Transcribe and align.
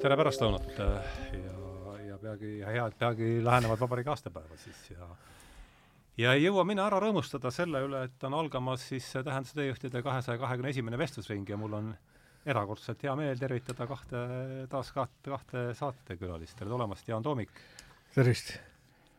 tere 0.00 0.16
pärastlõunat 0.16 0.78
ja, 0.78 0.86
ja 2.06 2.16
peagi, 2.20 2.52
ja 2.62 2.70
hea, 2.72 2.86
et 2.88 2.96
peagi 3.00 3.32
lähenevad 3.44 3.80
vabariigi 3.82 4.12
aastapäevad 4.12 4.60
siis 4.62 4.78
ja 4.94 5.08
ja 6.20 6.32
ei 6.36 6.44
jõua 6.46 6.64
mina 6.68 6.86
ära 6.88 7.00
rõõmustada 7.02 7.52
selle 7.54 7.82
üle, 7.84 8.04
et 8.08 8.24
on 8.28 8.36
algamas 8.36 8.86
siis 8.92 9.06
Tähenduse 9.12 9.56
teejuhtide 9.58 10.02
kahesaja 10.04 10.40
kahekümne 10.40 10.72
esimene 10.72 10.98
vestlusring 11.00 11.48
ja 11.48 11.58
mul 11.60 11.76
on 11.78 11.90
erakordselt 12.48 13.02
hea 13.04 13.14
meel 13.16 13.38
tervitada 13.40 13.86
kahte, 13.88 14.22
taas 14.72 14.92
kahte, 14.96 15.28
kahte 15.28 15.64
saatekülalist, 15.76 16.56
tere 16.58 16.72
tulemast, 16.72 17.08
Jaan 17.08 17.24
Toomik! 17.24 17.52
tervist! 18.14 18.54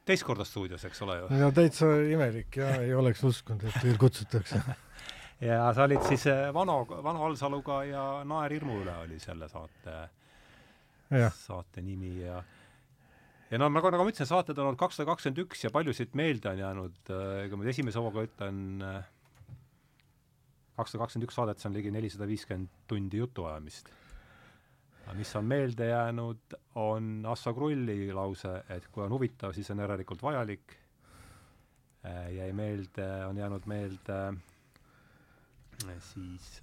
teist 0.05 0.25
korda 0.25 0.45
stuudios, 0.47 0.85
eks 0.89 1.03
ole 1.05 1.19
ju? 1.19 1.27
no 1.43 1.51
täitsa 1.55 1.91
imelik 2.09 2.57
ja 2.57 2.71
ei 2.81 2.95
oleks 2.97 3.21
uskunud, 3.27 3.67
et 3.69 3.83
veel 3.85 4.01
kutsutakse 4.01 4.63
ja 5.51 5.67
sa 5.77 5.85
olid 5.85 6.09
siis 6.09 6.25
Vano, 6.53 6.81
Vano 6.89 7.29
Alsaluga 7.29 7.83
ja 7.85 8.07
Naer 8.25 8.57
hirmu 8.57 8.81
üle 8.81 8.97
oli 9.03 9.21
selle 9.21 9.49
saate 9.49 9.99
saate 11.11 11.81
nimi 11.83 12.21
ja 12.21 12.41
ja 13.51 13.59
no 13.59 13.67
nagu, 13.67 13.89
nagu 13.91 14.05
ma 14.05 14.11
ütlesin, 14.11 14.29
saated 14.29 14.59
on 14.59 14.69
olnud 14.69 14.79
kakssada 14.79 15.09
kakskümmend 15.11 15.41
üks 15.43 15.65
ja 15.65 15.71
paljusid 15.73 16.13
meelde 16.15 16.51
on 16.53 16.61
jäänud, 16.61 16.99
äh, 17.11 17.47
kui 17.51 17.59
ma 17.59 17.67
esimese 17.71 17.99
hooga 17.99 18.23
ütlen, 18.27 18.61
äh, 18.87 19.09
kakssada 20.77 21.03
kakskümmend 21.03 21.27
üks 21.27 21.39
saadet, 21.39 21.59
see 21.59 21.69
on 21.69 21.75
ligi 21.75 21.91
nelisada 21.91 22.29
viiskümmend 22.29 22.71
tundi 22.87 23.19
jutuajamist. 23.19 23.91
mis 25.17 25.35
on 25.35 25.43
meelde 25.43 25.89
jäänud, 25.89 26.53
on 26.79 27.25
Assa 27.27 27.51
Krulli 27.53 28.13
lause, 28.15 28.63
et 28.69 28.85
kui 28.93 29.03
on 29.03 29.11
huvitav, 29.11 29.51
siis 29.51 29.67
on 29.73 29.81
järelikult 29.83 30.21
vajalik. 30.23 30.77
Äh, 32.05 32.29
jäi 32.37 32.53
meelde, 32.53 33.07
on 33.25 33.37
jäänud 33.37 33.67
meelde 33.67 34.21
siis 35.99 36.61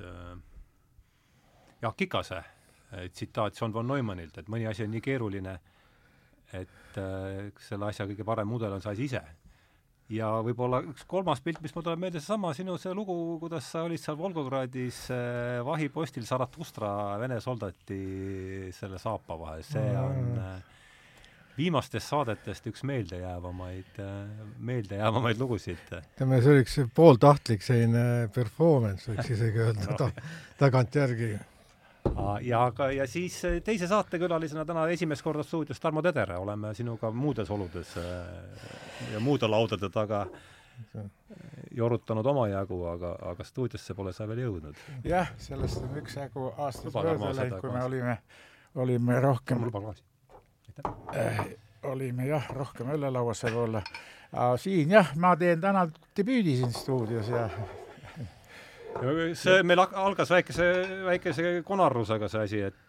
Jaak 1.82 1.96
Kikase 1.96 2.44
tsitaat 2.88 3.58
John 3.60 3.74
von 3.74 3.88
Neumannilt, 3.88 4.38
et 4.40 4.48
mõni 4.48 4.68
asi 4.68 4.86
on 4.86 4.94
nii 4.94 5.02
keeruline, 5.04 5.58
et 6.56 7.00
äh, 7.00 7.50
selle 7.60 7.90
asja 7.90 8.06
kõige 8.08 8.24
parem 8.26 8.48
mudel 8.48 8.72
on 8.76 8.84
see 8.84 8.94
asi 8.94 9.08
ise. 9.10 9.22
ja 10.08 10.30
võib-olla 10.40 10.80
üks 10.88 11.04
kolmas 11.04 11.42
pilt, 11.44 11.60
mis 11.60 11.74
mul 11.76 11.84
tuleb 11.84 12.00
meelde, 12.00 12.22
seesama 12.22 12.54
sinu 12.56 12.78
see 12.80 12.94
lugu, 12.96 13.14
kuidas 13.42 13.66
sa 13.68 13.82
olid 13.84 14.00
seal 14.00 14.16
Volgogradis 14.16 15.02
äh, 15.12 15.58
vahipostil 15.64 16.24
Zarathustra 16.24 17.18
Vene 17.20 17.40
soldati 17.44 18.72
selle 18.72 19.00
saapa 19.02 19.36
vahel, 19.36 19.66
see 19.68 19.92
on 20.00 20.40
äh, 20.40 20.78
viimastest 21.58 22.08
saadetest 22.08 22.70
üks 22.70 22.86
meeldejäävamaid 22.88 24.00
äh,, 24.00 24.48
meeldejäävamaid 24.70 25.40
lugusid. 25.42 25.84
ütleme, 25.92 26.40
see 26.40 26.54
oli 26.54 26.64
üks 26.64 26.80
pooltahtlik 26.96 27.66
selline 27.66 28.32
performance, 28.32 29.10
võiks 29.12 29.36
isegi 29.36 29.64
öelda 29.66 29.92
no. 29.92 29.98
ta, 30.00 30.28
tagantjärgi 30.64 31.34
ja 32.42 32.64
aga, 32.64 32.90
ja 32.92 33.06
siis 33.06 33.38
eh, 33.44 33.58
teise 33.64 33.88
saatekülalisena 33.88 34.64
täna 34.64 34.86
esimest 34.92 35.22
korda 35.22 35.42
stuudios 35.42 35.80
Tarmo 35.80 36.02
Tedere, 36.02 36.36
oleme 36.38 36.74
sinuga 36.74 37.10
muudes 37.10 37.50
oludes 37.50 37.96
eh, 37.96 39.12
ja 39.12 39.20
muude 39.20 39.48
laudade 39.48 39.90
taga 39.90 40.26
jorutanud 41.74 42.26
omajagu, 42.26 42.84
aga, 42.86 43.14
aga 43.30 43.44
stuudiosse 43.44 43.94
pole 43.94 44.12
sa 44.12 44.28
veel 44.28 44.44
jõudnud. 44.44 44.76
jah, 45.04 45.32
sellest 45.42 45.82
on 45.82 45.96
üksjagu 46.02 46.52
aastaid 46.56 46.94
mööda 46.94 47.32
läinud, 47.40 47.60
kui 47.62 47.72
me 47.74 47.82
olime, 47.84 48.18
olime 48.74 49.18
rohkem. 49.20 49.66
Äh, 51.16 51.42
olime 51.90 52.28
jah, 52.28 52.46
rohkem 52.54 52.94
õllelauas 52.94 53.42
võib-olla. 53.46 53.82
siin 54.62 54.94
jah, 54.94 55.12
ma 55.16 55.34
teen 55.36 55.60
täna 55.60 55.88
debüüdi 56.16 56.56
siin 56.60 56.72
stuudios 56.72 57.28
ja 57.32 57.48
see 59.38 59.62
meil 59.66 59.82
algas 59.84 60.30
väikese, 60.32 60.68
väikese 61.06 61.50
konarusega 61.66 62.30
see 62.32 62.44
asi, 62.44 62.62
et 62.70 62.84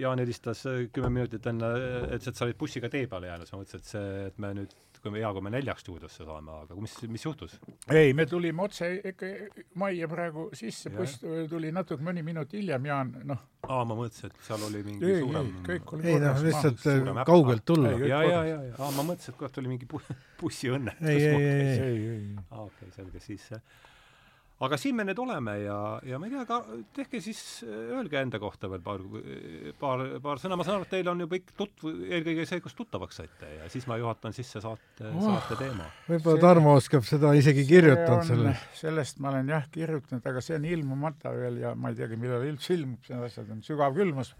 Jaan 0.00 0.22
helistas 0.22 0.62
kümme 0.94 1.10
minutit 1.12 1.44
enne, 1.50 1.68
et 2.16 2.24
sa 2.24 2.46
olid 2.46 2.56
bussiga 2.56 2.88
tee 2.88 3.04
peale 3.10 3.28
jäänud, 3.28 3.48
siis 3.48 3.52
ma 3.52 3.60
mõtlesin, 3.60 3.82
et 3.82 3.90
see, 3.90 4.22
et 4.30 4.38
me 4.40 4.54
nüüd 4.56 4.72
kui 5.00 5.12
me, 5.12 5.20
hea, 5.22 5.30
kui 5.32 5.44
me 5.44 5.52
neljaks 5.52 5.84
stuudiosse 5.84 6.24
saame, 6.26 6.54
aga 6.64 6.76
mis, 6.80 6.94
mis 7.12 7.24
juhtus? 7.24 7.56
ei, 7.92 8.12
me 8.16 8.26
tulime 8.28 8.64
otse 8.66 8.90
ikka 9.12 9.30
majja 9.80 10.08
praegu 10.10 10.46
sisse, 10.56 10.92
buss 10.94 11.20
tuli 11.50 11.72
natuke 11.74 12.04
mõni 12.04 12.24
minut 12.26 12.52
hiljem, 12.56 12.88
Jaan, 12.90 13.12
noh. 13.30 13.42
aa, 13.66 13.84
ma 13.88 13.96
mõtlesin, 13.98 14.32
et 14.32 14.48
seal 14.48 14.66
oli 14.68 14.82
mingi 14.86 15.08
ei, 15.08 15.20
suurem 15.24 15.50
ei, 15.50 15.62
kõik 15.70 15.94
oli 15.96 16.10
ei 16.12 16.22
noh, 16.24 16.42
lihtsalt 16.44 16.88
äh, 16.92 17.22
kaugelt 17.28 17.66
tulla. 17.68 17.94
ja, 17.96 18.22
ja, 18.24 18.42
ja, 18.48 18.58
ja, 18.68 18.74
aa, 18.78 18.90
ma 18.98 19.06
mõtlesin, 19.12 19.34
et 19.34 19.40
kohe 19.40 19.52
tuli 19.56 19.72
mingi 19.72 19.88
bu 19.90 20.02
bussiõnnetus. 20.40 21.08
ei, 21.08 21.24
ei, 21.30 21.46
ei, 21.46 21.86
ei, 21.86 22.10
ei. 22.16 22.48
aa, 22.50 22.66
okei 22.66 22.92
selge, 22.96 23.24
siis 23.24 23.48
aga 24.60 24.76
siin 24.80 24.96
me 24.98 25.06
nüüd 25.08 25.20
oleme 25.22 25.54
ja, 25.62 25.76
ja 26.04 26.18
ma 26.20 26.28
ei 26.28 26.34
tea, 26.34 26.58
tehke 26.96 27.20
siis, 27.24 27.40
öelge 27.64 28.20
enda 28.20 28.40
kohta 28.42 28.68
veel 28.68 28.82
paar, 28.84 29.00
paar, 29.80 30.02
paar 30.20 30.40
sõna, 30.42 30.58
ma 30.60 30.66
saan 30.66 30.78
aru, 30.78 30.88
et 30.88 30.92
teil 30.92 31.08
on 31.08 31.22
juba 31.24 31.38
ikka 31.38 31.56
tutvu-, 31.56 31.92
eelkõige 32.10 32.44
see, 32.48 32.60
kus 32.64 32.76
tuttavaks 32.76 33.22
saite 33.22 33.48
ja 33.54 33.68
siis 33.72 33.86
ma 33.88 33.96
juhatan 34.00 34.36
sisse 34.36 34.60
saate 34.60 35.08
oh,, 35.08 35.22
saate 35.24 35.56
teema. 35.62 35.86
võib-olla 36.10 36.44
Tarmo 36.44 36.74
oskab 36.76 37.06
seda 37.08 37.32
isegi 37.38 37.64
kirjutanud 37.68 38.26
selle. 38.28 38.52
sellest 38.76 39.22
ma 39.24 39.32
olen 39.32 39.48
jah 39.54 39.64
kirjutanud, 39.72 40.28
aga 40.28 40.44
see 40.44 40.58
on 40.60 40.68
ilmumata 40.68 41.32
veel 41.32 41.56
ja 41.62 41.72
ma 41.72 41.94
ei 41.94 41.98
teagi, 42.02 42.20
millal 42.20 42.44
üldse 42.50 42.76
ilmub, 42.76 43.00
need 43.08 43.26
asjad 43.30 43.48
on 43.56 43.64
sügav 43.64 43.96
külmus 43.96 44.34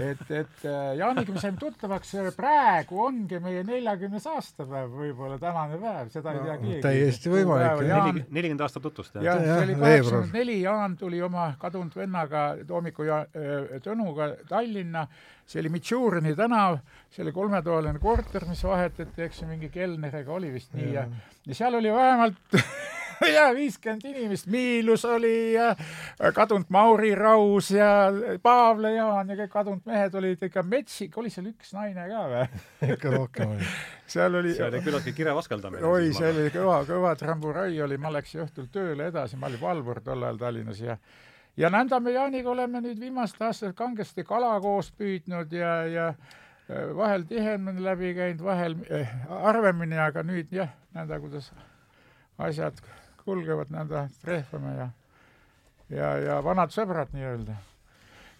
et, 0.00 0.24
et 0.30 0.64
äh, 0.64 0.94
Jaaniga 1.02 1.36
me 1.36 1.44
saime 1.44 1.60
tuttavaks, 1.60 2.14
praegu 2.38 3.04
ongi 3.04 3.42
meie 3.44 3.66
neljakümnes 3.68 4.30
aastapäev 4.32 4.96
võib-olla 4.96 5.36
tänane 5.42 5.76
päev, 5.82 6.10
seda 6.16 6.32
no, 6.32 6.40
ei 6.40 6.48
tea 6.48 6.58
keegi. 6.64 6.82
täiesti 6.88 7.36
võimalik. 7.36 8.24
nelikümmend 8.32 8.64
aastat 8.64 8.88
tutvust, 8.88 9.20
jah? 9.20 9.41
See 9.42 9.64
oli 9.64 9.76
kaheksakümmend 9.80 10.38
neli, 10.38 10.56
Jaan 10.62 10.96
tuli 10.96 11.22
oma 11.22 11.52
kadunud 11.58 11.96
vennaga 11.96 12.44
Toomiku 12.66 13.06
ja 13.08 13.20
Tõnuga 13.84 14.32
Tallinna, 14.48 15.06
see 15.46 15.60
oli 15.62 15.72
Mitšurini 15.74 16.34
tänav, 16.38 16.78
see 17.10 17.24
oli 17.26 17.34
kolmetoaline 17.36 18.02
korter, 18.02 18.46
mis 18.48 18.64
vahetati, 18.64 19.26
eks 19.26 19.42
ju, 19.42 19.50
mingi 19.50 19.70
kelneriga 19.74 20.32
oli 20.32 20.52
vist 20.54 20.74
nii 20.78 20.92
ja, 20.94 21.06
ja 21.46 21.54
seal 21.58 21.78
oli 21.80 21.92
vähemalt 21.92 22.58
ja 23.36 23.46
viiskümmend 23.54 24.04
inimest, 24.10 24.46
Miilus 24.52 25.04
oli 25.04 25.52
ja 25.54 25.72
kadunud 26.34 26.70
Mauri 26.72 27.14
Raus 27.14 27.70
ja 27.70 27.88
Paavle 28.42 28.94
Jaan 28.94 29.32
ja 29.32 29.38
kõik 29.42 29.52
kadunud 29.52 29.88
mehed 29.88 30.14
olid 30.18 30.46
ikka 30.48 30.62
metsik, 30.66 31.16
oli 31.18 31.32
seal 31.32 31.50
üks 31.52 31.74
naine 31.76 32.06
ka 32.10 32.22
või? 32.32 32.44
ikka 32.96 33.14
rohkem 33.16 33.56
oli. 33.56 33.72
seal 34.06 34.38
oli 34.40 34.54
see 34.56 34.68
oli 34.68 34.84
küllaltki 34.84 35.16
kire 35.16 35.34
vaskaldamine. 35.36 35.84
oi, 35.88 36.12
see 36.16 36.30
oli 36.30 36.48
kõva, 36.54 36.82
kõva 36.88 37.16
tramburai 37.18 37.74
oli, 37.84 37.98
ma 38.00 38.12
läksin 38.14 38.44
õhtul 38.46 38.70
tööle 38.72 39.10
edasi, 39.12 39.40
ma 39.40 39.50
olin 39.50 39.62
valvur 39.62 40.02
tol 40.04 40.28
ajal 40.28 40.40
Tallinnas 40.44 40.80
ja 40.82 40.98
ja 41.56 41.68
nõnda 41.72 42.00
me 42.00 42.14
Jaaniga 42.14 42.50
oleme 42.50 42.80
nüüd 42.80 43.00
viimased 43.00 43.42
aastad 43.44 43.74
kangesti 43.76 44.24
kala 44.24 44.54
koos 44.64 44.92
püüdnud 44.96 45.52
ja, 45.52 45.74
ja 45.86 46.06
vahel 46.96 47.26
tihemini 47.28 47.84
läbi 47.84 48.14
käinud, 48.16 48.44
vahel 48.44 48.76
eh, 48.90 49.10
harvemini, 49.28 49.98
aga 50.00 50.24
nüüd 50.26 50.52
jah, 50.54 50.72
nõnda, 50.96 51.18
kuidas 51.20 51.50
asjad 52.40 52.78
kulgevad 53.24 53.72
nõnda, 53.74 54.06
trehvame 54.22 54.72
ja, 54.76 54.88
ja, 55.92 56.08
ja 56.26 56.40
vanad 56.44 56.74
sõbrad 56.74 57.12
nii-öelda. 57.16 57.56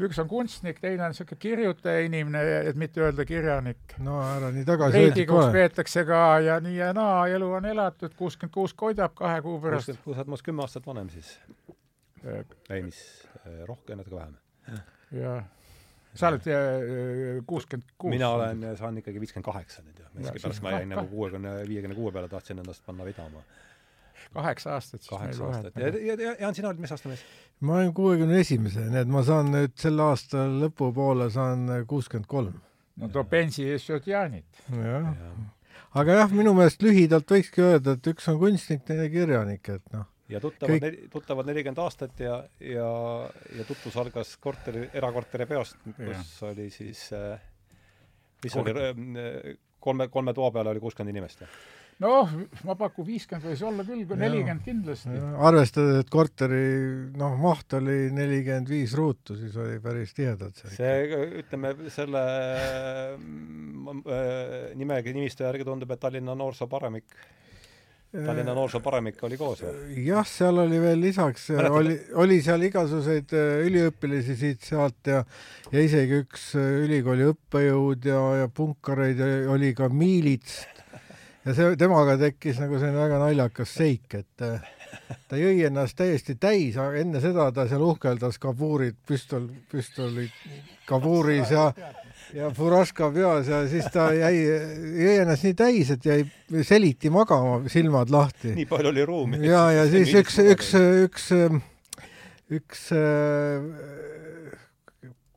üks 0.02 0.18
on 0.18 0.28
kunstnik, 0.28 0.80
teine 0.82 1.04
on 1.06 1.12
niisugune 1.12 1.38
kirjutaja 1.38 2.02
inimene, 2.08 2.42
et 2.70 2.78
mitte 2.80 3.02
öelda 3.04 3.26
kirjanik. 3.28 3.96
no 4.02 4.18
ära 4.24 4.50
nii 4.54 4.66
tagasi 4.68 5.04
Riigikogus 5.04 5.52
peetakse 5.54 6.04
ka 6.08 6.22
ja 6.42 6.58
nii 6.60 6.76
ja 6.76 6.92
naa, 6.96 7.26
elu 7.30 7.50
on 7.60 7.70
elatud, 7.72 8.14
kuuskümmend 8.18 8.54
kuus 8.54 8.74
koidab 8.74 9.14
kahe 9.18 9.40
kuu 9.42 9.60
pärast. 9.60 9.92
kuuskümmend 9.92 10.04
kuus, 10.04 10.18
oled 10.18 10.32
minust 10.34 10.48
kümme 10.50 10.66
aastat 10.66 10.86
vanem 10.86 11.10
siis? 11.12 11.34
ei, 12.70 12.82
mis, 12.82 13.02
äh, 13.46 13.64
rohkem, 13.66 13.98
natuke 13.98 14.16
vähem. 14.16 14.38
jah 15.18 15.42
sa 16.14 16.28
oled 16.28 16.46
äh, 16.52 17.40
kuuskümmend 17.46 17.94
kuus? 17.98 18.10
mina 18.12 18.28
olen, 18.36 18.64
saan 18.76 18.98
ikkagi 19.00 19.20
viiskümmend 19.20 19.48
kaheksa 19.48 19.84
nüüd 19.84 20.02
jah, 20.02 20.10
miskipärast 20.18 20.64
ma 20.64 20.74
jäin 20.76 20.92
nagu 20.92 21.06
kuuekümne, 21.08 21.54
viiekümne 21.68 21.96
kuue 21.96 22.12
peale, 22.12 22.28
tahtsin 22.28 22.60
ennast 22.60 22.84
panna 22.86 23.06
vedama 23.06 23.40
kaheksa 24.34 24.74
aastat 24.76 25.02
siis 25.02 25.12
kaheksa 25.12 25.48
aastat. 25.48 25.76
ja, 25.76 25.88
ja, 25.88 26.16
ja 26.16 26.34
Jaan, 26.40 26.54
sina 26.54 26.70
oled 26.70 26.82
mis 26.82 26.92
aasta 26.94 27.10
mees? 27.10 27.24
ma 27.60 27.78
olen 27.78 27.94
kuuekümne 27.96 28.40
esimese, 28.42 28.84
nii 28.90 29.02
et 29.04 29.10
ma 29.12 29.24
saan 29.26 29.52
nüüd 29.54 29.74
selle 29.80 30.06
aasta 30.06 30.46
lõpupoole 30.50 31.28
saan 31.34 31.66
kuuskümmend 31.88 32.28
kolm. 32.30 32.60
no 33.00 33.10
too 33.12 33.24
pensi 33.28 33.68
eest 33.72 33.90
sööd 33.90 34.08
Jaanit. 34.10 34.64
jah 34.70 35.10
ja. 35.10 35.34
aga 36.02 36.22
jah, 36.22 36.34
minu 36.34 36.54
meelest 36.58 36.82
lühidalt 36.84 37.36
võikski 37.36 37.64
öelda, 37.66 37.96
et 37.98 38.10
üks 38.14 38.28
on 38.32 38.40
kunstnik, 38.42 38.84
teine 38.88 39.08
kirjanik, 39.12 39.68
et 39.76 39.94
noh. 39.94 40.08
ja 40.32 40.40
tuttavad 40.42 40.74
kõik... 40.74 40.86
neli, 40.88 41.08
tuttavad 41.12 41.52
nelikümmend 41.52 41.84
aastat 41.84 42.24
ja, 42.24 42.42
ja, 42.60 42.90
ja 43.58 43.68
tutvus 43.68 43.98
algas 44.00 44.36
korteri, 44.40 44.88
erakorteri 44.94 45.48
peost, 45.50 45.80
kus 45.96 46.36
ja. 46.40 46.52
oli 46.52 46.70
siis 46.74 47.08
äh, 47.16 47.36
mis 48.44 48.52
Kort... 48.52 48.68
oli 48.68 49.58
kolme, 49.82 50.08
kolme 50.08 50.34
toa 50.34 50.50
peale 50.50 50.70
oli 50.70 50.82
kuuskümmend 50.82 51.14
inimest, 51.14 51.44
jah? 51.44 51.62
Noh, 52.02 52.32
ma 52.66 52.76
pakun 52.78 53.06
viiskümmend 53.06 53.50
võis 53.50 53.62
olla 53.66 53.84
küll, 53.86 54.06
kui 54.08 54.18
nelikümmend 54.18 54.64
kindlasti. 54.64 55.18
arvestades, 55.48 56.00
et 56.02 56.10
korteri 56.12 56.62
noh, 57.18 57.36
maht 57.42 57.76
oli 57.78 58.10
nelikümmend 58.14 58.72
viis 58.72 58.96
ruutu, 58.98 59.36
siis 59.38 59.56
oli 59.60 59.78
päris 59.84 60.14
tihedalt 60.16 60.62
see. 60.62 60.72
see, 60.78 61.20
ütleme 61.42 61.74
selle 61.92 62.24
äh, 63.12 63.14
nimega, 64.78 65.14
nimistu 65.14 65.46
järgi 65.46 65.68
tundub, 65.68 65.90
et 65.94 66.02
Tallinna 66.02 66.36
noorsoo 66.38 66.70
paremik 66.70 67.16
Tallinna 68.12 68.52
noorsooparemik 68.52 69.22
oli 69.24 69.38
koos 69.40 69.62
või? 69.64 70.02
jah, 70.04 70.26
seal 70.28 70.58
oli 70.60 70.76
veel 70.82 71.00
lisaks, 71.00 71.46
oli, 71.56 71.94
oli 72.20 72.42
seal 72.44 72.66
igasuguseid 72.68 73.32
äh, 73.38 73.62
üliõpilasi 73.64 74.36
siit-sealt 74.36 75.08
ja 75.08 75.22
ja 75.72 75.80
isegi 75.80 76.18
üks 76.20 76.50
äh, 76.60 76.82
ülikooli 76.84 77.24
õppejõud 77.30 78.08
ja, 78.10 78.20
ja 78.42 78.50
punkareid 78.52 79.22
ja 79.22 79.28
oli 79.52 79.72
ka 79.76 79.88
miilits. 79.88 80.60
Ja 81.44 81.54
see, 81.56 81.72
temaga 81.80 82.16
tekkis 82.20 82.60
nagu 82.62 82.78
selline 82.78 83.00
väga 83.00 83.18
naljakas 83.22 83.74
seik, 83.78 84.18
et 84.20 84.44
äh, 84.46 84.62
ta 85.30 85.40
jõi 85.40 85.56
ennast 85.66 85.96
täiesti 85.98 86.36
täis, 86.40 86.76
enne 86.76 87.22
seda 87.24 87.50
ta 87.54 87.66
seal 87.70 87.82
uhkeldas 87.86 88.38
kabuurid, 88.42 88.98
püstol, 89.08 89.48
püstolid 89.72 90.32
kabuuris 90.88 91.52
ja 91.54 91.70
ja 92.32 92.48
furaška 92.54 93.10
peas 93.12 93.48
ja 93.50 93.62
siis 93.68 93.88
ta 93.92 94.08
jäi, 94.16 94.36
jäi 95.02 95.18
ennast 95.22 95.44
nii 95.46 95.56
täis, 95.58 95.90
et 95.92 96.06
jäi 96.06 96.22
seliti 96.64 97.10
magama, 97.12 97.60
silmad 97.72 98.12
lahti. 98.12 98.54
nii 98.56 98.68
palju 98.70 98.92
oli 98.92 99.04
ruumi. 99.08 99.42
ja, 99.46 99.66
ja 99.74 99.84
siis 99.90 100.14
üks, 100.22 100.38
üks, 100.54 100.72
üks, 101.06 101.28
üks 102.52 102.88
äh, 102.96 103.68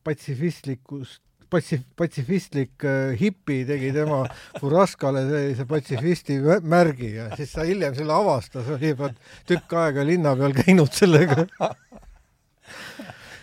patsifistlikust 0.05 1.24
patsif-, 1.55 1.87
patsifistlik 1.97 2.85
äh, 2.85 3.15
hipi 3.19 3.63
tegi 3.67 3.91
tema 3.95 4.21
furaškale 4.59 5.25
sellise 5.31 5.67
patsifisti 5.69 6.39
märgi 6.61 7.15
ja 7.15 7.31
siis 7.35 7.55
ta 7.55 7.65
hiljem 7.67 7.95
selle 7.97 8.13
avastas, 8.15 8.69
oli 8.77 8.93
juba 8.93 9.11
tükk 9.49 9.79
aega 9.85 10.05
linna 10.05 10.35
peal 10.39 10.55
käinud 10.59 10.93
sellega 10.93 11.47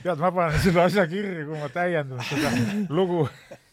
tead, 0.03 0.19
ma 0.19 0.31
panen 0.35 0.62
selle 0.62 0.85
asja 0.87 1.05
kirja, 1.11 1.47
kui 1.47 1.59
ma 1.59 1.69
täiendan 1.73 2.23
seda 2.26 2.53
lugu. 2.93 3.26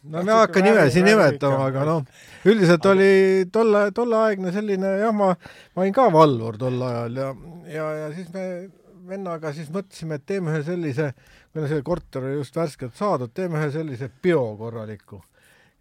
no 0.10 0.24
me 0.24 0.32
ei 0.32 0.42
hakka 0.42 0.64
nimesid 0.64 1.08
nimetama, 1.08 1.70
aga 1.70 1.86
noh, 1.88 2.26
üldiselt 2.48 2.86
oli 2.92 3.12
tolle, 3.54 3.90
tolleaegne 3.96 4.54
selline 4.56 4.94
jah, 5.02 5.16
ma, 5.16 5.34
ma 5.76 5.86
olin 5.86 5.96
ka 5.96 6.08
valvur 6.14 6.60
tol 6.62 6.78
ajal 6.90 7.20
ja, 7.24 7.32
ja, 7.74 7.90
ja 8.04 8.12
siis 8.16 8.30
me 8.36 8.46
vennaga 9.10 9.54
siis 9.56 9.72
mõtlesime, 9.74 10.20
et 10.20 10.26
teeme 10.30 10.54
ühe 10.54 10.62
sellise, 10.66 11.10
kuna 11.54 11.70
see 11.72 11.82
korter 11.86 12.28
oli 12.28 12.38
just 12.40 12.56
värskelt 12.58 12.96
saadud, 12.98 13.34
teeme 13.36 13.60
ühe 13.60 13.72
sellise 13.74 14.12
peo 14.22 14.44
korraliku. 14.60 15.22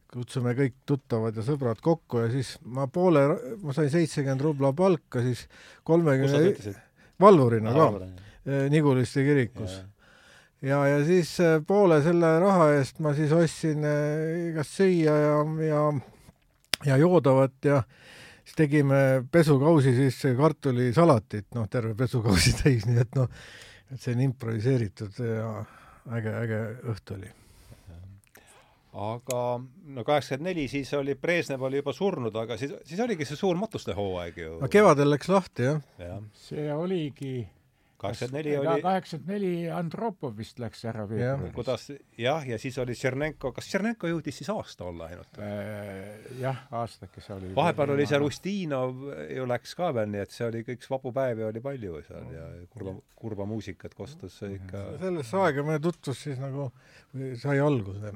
Kutsume 0.08 0.54
kõik 0.56 0.78
tuttavad 0.88 1.36
ja 1.36 1.44
sõbrad 1.44 1.82
kokku 1.84 2.22
ja 2.24 2.30
siis 2.32 2.54
ma 2.64 2.86
poole, 2.88 3.26
ma 3.60 3.74
sain 3.76 3.90
seitsekümmend 3.92 4.40
rubla 4.40 4.72
palka, 4.72 5.20
siis 5.20 5.44
kolmekümne 5.84 6.72
valvurina 7.20 7.74
ka, 7.76 7.88
Niguliste 8.72 9.20
kirikus. 9.26 9.74
Ja, 10.64 10.80
ja 10.88 11.02
siis 11.04 11.36
äh, 11.44 11.60
poole 11.66 12.00
selle 12.02 12.32
raha 12.42 12.70
eest 12.78 12.98
ma 13.04 13.12
siis 13.14 13.30
ostsin 13.36 13.84
äh, 13.86 14.48
igast 14.48 14.74
süüa 14.80 15.12
ja, 15.22 15.34
ja, 15.68 15.82
ja 16.88 16.96
joodavat 16.98 17.68
ja 17.68 17.82
siis 17.84 18.07
tegime 18.58 19.00
pesukausi 19.32 19.94
sisse 19.96 20.34
kartulisalatit, 20.38 21.48
noh, 21.56 21.68
terve 21.70 21.94
pesukausi 21.98 22.54
täis, 22.62 22.86
nii 22.88 23.02
et 23.04 23.18
noh, 23.18 23.28
et 23.92 24.00
see 24.00 24.14
on 24.16 24.24
improviseeritud 24.28 25.20
ja 25.24 25.50
äge, 26.18 26.32
äge 26.44 26.62
õhtu 26.94 27.18
oli. 27.18 27.34
Aga 28.98 29.40
no 29.94 30.02
kaheksakümmend 30.02 30.48
neli, 30.48 30.64
siis 30.70 30.90
oli, 30.96 31.14
Brežnev 31.20 31.62
oli 31.68 31.78
juba 31.78 31.92
surnud, 31.94 32.34
aga 32.40 32.56
siis, 32.58 32.72
siis 32.88 32.98
oligi 33.04 33.28
see 33.28 33.38
suur 33.38 33.58
matustehooaeg 33.60 34.40
ju. 34.42 34.56
no 34.62 34.70
kevadel 34.72 35.12
läks 35.12 35.30
lahti, 35.30 35.68
jah. 35.68 35.82
Ja.. 36.02 36.16
see 36.48 36.66
oligi 36.74 37.44
kaheksakümmend 37.98 38.38
neli 38.38 38.56
oli 38.58 38.82
kaheksakümmend 38.82 39.32
neli 39.34 39.70
Andropov 39.74 40.36
vist 40.38 40.60
läks 40.62 40.84
ära 40.88 41.04
veebruaris. 41.08 41.54
kuidas 41.56 41.86
jah, 42.18 42.46
ja 42.46 42.58
siis 42.60 42.78
oli 42.78 42.94
Tšernenko, 42.94 43.52
kas 43.56 43.68
Tšernenko 43.70 44.10
jõudis 44.12 44.38
siis 44.40 44.50
aasta 44.54 44.86
olla 44.88 45.08
ainult 45.10 45.40
äh,? 45.42 46.30
jah, 46.40 46.62
aastakese 46.82 47.34
oli. 47.34 47.50
vahepeal 47.56 47.94
oli 47.96 48.06
see 48.10 48.22
Rustinov 48.22 49.02
ju 49.34 49.48
läks 49.50 49.74
ka 49.78 49.90
veel, 49.96 50.12
nii 50.14 50.24
et 50.24 50.34
see 50.34 50.46
oli 50.46 50.62
kõik 50.68 50.88
vabu 50.94 51.12
päevi 51.16 51.46
oli 51.48 51.64
palju 51.64 52.02
seal 52.06 52.32
ja 52.36 52.46
kurva, 52.70 52.94
kurva 53.18 53.48
muusikat 53.50 53.98
kostus 53.98 54.40
ikka. 54.46 54.84
sellesse 55.02 55.42
aega 55.42 55.66
meie 55.66 55.82
tutvus 55.82 56.24
siis 56.28 56.40
nagu 56.42 56.70
sai 57.42 57.58
alguse. 57.62 58.14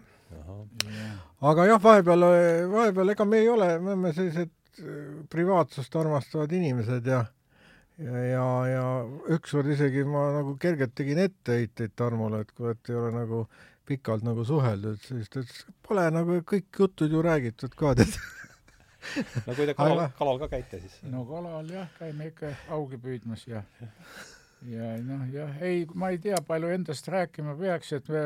aga 1.52 1.69
jah, 1.69 1.82
vahepeal, 1.82 2.29
vahepeal 2.73 3.17
ega 3.17 3.29
me 3.29 3.43
ei 3.43 3.49
ole, 3.52 3.70
me 3.79 3.96
oleme 3.96 4.17
sellised 4.17 4.58
privaatsust 5.29 5.96
armastavad 5.96 6.52
inimesed 6.52 7.06
ja 7.06 7.25
ja, 8.03 8.23
ja, 8.27 8.47
ja 8.71 8.85
ükskord 9.37 9.71
isegi 9.73 10.05
ma 10.09 10.29
nagu 10.39 10.57
kergelt 10.61 10.95
tegin 10.99 11.23
etteheiteid 11.25 11.95
Tarmole, 11.99 12.43
et 12.45 12.53
kurat, 12.57 12.81
ei 12.91 12.99
ole 12.99 13.13
nagu 13.15 13.47
pikalt 13.89 14.25
nagu 14.27 14.45
suheldud, 14.47 15.01
siis 15.03 15.31
ta 15.33 15.43
ütles, 15.43 15.65
pole 15.87 16.07
nagu 16.15 16.39
kõik 16.49 16.83
jutud 16.85 17.13
ju 17.13 17.23
räägitud 17.25 17.75
ka, 17.79 17.95
tead 17.99 18.15
no 19.47 19.57
kui 19.57 19.67
te 19.67 19.75
kalal, 19.79 20.05
kalal 20.19 20.39
ka 20.43 20.51
käite, 20.53 20.81
siis? 20.83 21.01
no 21.11 21.25
kalal 21.29 21.71
jah, 21.73 21.91
käime 21.99 22.31
ikka 22.31 22.53
augi 22.77 23.01
püüdmas 23.03 23.47
ja 23.49 23.65
ja 24.70 24.93
noh, 25.03 25.25
jah, 25.32 25.56
ei, 25.64 25.87
ma 25.94 26.12
ei 26.12 26.20
tea, 26.23 26.38
palju 26.47 26.70
endast 26.73 27.09
rääkima 27.11 27.56
peaks, 27.59 27.93
et 27.99 28.09
me, 28.12 28.25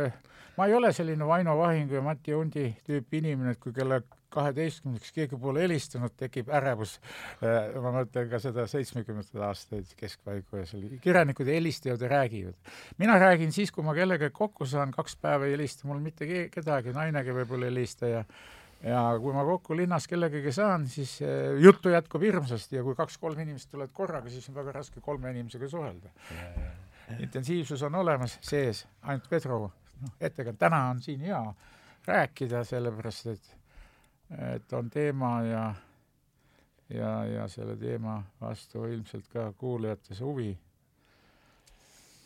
ma 0.59 0.69
ei 0.69 0.77
ole 0.77 0.93
selline 0.97 1.27
Vaino 1.27 1.57
Vahingu 1.59 1.99
ja 1.99 2.05
Mati 2.05 2.35
Undi 2.37 2.69
tüüpi 2.87 3.23
inimene, 3.23 3.57
et 3.57 3.63
kui 3.63 3.75
kella 3.77 4.01
kaheteistkümneks 4.37 5.15
keegi 5.17 5.39
pole 5.41 5.63
helistanud, 5.65 6.13
tekib 6.19 6.51
ärevus. 6.53 6.97
Äh, 7.41 7.77
ma 7.83 7.93
mõtlen 7.95 8.29
ka 8.31 8.41
seda 8.43 8.67
seitsmekümnendaid 8.71 9.47
aastaid 9.49 9.95
keskpaiku 9.97 10.61
ja 10.61 10.67
seal 10.69 10.85
kirjanikud 11.05 11.49
helistavad 11.51 12.05
ja 12.05 12.11
räägivad. 12.13 12.75
mina 12.99 13.19
räägin 13.23 13.53
siis, 13.53 13.73
kui 13.73 13.85
ma 13.85 13.95
kellegagi 13.95 14.35
kokku 14.35 14.67
saan, 14.67 14.93
kaks 14.93 15.17
päeva 15.23 15.47
ei 15.47 15.57
helista 15.57 15.89
mul 15.89 16.03
mitte 16.05 16.29
kedagi, 16.53 16.93
nainegi 16.93 17.33
võib-olla 17.33 17.71
ei 17.71 17.75
helista 17.75 18.13
ja 18.13 18.25
ja 18.83 19.03
kui 19.23 19.35
ma 19.35 19.45
kokku 19.45 19.77
linnas 19.77 20.09
kellegagi 20.09 20.53
saan, 20.53 20.89
siis 20.89 21.19
äh, 21.25 21.57
juttu 21.63 21.93
jätkub 21.93 22.23
hirmsasti 22.23 22.77
ja 22.77 22.85
kui 22.87 22.95
kaks-kolm 22.99 23.41
inimest 23.45 23.71
tulevad 23.71 23.95
korraga, 23.97 24.31
siis 24.31 24.49
on 24.51 24.59
väga 24.59 24.77
raske 24.81 25.01
kolme 25.01 25.31
inimesega 25.31 25.69
suhelda. 25.69 26.13
intensiivsus 27.19 27.83
on 27.87 27.95
olemas 27.95 28.39
sees, 28.43 28.87
ainult 29.03 29.29
Pedro, 29.31 29.59
noh, 30.03 30.15
ettekand-, 30.21 30.59
täna 30.59 30.89
on 30.91 31.03
siin 31.03 31.21
hea 31.21 31.43
rääkida, 32.07 32.65
sellepärast 32.65 33.33
et 33.35 33.53
et 34.27 34.73
on 34.75 34.89
teema 34.91 35.43
ja 35.47 35.67
ja, 36.91 37.25
ja 37.25 37.49
selle 37.49 37.77
teema 37.77 38.21
vastu 38.41 38.85
ilmselt 38.87 39.29
ka 39.33 39.53
kuulajates 39.59 40.21
huvi. 40.21 40.53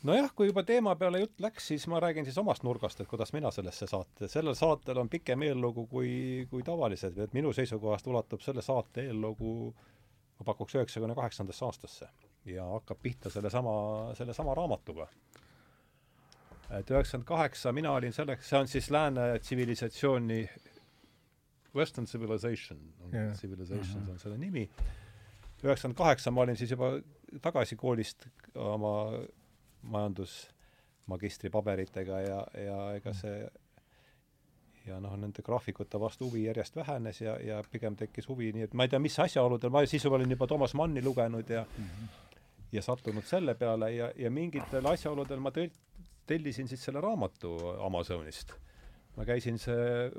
Nojah, 0.08 0.32
kui 0.36 0.48
juba 0.48 0.62
teema 0.66 0.94
peale 0.96 1.20
jutt 1.20 1.40
läks, 1.40 1.66
siis 1.72 1.86
ma 1.90 2.00
räägin 2.00 2.24
siis 2.24 2.38
omast 2.40 2.64
nurgast, 2.64 3.00
et 3.00 3.08
kuidas 3.08 3.32
mina 3.36 3.50
sellesse 3.54 3.86
saate, 3.90 4.28
sellel 4.28 4.56
saatel 4.58 5.02
on 5.02 5.08
pikem 5.12 5.42
eellugu 5.42 5.86
kui, 5.90 6.12
kui 6.50 6.64
tavaliselt, 6.66 7.18
et 7.18 7.36
minu 7.36 7.52
seisukohast 7.56 8.06
ulatub 8.06 8.40
selle 8.44 8.64
saate 8.64 9.06
eellugu 9.10 9.54
ma 10.40 10.46
pakuks 10.48 10.78
üheksakümne 10.78 11.14
kaheksandasse 11.18 11.64
aastasse 11.66 12.08
ja 12.48 12.64
hakkab 12.64 13.02
pihta 13.02 13.30
sellesama, 13.30 13.72
sellesama 14.16 14.54
raamatuga. 14.56 15.08
et 16.70 16.90
üheksakümmend 16.90 17.26
kaheksa 17.28 17.72
mina 17.72 17.92
olin 17.92 18.12
selleks, 18.12 18.48
see 18.48 18.58
on 18.58 18.68
siis 18.68 18.90
lääne 18.90 19.38
tsivilisatsiooni 19.38 20.48
Western 21.74 22.06
Civilization 22.06 22.80
yeah., 23.14 23.34
Civilizations 23.36 24.08
-huh. 24.08 24.10
on 24.10 24.18
selle 24.18 24.38
nimi. 24.38 24.70
üheksakümmend 25.64 25.96
kaheksa 25.96 26.30
ma 26.30 26.40
olin 26.40 26.56
siis 26.56 26.70
juba 26.70 26.92
tagasi 27.42 27.76
koolist 27.76 28.26
oma 28.54 29.12
majandusmagistri 29.82 31.50
paberitega 31.50 32.20
ja, 32.20 32.38
ja 32.54 32.78
ega 32.98 33.12
see 33.16 33.42
ja 34.86 35.00
noh, 35.00 35.12
nende 35.20 35.42
graafikute 35.44 36.00
vastu 36.00 36.30
huvi 36.30 36.46
järjest 36.46 36.76
vähenes 36.76 37.20
ja, 37.20 37.36
ja 37.44 37.60
pigem 37.70 37.96
tekkis 37.96 38.28
huvi, 38.28 38.52
nii 38.56 38.68
et 38.68 38.74
ma 38.74 38.86
ei 38.86 38.92
tea, 38.92 39.00
mis 39.02 39.18
asjaoludel, 39.20 39.72
ma 39.72 39.84
siis 39.86 40.06
olin 40.06 40.30
juba 40.30 40.48
Toomas 40.48 40.74
Manni 40.74 41.04
lugenud 41.04 41.50
ja 41.50 41.66
mm 41.68 41.84
-hmm. 41.84 42.32
ja 42.72 42.82
sattunud 42.82 43.24
selle 43.24 43.54
peale 43.54 43.92
ja, 43.92 44.12
ja 44.16 44.30
mingitel 44.30 44.86
asjaoludel 44.86 45.40
ma 45.40 45.50
tõl-, 45.50 45.76
tellisin 46.26 46.68
siis 46.68 46.84
selle 46.84 47.00
raamatu 47.00 47.56
Amazonist 47.86 48.54
ma 49.16 49.24
käisin, 49.28 49.58
see 49.58 50.10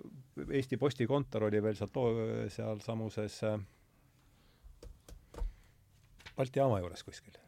Eesti 0.51 0.77
Posti 0.77 1.07
kontor 1.07 1.47
oli 1.47 1.61
veel 1.63 1.75
seal 1.75 1.89
too, 1.93 2.11
sealsamuses 2.53 3.43
äh, 3.47 3.61
Balti 6.35 6.61
jaama 6.61 6.79
juures 6.79 7.03
kuskil. 7.03 7.40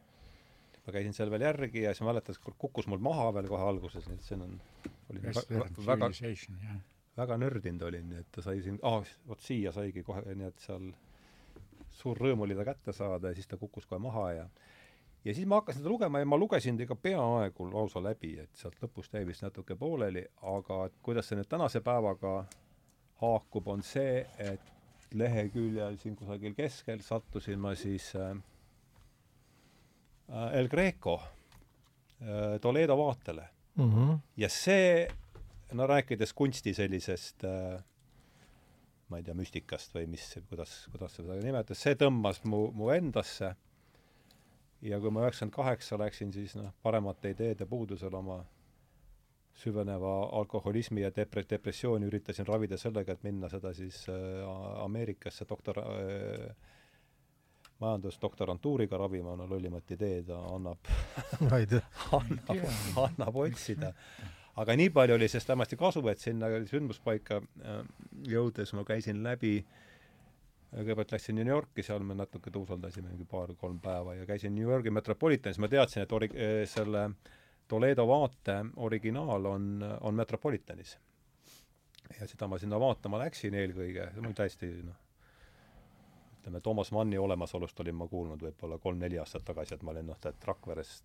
Ma 0.86 0.92
käisin 0.92 1.16
seal 1.16 1.32
veel 1.32 1.46
järgi 1.46 1.84
ja 1.84 1.94
siis 1.94 2.04
ma 2.04 2.12
mäletan, 2.12 2.36
et 2.36 2.58
kukkus 2.60 2.88
mul 2.92 3.02
maha 3.04 3.30
veel 3.38 3.48
kohe 3.48 3.64
alguses, 3.64 4.08
nii 4.08 4.18
et 4.18 4.26
see 4.26 4.36
on, 4.36 4.58
oli 5.12 5.22
väga, 5.24 5.44
väga, 5.86 6.10
väga 7.16 7.38
nördinud 7.40 7.86
olin, 7.88 8.10
nii 8.10 8.20
et 8.20 8.30
ta 8.34 8.44
sai 8.44 8.60
siin, 8.64 8.78
aa, 8.84 9.00
vot 9.28 9.44
siia 9.44 9.72
saigi 9.72 10.04
kohe, 10.06 10.24
nii 10.34 10.50
et 10.50 10.66
seal 10.66 10.90
suur 11.94 12.20
rõõm 12.20 12.44
oli 12.44 12.56
ta 12.58 12.66
kätte 12.68 12.92
saada 12.92 13.30
ja 13.30 13.38
siis 13.38 13.48
ta 13.48 13.60
kukkus 13.60 13.86
kohe 13.88 14.02
maha 14.02 14.26
ja 14.34 14.48
ja 15.24 15.32
siis 15.32 15.48
ma 15.48 15.62
hakkasin 15.62 15.80
seda 15.80 15.92
lugema 15.92 16.20
ja 16.20 16.28
ma 16.28 16.36
lugesin 16.36 16.76
ta 16.76 16.84
ikka 16.84 16.98
peaaegu 17.00 17.70
lausa 17.72 18.02
läbi, 18.04 18.34
et 18.42 18.60
sealt 18.60 18.76
lõpust 18.82 19.16
jäi 19.16 19.24
vist 19.26 19.46
natuke 19.46 19.76
pooleli, 19.80 20.26
aga 20.42 20.84
et 20.90 21.00
kuidas 21.02 21.30
see 21.30 21.40
nüüd 21.40 21.48
tänase 21.48 21.80
päevaga 21.80 22.34
haakub, 23.22 23.70
on 23.72 23.82
see, 23.82 24.26
et 24.38 25.14
leheküljel 25.14 25.96
siin 26.02 26.16
kusagil 26.18 26.52
keskel 26.58 27.00
sattusin 27.00 27.62
ma 27.62 27.72
siis 27.78 28.10
äh 28.18 28.34
El 30.28 30.68
Greco 30.68 31.18
äh, 31.20 32.60
Toledo 32.60 32.96
vaatele 32.96 33.48
mm. 33.74 33.90
-hmm. 33.90 34.18
ja 34.36 34.48
see, 34.48 35.08
no 35.72 35.86
rääkides 35.86 36.32
kunsti 36.32 36.74
sellisest 36.74 37.44
äh, 37.44 37.82
ma 39.08 39.20
ei 39.20 39.24
tea, 39.26 39.34
müstikast 39.36 39.94
või 39.94 40.08
mis, 40.10 40.24
kuidas, 40.48 40.72
kuidas 40.92 41.18
seda 41.18 41.36
nimetas, 41.42 41.82
see 41.82 41.94
tõmbas 41.94 42.40
mu, 42.48 42.70
mu 42.72 42.90
endasse 42.94 43.54
ja 44.84 45.00
kui 45.00 45.12
ma 45.12 45.24
üheksakümmend 45.24 45.54
kaheksa 45.54 45.98
läksin, 46.00 46.32
siis 46.32 46.56
noh, 46.58 46.72
paremate 46.82 47.34
ideede 47.34 47.66
puudusel 47.66 48.14
oma 48.14 48.40
süveneva 49.54 50.14
alkoholismi 50.40 51.04
ja 51.04 51.12
depre-, 51.14 51.46
depressiooni 51.50 52.08
üritasin 52.08 52.46
ravida 52.48 52.78
sellega, 52.80 53.14
et 53.14 53.22
minna 53.22 53.48
seda 53.52 53.70
siis 53.76 54.02
äh, 54.10 54.42
Ameerikasse 54.82 55.46
doktor 55.48 55.78
äh, 55.84 56.72
majandusdoktorantuuriga 57.82 58.98
ravima, 58.98 59.34
no 59.36 59.48
lollimat 59.50 59.90
ideed 59.96 60.30
annab 60.36 60.90
annab, 62.18 62.64
annab 63.06 63.38
otsida. 63.44 63.92
aga 64.56 64.76
nii 64.78 64.90
palju 64.94 65.16
oli 65.16 65.28
sellest 65.28 65.50
vähemasti 65.50 65.76
kasu, 65.76 66.04
et 66.08 66.22
sinna 66.22 66.50
sündmuspaika 66.70 67.40
äh, 67.40 67.80
jõudes 68.30 68.74
ma 68.78 68.84
käisin 68.86 69.22
läbi 69.26 69.56
kõigepealt 70.74 71.14
läksin 71.14 71.38
New 71.38 71.46
Yorki, 71.46 71.84
seal 71.86 72.02
me 72.02 72.16
natuke 72.18 72.50
tuusaldasime 72.50 73.12
mingi 73.12 73.26
paar-kolm 73.30 73.78
päeva 73.82 74.16
ja 74.18 74.26
käisin 74.26 74.54
New 74.54 74.66
Yorgi 74.66 74.90
Metropolitanis, 74.90 75.60
ma 75.62 75.70
teadsin, 75.70 76.02
et 76.02 76.12
ori-, 76.12 76.32
äh, 76.34 76.60
selle 76.70 77.08
Toledo 77.68 78.04
vaate 78.06 78.58
originaal 78.76 79.46
on, 79.48 79.68
on 80.00 80.14
Metropolitanis. 80.14 80.98
ja 82.20 82.26
seda 82.28 82.46
ma 82.46 82.58
sinna 82.60 82.78
vaatama 82.80 83.18
läksin 83.22 83.54
eelkõige, 83.56 84.10
on 84.20 84.34
täiesti 84.36 84.68
noh, 84.84 84.98
ütleme, 86.44 86.60
Toomas 86.60 86.92
Manni 86.92 87.18
olemasolust 87.18 87.80
olin 87.80 87.96
ma 87.96 88.06
kuulnud 88.08 88.42
võib-olla 88.44 88.76
kolm-neli 88.78 89.18
aastat 89.18 89.44
tagasi, 89.48 89.74
et 89.74 89.82
ma 89.82 89.94
olin 89.94 90.10
noh, 90.12 90.18
tead 90.20 90.44
Rakverest 90.44 91.04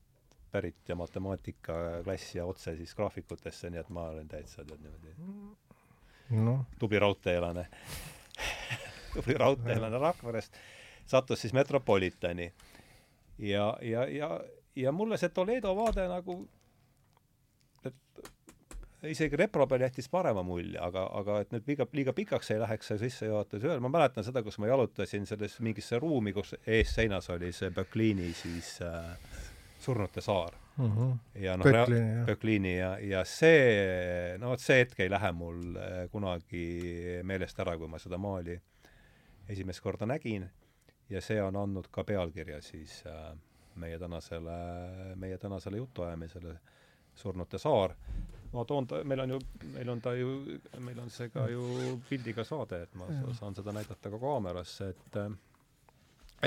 pärit 0.51 0.89
ja 0.89 0.95
matemaatikaklass 0.99 2.35
ja 2.35 2.45
otse 2.45 2.75
siis 2.75 2.95
graafikutesse, 2.95 3.69
nii 3.69 3.79
et 3.79 3.89
ma 3.95 4.09
olen 4.11 4.27
täitsa 4.27 4.65
tead 4.65 4.81
niimoodi 4.83 6.43
no. 6.43 6.65
tubli 6.79 6.99
raudteelane 6.99 7.67
tubli 9.13 9.37
raudteelane 9.39 9.97
Rakverest, 9.97 10.57
sattus 11.05 11.41
siis 11.41 11.53
Metropolitani. 11.53 12.53
ja, 13.37 13.77
ja, 13.81 14.05
ja, 14.07 14.41
ja 14.75 14.91
mulle 14.91 15.17
see 15.17 15.29
Toledo 15.29 15.75
vaade 15.75 16.07
nagu 16.11 16.41
isegi 19.07 19.37
repro 19.39 19.67
peal 19.67 19.85
jättis 19.85 20.09
parema 20.11 20.43
mulje, 20.43 20.79
aga, 20.81 21.05
aga 21.19 21.39
et 21.43 21.53
nüüd 21.53 21.67
liiga, 21.71 21.87
liiga 21.95 22.13
pikaks 22.15 22.51
ei 22.51 22.59
läheks 22.59 22.91
see 22.91 23.01
sissejuhatus 23.05 23.63
ühel, 23.63 23.79
ma 23.83 23.91
mäletan 23.93 24.25
seda, 24.27 24.43
kus 24.43 24.59
ma 24.59 24.67
jalutasin 24.67 25.27
selles 25.29 25.59
mingisse 25.63 25.99
ruumi, 26.01 26.33
kus 26.35 26.55
ees 26.65 26.91
seinas 26.97 27.29
oli 27.31 27.53
see 27.55 27.71
Böcklini 27.75 28.33
siis 28.35 28.75
äh, 28.83 29.13
Surnute 29.79 30.21
saar 30.21 30.55
mm. 30.77 30.89
-hmm. 30.91 31.17
ja 31.43 31.57
noh, 31.57 31.65
Böcklini 32.25 32.77
ja, 32.77 32.97
ja 32.99 33.23
see, 33.25 34.37
no 34.37 34.49
vot 34.49 34.63
see 34.63 34.81
hetk 34.83 34.99
ei 34.99 35.09
lähe 35.09 35.31
mul 35.31 35.75
äh, 35.75 36.09
kunagi 36.11 36.65
meelest 37.23 37.59
ära, 37.59 37.77
kui 37.77 37.87
ma 37.87 37.99
seda 37.99 38.17
maali 38.17 38.59
esimest 39.49 39.81
korda 39.81 40.05
nägin 40.05 40.49
ja 41.09 41.21
see 41.21 41.41
on 41.41 41.55
andnud 41.55 41.87
ka 41.91 42.03
pealkirja 42.03 42.61
siis 42.61 43.03
äh, 43.07 43.31
meie 43.75 43.99
tänasele, 43.99 44.59
meie 45.15 45.37
tänasele 45.37 45.77
jutuajamisele 45.77 46.59
Surnute 47.15 47.57
saar 47.57 47.95
ma 48.53 48.65
toon 48.65 48.87
ta, 48.89 49.03
meil 49.07 49.23
on 49.25 49.35
ju, 49.35 49.39
meil 49.75 49.89
on 49.93 50.01
ta 50.01 50.13
ju, 50.17 50.29
meil 50.81 50.99
on 51.03 51.11
see 51.13 51.29
ka 51.33 51.45
ju 51.51 51.99
pildiga 52.09 52.45
saade, 52.47 52.83
et 52.87 52.95
ma 52.97 53.09
ja. 53.11 53.33
saan 53.37 53.57
seda 53.57 53.73
näidata 53.75 54.09
ka 54.09 54.21
kaamerasse, 54.21 54.89
et 54.93 55.19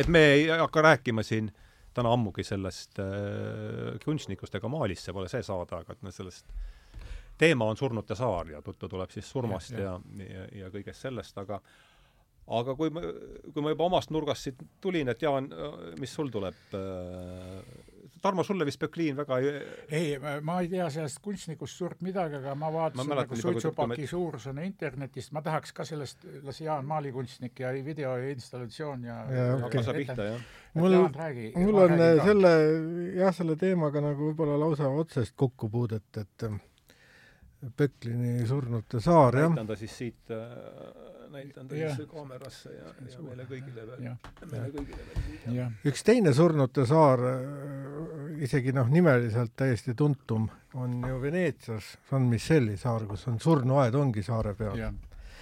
et 0.02 0.09
me 0.09 0.25
ei 0.35 0.49
hakka 0.49 0.82
rääkima 0.82 1.23
siin 1.23 1.50
täna 1.94 2.12
ammugi 2.12 2.44
sellest 2.44 2.99
äh, 3.04 3.99
kunstnikust 4.04 4.54
ega 4.56 4.68
maalist, 4.73 5.04
see 5.04 5.14
pole 5.14 5.28
see 5.28 5.44
saade, 5.44 5.76
aga 5.76 5.92
et 5.92 6.02
me 6.02 6.12
sellest 6.14 6.49
teema 7.38 7.68
on 7.68 7.76
Surnute 7.76 8.16
saar 8.16 8.50
ja 8.50 8.62
juttu 8.64 8.88
tuleb 8.88 9.11
siis 9.11 9.30
surmast 9.30 9.75
ja, 9.76 9.99
ja, 10.18 10.26
ja, 10.26 10.44
ja 10.62 10.71
kõigest 10.73 11.04
sellest, 11.04 11.38
aga 11.38 11.61
aga 12.52 12.75
kui 12.76 12.90
ma, 12.90 13.02
kui 13.52 13.62
ma 13.62 13.73
juba 13.73 13.87
omast 13.87 14.11
nurgast 14.11 14.49
siit 14.49 14.62
tulin, 14.82 15.09
et 15.12 15.23
Jaan, 15.23 15.49
mis 16.00 16.14
sul 16.14 16.32
tuleb 16.32 16.75
äh, 16.76 17.61
Tarmo, 18.23 18.45
sulle 18.47 18.67
vist 18.67 18.79
Böcklin 18.79 19.17
väga 19.19 19.38
ei 19.43 19.52
ei, 19.91 20.11
ma 20.47 20.61
ei 20.62 20.69
tea 20.71 20.87
sellest 20.95 21.19
kunstnikust 21.25 21.81
suurt 21.81 22.05
midagi, 22.07 22.38
aga 22.38 22.55
ma 22.59 22.71
vaatasin 22.71 23.11
ma 23.11 23.19
nagu 23.19 23.38
suitsupaki 23.38 24.07
suurusena 24.07 24.62
internetist, 24.67 25.33
ma 25.35 25.43
tahaks 25.43 25.75
ka 25.75 25.87
sellest, 25.88 26.23
las 26.47 26.61
Jaan 26.62 26.87
maalikunstnik 26.87 27.64
ja 27.64 27.73
video 27.85 28.14
ja 28.21 28.31
installatsioon 28.31 29.09
ja, 29.09 29.17
ja 29.26 29.47
okay. 29.67 29.83
sa 29.83 29.97
pihta, 29.97 30.29
jah. 30.31 30.45
mul, 30.79 30.99
mul 31.57 31.81
on 31.83 31.97
ka. 31.99 32.12
selle, 32.29 32.52
jah, 33.19 33.35
selle 33.35 33.57
teemaga 33.59 34.05
nagu 34.05 34.31
võib-olla 34.31 34.61
lausa 34.61 34.91
otsest 35.02 35.35
kokkupuudet, 35.37 36.23
et 36.23 36.47
Böcklini 37.79 38.47
Surnute 38.47 39.02
saar, 39.02 39.38
jah. 39.38 39.50
näitan 39.50 39.75
ta 39.75 39.79
siis 39.79 39.99
siit 39.99 40.31
äh, 40.31 41.22
näitan 41.33 41.69
teise 41.69 42.07
kaamerasse 42.11 42.73
ja, 42.75 42.91
ja 43.09 43.23
meile 43.25 43.47
kõigile 43.49 43.87
veel, 43.89 44.03
meile 44.51 44.67
kõigile 44.75 45.07
veel. 45.12 45.79
üks 45.89 46.05
teine 46.07 46.35
Surnute 46.37 46.87
saar, 46.89 47.23
isegi 48.43 48.75
noh, 48.77 48.91
nimeliselt 48.93 49.55
täiesti 49.57 49.95
tuntum, 49.99 50.49
on 50.75 51.01
ju 51.09 51.23
Veneetsias. 51.23 51.97
San 52.11 52.29
Micheli 52.31 52.77
saar, 52.81 53.07
kus 53.09 53.27
on 53.29 53.41
surnuaed 53.41 53.97
ongi 53.99 54.25
saare 54.27 54.55
peal. 54.59 54.79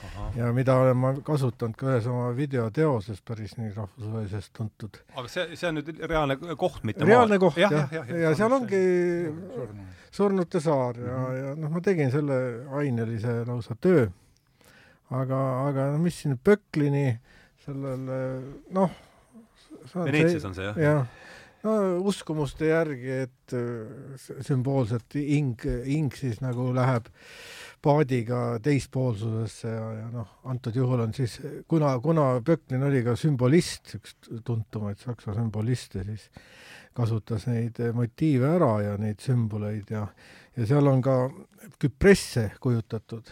Aha. 0.01 0.31
ja 0.37 0.53
mida 0.57 0.75
olen 0.81 0.97
ma 0.97 1.11
kasutanud 1.25 1.77
ka 1.77 1.91
ühes 1.91 2.07
oma 2.09 2.31
videoteoses 2.33 3.19
päris 3.21 3.59
nii 3.59 3.75
rahvusvaheliselt 3.75 4.49
tuntud. 4.57 4.97
aga 5.13 5.29
see, 5.29 5.59
see 5.61 5.69
on 5.69 5.77
nüüd 5.77 5.91
reaalne 6.01 6.39
koht, 6.57 6.81
mitte 6.89 7.05
reaalne 7.05 7.37
maal. 7.37 7.43
koht 7.43 7.61
jah, 7.61 7.75
jah, 7.75 7.93
jah, 7.99 8.09
ja, 8.09 8.23
ja 8.23 8.31
seal 8.39 8.55
ongi 8.57 8.81
Surnute 10.11 10.61
saar 10.65 10.97
ja 10.97 11.05
mm, 11.05 11.27
-hmm. 11.27 11.37
ja 11.43 11.53
noh, 11.61 11.75
ma 11.77 11.85
tegin 11.85 12.11
selle 12.11 12.39
ainelise 12.81 13.43
lausa 13.45 13.77
töö 13.77 14.09
aga, 15.11 15.41
aga 15.69 15.91
no 15.95 16.01
mis 16.03 16.21
siin 16.23 16.39
Böcklini 16.45 17.07
sellele 17.65 18.21
noh, 18.75 18.99
Veneetsias 19.95 20.47
on 20.49 20.55
see 20.57 20.67
jah? 20.69 20.79
jah, 20.81 21.07
no 21.65 21.77
uskumuste 22.11 22.71
järgi, 22.71 23.17
et 23.27 23.57
äh, 23.57 24.21
sümboolselt 24.47 25.17
hing, 25.19 25.57
hing 25.87 26.15
siis 26.17 26.41
nagu 26.45 26.71
läheb 26.77 27.11
paadiga 27.81 28.59
teispoolsusesse 28.63 29.71
ja, 29.73 29.87
ja 30.03 30.09
noh, 30.13 30.35
antud 30.53 30.77
juhul 30.77 31.07
on 31.07 31.15
siis, 31.17 31.39
kuna, 31.69 31.95
kuna 32.05 32.33
Böcklin 32.45 32.85
oli 32.87 33.05
ka 33.07 33.17
sümbolist, 33.19 33.95
üks 33.97 34.17
tuntumaid 34.47 35.01
saksa 35.01 35.35
sümboliste, 35.37 36.05
siis 36.09 36.29
kasutas 36.97 37.47
neid 37.49 37.79
motiive 37.97 38.51
ära 38.57 38.75
ja 38.85 38.99
neid 39.01 39.23
sümboleid 39.25 39.93
ja, 39.95 40.05
ja 40.59 40.69
seal 40.69 40.91
on 40.91 41.01
ka 41.05 41.23
küpresse 41.81 42.51
kujutatud 42.61 43.31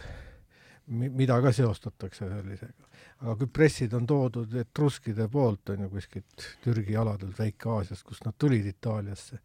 mida 0.89 1.39
ka 1.41 1.51
seostatakse 1.53 2.27
sellisega. 2.29 2.87
aga 3.19 3.35
küpressid 3.41 3.93
on 3.93 4.05
toodud 4.07 4.53
etruskide 4.61 5.27
poolt, 5.27 5.69
on 5.69 5.81
ju, 5.85 5.89
kuskilt 5.89 6.45
Türgi 6.63 6.95
aladelt 6.97 7.39
Väike-Aasiast, 7.39 8.05
kust 8.07 8.25
nad 8.25 8.37
tulid 8.37 8.65
Itaaliasse 8.65 9.39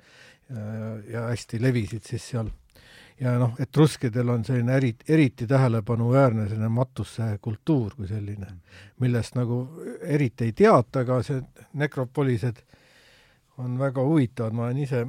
ja, 0.51 0.61
ja 1.11 1.25
hästi 1.29 1.63
levisid 1.63 2.07
siis 2.07 2.29
seal. 2.31 2.51
ja 3.21 3.37
noh, 3.39 3.55
etruskidel 3.61 4.29
on 4.29 4.45
selline 4.45 4.77
eri, 4.77 4.95
eriti 5.09 5.47
tähelepanuväärne 5.47 6.49
selline 6.49 6.69
matussekultuur 6.69 7.95
kui 7.97 8.09
selline, 8.09 8.47
millest 9.01 9.37
nagu 9.39 9.61
eriti 10.03 10.49
ei 10.49 10.53
teata, 10.53 11.05
aga 11.05 11.23
see 11.23 11.43
nekropolised 11.79 12.65
on 13.59 13.79
väga 13.79 14.03
huvitavad, 14.03 14.53
ma 14.53 14.67
olen 14.67 14.83
ise 14.83 15.05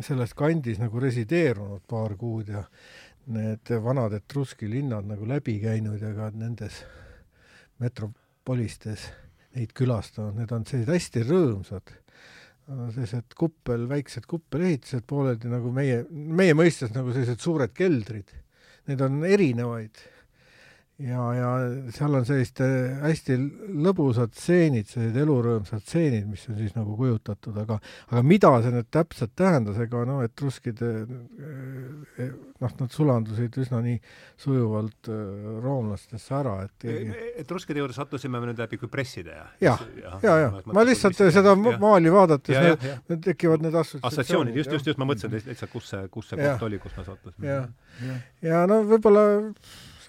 selles 0.00 0.34
kandis 0.38 0.78
nagu 0.80 1.00
resideerunud 1.02 1.82
paar 1.88 2.14
kuud 2.16 2.48
ja 2.48 2.62
need 3.26 3.72
vanad 3.84 4.14
etruski 4.16 4.68
linnad 4.70 5.08
nagu 5.08 5.26
läbi 5.28 5.58
käinud 5.62 6.00
ja 6.02 6.12
ka 6.16 6.30
nendes 6.34 6.82
metropolistes 7.80 9.08
neid 9.56 9.72
külastanud, 9.76 10.36
need 10.38 10.52
on 10.54 10.64
sellised 10.68 10.92
hästi 10.94 11.24
rõõmsad, 11.26 11.92
sellised 12.94 13.34
kuppel, 13.38 13.88
väiksed 13.90 14.28
kuppelehitised 14.30 15.06
pooleldi 15.10 15.50
nagu 15.50 15.72
meie, 15.74 16.04
meie 16.10 16.54
mõistes 16.54 16.94
nagu 16.94 17.12
sellised 17.14 17.42
suured 17.42 17.74
keldrid. 17.74 18.30
Neid 18.86 19.02
on 19.04 19.24
erinevaid 19.26 19.98
ja, 21.00 21.22
ja 21.34 21.50
seal 21.94 22.14
on 22.18 22.26
sellised 22.28 22.60
hästi 23.02 23.36
lõbusad 23.84 24.34
stseenid, 24.36 24.88
sellised 24.90 25.16
elurõõmsad 25.22 25.82
stseenid, 25.84 26.26
mis 26.28 26.44
on 26.50 26.58
siis 26.58 26.74
nagu 26.76 26.96
kujutatud, 26.98 27.56
aga 27.62 27.78
aga 28.10 28.22
mida 28.26 28.52
see 28.64 28.74
nüüd 28.74 28.88
täpselt 28.92 29.32
tähendas, 29.38 29.80
ega 29.80 30.04
noh, 30.08 30.20
etruskid 30.26 30.82
eh, 30.84 32.30
noh, 32.60 32.74
nad 32.82 32.94
sulandusid 32.94 33.56
üsna 33.64 33.82
nii 33.84 33.98
sujuvalt 34.40 35.10
roomlastesse 35.64 36.36
ära, 36.36 36.56
et 36.68 36.86
keegi... 36.86 37.16
etruskide 37.44 37.82
juurde 37.82 37.96
sattusime 37.96 38.40
me 38.40 38.50
nüüd 38.52 38.60
läbi 38.60 38.80
küpresside 38.80 39.36
ja 39.36 39.46
ja, 39.60 39.76
ja, 40.00 40.16
ja, 40.24 40.38
ja. 40.44 40.50
ma 40.72 40.84
lihtsalt 40.86 41.16
seda 41.20 41.54
ja. 41.56 41.76
maali 41.80 42.12
vaadates, 42.12 42.88
need 43.10 43.24
tekivad 43.24 43.64
need 43.64 43.76
assotsiatsioonid. 43.84 44.56
just, 44.60 44.74
just, 44.76 44.92
just, 44.92 45.00
ma 45.00 45.08
mõtlesin 45.08 45.32
lihtsalt, 45.38 45.72
kus 45.72 45.92
see, 45.94 46.02
kus 46.12 46.32
see 46.32 46.40
koht 46.40 46.68
oli, 46.68 46.82
kus 46.82 46.96
me 46.98 47.06
sattusime. 47.08 47.48
ja, 47.48 48.18
ja 48.44 48.66
no 48.70 48.82
võib-olla 48.88 49.24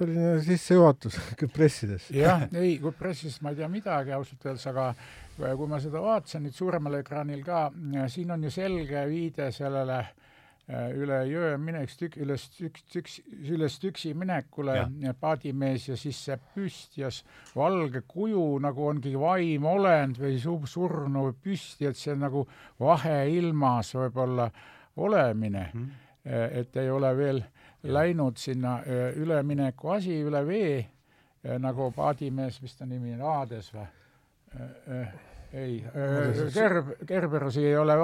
selline 0.01 0.37
sissejuhatus 0.45 1.19
Küpressidesse. 1.41 2.15
jah, 2.17 2.47
ei, 2.51 2.77
Küpressist 2.81 3.43
ma 3.45 3.53
ei 3.53 3.61
tea 3.61 3.69
midagi 3.71 4.15
ausalt 4.17 4.47
öeldes, 4.49 4.67
aga 4.71 4.91
kui 5.57 5.69
ma 5.69 5.79
seda 5.81 6.01
vaatasin 6.03 6.45
nüüd 6.45 6.57
suuremal 6.57 6.99
ekraanil 6.99 7.45
ka, 7.45 7.67
siin 8.11 8.33
on 8.35 8.43
ju 8.45 8.51
selge 8.53 9.05
viide 9.09 9.51
sellele 9.55 10.03
Äh, 10.71 10.91
üle 10.95 11.17
jõe 11.27 11.55
mineks 11.59 11.97
tük-, 11.99 12.15
üles 12.21 12.45
tüks-, 12.53 12.83
tüks-, 12.93 13.17
üles 13.49 13.73
tüksi 13.81 14.13
minekule 14.15 14.75
ja. 14.77 15.13
paadimees 15.19 15.89
ja 15.89 15.97
siis 15.99 16.19
see 16.27 16.37
püstjas 16.53 17.17
valge 17.57 18.03
kuju 18.07 18.43
nagu 18.63 18.85
ongi 18.87 19.11
vaimolend 19.19 20.21
või 20.21 20.37
su-, 20.39 20.61
surnu 20.69 21.25
püsti, 21.43 21.89
et 21.89 21.99
see 21.99 22.13
on 22.13 22.23
nagu 22.23 22.45
vaheilmas 22.79 23.91
võib-olla 23.97 24.47
olemine 25.01 25.65
mm. 25.73 25.89
et 26.61 26.79
ei 26.79 26.93
ole 26.93 27.11
veel 27.19 27.41
ja. 27.41 27.60
Läinud 27.83 28.37
sinna 28.37 28.77
äh, 28.79 29.17
ülemineku 29.17 29.95
asi 29.97 30.21
üle 30.23 30.45
vee, 30.47 30.85
nagu 31.59 31.89
paadimees, 31.95 32.61
mis 32.61 32.75
ta 32.77 32.85
nimi 32.85 33.15
on, 33.15 33.21
Aades 33.25 33.71
või? 33.73 33.87
ei, 35.53 35.83
Gerb, 36.53 36.91
Gerberusi 37.07 37.63
ei 37.65 37.77
ole 37.77 37.95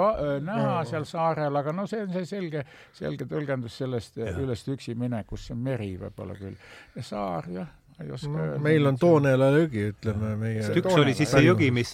näha 0.44 0.82
seal 0.88 1.06
saarel, 1.08 1.56
aga 1.60 1.72
no 1.72 1.86
see 1.86 2.02
on 2.04 2.12
see 2.16 2.26
selge, 2.28 2.64
selge 2.96 3.28
tõlgendus 3.28 3.78
sellest 3.82 4.18
ülest 4.18 4.68
üksi 4.72 4.96
minekust, 4.98 5.48
see 5.48 5.56
on 5.56 5.62
meri 5.64 5.92
võib-olla 6.00 6.36
küll. 6.38 6.56
saar, 7.04 7.48
jah, 7.52 7.70
ei 8.02 8.12
oska 8.12 8.32
no, 8.32 8.44
öelda. 8.44 8.62
meil 8.64 8.90
on 8.90 9.00
Tooneela 9.00 9.50
jõgi, 9.54 9.86
ütleme 9.94 10.34
meie. 10.40 10.68
üks 10.82 10.98
oli 10.98 11.14
siis 11.18 11.32
see 11.32 11.44
jõgi, 11.46 11.70
mis, 11.74 11.92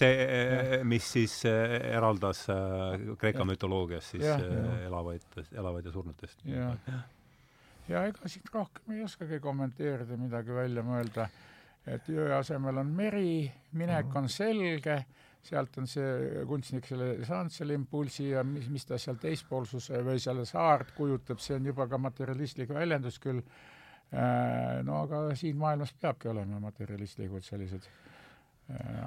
mis 0.83 1.11
siis 1.17 1.37
eraldas 1.45 2.45
Kreeka 3.21 3.47
mütoloogias 3.47 4.11
siis 4.15 4.25
ja, 4.27 4.39
elavaid, 4.87 5.43
elavaid 5.55 5.87
ja 5.87 5.95
surnutest. 5.95 6.41
ja, 6.49 6.73
ja 7.89 8.05
ega 8.09 8.31
siit 8.31 8.49
rohkem 8.53 8.95
ei 8.95 9.03
oskagi 9.05 9.39
kommenteerida, 9.43 10.17
midagi 10.17 10.55
välja 10.55 10.83
mõelda 10.85 11.29
et 11.85 12.09
jõe 12.09 12.31
asemel 12.33 12.81
on 12.81 12.89
meri, 12.97 13.45
minek 13.77 14.13
on 14.17 14.29
selge 14.31 15.03
sealt 15.45 15.77
on 15.77 15.85
see 15.89 16.41
kunstnik 16.49 16.87
selle 16.89 17.09
saanud 17.27 17.53
selle 17.53 17.75
impulsi 17.77 18.31
ja 18.31 18.41
mis, 18.47 18.65
mis 18.73 18.87
ta 18.89 18.97
seal 19.01 19.19
teispoolsuse 19.21 20.01
või 20.05 20.21
seal 20.21 20.41
saart 20.49 20.95
kujutab, 20.97 21.41
see 21.43 21.59
on 21.59 21.69
juba 21.69 21.85
ka 21.91 21.99
materialistlik 22.01 22.73
väljendus 22.73 23.19
küll. 23.21 23.43
Äh, 24.15 24.81
no 24.85 25.03
aga 25.03 25.21
siin 25.37 25.57
maailmas 25.61 25.93
peabki 26.01 26.29
olema 26.31 26.59
materialistlikud 26.63 27.45
sellised 27.45 27.85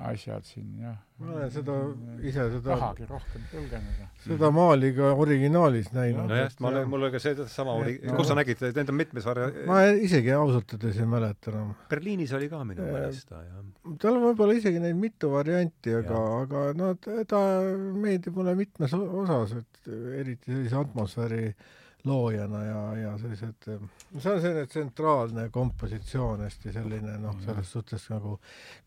asjad 0.06 0.44
siin 0.46 0.66
jah. 0.78 0.98
ma 1.18 1.32
olen 1.34 1.48
seda 1.50 1.74
ise 2.22 2.44
seda 2.52 2.60
tahagi 2.76 3.06
rohkem 3.10 3.46
tõlgendada. 3.50 4.04
seda 4.22 4.50
maali 4.54 4.92
ka 4.94 5.08
originaalis 5.18 5.88
näinud. 5.96 6.28
nojah, 6.30 6.52
ma 6.62 6.70
olen, 6.70 6.86
mul 6.92 7.06
oli 7.08 7.16
ka 7.16 7.22
sedasama 7.24 7.74
ori-, 7.80 7.96
kus 8.06 8.30
sa 8.30 8.36
nägid, 8.38 8.62
need 8.76 8.92
on 8.92 8.98
mitmes 9.00 9.26
varia-? 9.26 9.50
ma 9.66 9.80
isegi 9.98 10.30
ausalt 10.36 10.76
öeldes 10.76 11.00
ei 11.02 11.10
mäleta 11.10 11.50
enam. 11.50 11.74
Berliinis 11.90 12.36
oli 12.38 12.50
ka 12.52 12.62
minu 12.68 12.86
meelest 12.86 13.32
ta, 13.32 13.42
jah. 13.42 13.66
tal 13.98 14.20
on 14.20 14.28
võib-olla 14.28 14.54
isegi 14.60 14.84
neid 14.84 15.00
mitu 15.00 15.32
varianti, 15.34 15.96
aga, 16.04 16.22
aga 16.44 16.64
no 16.78 16.92
ta 17.02 17.42
meeldib 17.98 18.38
mulle 18.38 18.54
mitmes 18.62 18.94
osas, 18.94 19.58
et 19.58 19.92
eriti 20.22 20.54
sellise 20.54 20.78
atmosfääri 20.84 21.44
äh, 21.50 21.76
loojana 22.04 22.64
ja, 22.64 22.96
ja 22.96 23.14
sellised, 23.18 23.64
see 23.64 24.32
on 24.32 24.42
selline 24.42 24.66
tsentraalne 24.66 25.48
kompositsioon, 25.54 26.44
hästi 26.46 26.72
selline 26.72 27.16
noh, 27.22 27.38
selles 27.44 27.72
suhtes 27.74 28.06
nagu 28.12 28.36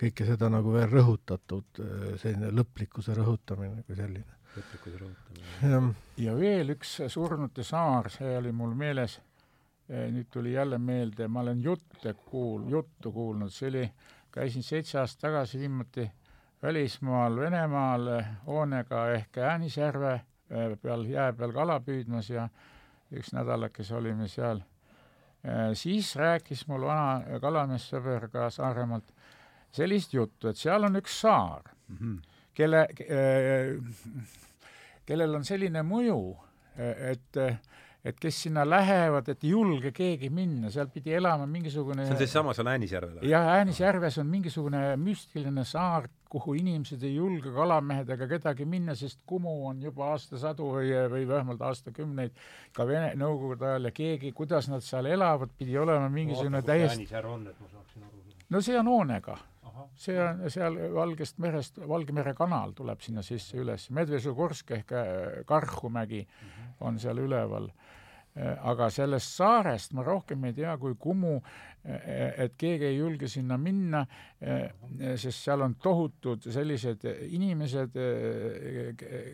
kõike 0.02 0.28
seda 0.28 0.50
nagu 0.52 0.74
veel 0.74 0.88
rõhutatud, 0.92 1.82
selline 2.22 2.54
lõplikkuse 2.56 3.16
rõhutamine 3.18 3.84
kui 3.88 3.98
selline. 4.00 4.40
lõplikkuse 4.56 5.02
rõhutamine. 5.02 5.92
ja 6.24 6.38
veel 6.38 6.76
üks 6.78 6.96
Surnute 7.12 7.68
saar, 7.68 8.10
see 8.14 8.38
oli 8.38 8.56
mul 8.56 8.74
meeles, 8.80 9.20
e, 9.90 10.08
nüüd 10.12 10.32
tuli 10.32 10.56
jälle 10.56 10.80
meelde, 10.80 11.28
ma 11.28 11.44
olen 11.44 11.62
jutte 11.62 12.16
kuul-, 12.32 12.70
juttu 12.72 13.12
kuulnud, 13.12 13.52
see 13.52 13.70
oli, 13.70 13.86
käisin 14.32 14.64
seitse 14.64 15.00
aastat 15.00 15.28
tagasi 15.28 15.60
viimati 15.60 16.08
välismaal 16.64 17.36
Venemaal 17.36 18.10
hoonega 18.46 19.08
ehk 19.18 19.38
Äänisjärve 19.38 20.14
e, 20.14 20.76
peal, 20.82 21.06
jää 21.10 21.34
peal 21.34 21.52
kala 21.52 21.82
püüdmas 21.84 22.30
ja 22.30 22.48
üks 23.18 23.34
nädalakese 23.36 23.96
olime 23.96 24.28
seal. 24.32 24.62
Äh, 25.46 25.72
siis 25.74 26.14
rääkis 26.16 26.66
mul 26.70 26.86
vana 26.86 27.40
kalameessõber 27.42 28.30
ka 28.32 28.50
Saaremaalt 28.54 29.12
sellist 29.74 30.14
juttu, 30.14 30.52
et 30.52 30.60
seal 30.60 30.84
on 30.88 31.00
üks 31.00 31.22
saar 31.24 31.64
mm, 31.88 31.98
-hmm. 31.98 32.46
kelle, 32.54 32.88
äh, 33.08 34.26
kellel 35.06 35.36
on 35.36 35.46
selline 35.46 35.84
mõju, 35.84 36.22
et 36.78 37.38
et 38.06 38.18
kes 38.20 38.38
sinna 38.48 38.64
lähevad, 38.66 39.28
et 39.30 39.44
ei 39.46 39.52
julge 39.54 39.92
keegi 39.94 40.32
minna, 40.34 40.72
seal 40.74 40.90
pidi 40.94 41.14
elama 41.14 41.46
mingisugune 41.46 42.06
see 42.08 42.16
on 42.16 42.22
siis 42.22 42.34
sama 42.34 42.54
seal 42.58 42.72
Äänisjärvel? 42.72 43.22
jah, 43.30 43.50
Äänisjärves 43.60 44.18
on 44.24 44.28
mingisugune 44.28 44.82
müstiline 44.98 45.66
saar, 45.70 46.08
kuhu 46.32 46.56
inimesed 46.60 47.04
ei 47.04 47.16
julge, 47.16 47.52
kalamehed 47.52 48.10
ega 48.16 48.28
kedagi 48.30 48.66
minna, 48.70 48.96
sest 48.96 49.20
Kumu 49.28 49.52
on 49.68 49.82
juba 49.84 50.14
aastasadu 50.14 50.70
või, 50.78 50.92
või 51.12 51.28
vähemalt 51.28 51.62
aastakümneid 51.68 52.38
ka 52.76 52.88
Vene, 52.88 53.12
Nõukogude 53.20 53.68
ajal 53.68 53.90
ja 53.90 53.94
keegi, 53.96 54.32
kuidas 54.36 54.70
nad 54.72 54.86
seal 54.86 55.10
elavad, 55.12 55.52
pidi 55.58 55.78
olema 55.78 56.08
mingisugune 56.10 56.64
täiesti 56.64 57.10
no 58.52 58.62
see 58.62 58.78
on 58.80 58.92
hoonega. 58.92 59.38
see 59.96 60.18
on 60.22 60.44
seal 60.52 60.78
Valgest 60.96 61.40
merest, 61.42 61.80
Valge 61.88 62.14
mere 62.14 62.34
kanal 62.38 62.76
tuleb 62.78 63.02
sinna 63.02 63.24
sisse 63.26 63.58
üles, 63.60 63.90
Medvežugorsk 63.90 64.72
ehk 64.78 64.92
äh, 64.92 65.06
Karhumägi 65.46 66.22
-hmm. 66.28 66.76
on 66.88 67.00
seal 67.00 67.18
üleval 67.18 67.72
aga 68.40 68.88
sellest 68.94 69.36
saarest 69.36 69.92
ma 69.98 70.04
rohkem 70.08 70.46
ei 70.48 70.54
tea 70.56 70.78
kui 70.80 70.94
Kumu, 71.00 71.34
äh, 71.84 72.44
et 72.46 72.54
keegi 72.60 72.86
ei 72.88 72.98
julge 72.98 73.28
sinna 73.28 73.58
minna, 73.60 74.06
äh, 74.40 74.70
sest 75.20 75.44
seal 75.44 75.66
on 75.66 75.76
tohutud 75.82 76.48
sellised 76.52 77.04
inimesed, 77.28 77.98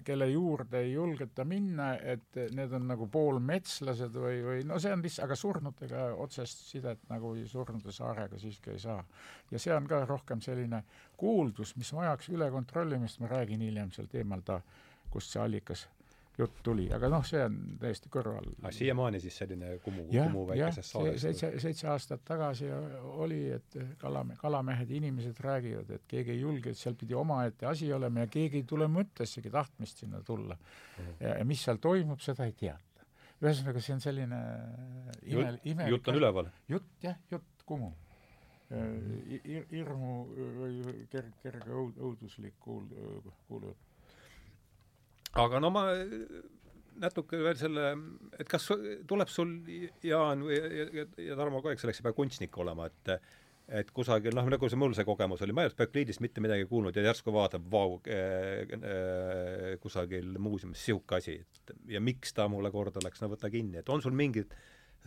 kelle 0.06 0.30
juurde 0.32 0.82
ei 0.82 0.94
julgeta 0.96 1.46
minna, 1.46 1.92
et 1.98 2.40
need 2.58 2.74
on 2.74 2.88
nagu 2.90 3.10
poolmetslased 3.14 4.18
või, 4.18 4.40
või 4.46 4.64
no 4.66 4.80
see 4.82 4.94
on 4.96 5.06
lihtsalt, 5.06 5.28
aga 5.28 5.38
surnutega 5.38 6.08
otsest 6.26 6.66
sidet 6.72 7.06
nagu 7.12 7.36
surnude 7.46 7.94
saarega 7.94 8.40
siiski 8.42 8.74
ei 8.74 8.82
saa. 8.82 9.04
ja 9.52 9.60
see 9.62 9.76
on 9.76 9.86
ka 9.88 10.02
rohkem 10.06 10.42
selline 10.42 10.84
kuuldus, 11.18 11.76
mis 11.78 11.94
vajaks 11.94 12.32
ülekontrollimist, 12.34 13.22
ma 13.22 13.30
räägin 13.36 13.62
hiljem 13.62 13.94
sel 13.94 14.10
teemal 14.10 14.42
ta, 14.42 14.62
kust 15.12 15.32
see 15.32 15.42
allikas 15.42 15.86
jutt 16.38 16.60
tuli, 16.64 16.86
aga 16.94 17.10
noh, 17.10 17.24
see 17.26 17.40
on 17.42 17.56
täiesti 17.82 18.12
kõrval. 18.14 18.46
aga 18.62 18.72
siiamaani 18.76 19.20
siis 19.22 19.38
selline 19.42 19.72
Kumu, 19.84 20.06
Kumu 20.12 20.44
väikeses 20.52 20.92
saares? 20.94 21.22
seitse, 21.24 21.52
seitse 21.64 21.90
aastat 21.90 22.24
tagasi 22.28 22.70
oli, 23.26 23.40
et 23.56 23.78
kalame-, 24.02 24.38
kalamehed 24.40 24.92
ja 24.94 25.00
inimesed 25.00 25.42
räägivad, 25.44 25.94
et 25.98 26.06
keegi 26.10 26.36
ei 26.36 26.42
julge, 26.44 26.74
et 26.74 26.80
seal 26.80 26.98
pidi 27.00 27.18
omaette 27.18 27.70
asi 27.70 27.90
olema 27.94 28.26
ja 28.26 28.32
keegi 28.38 28.62
ei 28.62 28.68
tule 28.70 28.90
mõttessegi 28.92 29.52
tahtmist 29.54 30.04
sinna 30.06 30.22
tulla 30.26 30.58
mm. 30.58 31.06
-hmm. 31.06 31.46
mis 31.50 31.64
seal 31.66 31.82
toimub, 31.82 32.22
seda 32.22 32.46
ei 32.46 32.54
teata. 32.54 33.08
ühesõnaga, 33.42 33.82
see 33.82 33.94
on 33.98 34.02
selline 34.02 34.42
ime, 35.24 35.60
ime 35.64 35.90
jutt 35.90 36.08
on 36.08 36.22
üleval? 36.22 36.52
jutt, 36.70 36.92
jah, 37.02 37.18
jutt 37.32 37.66
Kumu 37.66 37.92
hirmu 38.70 40.14
või 40.36 41.06
kerge, 41.12 41.34
kerge 41.44 41.72
õuduslik 41.72 42.58
kuul-, 42.60 42.90
kuulujutt 43.48 43.87
aga 45.36 45.60
no 45.60 45.72
ma 45.74 45.88
natuke 47.02 47.40
veel 47.42 47.58
selle, 47.60 47.90
et 48.40 48.48
kas 48.50 48.70
tuleb 49.08 49.30
sul, 49.32 49.58
Jaan 50.06 50.46
või 50.48 50.58
ja, 50.58 50.88
ja, 51.02 51.10
ja 51.30 51.36
Tarmo 51.38 51.62
ka, 51.62 51.74
eks 51.74 51.86
selleks 51.86 52.02
ei 52.02 52.08
pea 52.08 52.18
kunstnik 52.18 52.58
olema, 52.64 52.88
et 52.90 53.20
et 53.68 53.90
kusagil, 53.92 54.32
noh, 54.32 54.46
nagu 54.48 54.70
see 54.72 54.80
mul 54.80 54.94
see 54.96 55.04
kogemus 55.04 55.42
oli, 55.44 55.52
ma 55.52 55.66
ei 55.66 55.68
olnud 55.68 55.82
Berkliidist 55.82 56.22
mitte 56.24 56.40
midagi 56.40 56.64
kuulnud 56.70 56.96
ja 56.96 57.04
järsku 57.10 57.34
vaatab, 57.36 57.66
vau 57.68 57.98
äh, 58.08 59.76
kusagil 59.84 60.38
muuseumis 60.40 60.80
niisugune 60.80 61.20
asi, 61.20 61.36
et 61.44 61.74
ja 61.92 62.00
miks 62.00 62.32
ta 62.38 62.48
mulle 62.48 62.72
korda 62.72 63.04
läks, 63.04 63.20
no 63.20 63.28
võta 63.34 63.52
kinni, 63.52 63.82
et 63.82 63.92
on 63.92 64.04
sul 64.04 64.16
mingid 64.16 64.56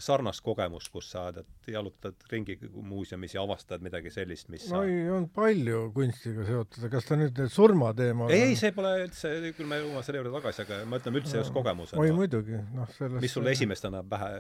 sarnast 0.01 0.43
kogemust, 0.45 0.91
kus 0.93 1.11
sa 1.13 1.27
et 1.35 1.71
jalutad 1.73 2.17
ringi 2.31 2.57
muuseumis 2.73 3.35
ja 3.35 3.43
avastad 3.43 3.83
midagi 3.85 4.13
sellist, 4.15 4.49
mis 4.53 4.67
no 4.71 4.81
sa... 4.81 4.85
ei, 4.89 5.09
on 5.13 5.27
palju 5.35 5.83
kunstiga 5.97 6.47
seotud, 6.49 6.87
kas 6.93 7.09
ta 7.09 7.19
nüüd 7.21 7.41
surmateema 7.53 8.31
ei, 8.33 8.51
ei, 8.51 8.57
see 8.61 8.73
pole 8.77 8.93
üldse, 9.05 9.33
küll 9.57 9.69
me 9.71 9.81
jõuame 9.83 10.05
selle 10.07 10.23
juurde 10.23 10.35
tagasi, 10.39 10.65
aga 10.65 10.81
ma 10.89 11.01
ütlen 11.03 11.21
üldse 11.21 11.37
no, 11.37 11.43
just 11.45 11.57
kogemusena. 11.57 12.01
oi 12.05 12.15
muidugi, 12.17 12.63
noh 12.77 12.95
sellest 12.97 13.25
mis 13.27 13.37
sulle 13.37 13.55
esimestena 13.57 14.03
pähe, 14.15 14.31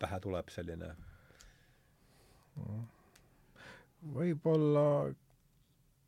pähe 0.00 0.22
tuleb, 0.24 0.52
selline? 0.54 0.94
võib-olla 4.14 4.86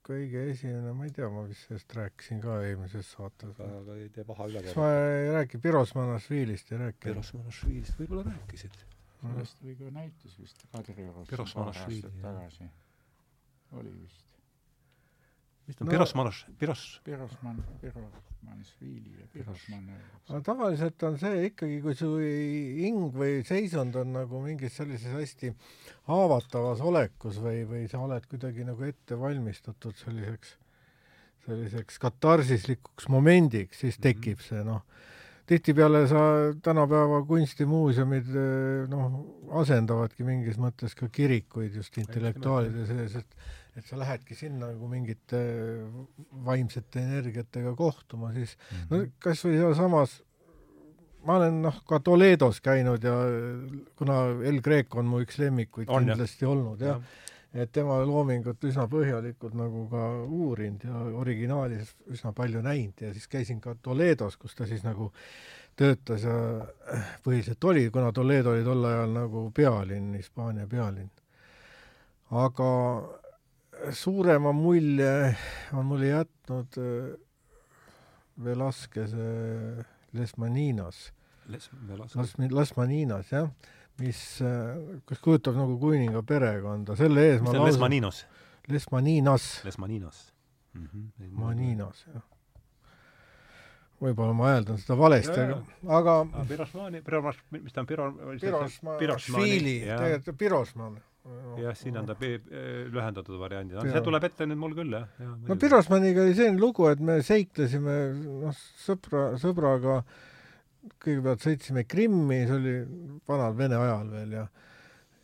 kõige 0.06 0.42
esimene, 0.52 0.92
ma 0.96 1.06
ei 1.08 1.14
tea, 1.14 1.28
ma 1.32 1.44
vist 1.48 1.66
sellest 1.66 1.94
rääkisin 1.98 2.42
ka 2.44 2.58
eelmises 2.66 3.08
saates. 3.16 3.56
aga 3.60 3.96
ei 4.00 4.10
tee 4.14 4.26
paha 4.28 4.50
üle 4.50 4.62
kas 4.66 4.76
ma 4.78 4.90
ei 4.98 5.32
räägi 5.36 5.62
Pirosmanašvilist 5.64 6.72
ei 6.72 6.82
rääkinud? 6.84 7.08
Pirosmanašvilist 7.08 8.02
võib-olla 8.02 8.28
rääkisid. 8.30 8.78
sellest 9.22 9.64
oli 9.64 9.74
ka 9.80 9.90
näitus 9.98 10.38
vist 10.42 10.68
Kadriorus 10.72 11.56
paar 11.58 11.72
aastat 11.72 12.22
tagasi. 12.22 12.70
oli 13.80 13.96
vist 13.98 14.25
mis 15.66 15.76
ta 15.76 15.84
on 15.84 15.88
no,, 15.88 15.92
Pirosmanos, 15.94 16.44
Piros? 16.58 16.82
Pirosman, 17.04 17.58
Pirosmanisvili 17.80 19.16
ja 19.20 19.26
Pirosman. 19.32 19.88
aga 20.28 20.40
tavaliselt 20.46 21.02
on 21.08 21.18
see 21.18 21.48
ikkagi, 21.48 21.80
kui 21.82 21.96
su 21.98 22.10
hing 22.20 23.16
või 23.16 23.40
seisund 23.46 23.98
on 23.98 24.14
nagu 24.14 24.42
mingis 24.44 24.78
sellises 24.78 25.14
hästi 25.14 25.52
haavatavas 26.10 26.84
olekus 26.86 27.40
või, 27.42 27.64
või 27.66 27.88
sa 27.90 28.04
oled 28.04 28.30
kuidagi 28.30 28.66
nagu 28.68 28.86
ette 28.86 29.18
valmistatud 29.18 29.98
selliseks, 29.98 30.54
selliseks 31.48 32.00
katarsislikuks 32.02 33.10
momendiks, 33.12 33.82
siis 33.82 33.98
mhm. 33.98 34.06
tekib 34.06 34.46
see 34.46 34.62
noh, 34.66 34.86
tihtipeale 35.50 36.06
sa 36.10 36.22
tänapäeva 36.62 37.20
kunstimuuseumid 37.26 38.30
noh, 38.90 39.20
asendavadki 39.62 40.26
mingis 40.26 40.58
mõttes 40.62 40.94
ka 40.98 41.10
kirikuid 41.10 41.74
just 41.74 41.98
intellektuaalide 42.02 42.86
sees, 42.86 43.22
et 43.22 43.64
et 43.76 43.86
sa 43.86 43.98
lähedki 44.00 44.34
sinna 44.34 44.70
nagu 44.70 44.88
mingite 44.88 45.40
vaimsete 46.44 47.02
energiatega 47.02 47.74
kohtuma, 47.76 48.32
siis 48.32 48.56
mm 48.56 48.76
-hmm. 48.76 48.86
no 48.90 48.96
mhm. 48.96 49.12
kas 49.18 49.44
või 49.44 49.58
sealsamas 49.60 50.22
ma 51.26 51.36
olen 51.36 51.62
noh, 51.62 51.78
ka 51.88 52.00
Toledos 52.00 52.60
käinud 52.60 53.04
ja 53.04 53.14
kuna 53.96 54.18
El 54.46 54.60
Greco 54.62 54.98
on 54.98 55.06
mu 55.10 55.20
üks 55.24 55.38
lemmikuid 55.38 55.88
on, 55.88 56.04
kindlasti 56.06 56.44
jah. 56.44 56.52
olnud 56.52 56.80
jah 56.80 57.00
ja., 57.00 57.62
et 57.62 57.72
tema 57.72 57.96
loomingut 58.04 58.64
üsna 58.68 58.84
põhjalikult 58.90 59.54
nagu 59.56 59.86
ka 59.88 60.02
uurinud 60.24 60.82
ja 60.84 61.02
originaalis 61.22 61.94
üsna 62.12 62.32
palju 62.36 62.60
näinud 62.62 63.00
ja 63.00 63.12
siis 63.12 63.28
käisin 63.32 63.60
ka 63.64 63.74
Toledos, 63.82 64.36
kus 64.36 64.54
ta 64.54 64.66
siis 64.66 64.84
nagu 64.84 65.10
töötas 65.76 66.24
ja 66.24 66.34
põhiliselt 67.24 67.64
oli, 67.64 67.86
kuna 67.92 68.12
Toledo 68.12 68.52
oli 68.52 68.64
tol 68.64 68.84
ajal 68.84 69.14
nagu 69.14 69.46
pealinn, 69.54 70.14
Hispaania 70.16 70.66
pealinn. 70.66 71.10
aga 72.30 72.68
suurema 73.92 74.52
mulje 74.52 75.36
on 75.72 75.86
mulle 75.86 76.10
jätnud 76.12 76.78
äh, 76.80 77.16
Velasquez 78.44 79.14
Les 80.12 80.36
Maninas. 80.36 81.12
Les, 81.48 81.70
Las, 81.98 82.34
Las 82.50 82.76
Maninas, 82.76 83.32
jah, 83.32 83.50
mis, 84.00 84.22
äh, 84.42 85.00
kes 85.08 85.20
kujutab 85.24 85.56
nagu 85.56 85.78
kuninga 85.80 86.22
perekonda, 86.26 86.96
selle 86.98 87.28
ees 87.30 87.40
mis 87.40 87.50
ma 87.50 87.58
lausa 87.58 87.70
Les 87.70 87.80
Maninos? 87.80 88.24
Les 88.68 88.88
Maninas. 88.92 89.50
Les 89.64 89.78
Maninos 89.78 90.32
mm. 90.74 90.88
-hmm. 90.92 91.30
Maninas, 91.38 92.06
jah 92.14 92.24
võib-olla 94.02 94.34
ma 94.36 94.52
hääldan 94.52 94.78
seda 94.80 94.96
valesti, 94.98 95.36
aga, 95.40 95.60
aga 95.98 96.44
Pirosmani, 96.48 97.02
Piros, 97.04 97.38
mis 97.50 97.72
ta 97.72 97.80
on, 97.80 97.88
Piro-, 97.88 98.10
Pirosmani, 99.00 99.76
tegelikult 99.88 100.38
Pirosman 100.38 100.98
jah, 101.60 101.74
siin 101.78 101.96
on 102.00 102.08
ta 102.08 102.16
lühendatud 102.20 103.38
variandid, 103.40 103.80
see 103.90 104.04
tuleb 104.04 104.28
ette 104.28 104.46
nüüd 104.48 104.60
mul 104.60 104.76
küll, 104.76 104.94
jah. 104.96 105.08
Ja,. 105.22 105.32
no 105.48 105.58
Pirosmaniga 105.60 106.24
oli 106.26 106.36
selline 106.38 106.60
lugu, 106.60 106.88
et 106.90 107.02
me 107.02 107.18
seiklesime 107.26 107.98
noh, 108.44 108.64
sõpra, 108.84 109.28
sõbraga. 109.42 110.00
Kõigepealt 111.02 111.42
sõitsime 111.42 111.82
Krimmi, 111.82 112.44
see 112.46 112.56
oli 112.60 112.74
vanal 113.26 113.56
Vene 113.58 113.74
ajal 113.74 114.12
veel 114.12 114.36
ja 114.36 114.44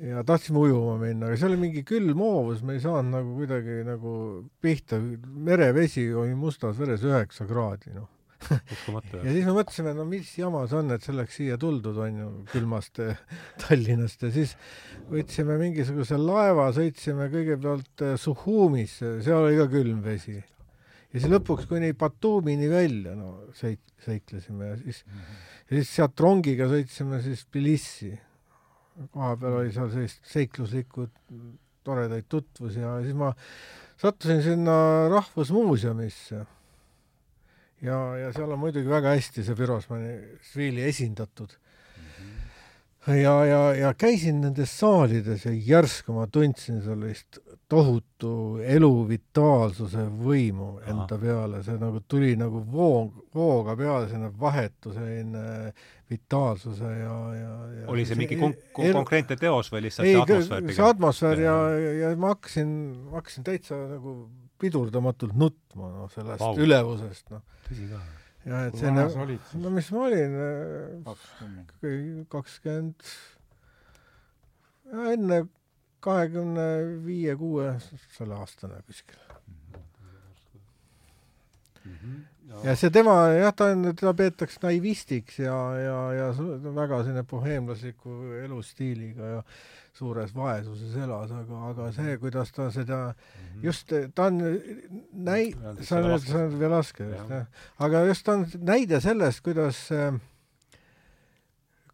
ja 0.03 0.25
tahtsime 0.27 0.59
ujuma 0.59 0.97
minna, 0.99 1.29
aga 1.29 1.37
seal 1.39 1.53
oli 1.53 1.61
mingi 1.61 1.85
külm 1.87 2.19
hoovus, 2.19 2.65
me 2.67 2.75
ei 2.75 2.83
saanud 2.83 3.15
nagu 3.15 3.37
kuidagi 3.37 3.83
nagu 3.87 4.15
pihta, 4.63 4.99
merevesi 4.99 6.09
oli 6.19 6.35
mustas 6.35 6.81
veres 6.81 7.05
üheksa 7.07 7.47
kraadi, 7.47 7.95
noh. 7.95 8.09
Ja 9.23 9.35
siis 9.35 9.47
me 9.47 9.55
mõtlesime, 9.57 9.93
no 9.97 10.07
mis 10.09 10.31
jama 10.39 10.63
see 10.71 10.79
on, 10.81 10.93
et 10.95 11.05
see 11.05 11.15
oleks 11.15 11.39
siia 11.41 11.59
tuldud, 11.61 11.99
on 12.05 12.21
ju, 12.23 12.31
külmast 12.53 13.01
Tallinnast 13.63 14.25
ja 14.27 14.33
siis 14.35 14.55
võtsime 15.11 15.59
mingisuguse 15.61 16.19
laeva, 16.21 16.71
sõitsime 16.77 17.29
kõigepealt 17.33 18.05
eh, 18.07 18.17
Suhumisse, 18.21 19.19
seal 19.25 19.47
oli 19.47 19.61
ka 19.61 19.69
külm 19.73 20.03
vesi. 20.05 20.39
ja 20.39 21.15
siis 21.17 21.31
lõpuks 21.31 21.69
kuni 21.71 21.93
Batumini 21.99 22.71
välja, 22.73 23.17
no 23.19 23.49
seit-, 23.59 23.95
seiklesime 24.05 24.73
ja 24.73 24.79
siis 24.83 25.03
mm, 25.07 25.19
-hmm. 25.19 25.43
ja 25.69 25.81
siis 25.81 25.97
sealt 25.99 26.21
rongiga 26.21 26.69
sõitsime 26.71 27.23
siis 27.23 27.45
Tbilissi. 27.47 28.15
kohapeal 29.11 29.61
oli 29.63 29.73
seal 29.73 29.91
sellist 29.91 30.25
seikluslikku 30.29 31.09
toredaid 31.83 32.27
tutvusi 32.29 32.81
ja 32.81 32.99
siis 33.03 33.15
ma 33.19 33.33
sattusin 33.99 34.43
sinna 34.43 34.75
Rahvusmuuseumisse 35.11 36.45
ja, 37.83 37.99
ja 38.17 38.33
seal 38.35 38.53
on 38.55 38.63
muidugi 38.63 38.91
väga 38.91 39.17
hästi 39.17 39.45
see 39.47 39.59
Pirosmani 39.59 40.15
Sviili 40.53 40.85
esindatud 40.89 41.55
mm. 41.55 42.11
-hmm. 42.19 43.17
ja, 43.19 43.35
ja, 43.47 43.63
ja 43.75 43.95
käisin 43.95 44.41
nendes 44.41 44.79
saalides 44.79 45.47
ja 45.47 45.53
järsku 45.53 46.13
ma 46.13 46.27
tundsin 46.27 46.83
sellist 46.83 47.39
tohutu 47.69 48.59
elu 48.65 48.93
vitaalsuse 49.09 50.05
võimu 50.25 50.75
enda 50.85 51.17
Aha. 51.17 51.21
peale, 51.25 51.63
see 51.65 51.79
nagu 51.81 52.03
tuli 52.09 52.35
nagu 52.37 52.61
voog, 52.73 53.15
vooga 53.35 53.77
peale, 53.77 54.09
selline 54.11 54.33
vahetu 54.41 54.93
selline 54.93 55.73
vitaalsuse 56.13 56.85
ja, 56.85 57.17
ja, 57.39 57.55
ja 57.81 57.87
oli 57.89 58.05
see 58.05 58.19
mingi 58.21 58.37
kon 58.37 58.53
elu... 58.79 58.93
konkreetne 58.99 59.39
teos 59.41 59.73
või 59.73 59.87
lihtsalt 59.87 60.07
ei, 60.07 60.15
see 60.15 60.23
atmosfäär? 60.23 60.75
see 60.77 60.89
atmosfäär 60.91 61.45
ja, 61.47 61.57
ja, 61.73 61.93
ja 62.03 62.13
ma 62.21 62.35
hakkasin, 62.35 62.73
hakkasin 63.15 63.49
täitsa 63.49 63.79
nagu 63.95 64.17
pidurdamatult 64.63 65.35
nutma, 65.39 65.91
noh, 65.97 66.11
sellest 66.13 66.45
wow. 66.45 66.59
ülevusest, 66.63 67.31
noh. 67.35 67.43
tõsi 67.69 67.89
ka? 67.91 68.01
ja 68.49 68.65
et 68.69 68.79
see, 68.79 68.93
no 69.63 69.73
mis 69.75 69.91
ma 69.95 70.05
olin, 70.09 70.39
kakskümmend, 72.33 73.09
enne 75.13 75.43
kahekümne 76.03 76.67
viie, 77.07 77.37
kuue 77.39 77.69
selle 78.17 78.35
aastane 78.41 78.81
kuskil 78.87 79.21
mm. 81.85 81.95
-hmm. 81.95 82.17
Ja. 82.53 82.71
ja 82.71 82.75
see 82.77 82.91
tema 82.95 83.15
jah, 83.33 83.55
ta 83.57 83.71
on, 83.73 83.87
teda 83.97 84.13
peetakse 84.19 84.61
naivistiks 84.63 85.39
ja, 85.41 85.59
ja, 85.81 86.01
ja 86.19 86.27
väga 86.77 87.03
selline 87.03 87.25
boheemlasliku 87.29 88.17
elustiiliga 88.43 89.31
ja 89.37 89.45
suures 89.97 90.35
vaesuses 90.37 90.97
elas, 90.97 91.33
aga, 91.37 91.63
aga 91.71 91.89
see, 91.97 92.17
kuidas 92.21 92.53
ta 92.53 92.71
seda 92.73 92.99
mm, 93.07 93.15
-hmm. 93.15 93.65
just 93.65 93.93
ta 94.15 94.27
on 94.27 94.41
näi-, 95.13 95.55
sa 95.85 96.01
nüüd, 96.01 96.27
sa 96.27 96.45
oled 96.45 96.59
Velasquez, 96.61 97.17
jah, 97.17 97.47
aga 97.79 98.05
just 98.09 98.25
ta 98.27 98.37
on 98.39 98.47
näide 98.61 99.01
sellest, 99.01 99.43
kuidas 99.45 99.89
äh, 99.93 100.13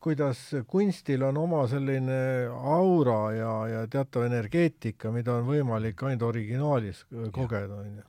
kuidas 0.01 0.39
kunstil 0.67 1.23
on 1.23 1.37
oma 1.37 1.65
selline 1.69 2.47
aura 2.49 3.33
ja, 3.35 3.55
ja 3.69 3.87
teatav 3.91 4.29
energeetika, 4.29 5.11
mida 5.13 5.35
on 5.41 5.49
võimalik 5.49 6.03
ainult 6.07 6.23
originaalis 6.29 7.05
kogeda, 7.33 7.83
onju. 7.83 8.07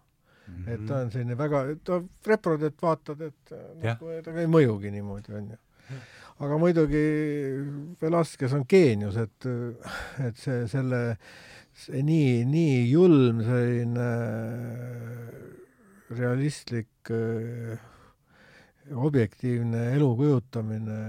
Et 0.67 0.85
ta 0.87 1.03
on 1.03 1.11
selline 1.11 1.37
väga, 1.39 1.63
ta 1.83 2.01
reprodet 2.27 2.77
vaatad, 2.81 3.21
et 3.29 3.57
nagu 3.83 4.21
ta 4.23 4.37
ei 4.37 4.49
mõjugi 4.51 4.93
niimoodi, 4.93 5.35
onju 5.41 5.59
aga 6.39 6.57
muidugi 6.59 7.05
Velasquez 7.99 8.53
on 8.55 8.63
geenius, 8.69 9.17
et, 9.19 9.47
et 10.23 10.39
see, 10.39 10.63
selle 10.71 11.01
see 11.79 12.03
nii, 12.03 12.43
nii 12.47 12.77
julm 12.91 13.41
selline 13.45 14.07
realistlik 16.15 17.11
objektiivne 18.89 19.83
elu 19.93 20.07
kujutamine 20.17 21.01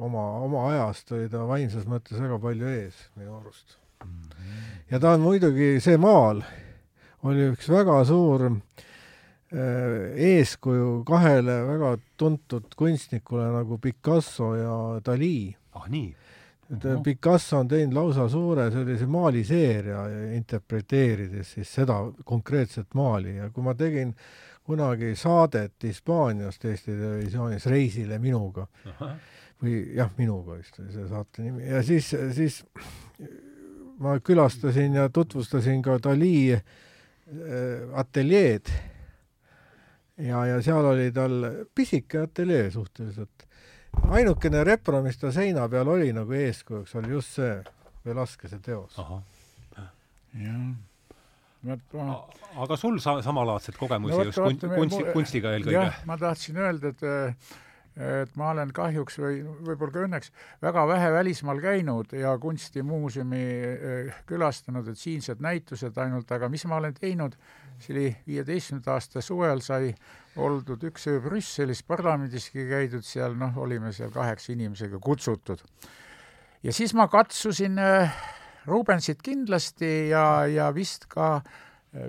oma, 0.00 0.24
oma 0.46 0.62
ajast 0.70 1.12
oli 1.12 1.28
ta 1.32 1.42
vaimses 1.48 1.84
mõttes 1.90 2.22
väga 2.22 2.38
palju 2.40 2.70
ees 2.72 3.02
minu 3.18 3.36
arust 3.36 3.76
mm. 3.76 4.08
-hmm. 4.08 4.64
ja 4.94 5.00
ta 5.02 5.12
on 5.18 5.26
muidugi, 5.26 5.76
see 5.84 5.98
maal 6.00 6.40
oli 7.22 7.48
üks 7.52 7.68
väga 7.68 8.04
suur 8.04 8.46
äh, 8.46 8.56
Äh, 9.48 10.12
eeskuju 10.20 11.04
kahele 11.08 11.54
väga 11.64 11.94
tuntud 12.20 12.74
kunstnikule 12.76 13.46
nagu 13.48 13.78
Picasso 13.80 14.50
ja 14.56 15.00
Dali. 15.00 15.56
ah 15.72 15.86
nii? 15.88 16.16
et 16.70 16.84
uh 16.84 16.90
-huh. 16.90 17.02
Picasso 17.02 17.58
on 17.58 17.68
teinud 17.68 17.94
lausa 17.94 18.28
suure 18.28 18.70
sellise 18.70 19.06
maaliseeria 19.06 20.02
interpreteerides 20.36 21.52
siis 21.52 21.74
seda 21.74 22.12
konkreetset 22.24 22.94
maali 22.94 23.36
ja 23.36 23.48
kui 23.50 23.62
ma 23.64 23.74
tegin 23.74 24.14
kunagi 24.64 25.16
saadet 25.16 25.72
Hispaaniast 25.82 26.64
Eesti 26.64 26.92
Televisioonis 26.92 27.66
Reisile 27.66 28.18
minuga 28.18 28.66
uh, 28.86 28.92
-huh. 29.00 29.14
või 29.62 29.94
jah, 29.94 30.10
minuga 30.18 30.58
vist 30.58 30.78
oli 30.78 30.92
see 30.92 31.08
saate 31.08 31.42
nimi, 31.42 31.68
ja 31.68 31.82
siis, 31.82 32.16
siis 32.32 32.64
ma 33.98 34.20
külastasin 34.20 34.94
ja 34.94 35.08
tutvustasin 35.08 35.82
ka 35.82 35.98
Dali 36.02 36.52
äh, 36.52 36.62
ateljeed 38.00 38.70
ja, 40.24 40.44
ja 40.48 40.62
seal 40.64 40.90
oli 40.92 41.10
tal 41.12 41.38
pisike 41.74 42.24
ateljee 42.24 42.70
suhteliselt. 42.74 43.46
ainukene 44.08 44.64
repro, 44.64 45.02
mis 45.02 45.18
ta 45.18 45.32
seina 45.32 45.68
peal 45.68 45.88
oli 45.88 46.12
nagu 46.16 46.32
eeskujuks, 46.32 46.94
oli 47.00 47.16
just 47.16 47.38
see 47.40 47.56
Velasquez'e 48.06 48.60
teos. 48.64 48.96
jah 48.96 50.60
aga 52.56 52.76
sul 52.78 52.98
sa-, 53.02 53.20
samalaadseid 53.22 53.78
kogemusi 53.78 54.14
no, 54.14 54.26
just 54.28 54.38
kunst, 54.38 54.66
kunsti, 54.70 55.06
kunstiga 55.12 55.56
eelkõige? 55.56 55.74
jah, 55.74 55.96
ma 56.06 56.16
tahtsin 56.20 56.60
öelda, 56.62 56.92
et 56.94 57.02
et 57.98 58.36
ma 58.38 58.52
olen 58.52 58.70
kahjuks 58.74 59.18
või 59.18 59.40
võib-olla 59.66 59.92
ka 59.94 60.02
õnneks 60.06 60.30
väga 60.62 60.84
vähe 60.86 61.10
välismaal 61.16 61.60
käinud 61.62 62.12
ja 62.14 62.36
kunstimuuseumi 62.38 63.42
eh, 63.42 64.20
külastanud, 64.28 64.88
et 64.92 65.00
siinsed 65.00 65.42
näitused 65.42 65.98
ainult, 65.98 66.30
aga 66.32 66.50
mis 66.52 66.64
ma 66.70 66.78
olen 66.78 66.94
teinud, 66.94 67.34
see 67.82 67.94
oli 67.96 68.06
viieteistkümnenda 68.26 68.94
aasta 68.94 69.22
suvel, 69.24 69.62
sai 69.66 69.92
oldud 70.38 70.86
üks 70.90 71.08
öö 71.10 71.22
Brüsselis, 71.24 71.82
parlamendiski 71.82 72.68
käidud 72.70 73.06
seal, 73.06 73.34
noh, 73.38 73.56
olime 73.58 73.92
seal 73.92 74.14
kaheksa 74.14 74.54
inimesega 74.54 75.02
kutsutud. 75.02 75.64
ja 76.62 76.72
siis 76.72 76.94
ma 76.94 77.08
katsusin 77.08 77.78
äh, 77.78 78.20
Rubensit 78.66 79.22
kindlasti 79.22 80.10
ja, 80.12 80.46
ja 80.46 80.70
vist 80.74 81.08
ka 81.08 81.40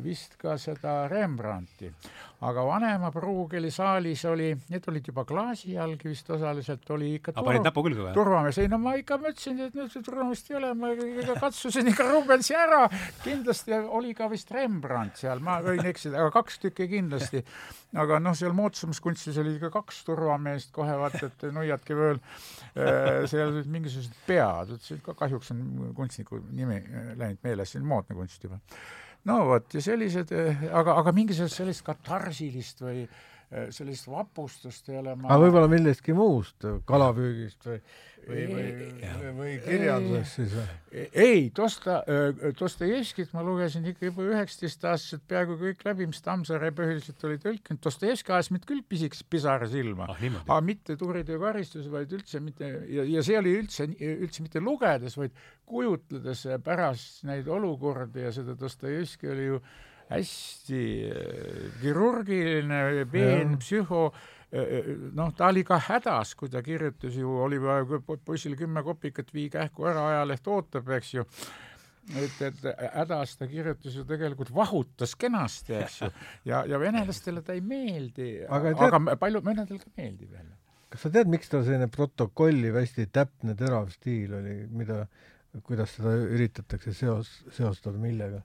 vist 0.03 0.35
ka 0.39 0.57
seda 0.59 1.07
Rembrandti. 1.07 1.91
Aga 2.39 2.63
vanema 2.63 3.09
pruugeli 3.11 3.67
saalis 3.73 4.21
oli, 4.29 4.53
need 4.71 4.85
olid 4.87 5.07
juba 5.11 5.25
klaasi 5.27 5.73
jalgi 5.73 6.07
vist 6.07 6.29
osaliselt, 6.31 6.85
oli 6.95 7.11
ikka 7.17 7.33
aga 7.33 7.43
panid 7.43 7.65
näpu 7.67 7.83
külge 7.83 8.05
või? 8.05 8.13
turvamees, 8.15 8.59
ei 8.63 8.69
no 8.71 8.79
ma 8.79 8.93
ikka 8.99 9.17
mõtlesin, 9.19 9.59
et 9.65 9.75
nüüd 9.75 9.97
turvameest 10.05 10.51
ei 10.51 10.59
ole, 10.59 10.69
ma 10.79 10.93
katsusin 11.41 11.91
ikka 11.91 12.05
Rubensi 12.07 12.55
ära, 12.55 12.85
kindlasti 13.25 13.75
oli 13.81 14.15
ka 14.15 14.29
vist 14.31 14.53
Rembrandt 14.55 15.19
seal, 15.19 15.43
ma 15.43 15.57
võin 15.65 15.83
eksida, 15.91 16.21
aga 16.21 16.31
kaks 16.37 16.61
tükki 16.63 16.87
kindlasti. 16.93 17.43
aga 17.99 18.21
noh, 18.23 18.37
seal 18.37 18.55
moodsamas 18.55 19.03
kunstis 19.03 19.37
oli 19.41 19.57
ikka 19.57 19.73
kaks 19.73 20.03
turvameest 20.07 20.71
kohe, 20.71 20.95
vaata, 21.01 21.27
et 21.27 21.45
nuiadki 21.51 21.97
veel, 21.97 22.23
äh, 22.77 23.25
seal 23.27 23.51
olid 23.51 23.67
mingisugused 23.67 24.15
pead, 24.29 24.71
ütlesin, 24.77 25.03
kahjuks 25.03 25.51
on 25.57 25.91
kunstniku 25.97 26.39
nimi 26.55 26.79
läinud 27.19 27.43
meelest, 27.43 27.75
see 27.75 27.83
on 27.83 27.91
moodne 27.91 28.15
kunst 28.15 28.47
juba 28.47 28.61
no 29.27 29.39
vot, 29.49 29.73
ja 29.73 29.81
sellised, 29.83 30.31
eh, 30.31 30.63
aga, 30.71 30.95
aga 31.01 31.13
mingisugust 31.15 31.59
sellist 31.59 31.83
katarsilist 31.87 32.83
või 32.85 33.03
sellist 33.73 34.05
vapustust 34.09 34.91
ei 34.91 34.99
ole 34.99 35.15
ma 35.17 35.31
aga 35.31 35.41
võib-olla 35.41 35.71
millestki 35.71 36.13
muust, 36.13 36.67
kalapüügist 36.89 37.65
või 37.65 37.79
või, 38.27 38.43
või, 38.49 39.31
või 39.37 39.53
kirjandusest 39.63 40.37
siis 40.37 40.53
või? 40.53 41.03
ei, 41.13 41.41
Dosta-, 41.55 42.01
Dostojevskit 42.59 43.33
ma 43.33 43.43
lugesin 43.45 43.87
ikka 43.89 44.09
juba 44.09 44.25
üheksateistaastaselt 44.27 45.25
peaaegu 45.29 45.57
kõik 45.61 45.83
läbi, 45.87 46.07
mis 46.11 46.21
Tammsaare 46.25 46.71
põhiliselt 46.75 47.25
oli 47.27 47.39
tõlkinud. 47.41 47.81
Dostojevski 47.83 48.33
ajas 48.35 48.51
mind 48.53 48.67
küll 48.69 48.83
pisiks 48.87 49.23
pisara 49.23 49.69
silma 49.71 50.09
ah,, 50.09 50.23
aga 50.41 50.59
mitte 50.65 50.97
Tuuritöö 50.99 51.39
karistus, 51.41 51.89
vaid 51.91 52.13
üldse 52.15 52.41
mitte 52.43 52.71
ja, 52.91 53.05
ja 53.17 53.25
see 53.25 53.37
oli 53.39 53.55
üldse, 53.61 53.89
üldse 53.99 54.45
mitte 54.45 54.63
lugedes, 54.63 55.17
vaid 55.19 55.35
kujutledes 55.69 56.45
pärast 56.65 57.23
neid 57.29 57.49
olukordi 57.49 58.27
ja 58.27 58.33
seda 58.35 58.57
Dostojevski 58.59 59.31
oli 59.33 59.53
ju 59.53 59.61
hästi 60.09 60.83
kirurgiline, 61.81 63.05
peen, 63.11 63.57
psühho 63.61 64.09
noh, 65.13 65.33
ta 65.37 65.51
oli 65.51 65.61
ka 65.63 65.77
hädas, 65.89 66.33
kui 66.37 66.49
ta 66.49 66.63
kirjutas 66.65 67.13
ju, 67.13 67.29
oli 67.45 67.59
vaja 67.61 68.01
poisile 68.25 68.57
kümme 68.57 68.81
kopikat, 68.83 69.29
vii 69.33 69.49
kähku 69.53 69.85
ära, 69.85 70.07
ajaleht 70.15 70.47
ootab, 70.49 70.89
eks 70.97 71.13
ju 71.19 71.25
et, 72.17 72.39
et 72.47 72.63
hädas 72.95 73.35
ta 73.37 73.47
kirjutas 73.49 73.95
ju 73.95 74.05
tegelikult 74.09 74.51
vahutas 74.55 75.15
kenasti, 75.19 75.75
eks 75.77 75.99
ju, 76.01 76.11
ja, 76.49 76.63
ja 76.69 76.79
venelastele 76.81 77.43
ta 77.45 77.55
ei 77.57 77.61
meeldi, 77.61 78.31
aga, 78.47 78.73
tead, 78.73 78.97
aga 78.97 79.17
palju, 79.21 79.43
mõnedel 79.45 79.81
ka 79.81 79.91
meeldib 79.99 80.33
jälle. 80.33 80.55
kas 80.89 81.05
sa 81.05 81.13
tead, 81.13 81.29
miks 81.31 81.51
tal 81.51 81.65
selline 81.67 81.89
protokolliv 81.93 82.79
hästi 82.79 83.09
täpne 83.13 83.55
terav 83.59 83.91
stiil 83.93 84.33
oli, 84.39 84.55
mida, 84.73 85.03
kuidas 85.67 85.93
seda 85.97 86.15
üritatakse 86.25 86.95
seos, 86.97 87.31
seostada 87.53 88.01
millega? 88.01 88.41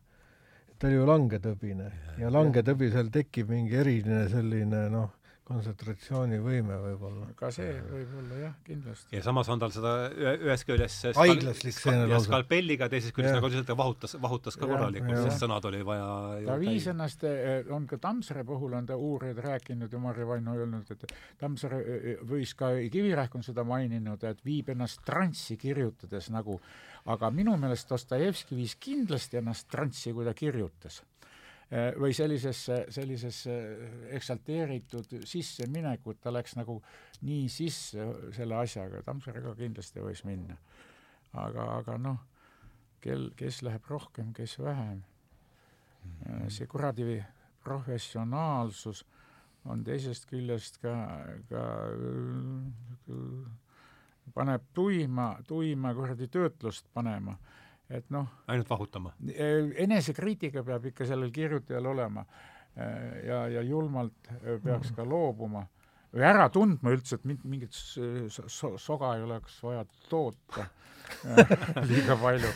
Ta 0.84 0.90
oli 0.90 0.98
ju 1.00 1.04
langetõbine 1.08 1.84
ja 2.20 2.28
langetõbisel 2.28 3.08
tekib 3.12 3.48
mingi 3.48 3.78
eriline 3.80 4.26
selline 4.28 4.82
noh, 4.92 5.14
kontsentratsioonivõime 5.48 6.76
võib-olla. 6.80 7.30
ka 7.36 7.48
see 7.52 7.72
võib 7.88 8.12
olla 8.20 8.40
jah, 8.42 8.52
kindlasti. 8.66 9.16
ja 9.16 9.22
samas 9.24 9.48
on 9.52 9.62
tal 9.62 9.72
seda 9.72 9.92
ühest 10.12 10.66
küljest 10.68 11.16
haiglaslik 11.16 11.76
selline 11.76 12.10
lause. 12.12 12.28
skalpelliga, 12.28 12.90
teisest 12.92 13.16
küljest 13.16 13.36
nagu 13.36 13.48
lihtsalt 13.48 13.68
ta 13.68 13.76
vahutas, 13.80 14.16
vahutas 14.20 14.60
ka 14.60 14.68
korralikult, 14.68 15.16
sest 15.26 15.44
sõnad 15.44 15.68
oli 15.68 15.80
vaja 15.88 16.06
ta 16.50 16.56
viis 16.60 16.88
ennast, 16.92 17.24
eh, 17.28 17.64
on 17.72 17.88
ka 17.88 18.00
Tammsaare 18.04 18.44
puhul 18.48 18.76
on 18.76 18.88
ta 18.88 18.96
uurijad 18.96 19.40
rääkinud 19.44 19.92
ja 19.92 20.00
Marju 20.04 20.28
Vaino 20.28 20.56
öelnud, 20.60 20.92
et 20.92 21.16
Tammsaare 21.40 21.80
eh, 21.80 22.08
eh, 22.12 22.24
võis 22.28 22.52
ka, 22.56 22.74
Kivirähk 22.92 23.40
on 23.40 23.44
seda 23.44 23.64
maininud, 23.68 24.24
et 24.28 24.44
viib 24.44 24.68
ennast 24.72 25.00
transsi 25.08 25.56
kirjutades 25.60 26.28
nagu, 26.32 26.60
aga 27.12 27.30
minu 27.30 27.56
meelest 27.60 27.90
Dostojevski 27.90 28.56
viis 28.56 28.76
kindlasti 28.80 29.40
ennast 29.40 29.68
transsi, 29.70 30.12
kui 30.12 30.24
ta 30.24 30.34
kirjutas 30.36 31.02
või 31.98 32.12
sellisesse, 32.14 32.84
sellisesse 32.92 33.54
eksalteeritud 34.14 35.14
sisseminekut, 35.26 36.20
ta 36.22 36.30
läks 36.30 36.54
nagu 36.58 36.76
nii 37.24 37.48
sisse 37.50 38.04
selle 38.36 38.58
asjaga, 38.60 39.00
Tammsaarega 39.02 39.54
kindlasti 39.58 40.04
võis 40.04 40.22
minna. 40.28 40.58
aga, 41.32 41.64
aga 41.80 41.96
noh, 41.98 42.20
kel, 43.04 43.30
kes 43.36 43.62
läheb 43.66 43.88
rohkem, 43.90 44.32
kes 44.36 44.58
vähem. 44.58 45.02
Äh, 46.28 46.46
see 46.52 46.68
kuradi 46.70 47.18
professionaalsus 47.64 49.04
on 49.64 49.84
teisest 49.84 50.28
küljest 50.28 50.78
ka, 50.82 50.94
ka 51.48 51.62
paneb 54.34 54.62
tuima, 54.72 55.34
tuima 55.46 55.94
kuradi 55.94 56.28
töötlust 56.32 56.86
panema 56.94 57.36
et 57.90 58.10
noh. 58.10 58.26
ainult 58.48 58.70
vahutama? 58.70 59.12
enesekriitika 59.86 60.64
peab 60.64 60.90
ikka 60.90 61.06
sellel 61.08 61.32
kirjutajal 61.34 61.86
olema 61.92 62.24
ja, 62.74 63.44
ja 63.48 63.62
julmalt 63.62 64.32
peaks 64.64 64.94
ka 64.96 65.04
loobuma 65.06 65.66
või 66.14 66.24
ära 66.28 66.46
tundma 66.52 66.94
üldse, 66.94 67.18
et 67.18 67.44
mingit 67.44 67.74
so 67.74 68.74
soga 68.78 69.16
ei 69.18 69.24
oleks 69.26 69.58
vaja 69.62 69.84
toota 70.08 70.68
liiga 71.90 72.16
palju. 72.16 72.50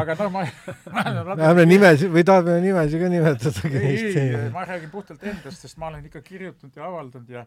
aga 0.00 0.16
noh, 0.18 0.30
ma, 0.34 0.42
ma 0.90 1.04
ärme 1.50 1.66
nimesid 1.68 2.10
või 2.12 2.24
tahame 2.26 2.56
nimesid 2.64 3.02
ka 3.04 3.10
nimetada. 3.12 3.68
ei, 3.78 4.32
ma 4.54 4.64
räägin 4.66 4.90
puhtalt 4.90 5.22
endast, 5.22 5.62
sest 5.62 5.78
ma 5.78 5.92
olen 5.92 6.08
ikka 6.08 6.24
kirjutanud 6.24 6.76
ja 6.76 6.88
avaldanud 6.88 7.30
ja 7.36 7.44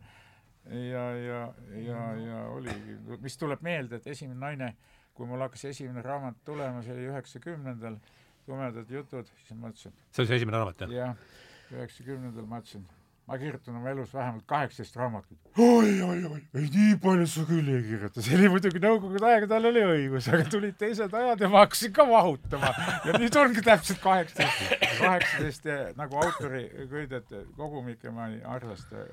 ja, 0.69 1.05
ja, 1.21 1.39
ja, 1.77 2.03
ja 2.25 2.43
oligi, 2.49 2.99
mis 3.21 3.37
tuleb 3.37 3.61
meelde, 3.65 4.01
et 4.01 4.07
esimene 4.15 4.39
naine 4.39 4.75
kui 5.15 5.29
mul 5.29 5.45
hakkas 5.45 5.69
esimene 5.71 6.03
raamat 6.03 6.43
tulema, 6.47 6.83
see 6.83 6.95
oli 6.97 7.09
üheksakümnendal, 7.13 7.97
Tumedad 8.45 8.91
jutud, 8.93 9.25
siis 9.39 9.55
ma 9.55 9.71
mõtlesin 9.71 9.93
see 10.13 10.21
oli 10.21 10.29
su 10.29 10.35
esimene 10.35 10.59
raamat, 10.59 10.83
jah? 10.83 10.91
jah, 10.93 11.39
üheksakümnendal 11.73 12.45
ma 12.45 12.59
mõtlesin, 12.59 12.83
ma 13.25 13.37
kirjutan 13.41 13.79
oma 13.79 13.89
elus 13.89 14.11
vähemalt 14.13 14.45
kaheksateist 14.51 14.99
raamatut. 14.99 15.39
oi, 15.55 15.95
oi, 16.05 16.19
oi, 16.29 16.41
ei 16.59 16.67
nii 16.75 16.99
palju 17.01 17.25
sa 17.31 17.45
küll 17.49 17.71
ei 17.73 17.81
kirjuta, 17.87 18.21
see 18.21 18.37
oli 18.37 18.51
muidugi 18.53 18.83
nõukogude 18.83 19.25
aega, 19.31 19.49
tal 19.55 19.65
oli 19.71 19.81
õigus, 19.95 20.27
aga 20.29 20.45
tulid 20.51 20.77
teised 20.83 21.17
ajad 21.21 21.41
ja 21.41 21.49
ma 21.55 21.63
hakkasin 21.63 21.95
ka 21.95 22.05
vahutama. 22.11 22.69
ja 23.07 23.17
nüüd 23.23 23.39
ongi 23.41 23.65
täpselt 23.65 24.03
kaheksateist, 24.03 24.85
kaheksateist 24.99 25.71
nagu 25.97 26.21
autori 26.21 26.67
köidet 26.91 27.33
kogumike 27.57 28.13
ma 28.13 28.29
ei 28.35 28.43
arvesta, 28.59 29.07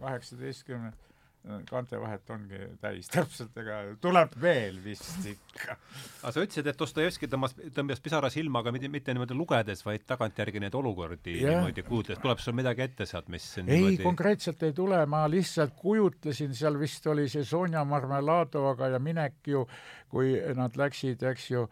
kaheksateistkümne 0.00 0.92
kaantevahet 1.68 2.30
ongi 2.32 2.58
täis 2.80 3.08
täpselt, 3.12 3.52
ega 3.60 3.76
tuleb 4.02 4.32
veel 4.40 4.78
vist 4.84 5.26
ikka. 5.28 5.76
aga 6.22 6.32
sa 6.32 6.44
ütlesid, 6.44 6.68
et 6.70 6.78
Dostojevski 6.80 7.28
tõmbas, 7.30 7.56
tõmbas 7.76 8.00
pisara 8.04 8.30
silma, 8.32 8.62
aga 8.62 8.72
mitte, 8.72 8.88
mitte 8.92 9.14
niimoodi 9.14 9.36
lugedes, 9.36 9.84
vaid 9.84 10.06
tagantjärgi 10.08 10.62
neid 10.64 10.76
olukordi 10.78 11.36
ja. 11.42 11.52
niimoodi 11.52 11.84
kujutades, 11.84 12.22
tuleb 12.24 12.40
sul 12.40 12.56
midagi 12.56 12.86
ette 12.86 13.08
sealt, 13.08 13.28
mis 13.32 13.48
ei 13.60 13.66
niimoodi..., 13.68 14.04
konkreetselt 14.06 14.64
ei 14.64 14.76
tule, 14.76 15.02
ma 15.10 15.24
lihtsalt 15.30 15.74
kujutlesin, 15.80 16.54
seal 16.56 16.78
vist 16.80 17.10
oli 17.12 17.26
see 17.32 17.44
Sonja 17.44 17.84
Marmeladovaga 17.88 18.94
ja 18.94 19.02
minek 19.02 19.52
ju, 19.52 19.66
kui 20.12 20.38
nad 20.56 20.78
läksid, 20.80 21.26
eks 21.28 21.50
ju, 21.50 21.66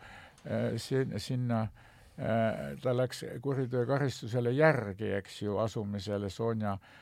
eh, 0.45 0.75
sin-, 0.83 1.17
sinna 1.23 1.63
äh, 1.65 2.75
ta 2.83 2.93
läks 2.93 3.25
kuriteokaristusele 3.41 4.53
järgi, 4.59 5.15
eks 5.17 5.41
ju, 5.47 5.57
asumisele 5.65 6.29
Sonja 6.33 6.77
äh, 6.77 7.01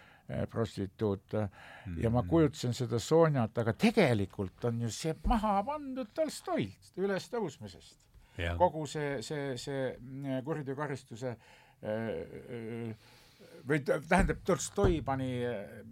prostituut 0.51 1.33
mm 1.33 1.41
-hmm. 1.41 2.03
ja 2.03 2.11
ma 2.11 2.21
mm-hmm. 2.21 2.29
kujutasin 2.29 2.75
seda 2.75 2.99
Sonjat, 2.99 3.59
aga 3.59 3.73
tegelikult 3.73 4.65
on 4.65 4.81
ju 4.81 4.91
see 4.91 5.15
maha 5.27 5.63
pandud 5.65 6.09
Tolstoilt 6.15 6.93
ülestõusmisest. 6.97 7.97
kogu 8.59 8.87
see, 8.87 9.23
see, 9.23 9.57
see 9.57 9.97
mm, 10.01 10.45
kuriteokaristuse 10.45 11.37
eh, 11.83 12.95
või 13.69 13.81
tähendab, 13.85 14.39
Tolstoi 14.45 15.03
pani 15.05 15.43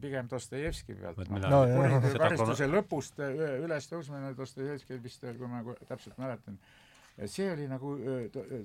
pigem 0.00 0.28
Dostojevski 0.30 0.94
pealt. 0.94 1.28
No, 1.28 1.64
kuriteokaristuse 1.66 2.68
lõpust 2.70 3.20
ülestõusmine 3.64 4.34
Dostojevski 4.36 5.02
vist, 5.02 5.24
kui 5.38 5.50
ma 5.50 5.62
täpselt 5.88 6.18
mäletan 6.18 6.58
see 7.26 7.52
oli 7.52 7.68
nagu 7.68 7.94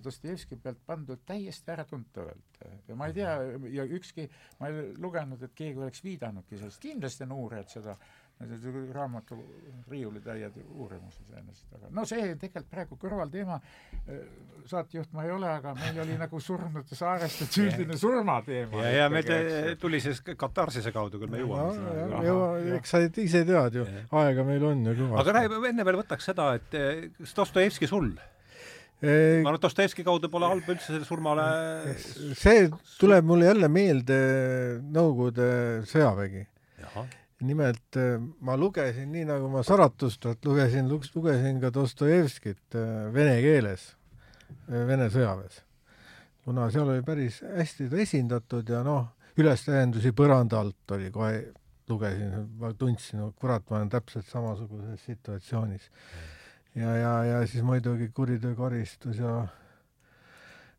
Dostojevski 0.04 0.60
pealt 0.62 0.82
pandud 0.86 1.24
täiesti 1.26 1.72
äratuntavalt. 1.74 2.60
ja 2.88 2.96
ma 2.96 3.08
ei 3.08 3.14
tea, 3.14 3.38
ja 3.74 3.86
ükski, 3.86 4.28
ma 4.60 4.70
ei 4.70 4.92
lugenud, 4.98 5.42
et 5.42 5.56
keegi 5.56 5.80
oleks 5.80 6.04
viidanudki 6.04 6.58
sellest, 6.58 6.82
kindlasti 6.82 7.26
on 7.26 7.32
uurijad 7.32 7.72
seda, 7.74 7.98
raamatu 8.92 9.38
riiulitäied 9.88 10.56
uurimus 10.76 11.20
iseenesest, 11.22 11.76
aga 11.78 11.90
no 11.96 12.04
see 12.06 12.34
tegelikult 12.42 12.70
praegu 12.72 12.98
kõrvalteema, 13.00 13.60
saatejuht 14.68 15.14
ma 15.16 15.24
ei 15.24 15.32
ole, 15.32 15.48
aga 15.48 15.74
meil 15.78 16.02
oli 16.04 16.18
nagu 16.20 16.42
surnute 16.44 16.98
saarest, 16.98 17.46
et 17.46 17.58
üldine 17.64 17.98
surmateema. 18.00 18.84
ja, 18.84 18.92
ja 19.04 19.08
meil 19.14 19.78
tuli 19.80 20.02
siis 20.04 20.20
katarsise 20.26 20.92
kaudu, 20.92 21.22
küll 21.22 21.32
me 21.32 21.44
jõuame 21.44 21.96
no,. 22.12 22.24
jõua, 22.28 22.52
eks 22.80 22.96
sa 22.96 23.04
ise 23.08 23.46
tead 23.48 23.80
ju, 23.80 23.88
aega 24.12 24.48
meil 24.50 24.68
on 24.72 24.86
ju 24.90 24.98
kõvasti. 25.00 25.22
aga 25.24 25.38
räägi, 25.40 25.64
enne 25.72 25.88
veel 25.88 26.02
võtaks 26.04 26.32
seda, 26.34 26.52
et 26.60 26.80
kas 27.22 27.38
Dostojevski 27.40 27.88
sul 27.90 28.12
ma 29.04 29.50
arvan, 29.50 29.58
et 29.58 29.66
Dostojevski 29.66 30.06
kaudu 30.08 30.30
pole 30.32 30.48
halba 30.48 30.76
üldse 30.76 30.94
selle 30.94 31.08
surmale 31.08 31.44
see 32.40 32.70
tuleb 33.02 33.28
mulle 33.28 33.50
jälle 33.50 33.70
meelde 33.72 34.20
Nõukogude 34.84 35.48
sõjavägi. 35.90 36.46
nimelt 37.44 37.98
äh, 38.00 38.16
ma 38.40 38.56
lugesin, 38.56 39.10
nii 39.12 39.26
nagu 39.28 39.50
ma 39.52 39.64
Saratustrat 39.68 40.46
lugesin, 40.48 40.88
lugesin 40.88 41.60
ka 41.60 41.74
Dostojevskit 41.76 42.78
äh, 42.80 43.10
vene 43.14 43.42
keeles, 43.44 43.90
äh, 44.70 44.86
Vene 44.88 45.10
sõjaväes. 45.12 45.60
kuna 46.46 46.70
seal 46.72 46.90
oli 46.92 47.04
päris 47.04 47.42
hästi 47.44 47.90
esindatud 48.04 48.70
ja 48.70 48.82
noh, 48.84 49.12
ülestähendusi 49.40 50.12
põranda 50.16 50.60
alt 50.60 50.96
oli 50.96 51.12
kohe, 51.12 51.52
lugesin, 51.90 52.34
ma 52.60 52.72
tundsin, 52.74 53.26
kurat, 53.40 53.64
ma 53.70 53.82
olen 53.82 53.92
täpselt 53.92 54.28
samasuguses 54.32 55.04
situatsioonis. 55.06 55.90
Ja, 56.76 56.96
ja, 56.98 57.14
ja 57.24 57.42
siis 57.48 57.64
muidugi 57.64 58.10
kuriteokaristus 58.16 59.18
ja 59.18 59.48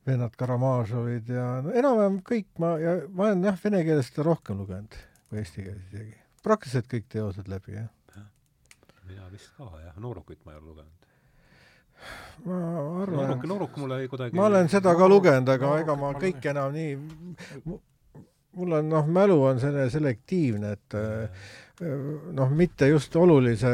vennad 0.07 0.37
Karamaažovid 0.37 1.29
ja 1.33 1.47
no 1.65 1.73
enam-vähem 1.73 2.21
kõik 2.27 2.51
ma, 2.61 2.75
ja 2.83 2.97
ma 3.09 3.29
olen 3.31 3.45
jah, 3.49 3.59
vene 3.65 3.85
keeles 3.87 4.11
seda 4.11 4.27
rohkem 4.29 4.61
lugenud 4.61 4.99
kui 5.29 5.41
eesti 5.43 5.65
keeles 5.65 5.87
isegi. 5.93 6.19
praktiliselt 6.45 6.91
kõik 6.91 7.07
teosed 7.11 7.49
läbi, 7.51 7.79
jah. 7.79 7.89
Ja.. 8.17 8.27
mina 9.09 9.31
vist 9.33 9.55
ka, 9.57 9.71
jah, 9.83 9.97
Noorukit 10.01 10.45
ma 10.45 10.55
ei 10.55 10.61
ole 10.61 10.67
lugenud. 10.73 10.91
Ma 12.45 12.61
arvan 13.03 13.17
Nooruk, 13.17 13.49
Nooruk 13.49 13.77
mulle 13.81 14.03
kuidagi 14.13 14.37
ma 14.37 14.49
olen 14.51 14.69
seda 14.69 14.93
ka 14.99 15.09
lugenud, 15.09 15.49
aga 15.49 15.71
Nooruk, 15.71 15.85
ega 15.87 15.99
ma 16.01 16.13
kõik 16.21 16.51
enam 16.53 16.75
nii 16.75 16.93
mul 18.55 18.77
on 18.79 18.91
noh, 18.93 19.09
mälu 19.11 19.39
on 19.43 19.59
selline 19.63 19.89
selektiivne, 19.91 20.75
et 20.77 20.99
noh, 22.39 22.53
mitte 22.55 22.87
just 22.93 23.17
olulise 23.19 23.73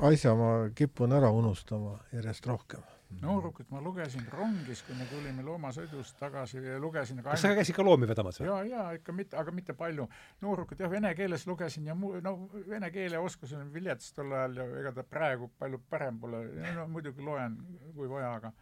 asja 0.00 0.34
ma 0.34 0.52
kipun 0.74 1.12
ära 1.12 1.30
unustama 1.34 1.98
järjest 2.12 2.46
rohkem 2.46 2.86
noorukit 3.20 3.70
ma 3.70 3.80
lugesin 3.82 4.26
rongis, 4.30 4.82
kui 4.86 4.94
me 4.94 5.06
tulime 5.10 5.42
loomasõidust 5.44 6.16
tagasi 6.20 6.60
ja 6.62 6.78
lugesin 6.80 7.18
kas 7.22 7.32
ainult... 7.32 7.42
sa 7.42 7.54
käisid 7.58 7.76
ka 7.76 7.84
loomi 7.84 8.08
vedamas 8.08 8.38
või? 8.40 8.46
jaa, 8.48 8.60
jaa, 8.70 8.84
ikka 9.00 9.14
mitte, 9.16 9.38
aga 9.40 9.54
mitte 9.54 9.74
palju. 9.78 10.06
noorukit 10.44 10.80
jah, 10.80 10.90
vene 10.92 11.10
keeles 11.18 11.46
lugesin 11.50 11.90
ja 11.90 11.96
mu-, 11.98 12.14
no 12.22 12.36
vene 12.68 12.90
keele 12.94 13.18
oskus 13.18 13.52
on 13.58 13.72
vilets 13.74 14.12
tol 14.16 14.30
ajal 14.32 14.60
ja 14.62 14.68
ega 14.82 14.94
ta 15.00 15.06
praegu 15.16 15.50
palju 15.58 15.82
parem 15.90 16.20
pole, 16.22 16.44
no 16.76 16.86
muidugi 16.92 17.26
loen, 17.26 17.58
kui 17.96 18.08
vaja, 18.10 18.36
aga 18.38 18.52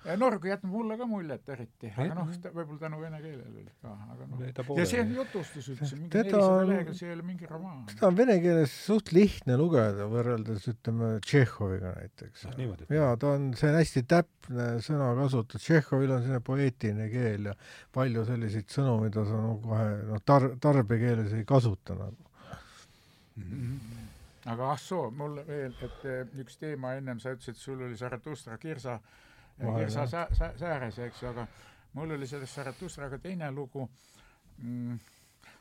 Norg 0.00 0.44
jätnud 0.48 0.72
mulle 0.72 0.96
ka 0.96 1.04
muljet 1.04 1.48
eriti, 1.52 1.90
aga 1.92 2.14
noh, 2.16 2.28
võib-olla 2.54 2.78
tänu 2.80 3.00
vene 3.02 3.18
keelele 3.20 3.66
ka, 3.82 3.90
aga 4.14 4.28
noh. 4.30 4.78
ja 4.78 4.86
see 4.88 5.02
on 5.02 5.12
jutustus 5.12 5.68
üldse, 5.74 5.98
mingi 5.98 6.16
nelisada 6.16 6.62
lehekülge, 6.70 6.94
see 6.96 7.10
ei 7.10 7.16
ole 7.18 7.26
mingi 7.26 7.48
romaan. 7.50 7.82
seda 7.90 8.08
on 8.08 8.16
vene 8.16 8.38
keeles 8.40 8.72
suht 8.86 9.12
lihtne 9.12 9.58
lugeda, 9.60 10.08
võrreldes 10.08 10.64
ütleme 10.72 11.12
Tšehhoviga 11.26 11.92
näiteks 11.98 12.48
ah,. 12.48 12.56
jaa, 12.96 13.12
ta 13.20 13.34
on, 13.34 13.46
see 13.60 13.68
on 13.68 13.76
hästi 13.76 14.06
täpne 14.14 14.72
sõnakasutus, 14.88 15.68
Tšehhovil 15.68 16.16
on 16.16 16.24
selline 16.24 16.42
poeetiline 16.48 17.12
keel 17.12 17.52
ja 17.52 17.56
palju 17.92 18.24
selliseid 18.32 18.72
sõnu, 18.72 18.98
mida 19.04 19.28
sa 19.28 19.44
no 19.44 19.54
kohe 19.68 19.86
noh, 20.14 20.24
tar-, 20.24 20.52
tarbekeeles 20.64 21.36
ei 21.36 21.44
kasuta 21.44 22.00
nagu 22.00 22.30
mm. 23.36 23.48
-hmm. 23.52 24.04
aga 24.56 24.72
ah 24.72 24.80
soo, 24.80 25.10
mul 25.12 25.42
veel, 25.44 25.76
et 25.76 26.04
eh, 26.08 26.22
üks 26.40 26.56
teema 26.56 26.96
ennem 26.96 27.20
sa 27.20 27.36
ütlesid, 27.36 27.60
sul 27.60 27.84
oli 27.84 28.00
Zaratustra 28.00 28.56
kirsa 28.56 28.96
äh, 28.96 29.18
Kirsa 29.60 30.06
sä-, 30.06 30.28
sä-, 30.32 30.52
sääres, 30.58 30.98
eks 30.98 31.22
ju, 31.22 31.30
aga 31.30 31.46
mul 31.92 32.16
oli 32.16 32.26
sellest 32.26 32.54
Zaratustraga 32.54 33.18
teine 33.18 33.50
lugu. 33.52 33.88
Mm,, 34.62 34.98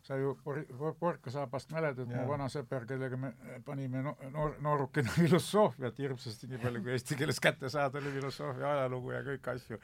sa 0.03 0.17
ju 0.17 0.33
por-, 0.43 0.95
Porkasaabast 0.99 1.71
mäletad, 1.71 2.09
mu 2.09 2.25
vana 2.27 2.47
sõber, 2.49 2.85
kellega 2.89 3.17
me 3.19 3.33
panime 3.65 4.01
no, 4.03 4.15
noor, 4.33 4.55
noorukina 4.63 5.11
filosoofiat 5.19 5.99
hirmsasti, 5.99 6.49
nii 6.49 6.61
palju 6.63 6.83
kui 6.85 6.95
eesti 6.95 7.17
keeles 7.19 7.39
kätte 7.43 7.69
saada, 7.69 8.01
oli 8.01 8.15
filosoofia 8.17 8.71
ajalugu 8.73 9.13
ja 9.15 9.21
kõiki 9.27 9.53
asju. 9.55 9.79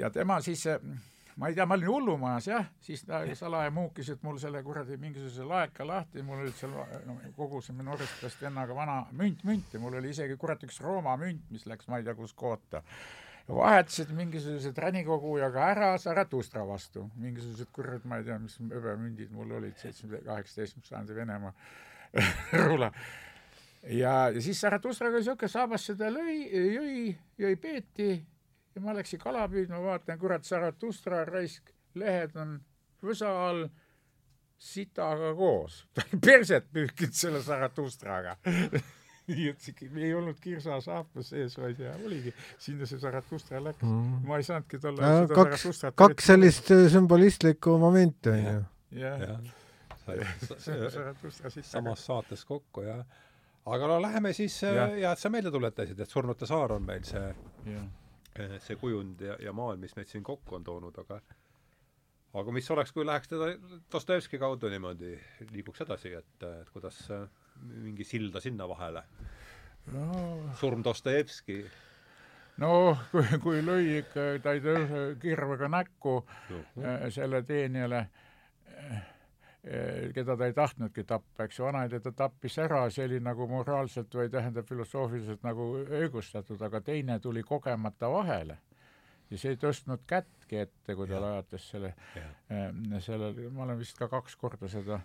ja 0.00 0.10
tema 0.10 0.40
siis 0.44 0.64
ma 1.38 1.48
ei 1.48 1.54
tea, 1.54 1.66
ma 1.66 1.76
olin 1.78 1.90
hullumajas 1.92 2.48
jah, 2.50 2.66
siis 2.82 3.04
ta 3.06 3.20
salaja 3.38 3.70
muukis, 3.74 4.10
et 4.10 4.22
mul 4.26 4.40
selle 4.42 4.62
kuradi 4.66 4.96
mingisuguse 4.98 5.46
laeka 5.46 5.86
lahti, 5.86 6.22
mul 6.26 6.42
olid 6.42 6.56
seal 6.58 6.74
no, 7.06 7.14
kogusime 7.36 7.86
Norrastast 7.86 8.42
vennaga 8.42 8.74
vana 8.74 8.98
münt, 9.12 9.44
münti, 9.46 9.78
mul 9.78 10.00
oli 10.00 10.10
isegi 10.14 10.36
kurat 10.40 10.64
üks 10.66 10.80
Rooma 10.82 11.14
münt, 11.20 11.44
mis 11.54 11.66
läks 11.70 11.86
ma 11.88 12.00
ei 12.00 12.06
tea 12.08 12.16
kus 12.18 12.34
koota. 12.34 12.82
vahetasid 13.48 14.10
ja 15.38 15.50
ka 15.50 15.68
ära 15.70 15.92
Zaratustra 15.98 16.66
vastu, 16.66 17.06
mingisugused 17.16 17.70
kurat, 17.72 18.04
ma 18.04 18.18
ei 18.18 18.24
tea, 18.24 18.38
mis 18.38 18.58
hõbemündid 18.58 19.30
mul 19.30 19.54
olid, 19.60 19.78
seitsme, 19.78 20.18
kaheksateistkümnenda 20.26 20.88
sajandi 20.88 21.14
Venemaa 21.14 21.54
rula 22.66 22.92
ja, 23.82 24.30
ja 24.34 24.42
siis 24.42 24.60
Zaratustraga 24.60 25.20
niisugune 25.20 25.48
saabas 25.48 25.86
seda 25.86 26.10
lõi, 26.12 26.40
jõi, 26.50 27.14
jõi 27.38 27.54
peeti 27.62 28.10
ja 28.78 28.84
ma 28.84 28.94
läksin 28.94 29.20
kala 29.22 29.48
püüdma, 29.50 29.80
vaatan, 29.82 30.18
kurat, 30.20 30.46
Zaratustra 30.46 31.24
raisk, 31.26 31.72
lehed 31.98 32.36
on 32.38 32.54
võsa 33.02 33.32
all 33.48 33.66
sitaga 34.58 35.34
koos. 35.38 35.82
ta 35.94 36.06
oli 36.06 36.20
perset 36.22 36.70
pühkinud 36.72 37.18
selle 37.18 37.42
Zaratustraga 37.42 38.38
nii 39.28 39.50
et 39.50 39.60
see 39.60 39.90
ei 40.00 40.14
olnud 40.16 40.38
kirsa 40.40 40.78
saapas 40.80 41.32
sees, 41.34 41.58
vaid 41.60 41.80
ja 41.82 41.92
oligi, 42.06 42.32
sinna 42.62 42.86
see 42.88 43.00
Zaratustra 43.02 43.60
läks. 43.60 43.84
Mm.. 43.84 44.24
ma 44.24 44.38
ei 44.40 44.46
saanudki 44.46 44.80
tolle 44.80 45.04
ajal 45.04 45.26
seda 45.26 45.36
kaks, 45.36 45.50
Zaratustrat 45.50 45.98
kaks 46.00 46.28
sellist 46.32 46.72
äh, 46.72 46.84
sümbolistlikku 46.94 47.76
momenti 47.82 48.32
on 48.32 48.44
ju. 48.44 48.58
jah 49.02 49.24
ja. 49.26 49.38
samas 51.68 52.06
saates 52.08 52.46
kokku 52.48 52.86
ja 52.86 53.02
aga 53.68 53.90
no 53.90 54.00
läheme 54.00 54.32
siis 54.32 54.62
ja, 54.62 54.86
äh, 54.86 54.98
ja. 55.02 55.12
et 55.12 55.20
sa 55.20 55.28
meelde 55.32 55.52
tuletasid, 55.52 56.00
et 56.00 56.10
Surnute 56.10 56.48
saar 56.48 56.78
on 56.78 56.88
meil 56.88 57.04
see 57.04 57.26
ja 57.68 57.84
see 58.66 58.78
kujund 58.80 59.24
ja, 59.24 59.36
ja 59.42 59.52
maailm, 59.56 59.82
mis 59.84 59.96
meid 59.96 60.10
siin 60.10 60.24
kokku 60.26 60.58
on 60.58 60.64
toonud, 60.66 60.98
aga 61.04 61.20
aga 62.38 62.54
mis 62.54 62.70
oleks, 62.70 62.92
kui 62.94 63.06
läheks 63.06 63.30
teda 63.30 63.50
Dostojevski 63.92 64.38
kaudu 64.38 64.70
niimoodi, 64.70 65.16
liiguks 65.52 65.84
edasi, 65.86 66.14
et, 66.20 66.48
et 66.62 66.70
kuidas 66.74 67.00
mingi 67.58 68.06
silda 68.06 68.40
sinna 68.44 68.68
vahele 68.70 69.02
no.? 69.92 70.52
surm 70.60 70.84
Dostojevski. 70.84 71.58
no 72.62 72.72
kui, 73.10 73.26
kui 73.42 73.64
lõi 73.64 73.98
ikka 74.02 74.30
ta 74.44 74.54
kirvega 75.20 75.70
näkku 75.72 76.20
no. 76.22 76.64
Eh, 76.78 77.08
selle 77.14 77.42
teenijale 77.46 78.06
Eh, 78.78 79.02
keda 80.14 80.36
ta 80.38 80.46
ei 80.46 80.54
tahtnudki 80.54 81.04
tappa, 81.04 81.44
eks 81.44 81.58
ju, 81.58 81.66
vanaisa 81.66 81.98
ta 82.00 82.12
tappis 82.14 82.58
ära, 82.62 82.84
see 82.94 83.08
oli 83.08 83.18
nagu 83.24 83.48
moraalselt 83.50 84.14
või 84.14 84.30
tähendab 84.30 84.68
filosoofiliselt 84.68 85.42
nagu 85.46 85.72
õigustatud, 85.82 86.62
aga 86.62 86.80
teine 86.84 87.18
tuli 87.20 87.42
kogemata 87.42 88.10
vahele. 88.12 88.58
ja 89.30 89.38
see 89.38 89.52
ei 89.52 89.60
tõstnud 89.60 90.06
kättki 90.08 90.62
ette, 90.62 90.94
kui 90.94 91.08
ta 91.08 91.20
lajatas 91.20 91.66
selle, 91.70 91.94
eh, 92.16 92.70
selle, 93.04 93.32
ma 93.50 93.66
olen 93.66 93.78
vist 93.78 93.98
ka 93.98 94.08
kaks 94.08 94.36
korda 94.36 94.70
seda 94.72 95.02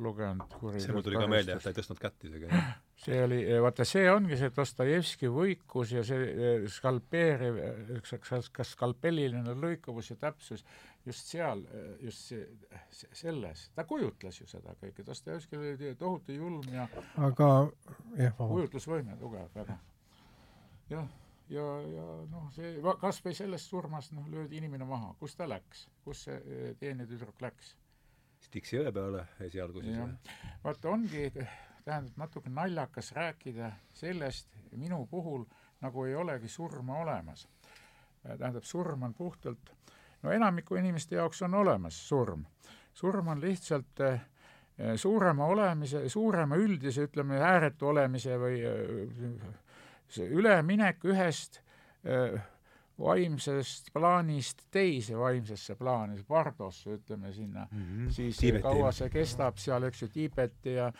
lugenud. 0.00 0.54
see 0.78 0.94
mul 0.94 1.04
tuli 1.04 1.18
ka 1.20 1.26
meelde, 1.28 1.56
et 1.56 1.64
ta 1.64 1.72
ei 1.72 1.76
tõstnud 1.76 2.00
kätt 2.00 2.24
isegi. 2.24 2.48
see 3.04 3.18
oli, 3.24 3.40
vaata 3.64 3.84
see 3.88 4.06
ongi 4.12 4.38
see 4.40 4.52
Dostojevski 4.56 5.28
võikus 5.34 5.92
ja 5.96 6.04
see 6.06 6.30
eh, 6.30 6.68
skalpeeriv, 6.72 7.60
kas 8.06 8.72
skalpelliline 8.76 9.58
lõikuvus 9.58 10.14
ja 10.14 10.18
täpsus 10.28 10.64
just 11.06 11.30
seal, 11.32 11.62
just 12.00 12.28
see, 12.28 12.44
selles, 12.92 13.68
ta 13.74 13.84
kujutles 13.88 14.40
ju 14.40 14.46
seda 14.50 14.74
kõike, 14.80 15.04
Dostojevskil 15.06 15.62
oli 15.62 15.94
tohutu 15.98 16.36
julm 16.36 16.66
ja 16.72 16.86
aga 17.24 17.48
jah, 18.18 18.36
kujutlusvõime 18.36 19.16
tugev 19.20 19.48
väga. 19.54 19.78
jah, 20.90 21.08
ja, 21.48 21.64
ja, 21.64 21.64
ja 21.94 22.06
noh, 22.30 22.50
see 22.54 22.74
kas 23.00 23.20
või 23.24 23.36
sellest 23.38 23.72
surmast 23.72 24.14
noh, 24.16 24.28
löödi 24.32 24.60
inimene 24.60 24.86
maha, 24.88 25.14
kus 25.20 25.36
ta 25.38 25.48
läks, 25.48 25.86
kus 26.04 26.26
see 26.28 26.36
eh, 26.36 26.74
teenetüdruk 26.80 27.40
läks? 27.42 27.74
Stiksi 28.40 28.78
jõe 28.78 28.92
peale 28.92 29.26
esialgu 29.44 29.82
siis 29.84 29.98
või? 30.00 30.36
vaata, 30.64 30.92
ongi, 30.92 31.26
tähendab, 31.84 32.16
natuke 32.20 32.52
naljakas 32.52 33.12
rääkida 33.16 33.72
sellest 33.96 34.56
minu 34.76 35.04
puhul, 35.10 35.44
nagu 35.80 36.04
ei 36.06 36.14
olegi 36.14 36.48
surma 36.48 37.00
olemas. 37.02 37.48
tähendab, 38.22 38.64
surm 38.64 39.02
on 39.02 39.14
puhtalt 39.14 39.72
no 40.22 40.32
enamiku 40.32 40.76
inimeste 40.76 41.16
jaoks 41.16 41.42
on 41.42 41.54
olemas 41.54 42.08
surm. 42.08 42.44
surm 42.94 43.28
on 43.28 43.40
lihtsalt 43.40 44.00
eh, 44.00 44.20
suurema 44.96 45.46
olemise, 45.46 46.08
suurema 46.08 46.56
üldise, 46.56 47.08
ütleme, 47.08 47.40
ääretu 47.40 47.88
olemise 47.88 48.38
või 48.38 48.60
eh, 48.60 49.42
see 50.08 50.28
üleminek 50.28 51.04
ühest 51.04 51.60
eh, 52.04 52.40
vaimsest 53.00 53.92
plaanist 53.92 54.66
teise 54.70 55.16
vaimsesse 55.18 55.74
plaani, 55.74 56.20
Pardosse 56.28 56.98
ütleme 56.98 57.32
sinna 57.32 57.66
mm, 57.70 57.82
-hmm. 57.82 58.10
siis 58.10 58.36
Tiibeti. 58.36 58.62
kaua 58.62 58.92
see 58.92 59.08
kestab 59.08 59.56
seal, 59.56 59.82
eks 59.88 60.02
ju, 60.02 60.08
Tiibeti 60.08 60.74
ja 60.74 60.92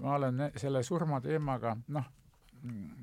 ma 0.00 0.14
olen 0.14 0.50
selle 0.56 0.82
surmateemaga, 0.82 1.76
noh, 1.88 2.04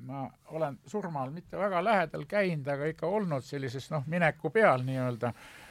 ma 0.04 0.30
olen 0.46 0.78
surmal 0.86 1.30
mitte 1.30 1.58
väga 1.58 1.84
lähedal 1.84 2.24
käinud, 2.28 2.68
aga 2.68 2.88
ikka 2.90 3.06
olnud 3.06 3.44
sellises 3.44 3.90
noh, 3.90 4.04
mineku 4.06 4.50
peal 4.50 4.84
nii-öelda 4.84 5.30
eh, 5.30 5.63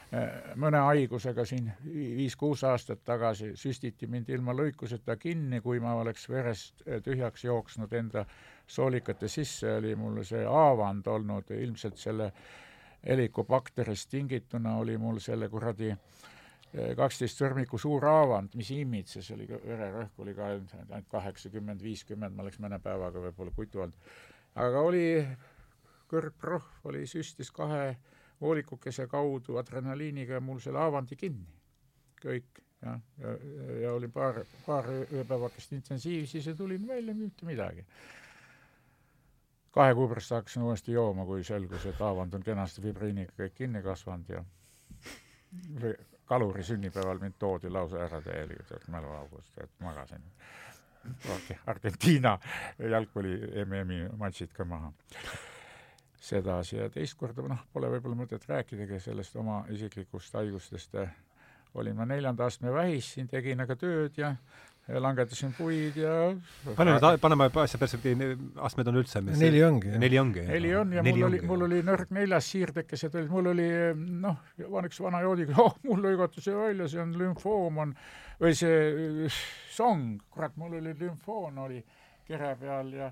mõne 0.60 0.80
haigusega 0.84 1.44
siin 1.48 1.70
viis-kuus 1.84 2.64
aastat 2.68 3.04
tagasi 3.04 3.52
süstiti 3.56 4.06
mind 4.10 4.28
ilma 4.28 4.52
lõikuseta 4.56 5.16
kinni, 5.16 5.60
kui 5.64 5.80
ma 5.80 5.94
oleks 6.00 6.28
verest 6.28 6.84
eh, 6.86 7.00
tühjaks 7.02 7.44
jooksnud 7.44 7.92
enda 7.92 8.24
soolikate 8.66 9.28
sisse, 9.28 9.76
oli 9.78 9.94
mul 9.96 10.22
see 10.24 10.44
haavand 10.44 11.06
olnud, 11.06 11.50
ilmselt 11.56 11.98
selle 12.00 12.30
helikobakterist 13.06 14.10
tingituna 14.10 14.76
oli 14.80 14.96
mul 14.98 15.18
selle 15.20 15.48
kuradi 15.52 15.90
äh, 15.92 15.98
kaksteist 16.96 17.40
sõrmiku 17.40 17.78
suur 17.80 18.04
haavand, 18.08 18.54
mis 18.58 18.70
imitses, 18.74 19.30
oli 19.34 19.46
vererõhk 19.50 20.24
oli 20.24 20.34
ka 20.34 20.48
ainult 20.52 21.10
kaheksakümmend, 21.12 21.82
viiskümmend, 21.82 22.34
ma 22.34 22.46
oleks 22.46 22.58
mõne 22.62 22.80
päevaga 22.82 23.22
võib-olla 23.28 23.54
kutu 23.56 23.84
olnud. 23.84 24.16
aga 24.54 24.80
oli 24.80 25.06
kõrgprohv 26.10 26.90
oli, 26.90 27.06
süstis 27.06 27.50
kahe 27.54 27.96
voolikukese 28.44 29.06
kaudu 29.10 29.58
adrenaliiniga 29.60 30.40
mul 30.40 30.60
selle 30.60 30.82
haavandi 30.82 31.16
kinni. 31.16 31.46
kõik, 32.24 32.60
jah, 32.80 33.00
ja, 33.20 33.30
ja, 33.30 33.78
ja 33.82 33.92
oli 33.92 34.08
paar, 34.08 34.38
paar 34.66 34.86
ööpäevakest 34.94 35.74
intensiivsis 35.76 36.46
ja 36.46 36.54
tulin 36.56 36.86
välja, 36.88 37.14
mitte 37.14 37.46
midagi. 37.46 37.84
kahe 39.74 39.94
kuu 39.94 40.08
pärast 40.08 40.30
hakkasin 40.30 40.62
uuesti 40.62 40.92
jooma, 40.92 41.26
kui 41.26 41.44
selgus, 41.44 41.86
et 41.86 42.00
haavand 42.00 42.34
on 42.34 42.42
kenasti 42.42 42.82
fibriiniga 42.82 43.32
kõik 43.38 43.56
kinni 43.60 43.82
kasvanud 43.82 44.30
ja 44.30 44.44
kaluri 46.24 46.62
sünnipäeval 46.62 47.20
mind 47.20 47.36
toodi 47.38 47.70
lausa 47.70 48.04
ära 48.06 48.20
täielikult 48.22 48.88
mäluaugust, 48.88 49.58
et 49.58 49.70
magasin 49.80 50.22
Argentiina 51.66 52.38
jalgpalli 52.78 53.34
MM-i 53.64 54.06
matšid 54.18 54.54
ka 54.56 54.64
maha. 54.64 54.92
Sedasi 56.24 56.78
ja 56.78 56.88
teist 56.92 57.18
korda, 57.20 57.44
noh, 57.48 57.64
pole 57.72 57.90
võib-olla 57.92 58.16
mõtet 58.22 58.44
rääkidagi 58.48 59.00
sellest 59.02 59.36
oma 59.36 59.62
isiklikust 59.74 60.34
haigustest. 60.38 60.96
olin 61.74 61.96
ma 61.96 62.04
neljanda 62.06 62.46
astme 62.46 62.72
vähis, 62.72 63.12
siin 63.14 63.28
tegin 63.28 63.60
aga 63.60 63.76
tööd 63.76 64.16
ja 64.18 64.36
langetasin 64.88 65.54
puid 65.56 65.96
ja 65.96 66.12
pane 66.76 66.92
nüüd, 66.92 67.06
paneme 67.20 67.46
asja 67.62 67.78
perspektiivi, 67.80 68.34
astmed 68.66 68.90
on 68.90 68.98
üldse 69.00 69.22
mis 69.24 69.40
neli 69.40 69.62
ongi. 69.64 69.94
neli 70.00 70.18
ongi. 70.20 70.44
neli 70.48 70.74
on 70.76 70.92
ja 70.92 71.02
neli 71.02 71.22
mul 71.22 71.26
ongi. 71.28 71.38
oli, 71.38 71.48
mul 71.48 71.66
oli 71.68 71.80
nõrk 71.86 72.12
neljas 72.12 72.50
siirdekesed 72.52 73.16
olid, 73.16 73.30
mul 73.32 73.48
oli 73.54 73.68
noh, 74.26 74.42
üks 74.60 75.00
vana 75.00 75.22
joodiga, 75.24 75.56
oh, 75.64 75.78
mul 75.88 76.04
lõigati 76.04 76.44
see 76.44 76.56
välja, 76.56 76.88
see 76.92 77.00
on 77.00 77.14
lümfoom 77.20 77.80
on, 77.86 77.94
või 78.42 78.52
see 78.58 79.30
song, 79.72 80.20
kurat, 80.30 80.56
mul 80.60 80.76
oli 80.82 80.92
lümfoon 81.00 81.64
oli 81.64 81.80
kere 82.28 82.52
peal 82.60 82.92
ja 82.92 83.08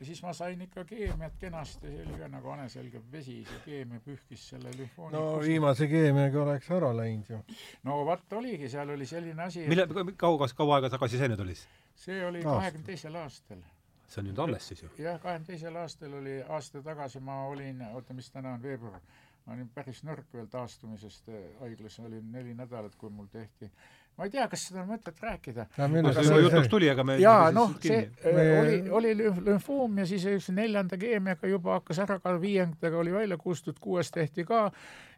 ja 0.00 0.06
siis 0.06 0.22
ma 0.22 0.32
sain 0.36 0.60
ikka 0.62 0.84
keemiat 0.84 1.36
kenasti, 1.40 1.88
see 1.88 2.02
oli 2.04 2.18
ka 2.20 2.28
nagu 2.28 2.50
haneselge 2.52 3.00
vesi, 3.12 3.36
see 3.48 3.60
keemia 3.64 4.00
pühkis 4.04 4.44
selle 4.52 4.72
lümfooni 4.76 5.16
no 5.16 5.38
viimase 5.40 5.88
keemiaga 5.88 6.42
oleks 6.42 6.68
ära 6.76 6.90
läinud 6.96 7.30
ju. 7.32 7.40
no 7.88 8.02
vot 8.08 8.36
oligi, 8.40 8.68
seal 8.72 8.92
oli 8.92 9.08
selline 9.08 9.46
asi 9.46 9.64
mille, 9.68 9.88
kaua, 10.16 10.48
kaua 10.56 10.78
aega 10.78 10.92
tagasi 10.96 11.20
see 11.20 11.30
nüüd 11.32 11.44
oli? 11.46 11.56
see 11.96 12.20
oli 12.26 12.44
kahekümne 12.44 12.90
teisel 12.90 13.16
aastal. 13.22 13.62
see 14.06 14.22
on 14.22 14.28
nüüd 14.30 14.42
alles 14.46 14.68
siis 14.72 14.84
ju? 14.84 14.90
jah, 15.00 15.20
kahekümne 15.22 15.52
teisel 15.52 15.80
aastal 15.80 16.18
oli, 16.20 16.40
aasta 16.44 16.82
tagasi 16.84 17.22
ma 17.24 17.44
olin, 17.52 17.86
oota, 17.92 18.16
mis 18.16 18.28
täna 18.34 18.56
on, 18.58 18.62
veebruar, 18.62 19.00
ma 19.46 19.56
olin 19.56 19.70
päris 19.74 20.04
nõrk 20.04 20.28
veel 20.34 20.50
taastumisest 20.52 21.32
haiglas, 21.62 22.00
olin 22.04 22.32
neli 22.36 22.52
nädalat, 22.58 23.00
kui 23.00 23.10
mul 23.10 23.32
tehti 23.32 23.72
ma 24.16 24.24
ei 24.24 24.32
tea, 24.32 24.46
kas 24.48 24.66
seda 24.68 24.82
on 24.82 24.90
mõtet 24.94 25.18
rääkida. 25.22 25.66
see 25.76 26.38
jutuks 26.42 26.70
tuli, 26.72 26.88
aga 26.90 27.04
me 27.04 27.18
jaa, 27.20 27.50
noh, 27.54 27.74
see 27.84 28.06
me... 28.24 28.46
oli, 28.60 28.78
oli 29.00 29.16
lümfoom 29.20 30.00
ja 30.02 30.06
siis 30.08 30.48
neljanda 30.56 30.98
keemiaga 31.00 31.50
juba 31.50 31.76
hakkas 31.80 32.00
ära 32.06 32.18
ka, 32.22 32.36
viiendaga 32.40 33.02
oli 33.02 33.12
välja 33.12 33.36
kustud, 33.40 33.80
kuues 33.80 34.10
tehti 34.14 34.46
ka 34.48 34.70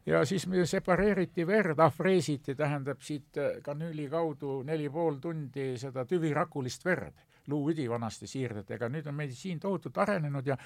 ja 0.09 0.25
siis 0.25 0.47
separeeriti 0.71 1.47
verd, 1.47 1.79
afreesiti, 1.85 2.55
tähendab 2.57 3.03
siit 3.05 3.39
kanüüli 3.63 4.09
kaudu 4.09 4.63
neli 4.67 4.89
pool 4.91 5.21
tundi 5.23 5.75
seda 5.81 6.07
tüvirakulist 6.09 6.85
verd 6.89 7.27
luuüdi 7.49 7.87
vanasti 7.91 8.29
siirdetega, 8.29 8.89
nüüd 8.93 9.07
on 9.09 9.17
meditsiin 9.17 9.61
tohutult 9.61 9.99
arenenud 10.03 10.47
ja 10.47 10.57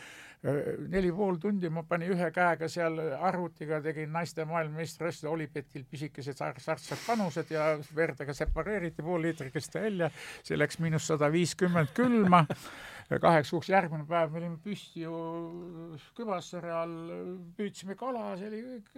neli 0.90 1.12
pool 1.14 1.38
tundi 1.42 1.70
ma 1.70 1.84
panin 1.86 2.14
ühe 2.16 2.30
käega 2.34 2.68
seal 2.70 2.98
arvutiga, 3.22 3.78
tegin 3.84 4.10
naiste 4.12 4.46
maailmameistrivõistluse 4.50 5.30
Olipetil 5.30 5.86
pisikesed 5.90 6.42
sartsad 6.42 7.04
panused 7.06 7.52
ja 7.54 7.76
verdega 7.96 8.34
separeeriti 8.34 9.04
pool 9.06 9.22
liitrikest 9.28 9.78
välja, 9.78 10.10
see 10.42 10.58
läks 10.58 10.80
miinus 10.82 11.06
sada 11.12 11.30
viiskümmend 11.32 11.94
külma 11.94 12.44
kaheks 13.10 13.50
kuuks 13.52 13.70
järgmine 13.72 14.06
päev 14.08 14.32
me 14.32 14.42
olime 14.42 14.58
püsti 14.62 15.04
ju 15.04 15.14
Kübassare 16.16 16.72
all, 16.74 16.98
püüdsime 17.56 17.96
kala, 17.98 18.32
see 18.40 18.50
oli 18.50 18.62
kõik 18.66 18.92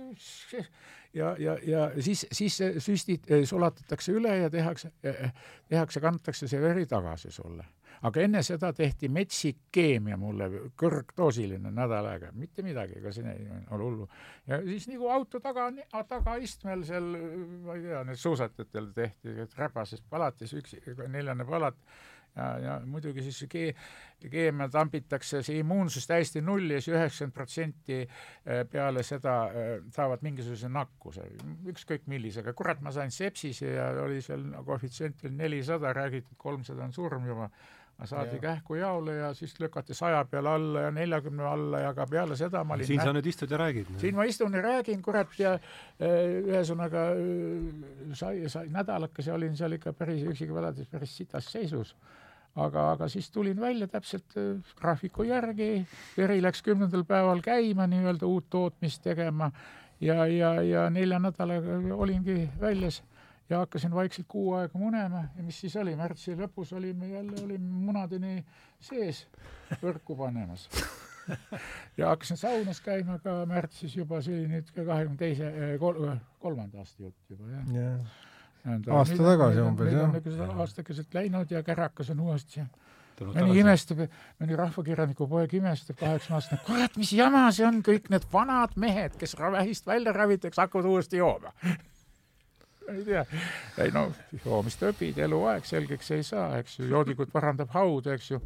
ja, 1.14 1.34
ja, 1.38 1.56
ja 1.66 1.86
siis, 2.00 2.26
siis 2.32 2.58
süstid 2.84 3.30
sulatatakse 3.48 4.14
üle 4.14 4.36
ja 4.44 4.50
tehakse, 4.50 4.92
tehakse, 5.68 6.02
kantakse 6.04 6.48
see 6.50 6.60
veri 6.62 6.86
tagasi 6.90 7.32
sulle. 7.34 7.66
aga 8.04 8.20
enne 8.20 8.42
seda 8.44 8.72
tehti 8.76 9.08
metsik 9.08 9.58
keemia 9.72 10.16
mulle, 10.20 10.48
kõrgdoosiline 10.76 11.70
nädal 11.72 12.08
aega, 12.10 12.32
mitte 12.36 12.62
midagi, 12.62 12.98
ega 12.98 13.12
see 13.14 13.30
ei 13.30 13.46
ole 13.70 13.82
hullu. 13.82 14.08
ja 14.46 14.58
siis 14.66 14.88
nagu 14.90 15.08
auto 15.08 15.40
taga, 15.40 15.70
tagaistmel 16.08 16.84
seal, 16.84 17.14
ma 17.64 17.78
ei 17.78 17.86
tea, 17.86 18.02
need 18.10 18.20
suusatajatel 18.20 18.90
tehti, 18.96 19.36
räpases 19.56 20.02
palatis, 20.10 20.52
üks, 20.58 20.76
neljane 21.08 21.46
palat 21.48 21.78
ja, 22.36 22.48
ja 22.58 22.80
muidugi 22.86 23.22
siis 23.22 23.44
kee-, 23.50 23.74
keemia 24.30 24.68
tambitakse 24.72 25.42
see 25.44 25.60
immuunsus 25.60 26.06
täiesti 26.10 26.42
nulli 26.42 26.78
ja 26.78 26.82
siis 26.82 26.94
üheksakümmend 26.96 27.36
protsenti 27.36 28.00
äh, 28.02 28.64
peale 28.70 29.04
seda 29.06 29.36
äh, 29.50 29.70
saavad 29.94 30.24
mingisuguse 30.26 30.70
nakkuse, 30.72 31.28
ükskõik 31.70 32.08
millisega. 32.10 32.52
kurat, 32.56 32.82
ma 32.82 32.92
sain 32.94 33.14
sepsise 33.14 33.76
ja 33.76 33.90
oli 34.02 34.20
seal 34.24 34.44
koefitsient 34.66 35.24
oli 35.24 35.34
nelisada, 35.38 35.92
räägiti, 35.92 36.32
et 36.32 36.44
kolmsada 36.48 36.84
on 36.84 36.92
surm 36.92 37.26
juba 37.28 37.50
saadi 38.04 38.36
ja. 38.36 38.40
kähku 38.40 38.74
jaole 38.74 39.14
ja 39.16 39.34
siis 39.34 39.60
lükati 39.60 39.94
saja 39.94 40.24
peale 40.24 40.48
alla 40.48 40.80
ja 40.80 40.90
neljakümne 40.90 41.44
alla 41.46 41.78
ja 41.78 41.94
ka 41.94 42.06
peale 42.10 42.36
seda 42.36 42.64
ma 42.64 42.74
olin 42.74 42.86
siin 42.86 43.00
sa 43.00 43.12
nüüd 43.14 43.28
istud 43.30 43.50
ja 43.50 43.60
räägid? 43.60 43.92
siin 44.00 44.16
ma 44.16 44.26
istun 44.26 44.54
ja 44.54 44.62
räägin, 44.62 45.02
kurat, 45.02 45.30
ja 45.38 45.54
äh, 45.54 46.18
ühesõnaga 46.42 47.06
sai, 48.18 48.48
sai 48.50 48.66
nädalakese 48.74 49.32
olin 49.32 49.56
seal 49.56 49.78
ikka 49.78 49.92
päris 49.92 50.26
üksiga 50.26 50.56
välades 50.56 50.90
päris 50.90 51.14
sitas 51.16 51.52
seisus 51.52 51.94
aga, 52.56 52.90
aga 52.92 53.08
siis 53.08 53.30
tulin 53.30 53.60
välja 53.60 53.88
täpselt 53.90 54.36
äh, 54.38 54.74
graafiku 54.78 55.26
järgi, 55.26 55.86
veri 56.16 56.40
läks 56.42 56.62
kümnendal 56.62 57.04
päeval 57.08 57.42
käima 57.44 57.86
nii-öelda 57.90 58.26
uut 58.26 58.50
tootmist 58.50 59.02
tegema. 59.02 59.50
Ja, 60.00 60.26
ja, 60.26 60.56
ja 60.62 60.88
nelja 60.90 61.18
nädalaga 61.22 61.78
olingi 61.94 62.48
väljas 62.60 63.02
ja 63.48 63.62
hakkasin 63.62 63.94
vaikselt 63.94 64.26
kuu 64.28 64.52
aega 64.58 64.78
munema. 64.78 65.24
Ja 65.36 65.42
mis 65.42 65.60
siis 65.60 65.76
oli, 65.80 65.94
märtsi 65.96 66.34
lõpus 66.36 66.74
olime 66.76 67.08
jälle, 67.08 67.38
olime 67.44 67.84
munadeni 67.86 68.44
sees 68.80 69.26
võrku 69.82 70.18
panemas. 70.18 70.68
Ja 71.96 72.10
hakkasin 72.10 72.36
saunas 72.36 72.82
käima 72.84 73.14
ka 73.24 73.32
märtsis 73.48 73.94
juba, 73.96 74.18
see 74.20 74.42
oli 74.42 74.48
nüüd 74.50 74.68
kahekümne 74.76 75.16
teise, 75.16 75.46
kolmanda 75.80 76.82
aasta 76.82 77.06
jutt 77.06 77.30
juba 77.32 77.48
jah. 77.48 77.70
Yeah 77.72 78.33
aasta 78.64 79.20
tagasi 79.20 79.60
umbes, 79.60 79.92
jah. 79.92 80.16
on 80.48 80.64
aastakesed 80.64 81.14
läinud 81.14 81.50
ja 81.52 81.62
kärakas 81.62 82.10
on 82.14 82.20
uuesti 82.24 82.60
ja 82.60 82.66
mõni 83.20 83.58
imestab, 83.60 84.04
mõni 84.42 84.58
rahvakirjaniku 84.58 85.28
poeg 85.30 85.52
imestab 85.58 85.98
kaheksa-aastane, 86.00 86.62
kurat, 86.66 86.96
mis 86.98 87.12
jama 87.14 87.46
see 87.54 87.66
on, 87.68 87.82
kõik 87.84 88.08
need 88.12 88.26
vanad 88.32 88.74
mehed, 88.80 89.18
kes 89.20 89.36
vähist 89.38 89.86
välja 89.86 90.14
ravitakse, 90.16 90.60
hakkavad 90.64 90.88
uuesti 90.90 91.20
jooma. 91.20 91.54
Ei 92.84 93.00
tea, 93.00 93.22
ei 93.80 93.88
no 93.94 94.10
joomist 94.44 94.82
õpid 94.84 95.16
eluaeg, 95.24 95.64
selgeks 95.64 96.10
ei 96.12 96.20
saa, 96.20 96.58
eks 96.60 96.74
ju, 96.76 96.90
joodikut 96.90 97.30
parandab 97.32 97.70
haud, 97.72 98.10
eks 98.12 98.26
ju, 98.28 98.40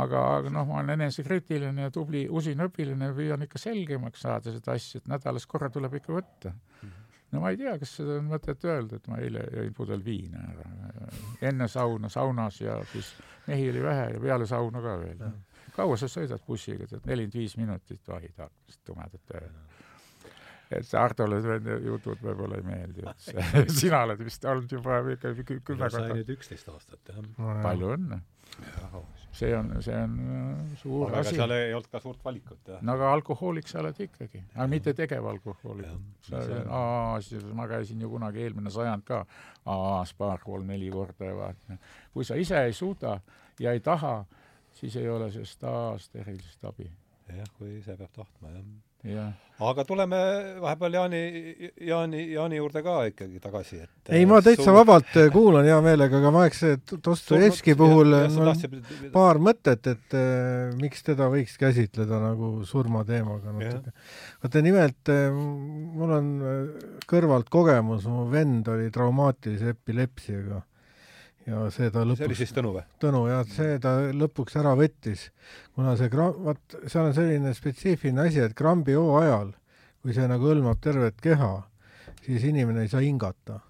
aga, 0.00 0.22
aga 0.38 0.52
noh, 0.54 0.64
ma 0.64 0.78
olen 0.78 0.94
enesekriitiline 0.94 1.84
ja 1.84 1.92
tubli 1.92 2.22
usin 2.24 2.64
õpilane, 2.64 3.10
püüan 3.12 3.44
ikka 3.44 3.60
selgemaks 3.60 4.24
saada 4.24 4.54
seda 4.54 4.78
asja, 4.80 5.02
et 5.02 5.12
nädalas 5.12 5.44
korra 5.44 5.68
tuleb 5.68 5.98
ikka 6.00 6.16
võtta. 6.16 6.54
Mm. 6.54 6.88
-hmm 6.88 7.09
no 7.32 7.42
ma 7.42 7.52
ei 7.52 7.58
tea, 7.60 7.76
kas 7.80 7.92
seda 8.00 8.18
on 8.20 8.30
mõtet 8.30 8.64
öelda, 8.66 8.98
et 8.98 9.10
ma 9.10 9.20
eile 9.22 9.44
jõin 9.54 9.74
pudel 9.76 10.02
viina 10.04 10.42
ära. 10.52 11.10
enne 11.50 11.68
sauna 11.70 12.10
saunas 12.12 12.60
ja 12.60 12.78
siis 12.92 13.12
mehi 13.46 13.70
oli 13.70 13.82
vähe 13.84 14.08
ja 14.14 14.22
peale 14.22 14.46
sauna 14.46 14.82
ka 14.84 14.96
veel. 15.00 15.22
kaua 15.76 15.98
sa 16.00 16.08
sõidad 16.10 16.42
bussiga, 16.46 16.86
tead 16.86 17.06
nelikümmend 17.06 17.38
viis 17.42 17.56
minutit 17.60 18.08
vahid 18.08 18.34
hakkasid 18.36 18.82
tumedad 18.84 19.22
tööle. 19.30 19.52
et 20.70 20.92
Hardole 20.92 21.40
jutud 21.84 22.20
võib-olla 22.22 22.58
ei 22.58 22.66
meeldi, 22.66 23.06
see, 23.18 23.46
sina 23.82 24.04
oled 24.08 24.24
vist 24.24 24.44
olnud 24.44 24.72
juba 24.72 25.00
ikka 25.14 25.34
kümme 25.38 25.62
korda. 25.64 25.94
sai 25.96 26.20
nüüd 26.20 26.36
üksteist 26.36 26.68
aastat, 26.74 27.14
jah 27.14 27.62
palju 27.62 27.94
õnne 27.96 28.22
see 29.32 29.54
on, 29.56 29.70
see 29.82 29.94
on 29.94 30.16
äh, 30.20 30.76
suur 30.80 31.08
aga 31.08 31.22
asi. 31.22 31.36
seal 31.36 31.54
ei 31.54 31.74
olnud 31.74 31.88
ka 31.92 32.00
suurt 32.02 32.24
valikut, 32.24 32.60
jah? 32.66 32.82
no 32.84 32.96
aga 32.98 33.12
alkohoolik 33.14 33.70
sa 33.70 33.80
oled 33.82 34.00
ikkagi, 34.06 34.42
aga 34.54 34.66
mitte 34.70 34.94
tegev 34.98 35.28
alkohoolik. 35.32 35.88
aa, 36.68 37.20
siis 37.24 37.46
ma 37.56 37.68
käisin 37.70 38.02
ju 38.02 38.10
kunagi 38.10 38.44
eelmine 38.44 38.72
sajand 38.74 39.06
ka 39.06 39.22
aa-s 39.70 40.14
paar, 40.18 40.42
kolm-neli 40.44 40.90
korda 40.94 41.30
ja 41.30 41.38
vaata. 41.38 41.78
kui 42.12 42.26
sa 42.26 42.38
ise 42.40 42.64
ei 42.66 42.76
suuda 42.76 43.18
ja 43.60 43.72
ei 43.76 43.80
taha, 43.80 44.18
siis 44.80 44.96
ei 45.00 45.08
ole 45.08 45.30
sellest 45.32 45.64
aastast 45.64 46.20
erilist 46.24 46.64
abi. 46.64 46.90
jah, 47.30 47.56
kui 47.58 47.78
ise 47.78 47.96
peab 47.96 48.16
tahtma, 48.22 48.56
jah 48.58 48.70
Ja. 49.08 49.30
aga 49.64 49.84
tuleme 49.88 50.18
vahepeal 50.60 50.96
Jaani, 50.98 51.20
Jaani, 51.88 52.20
Jaani 52.34 52.58
juurde 52.58 52.82
ka 52.84 52.96
ikkagi 53.08 53.40
tagasi, 53.40 53.80
et 53.84 54.12
ei, 54.12 54.26
ma 54.28 54.40
täitsa 54.44 54.66
suur... 54.66 54.76
vabalt 54.76 55.16
äh, 55.20 55.30
kuulan 55.32 55.64
hea 55.68 55.78
meelega, 55.84 56.20
aga 56.20 56.32
ma 56.34 56.44
eks 56.48 56.62
Dostojevski 57.04 57.76
puhul 57.80 58.12
ja, 58.12 58.22
ja 58.26 58.46
tahtsid... 58.50 58.76
paar 59.14 59.40
mõtet, 59.40 59.88
et 59.94 60.16
äh, 60.16 60.72
miks 60.80 61.04
teda 61.06 61.30
võiks 61.32 61.56
käsitleda 61.60 62.20
nagu 62.24 62.52
surmateemaga 62.68 63.56
natuke. 63.56 63.94
vaata 64.44 64.64
nimelt 64.64 65.12
äh, 65.12 65.28
mul 65.32 66.16
on 66.18 66.32
äh, 66.40 66.90
kõrvalt 67.08 67.48
kogemus, 67.52 68.08
mu 68.08 68.28
vend 68.32 68.68
oli 68.72 68.92
traumaatilise 68.92 69.76
epilepsiaga 69.76 70.60
ja 71.46 71.62
see 71.74 71.90
ta 71.92 72.02
lõpuks 72.04 72.20
see 72.20 72.28
oli 72.28 72.38
siis 72.38 72.52
Tõnu 72.56 72.74
või? 72.76 72.84
Tõnu 73.02 73.22
jah, 73.30 73.42
see 73.48 73.78
ta 73.82 73.94
lõpuks 74.16 74.58
ära 74.60 74.74
võttis, 74.78 75.28
kuna 75.76 75.96
see 75.98 76.10
gra-, 76.12 76.34
vaat 76.48 76.76
seal 76.86 77.08
on 77.08 77.16
selline 77.16 77.54
spetsiifiline 77.56 78.26
asi, 78.26 78.42
et 78.44 78.56
krambi 78.58 78.96
hoo 78.98 79.16
ajal, 79.20 79.54
kui 80.02 80.16
see 80.16 80.28
nagu 80.30 80.50
hõlmab 80.50 80.80
tervet 80.84 81.18
keha, 81.22 81.52
siis 82.24 82.44
inimene 82.48 82.84
ei 82.84 82.92
saa 82.92 83.04
hingata. 83.04 83.60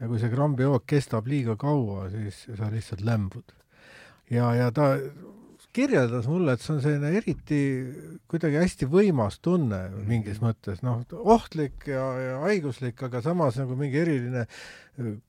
ja 0.00 0.08
kui 0.10 0.18
see 0.20 0.28
krambi 0.32 0.66
hoog 0.68 0.84
kestab 0.86 1.28
liiga 1.30 1.56
kaua, 1.56 2.10
siis 2.12 2.42
sa 2.58 2.70
lihtsalt 2.72 3.04
lämbud. 3.06 3.54
ja, 4.30 4.52
ja 4.54 4.70
ta 4.70 4.96
kirjeldas 5.76 6.26
mulle, 6.30 6.54
et 6.56 6.62
see 6.64 6.72
on 6.74 6.80
selline 6.84 7.10
eriti 7.18 7.60
kuidagi 8.30 8.58
hästi 8.60 8.88
võimas 8.90 9.38
tunne 9.44 9.82
mingis 10.08 10.40
mõttes, 10.42 10.80
noh, 10.86 11.02
ohtlik 11.36 11.86
ja, 11.90 12.04
ja 12.22 12.38
haiguslik, 12.46 13.00
aga 13.06 13.20
samas 13.24 13.58
nagu 13.60 13.76
mingi 13.78 14.00
eriline 14.00 14.46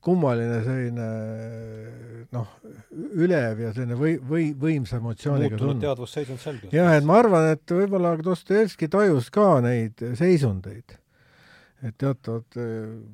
kummaline 0.03 0.61
selline 0.63 1.07
noh, 2.35 2.53
ülev 3.19 3.65
ja 3.65 3.73
selline 3.75 3.97
või, 3.99 4.15
või 4.23 4.47
võimsa 4.55 5.01
emotsiooniga 5.01 5.57
muutunud 5.57 5.83
teadvusseisund 5.83 6.41
selge. 6.43 6.71
jah, 6.75 6.93
et 6.95 7.07
ma 7.07 7.19
arvan, 7.19 7.49
et 7.57 7.75
võib-olla 7.75 8.15
Dostojevski 8.23 8.87
tajus 8.93 9.29
ka 9.33 9.57
neid 9.65 9.99
seisundeid. 10.19 10.95
et 11.83 11.93
teatavad, 11.99 12.57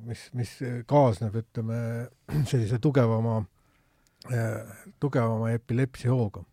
mis, 0.06 0.28
mis 0.38 0.54
kaasneb, 0.88 1.34
ütleme, 1.42 1.82
sellise 2.50 2.78
tugevama, 2.82 3.42
tugevama 5.02 5.52
epilepsiahooga 5.58 6.46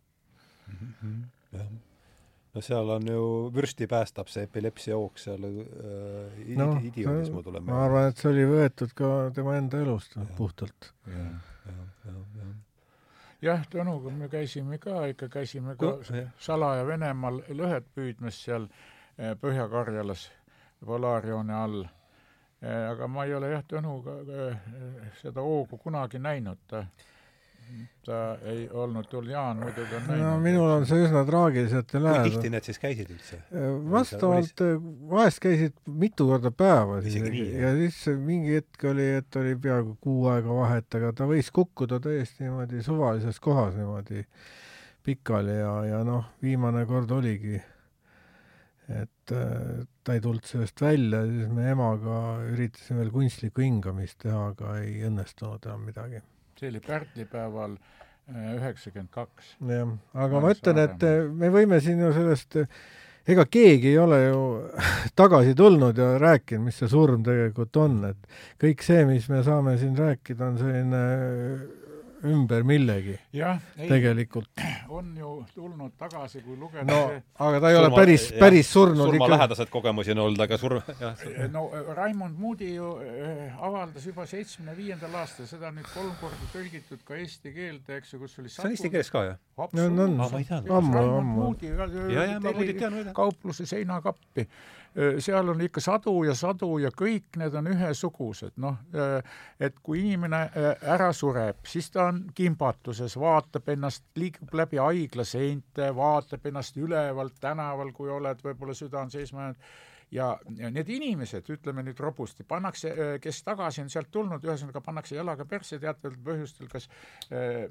mm. 0.72 0.94
-hmm. 1.04 1.22
jah. 1.58 1.70
no 2.54 2.62
seal 2.62 2.90
on 2.90 3.08
ju, 3.08 3.52
vürsti 3.56 3.88
päästab 3.88 4.28
see 4.28 4.44
epilepsiahoog 4.50 5.18
seal 5.18 5.46
äh, 5.46 6.58
no, 6.58 6.74
idioomis, 6.84 7.32
ma 7.32 7.44
tulen 7.44 7.64
ma 7.64 7.86
arvan, 7.86 8.10
et 8.10 8.18
see 8.18 8.32
oli 8.32 8.50
võetud 8.56 8.96
ka 8.96 9.14
tema 9.36 9.56
enda 9.60 9.80
elust 9.86 10.16
ja. 10.16 10.26
puhtalt. 10.38 10.94
jah, 11.08 11.32
jah, 11.66 11.88
jah, 12.06 12.20
jah 12.42 12.52
jah, 13.42 13.64
Tõnuga 13.72 14.14
me 14.14 14.30
käisime 14.30 14.78
ka, 14.82 15.06
ikka 15.12 15.30
käisime 15.34 15.76
ka 15.80 15.96
no, 15.98 16.26
salaja 16.42 16.86
Venemaal 16.88 17.42
lõhet 17.58 17.88
püüdmas 17.96 18.38
seal 18.46 18.68
eh, 19.18 19.34
Põhja-Karjalas 19.42 20.28
polaarjoone 20.86 21.56
all. 21.56 21.82
Eh, 22.62 22.84
aga 22.92 23.08
ma 23.10 23.26
ei 23.26 23.34
ole 23.38 23.52
jah, 23.54 23.64
Tõnuga 23.68 24.20
eh, 24.22 24.68
seda 25.22 25.46
hoogu 25.46 25.80
kunagi 25.82 26.22
näinud, 26.22 26.62
ta 26.70 26.86
ta 28.06 28.20
ei 28.50 28.64
olnud 28.74 29.06
Julian 29.14 29.60
muidugi 29.62 29.96
on 29.96 30.08
näinud. 30.08 30.24
no 30.26 30.32
minul 30.42 30.72
on 30.74 30.86
see 30.90 31.04
üsna 31.06 31.22
traagiliselt 31.28 31.94
lähedal. 31.94 32.24
kui 32.26 32.34
tihti 32.34 32.52
need 32.54 32.66
siis 32.66 32.82
käisid 32.82 33.12
üldse? 33.14 33.38
Äh, 33.54 33.68
vastavalt, 33.94 34.64
äh, 34.66 34.80
vahest 35.12 35.42
käisid 35.44 35.76
mitu 35.86 36.26
korda 36.32 36.52
päevas 36.52 37.06
isegi 37.12 37.44
ja 37.62 37.74
siis 37.78 38.00
mingi 38.18 38.58
hetk 38.58 38.88
oli, 38.90 39.06
et 39.20 39.38
oli 39.42 39.54
peaaegu 39.68 39.96
kuu 40.02 40.26
aega 40.34 40.58
vahet, 40.62 40.90
aga 41.00 41.14
ta 41.20 41.30
võis 41.30 41.52
kukkuda 41.54 42.02
täiesti 42.02 42.48
niimoodi 42.48 42.82
suvalises 42.86 43.40
kohas 43.44 43.78
niimoodi 43.78 44.26
pikali 45.06 45.60
ja, 45.60 45.76
ja 45.92 46.02
noh, 46.06 46.26
viimane 46.42 46.84
kord 46.90 47.14
oligi, 47.14 47.62
et 48.90 49.38
äh, 49.38 49.86
ta 50.02 50.18
ei 50.18 50.26
tulnud 50.26 50.50
sellest 50.50 50.82
välja, 50.82 51.22
siis 51.30 51.54
me 51.54 51.70
emaga 51.70 52.18
üritasime 52.50 53.04
veel 53.04 53.14
kunstlikku 53.14 53.66
hingamist 53.66 54.22
teha, 54.26 54.52
aga 54.56 54.78
ei 54.82 55.02
õnnestunud 55.06 55.70
enam 55.70 55.86
midagi 55.86 56.22
see 56.62 56.70
oli 56.70 56.82
pärtlipäeval 56.86 57.72
äh, 57.74 58.50
üheksakümmend 58.56 59.10
kaks. 59.14 59.56
jah, 59.66 59.94
aga 60.14 60.42
ma 60.44 60.52
ütlen, 60.54 60.82
et 60.84 61.06
äh, 61.08 61.24
me 61.26 61.50
võime 61.54 61.82
siin 61.82 62.04
ju 62.04 62.12
sellest, 62.14 62.60
ega 63.26 63.46
keegi 63.50 63.96
ei 63.96 63.98
ole 64.02 64.20
ju 64.28 64.44
tagasi 65.22 65.56
tulnud 65.58 65.98
ja 65.98 66.14
rääkinud, 66.22 66.68
mis 66.70 66.78
see 66.78 66.92
surm 66.92 67.26
tegelikult 67.26 67.82
on, 67.82 67.98
et 68.12 68.42
kõik 68.62 68.86
see, 68.86 69.06
mis 69.10 69.26
me 69.34 69.42
saame 69.46 69.78
siin 69.82 69.98
rääkida, 69.98 70.52
on 70.52 70.62
selline 70.62 71.02
ümber 72.24 72.64
millegi. 72.64 73.18
tegelikult. 73.88 74.50
on 74.90 75.14
ju 75.18 75.46
tulnud 75.56 75.94
tagasi, 75.98 76.42
kui 76.42 76.58
lugeda 76.58 76.86
no 76.86 77.00
see... 77.10 77.22
aga 77.40 77.60
ta 77.60 77.70
ei 77.70 77.76
surma, 77.76 77.88
ole 77.88 77.96
päris, 77.96 78.26
päris 78.40 78.72
surnud 78.74 79.14
ikka. 79.16 79.30
lähedased 79.36 79.72
kogemusi 79.74 80.12
on 80.16 80.24
olnud, 80.26 80.44
aga 80.46 80.58
surm, 80.58 80.82
jah. 81.00 81.26
no 81.52 81.68
Raimond 81.96 82.38
Moodi 82.40 82.74
ju 82.76 82.92
äh, 83.02 83.64
avaldas 83.64 84.06
juba 84.06 84.26
seitsmekümne 84.26 84.78
viiendal 84.78 85.16
aastal, 85.22 85.48
seda 85.50 85.72
nüüd 85.76 85.88
kolm 85.94 86.14
korda 86.22 86.52
tõlgitud 86.54 87.06
ka 87.08 87.18
eesti 87.20 87.54
keelde, 87.56 88.02
eks 88.02 88.14
ju, 88.14 88.22
kus 88.22 88.38
oli 88.42 88.52
see 88.52 88.66
on 88.66 88.76
eesti 88.76 88.92
keeles 88.94 89.12
ka, 89.14 89.24
jah? 89.32 89.40
Kaupluse 93.14 93.66
seinakappi? 93.66 94.48
Seal 95.24 95.48
on 95.48 95.62
ikka 95.64 95.80
sadu 95.80 96.18
ja 96.28 96.34
sadu 96.36 96.74
ja 96.84 96.90
kõik 96.92 97.38
need 97.40 97.54
on 97.56 97.70
ühesugused, 97.72 98.58
noh, 98.60 98.76
et 99.60 99.78
kui 99.80 100.02
inimene 100.02 100.42
ära 100.84 101.14
sureb, 101.16 101.62
siis 101.64 101.88
ta 101.94 102.10
on 102.10 102.26
kimbatuses, 102.36 103.16
vaatab 103.16 103.72
ennast, 103.72 104.04
liigub 104.20 104.52
läbi 104.60 104.82
haigla 104.84 105.24
seinte, 105.24 105.94
vaatab 105.96 106.52
ennast 106.52 106.76
ülevalt 106.76 107.40
tänaval, 107.40 107.94
kui 107.96 108.12
oled 108.12 108.44
võib-olla 108.44 108.76
süda 108.76 109.06
on 109.06 109.16
seisma 109.16 109.48
jäänud 109.48 109.72
ja, 110.12 110.28
need 110.60 110.90
inimesed, 110.92 111.48
ütleme 111.54 111.84
nüüd 111.86 112.00
robusti, 112.04 112.44
pannakse, 112.48 112.92
äh, 112.92 113.14
kes 113.24 113.42
tagasi 113.48 113.84
on 113.86 113.92
sealt 113.92 114.12
tulnud, 114.12 114.44
ühesõnaga 114.44 114.82
pannakse 114.84 115.16
jalaga 115.16 115.46
persse 115.50 115.80
teataval 115.82 116.18
põhjustel, 116.26 116.68
kas 116.72 116.88
äh, 117.32 117.66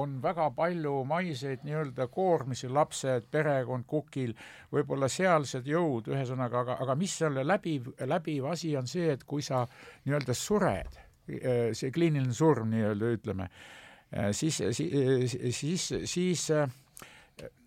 on 0.00 0.16
väga 0.24 0.48
palju 0.56 0.94
maiseid 1.08 1.66
nii-öelda 1.66 2.08
koormisi, 2.12 2.70
lapsed, 2.72 3.28
perekond 3.32 3.86
kukil, 3.88 4.34
võib-olla 4.72 5.10
sealsed 5.12 5.68
jõud, 5.68 6.08
ühesõnaga, 6.12 6.64
aga, 6.64 6.78
aga 6.86 6.96
mis 6.98 7.18
selle 7.20 7.44
läbiv, 7.46 7.92
läbiv 8.08 8.48
asi 8.52 8.72
on 8.78 8.88
see, 8.88 9.12
et 9.12 9.26
kui 9.28 9.44
sa 9.44 9.66
nii-öelda 10.06 10.36
sured, 10.36 11.00
äh, 11.28 11.70
see 11.76 11.92
kliiniline 11.92 12.36
surm 12.36 12.72
nii-öelda 12.72 13.12
ütleme, 13.18 13.50
äh, 14.08 14.32
siis, 14.36 14.62
siis, 14.72 15.36
siis, 15.52 15.90
siis 16.16 16.48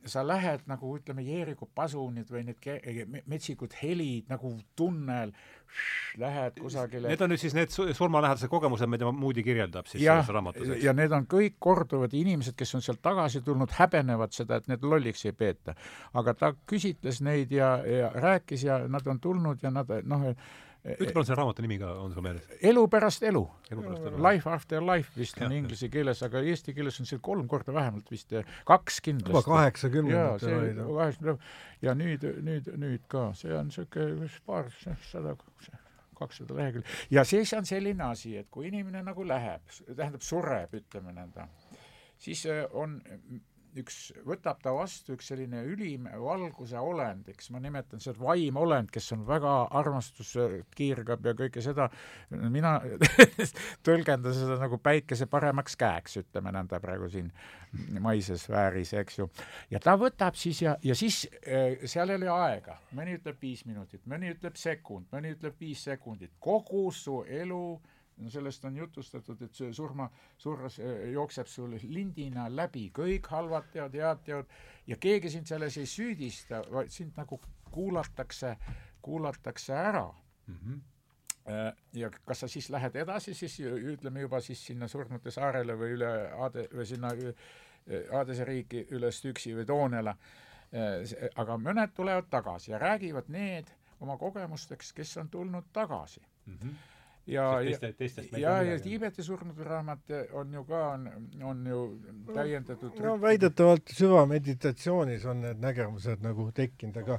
sa 0.06 0.22
lähed 0.28 0.66
nagu 0.70 0.92
ütleme, 0.98 1.24
Jeeriku 1.26 1.68
pasunid 1.76 2.30
või 2.32 2.44
need 2.48 3.22
metsikud 3.30 3.74
helid 3.82 4.30
nagu 4.30 4.52
tunnel, 4.78 5.34
lähed 6.22 6.60
kusagile. 6.62 7.10
Need 7.10 7.24
on 7.26 7.34
nüüd 7.34 7.42
siis 7.42 7.56
need 7.58 7.74
surmalähedase 7.74 8.48
kogemused, 8.52 8.88
mida 8.92 9.10
Moody 9.12 9.44
kirjeldab 9.46 9.90
siis 9.90 10.04
ja, 10.04 10.20
selles 10.20 10.34
raamatus, 10.38 10.70
eks? 10.76 10.84
ja 10.86 10.94
need 10.96 11.16
on 11.16 11.26
kõik 11.32 11.58
korduvad 11.60 12.14
inimesed, 12.16 12.56
kes 12.58 12.76
on 12.78 12.86
sealt 12.86 13.02
tagasi 13.06 13.42
tulnud, 13.46 13.74
häbenevad 13.80 14.36
seda, 14.36 14.62
et 14.62 14.70
need 14.72 14.86
lolliks 14.86 15.26
ei 15.26 15.36
peeta. 15.36 15.76
aga 16.14 16.36
ta 16.38 16.54
küsitles 16.70 17.22
neid 17.26 17.52
ja, 17.52 17.76
ja 17.86 18.14
rääkis 18.14 18.64
ja 18.68 18.80
nad 18.88 19.08
on 19.08 19.20
tulnud 19.20 19.64
ja 19.66 19.74
nad 19.74 19.92
noh, 20.06 20.30
ütle 20.86 21.14
palun 21.14 21.26
selle 21.28 21.40
raamatu 21.40 21.64
nimi 21.66 21.78
ka, 21.82 21.92
on 22.02 22.14
sul 22.14 22.26
meeles? 22.26 22.46
elu 22.70 22.84
pärast 22.92 23.24
elu, 23.26 23.42
elu. 23.74 23.86
Life 24.22 24.50
after 24.50 24.84
life 24.86 25.18
vist 25.18 25.40
on 25.42 25.56
inglise 25.56 25.90
keeles, 25.94 26.22
aga 26.26 26.44
eesti 26.46 26.76
keeles 26.78 27.00
on 27.02 27.10
see 27.10 27.22
kolm 27.26 27.48
korda 27.52 27.74
vähemalt 27.74 28.12
vist, 28.14 28.36
kaks 28.70 29.00
kindlasti. 29.06 29.34
juba 29.34 29.44
kaheksakümnendatel 29.48 30.58
oli 30.60 30.76
ta. 30.78 30.86
kaheksakümnendatel 31.00 31.88
ja 31.88 31.96
nüüd, 31.98 32.28
nüüd, 32.46 32.70
nüüd 32.82 33.10
ka, 33.12 33.28
see 33.40 33.56
on 33.58 33.72
niisugune 33.72 34.30
paar 34.46 34.70
sada, 35.10 35.36
kakssada 36.20 36.60
lehekülge. 36.60 37.00
ja 37.12 37.26
siis 37.26 37.54
on 37.58 37.66
selline 37.66 38.06
asi, 38.12 38.36
et 38.38 38.52
kui 38.52 38.70
inimene 38.70 39.02
nagu 39.06 39.26
läheb, 39.28 39.66
tähendab 39.90 40.24
sureb, 40.26 40.78
ütleme 40.84 41.16
nõnda, 41.18 41.50
siis 42.22 42.46
on 42.74 43.00
üks, 43.80 43.98
võtab 44.28 44.60
ta 44.64 44.74
vastu 44.76 45.16
üks 45.16 45.30
selline 45.32 45.64
ülim 45.68 46.08
valguse 46.22 46.80
olend, 46.80 47.28
eks 47.32 47.50
ma 47.54 47.62
nimetan 47.64 48.02
seda 48.04 48.22
vaimolend, 48.22 48.92
kes 48.94 49.12
on 49.16 49.26
väga 49.28 49.54
armastuskiirgab 49.80 51.26
ja 51.26 51.36
kõike 51.38 51.64
seda, 51.66 51.90
mina 52.32 52.78
tõlgendan 53.88 54.36
seda 54.36 54.60
nagu 54.62 54.80
päikese 54.84 55.28
paremaks 55.32 55.78
käeks, 55.80 56.20
ütleme 56.24 56.54
nõnda 56.56 56.80
praegu 56.84 57.10
siin 57.12 57.32
maises 58.04 58.46
sfääris, 58.48 58.94
eks 59.02 59.20
ju. 59.20 59.30
ja 59.74 59.82
ta 59.84 59.98
võtab 60.00 60.38
siis 60.40 60.62
ja, 60.64 60.78
ja 60.84 60.96
siis 60.96 61.26
äh, 61.44 61.84
seal 61.90 62.14
ei 62.14 62.22
ole 62.22 62.32
aega, 62.32 62.80
mõni 62.96 63.18
ütleb 63.20 63.42
viis 63.42 63.66
minutit, 63.68 64.06
mõni 64.10 64.32
ütleb 64.36 64.56
sekund, 64.60 65.10
mõni 65.12 65.36
ütleb 65.36 65.60
viis 65.60 65.84
sekundit, 65.90 66.36
kogu 66.40 66.88
su 66.96 67.24
elu 67.28 67.66
äh, 67.76 67.95
no 68.18 68.30
sellest 68.32 68.66
on 68.66 68.78
jutustatud, 68.78 69.42
et 69.42 69.54
see 69.54 69.74
surma, 69.74 70.08
surras 70.38 70.80
jookseb 71.12 71.50
sul 71.52 71.76
lindina 71.84 72.48
läbi, 72.50 72.88
kõik 72.96 73.28
halvad 73.32 73.70
teod, 73.74 73.96
head 74.00 74.24
teod 74.26 74.58
ja 74.88 74.98
keegi 75.02 75.32
sind 75.34 75.50
selles 75.52 75.78
ei 75.82 75.90
süüdista, 75.90 76.64
vaid 76.72 76.94
sind 76.96 77.18
nagu 77.20 77.40
kuulatakse, 77.72 78.56
kuulatakse 79.02 79.74
ära 79.74 80.10
mm. 80.48 80.60
-hmm 80.60 80.84
ja 81.94 82.10
kas 82.26 82.40
sa 82.40 82.48
siis 82.48 82.70
lähed 82.74 82.96
edasi, 82.96 83.34
siis 83.34 83.60
ütleme 83.60 84.22
juba 84.22 84.40
siis 84.42 84.66
sinna 84.66 84.88
Surnute 84.88 85.32
saarele 85.32 85.76
või 85.78 85.92
üle 85.94 86.08
Ade 86.42 86.64
või 86.74 86.86
sinna 86.90 87.12
Aadese 88.12 88.46
riiki 88.46 88.88
üle 88.98 89.12
Stüksi 89.12 89.54
või 89.56 89.66
Toonela. 89.70 90.16
Äh, 90.74 91.30
aga 91.36 91.58
mõned 91.62 91.94
tulevad 91.94 92.26
tagasi 92.30 92.72
ja 92.72 92.80
räägivad 92.82 93.30
need 93.30 93.70
oma 94.02 94.18
kogemusteks, 94.18 94.90
kes 94.94 95.18
on 95.22 95.30
tulnud 95.30 95.70
tagasi 95.74 96.22
mm. 96.46 96.58
-hmm 96.58 96.95
ja, 97.28 97.46
teistest 97.98 98.38
ja, 98.38 98.56
ja 98.64 98.76
Tiibeti 98.82 99.24
surnud 99.26 99.58
raamat 99.66 100.12
on 100.38 100.54
ju 100.54 100.64
ka, 100.68 100.82
on, 100.94 101.08
on 101.44 101.64
ju 101.70 101.80
täiendatud 102.34 103.00
no 103.02 103.16
väidetavalt 103.22 103.94
süvameditatsioonis 103.98 105.26
on 105.32 105.42
need 105.46 105.62
nägemused 105.64 106.22
nagu 106.26 106.48
tekkinud, 106.56 107.00
aga 107.02 107.18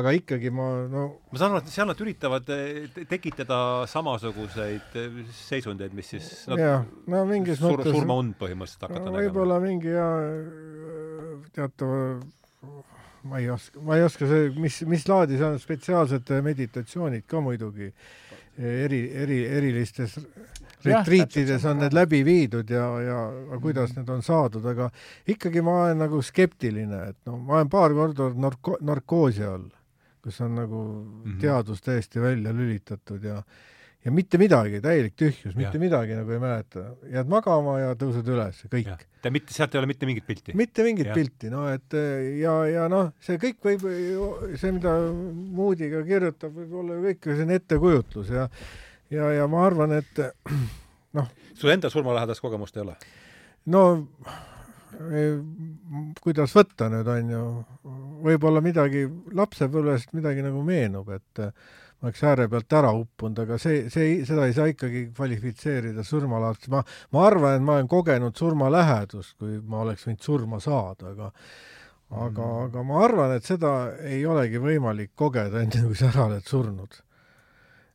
aga 0.00 0.14
ikkagi 0.18 0.50
ma 0.54 0.68
no 0.90 1.04
ma 1.30 1.40
saan 1.40 1.54
aru, 1.54 1.62
et 1.62 1.74
seal 1.74 1.90
nad 1.90 2.02
üritavad 2.02 2.50
eh, 2.54 2.88
tekitada 3.10 3.58
samasuguseid 3.90 4.98
eh, 5.00 5.20
seisundeid, 5.44 5.94
mis 5.94 6.10
siis 6.16 6.32
nad 6.50 6.64
jah, 6.64 6.88
no 7.14 7.24
mingis 7.30 7.62
sur, 7.62 7.78
mõttes 7.78 7.94
surmaund 7.94 8.34
põhimõtteliselt 8.40 8.88
hakata 8.88 9.06
no, 9.06 9.18
võib-olla 9.20 9.60
mingi 9.62 9.94
ja 9.94 10.08
teatava 11.54 12.02
ma 13.24 13.38
ei 13.38 13.48
oska, 13.54 13.80
ma 13.80 13.96
ei 13.96 14.04
oska 14.04 14.26
see, 14.28 14.50
mis, 14.58 14.82
mis 14.88 15.06
laadi 15.08 15.38
see 15.38 15.46
on, 15.46 15.62
spetsiaalsed 15.62 16.34
meditatsioonid 16.44 17.24
ka 17.30 17.40
muidugi 17.44 17.92
eri, 18.58 19.00
eri, 19.22 19.38
erilistes 19.46 20.18
retriitides 20.84 21.64
on 21.64 21.80
need 21.80 21.94
läbi 21.96 22.20
viidud 22.24 22.70
ja, 22.70 22.86
ja 23.00 23.20
kuidas 23.60 23.90
mm 23.90 24.02
need 24.02 24.10
on 24.10 24.22
saadud, 24.22 24.64
aga 24.66 24.90
ikkagi 25.28 25.62
ma 25.64 25.76
olen 25.84 26.02
nagu 26.04 26.20
skeptiline, 26.22 27.00
et 27.10 27.18
noh, 27.26 27.38
ma 27.38 27.60
olen 27.60 27.70
paar 27.70 27.94
korda 27.94 28.26
olnud 28.26 28.42
narko-, 28.42 28.78
narkoosi 28.80 29.44
all, 29.44 29.68
kus 30.22 30.40
on 30.40 30.54
nagu 30.54 30.82
mm 30.82 31.22
-hmm. 31.22 31.40
teadus 31.40 31.82
täiesti 31.82 32.20
välja 32.20 32.52
lülitatud 32.52 33.24
ja 33.24 33.42
ja 34.04 34.12
mitte 34.12 34.38
midagi, 34.40 34.80
täielik 34.84 35.16
tühjus, 35.18 35.54
mitte 35.56 35.80
midagi 35.80 36.16
nagu 36.18 36.34
ei 36.34 36.40
mäleta. 36.42 36.84
jääd 37.12 37.30
magama 37.32 37.78
ja 37.80 37.92
tõused 37.98 38.28
üles, 38.28 38.62
kõik. 38.72 39.04
ja 39.24 39.32
mitte, 39.32 39.56
sealt 39.56 39.74
ei 39.74 39.80
ole 39.80 39.90
mitte 39.90 40.08
mingit 40.08 40.26
pilti? 40.28 40.56
mitte 40.58 40.86
mingit 40.86 41.10
ja. 41.10 41.16
pilti, 41.16 41.52
no 41.52 41.66
et 41.72 41.96
ja, 42.40 42.56
ja 42.68 42.88
noh, 42.92 43.12
see 43.24 43.40
kõik 43.42 43.60
võib, 43.64 43.86
see, 44.60 44.72
mida 44.76 44.96
Moodiga 45.56 46.04
kirjutab, 46.06 46.52
võib 46.56 46.80
olla 46.82 46.98
ju 46.98 47.06
kõik 47.08 47.30
selline 47.32 47.60
ettekujutlus 47.62 48.32
ja 48.34 48.48
ja, 49.12 49.30
ja 49.40 49.48
ma 49.50 49.64
arvan, 49.66 49.96
et 50.00 50.24
noh 51.18 51.30
sul 51.54 51.72
enda 51.72 51.90
surmalähedast 51.92 52.44
kogemust 52.44 52.76
ei 52.76 52.84
ole? 52.84 52.98
no 53.72 53.84
kuidas 56.22 56.52
võtta 56.54 56.88
nüüd, 56.92 57.08
on 57.10 57.32
ju, 57.32 57.46
võib-olla 58.24 58.62
midagi 58.64 59.06
lapsepõlvest 59.34 60.12
midagi 60.14 60.44
nagu 60.44 60.62
meenub, 60.66 61.10
et 61.16 61.40
ma 61.40 61.50
oleks 62.04 62.24
ääre 62.28 62.48
pealt 62.52 62.76
ära 62.78 62.92
uppunud, 62.96 63.38
aga 63.46 63.58
see, 63.60 63.86
see, 63.92 64.18
seda 64.28 64.48
ei 64.48 64.56
saa 64.56 64.68
ikkagi 64.70 65.06
kvalifitseerida 65.16 66.04
surmalaadseks. 66.06 66.72
ma, 66.74 66.82
ma 67.16 67.24
arvan, 67.26 67.56
et 67.58 67.64
ma 67.64 67.78
olen 67.78 67.88
kogenud 67.90 68.36
surmalähedust, 68.36 69.38
kui 69.40 69.56
ma 69.60 69.84
oleks 69.86 70.06
võinud 70.08 70.28
surma 70.28 70.60
saada, 70.62 71.14
aga 71.14 71.32
aga 72.14 72.44
mm., 72.44 72.68
aga 72.68 72.84
ma 72.86 73.00
arvan, 73.04 73.34
et 73.38 73.48
seda 73.48 73.72
ei 74.04 74.22
olegi 74.28 74.60
võimalik 74.62 75.14
kogeda 75.18 75.64
enne, 75.64 75.86
kui 75.88 75.98
sa 75.98 76.12
ära 76.12 76.28
oled 76.28 76.46
surnud 76.46 77.03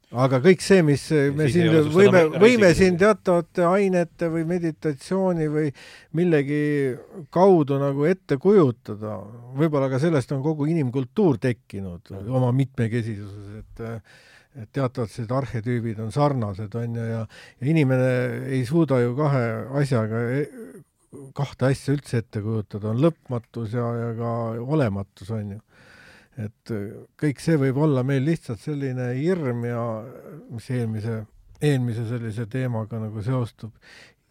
aga 0.09 0.39
kõik 0.41 0.63
see, 0.65 0.81
mis 0.85 1.03
me 1.37 1.49
siin, 1.53 1.69
võime, 1.93 2.23
võime 2.41 2.71
siin 2.77 2.97
teatavate 2.97 3.65
ainete 3.67 4.29
või 4.33 4.45
meditatsiooni 4.49 5.49
või 5.53 5.69
millegi 6.17 6.61
kaudu 7.33 7.77
nagu 7.81 8.07
ette 8.09 8.39
kujutada, 8.41 9.19
võib-olla 9.59 9.89
ka 9.91 10.01
sellest 10.01 10.33
on 10.33 10.41
kogu 10.45 10.69
inimkultuur 10.71 11.37
tekkinud 11.41 12.09
oma 12.25 12.51
mitmekesisuses, 12.55 13.61
et 13.61 13.85
et 14.59 14.71
teatavad 14.73 15.11
sellised 15.11 15.31
arhetüübid 15.31 15.99
on 16.01 16.09
sarnased, 16.11 16.73
on 16.75 16.95
ju, 16.97 17.03
ja 17.05 17.19
ja 17.21 17.67
inimene 17.69 18.09
ei 18.49 18.63
suuda 18.65 18.97
ju 18.99 19.13
kahe 19.15 19.43
asjaga 19.77 20.23
e, 20.33 20.39
kahte 21.37 21.69
asja 21.69 21.93
üldse 21.93 22.23
ette 22.23 22.41
kujutada, 22.41 22.89
on 22.89 23.01
lõpmatus 23.03 23.75
ja, 23.77 23.85
ja 23.99 24.09
ka 24.17 24.31
olematus, 24.65 25.29
on 25.37 25.53
ju 25.53 25.59
et 26.39 26.71
äh, 26.73 26.85
kõik 27.19 27.41
see 27.43 27.59
võib 27.59 27.81
olla 27.83 28.03
meil 28.07 28.23
lihtsalt 28.27 28.61
selline 28.63 29.11
hirm 29.17 29.65
ja 29.67 29.83
mis 30.49 30.69
eelmise, 30.71 31.23
eelmise 31.61 32.07
sellise 32.09 32.47
teemaga 32.51 33.01
nagu 33.01 33.23
seostub, 33.25 33.73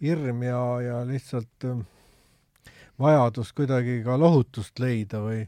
hirm 0.03 0.43
ja, 0.47 0.63
ja 0.85 1.03
lihtsalt 1.09 1.69
äh, 1.69 1.85
vajadus 2.99 3.53
kuidagi 3.57 4.01
ka 4.07 4.17
lohutust 4.19 4.81
leida 4.83 5.21
või, 5.23 5.45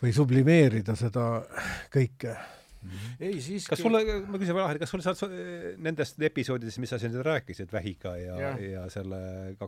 või 0.00 0.14
sublimeerida 0.16 0.96
seda 0.96 1.26
kõike 1.92 2.36
Mm 2.82 2.90
-hmm. 2.90 3.16
ei 3.20 3.40
siiski 3.40 3.70
kas 3.70 3.78
sulle, 3.78 4.00
ma 4.26 4.38
küsin 4.40 4.56
veel, 4.56 4.78
kas 4.80 4.90
sul 4.94 5.02
sealt 5.04 5.34
nendest 5.84 6.22
episoodidest, 6.22 6.78
mis 6.80 6.88
sa 6.94 6.98
siin 6.98 7.18
rääkisid 7.24 7.72
Vähiga 7.72 8.14
ja, 8.16 8.38
ja., 8.40 8.52
ja 8.64 8.84
selle 8.90 9.18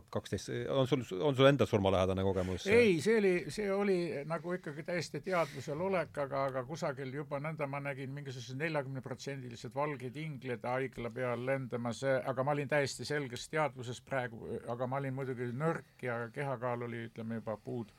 kaksteist, 0.09 0.49
on 0.69 0.87
sul, 0.87 1.03
on 1.19 1.35
sul 1.35 1.45
endal 1.45 1.69
surmalähedane 1.69 2.23
kogemus? 2.25 2.65
ei, 2.67 3.01
see 3.01 3.17
oli, 3.17 3.33
see 3.53 3.69
oli 3.73 3.97
nagu 4.25 4.53
ikkagi 4.57 4.83
täiesti 4.83 5.21
teadvusel 5.21 5.81
olek, 5.81 6.17
aga, 6.25 6.45
aga 6.49 6.65
kusagil 6.65 7.13
juba 7.13 7.37
nõnda 7.39 7.69
ma 7.69 7.83
nägin 7.85 8.09
mingisugused 8.17 8.57
neljakümneprotsendilised 8.57 9.75
valged 9.75 10.17
inglid 10.17 10.65
haigla 10.65 11.13
peal 11.13 11.45
lendamas, 11.45 12.01
aga 12.03 12.43
ma 12.43 12.57
olin 12.57 12.71
täiesti 12.71 13.05
selges 13.05 13.45
teadvuses 13.49 14.01
praegu, 14.01 14.57
aga 14.67 14.87
ma 14.87 14.97
olin 15.03 15.13
muidugi 15.13 15.51
nõrk 15.53 16.01
ja 16.01 16.17
kehakaal 16.33 16.89
oli, 16.89 17.05
ütleme 17.11 17.43
juba 17.43 17.57
puud, 17.57 17.93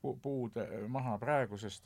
puud 0.00 0.56
maha 0.88 1.18
praegusest 1.18 1.84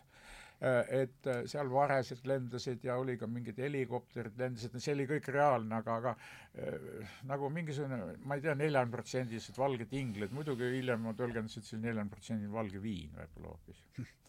et 0.58 1.26
äh, 1.30 1.44
seal 1.46 1.68
varesed 1.70 2.24
lendasid 2.26 2.82
ja 2.82 2.96
oli 2.98 3.14
ka 3.18 3.28
mingid 3.30 3.60
helikopterid 3.62 4.38
lendasid, 4.40 4.74
see 4.82 4.94
oli 4.96 5.06
kõik 5.06 5.28
reaalne, 5.30 5.78
aga, 5.78 5.98
aga 6.00 6.14
äh, 6.58 7.12
nagu 7.30 7.50
mingisugune, 7.54 8.16
ma 8.26 8.38
ei 8.38 8.42
tea, 8.42 8.56
neljakümneprotsendilised 8.58 9.58
valged 9.60 9.94
inglid, 9.94 10.34
muidugi 10.34 10.72
hiljem 10.74 11.06
ma 11.06 11.14
tõlgendasin, 11.18 11.62
et 11.62 11.70
see 11.70 11.78
oli 11.78 11.86
neljakümneprotsendiline 11.86 12.56
valge 12.56 12.82
viin 12.82 13.14
võib-olla 13.14 13.54
hoopis 13.54 13.84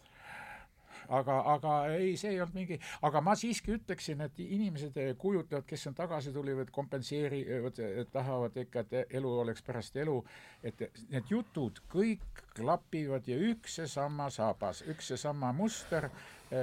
aga, 1.10 1.36
aga 1.54 1.74
ei, 1.96 2.14
see 2.20 2.34
ei 2.34 2.40
olnud 2.40 2.56
mingi, 2.56 2.78
aga 3.06 3.22
ma 3.24 3.34
siiski 3.38 3.74
ütleksin, 3.76 4.22
et 4.24 4.40
inimesed 4.44 4.98
kujutavad, 5.20 5.66
kes 5.68 5.88
on 5.90 5.96
tagasi 5.98 6.32
tulivad, 6.34 6.70
kompenseerivad, 6.74 7.80
tahavad 8.12 8.58
ikka, 8.64 8.84
et 8.84 9.16
elu 9.20 9.32
oleks 9.44 9.64
pärast 9.66 9.96
elu, 10.00 10.18
et 10.66 10.84
need 11.10 11.32
jutud 11.32 11.82
kõik 11.90 12.44
klapivad 12.56 13.26
ja 13.30 13.38
üks 13.50 13.80
seesama 13.80 14.30
sabas, 14.34 14.84
üks 14.90 15.12
seesama 15.12 15.52
muster, 15.56 16.10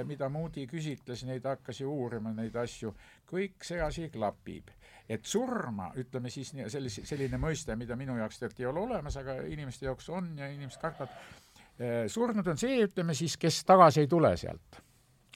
mida 0.04 0.28
Moody 0.28 0.66
küsitles, 0.68 1.24
neid 1.24 1.46
hakkas 1.48 1.80
ju 1.80 1.92
uurima, 1.92 2.34
neid 2.36 2.56
asju, 2.60 2.92
kõik 3.28 3.64
see 3.64 3.80
asi 3.80 4.10
klapib. 4.12 4.74
Et 5.08 5.24
surma, 5.24 5.86
ütleme 5.96 6.28
siis 6.28 6.50
sellise, 6.68 7.06
selline 7.08 7.38
mõiste, 7.40 7.72
mida 7.80 7.96
minu 7.96 8.18
jaoks 8.18 8.42
tegelikult 8.42 8.60
ei 8.60 8.66
ole 8.68 8.82
olemas, 8.82 9.16
aga 9.16 9.38
inimeste 9.48 9.88
jaoks 9.88 10.10
on 10.12 10.34
ja 10.36 10.50
inimesed 10.52 10.82
kardavad, 10.82 11.14
Äh, 11.16 11.47
surnud 12.10 12.46
on 12.50 12.58
see, 12.58 12.82
ütleme 12.86 13.14
siis, 13.14 13.36
kes 13.38 13.62
tagasi 13.66 14.04
ei 14.04 14.10
tule 14.10 14.34
sealt. 14.36 14.82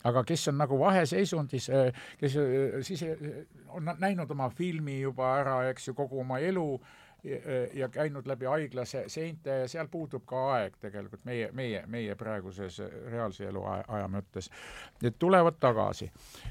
aga 0.03 0.25
kes 0.27 0.49
on 0.51 0.57
nagu 0.59 0.79
vaheseisundis, 0.81 1.69
äh, 1.71 2.01
kes 2.19 2.37
äh, 2.37 2.81
siis 2.83 3.05
on 3.69 3.87
näinud 4.03 4.31
oma 4.35 4.49
filmi 4.51 5.01
juba 5.01 5.37
ära, 5.39 5.61
eks 5.71 5.89
ju, 5.89 5.95
kogu 5.95 6.21
oma 6.21 6.41
elu 6.43 6.67
ja 7.75 7.89
käinud 7.89 8.27
läbi 8.27 8.47
haigla 8.47 8.83
seinte 8.85 9.51
ja 9.51 9.69
seal 9.69 9.87
puudub 9.91 10.25
ka 10.27 10.41
aeg 10.57 10.77
tegelikult 10.83 11.25
meie, 11.25 11.51
meie, 11.55 11.85
meie 11.87 12.17
praeguses 12.19 12.81
reaalse 12.83 13.47
elu 13.47 13.63
aja 13.67 14.09
mõttes. 14.11 14.51
et 15.03 15.19
tulevad 15.19 15.61
tagasi. 15.61 16.11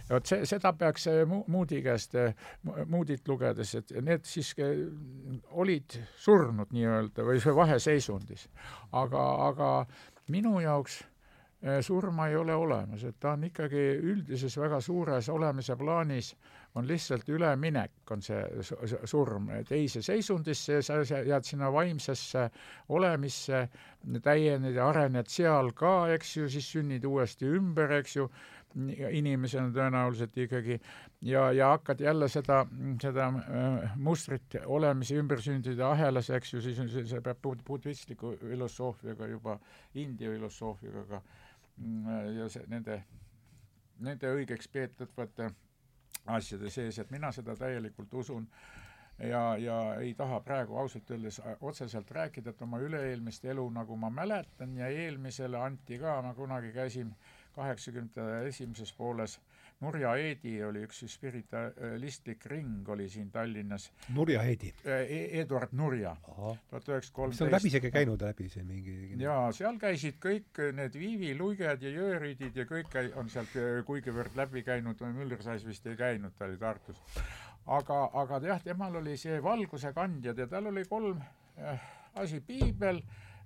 vot 0.09 0.25
see, 0.25 0.45
seda 0.45 0.73
peaks 0.73 1.07
Moodi 1.47 1.81
käest, 1.83 2.15
Moodit 2.87 3.27
lugedes, 3.27 3.75
et 3.75 3.91
need 4.01 4.23
siis 4.25 4.55
olid 5.51 5.99
surnud 6.15 6.71
nii-öelda 6.71 7.27
või 7.27 7.43
vaheseisundis. 7.55 8.47
aga, 8.91 9.25
aga 9.47 9.85
minu 10.27 10.59
jaoks 10.59 11.03
surma 11.81 12.27
ei 12.27 12.35
ole 12.35 12.55
olemas, 12.55 13.03
et 13.03 13.19
ta 13.19 13.35
on 13.35 13.43
ikkagi 13.43 13.83
üldises 14.01 14.57
väga 14.57 14.79
suures 14.81 15.29
olemise 15.29 15.75
plaanis 15.75 16.33
äh, 16.33 16.60
on 16.75 16.87
lihtsalt 16.87 17.29
üleminek, 17.29 17.91
on 18.11 18.21
see 18.23 18.39
surm 19.09 19.49
teise 19.67 20.01
seisundisse 20.05 20.79
ja 20.79 20.83
sa 20.85 21.19
jääd 21.27 21.47
sinna 21.47 21.71
vaimsesse 21.73 22.47
olemisse, 22.89 23.65
täiened 24.23 24.75
ja 24.75 24.87
arened 24.89 25.27
seal 25.31 25.73
ka, 25.75 26.07
eks 26.15 26.37
ju, 26.37 26.47
siis 26.49 26.71
sünnid 26.71 27.05
uuesti 27.05 27.49
ümber, 27.57 27.91
eks 27.99 28.15
ju, 28.15 28.29
inimesena 29.11 29.67
tõenäoliselt 29.75 30.37
ikkagi, 30.45 30.77
ja, 31.27 31.49
ja 31.51 31.73
hakkad 31.73 31.99
jälle 32.05 32.29
seda, 32.31 32.61
seda 33.03 33.25
äh, 33.27 33.97
mustrit 33.99 34.55
olemise 34.63 35.17
ümbersündide 35.19 35.83
ahelas, 35.83 36.29
eks 36.31 36.53
ju, 36.53 36.61
siis 36.63 36.79
on 36.79 36.87
see, 36.89 37.03
see 37.09 37.19
peab 37.25 37.41
bud-, 37.43 37.65
budistliku 37.67 38.31
filosoofiaga 38.39 39.27
juba, 39.27 39.57
India 39.99 40.31
filosoofiaga 40.31 41.19
mm, 41.75 42.31
ja 42.37 42.47
see, 42.53 42.63
nende, 42.71 43.01
nende 44.07 44.31
õigeks 44.37 44.71
peetavate 44.71 45.51
asjade 46.25 46.69
sees, 46.69 46.99
et 46.99 47.11
mina 47.11 47.31
seda 47.31 47.55
täielikult 47.55 48.13
usun 48.13 48.47
ja, 49.19 49.57
ja 49.57 49.77
ei 49.99 50.13
taha 50.13 50.39
praegu 50.39 50.77
ausalt 50.77 51.11
öeldes 51.11 51.41
otseselt 51.61 52.11
rääkida, 52.11 52.49
et 52.49 52.61
oma 52.61 52.79
üle-eelmist 52.81 53.45
elu, 53.45 53.67
nagu 53.69 53.97
ma 53.97 54.09
mäletan, 54.09 54.75
ja 54.77 54.87
eelmisele 54.87 55.57
anti 55.57 55.99
ka, 55.99 56.21
ma 56.21 56.33
kunagi 56.33 56.71
käisin 56.73 57.13
kaheksakümnendate 57.55 58.47
esimeses 58.47 58.93
pooles 58.93 59.39
Nurja 59.81 60.13
Eedi 60.21 60.55
oli 60.63 60.83
üks 60.85 61.03
spiritualistlik 61.09 62.45
ring 62.51 62.89
oli 62.89 63.07
siin 63.09 63.31
Tallinnas. 63.33 63.89
Nurja 64.13 64.43
Eedi 64.45 64.73
e? 64.85 65.19
Eduard 65.41 65.73
Nurja. 65.73 66.15
tuhat 66.25 66.89
üheksasada 66.89 67.15
kolmteist. 67.15 67.41
oled 67.41 67.57
läbi 67.57 67.71
isegi 67.71 67.91
käinud 67.91 68.25
läbi 68.25 68.49
see 68.49 68.63
mingi? 68.63 68.97
jaa, 69.21 69.51
seal 69.57 69.79
käisid 69.81 70.19
kõik 70.21 70.61
need 70.77 70.97
Viivi 70.99 71.35
Luiged 71.37 71.85
ja 71.87 71.93
Jõeridid 71.95 72.57
ja 72.61 72.67
kõik 72.69 72.97
on 73.15 73.29
sealt 73.29 73.55
kuigivõrd 73.85 74.37
läbi 74.37 74.63
käinud, 74.67 75.01
Müllersais 75.11 75.65
vist 75.65 75.87
ei 75.87 75.97
käinud, 75.97 76.37
ta 76.37 76.45
oli 76.45 76.61
Tartus 76.61 77.01
aga, 77.65 78.09
aga 78.13 78.39
jah, 78.45 78.61
temal 78.63 78.95
oli 79.01 79.17
see 79.17 79.39
valguse 79.43 79.93
kandjad 79.93 80.37
ja 80.37 80.47
tal 80.47 80.69
oli 80.71 80.83
kolm 80.89 81.21
äh, 81.57 81.81
asi, 82.15 82.41
piibel, 82.41 83.01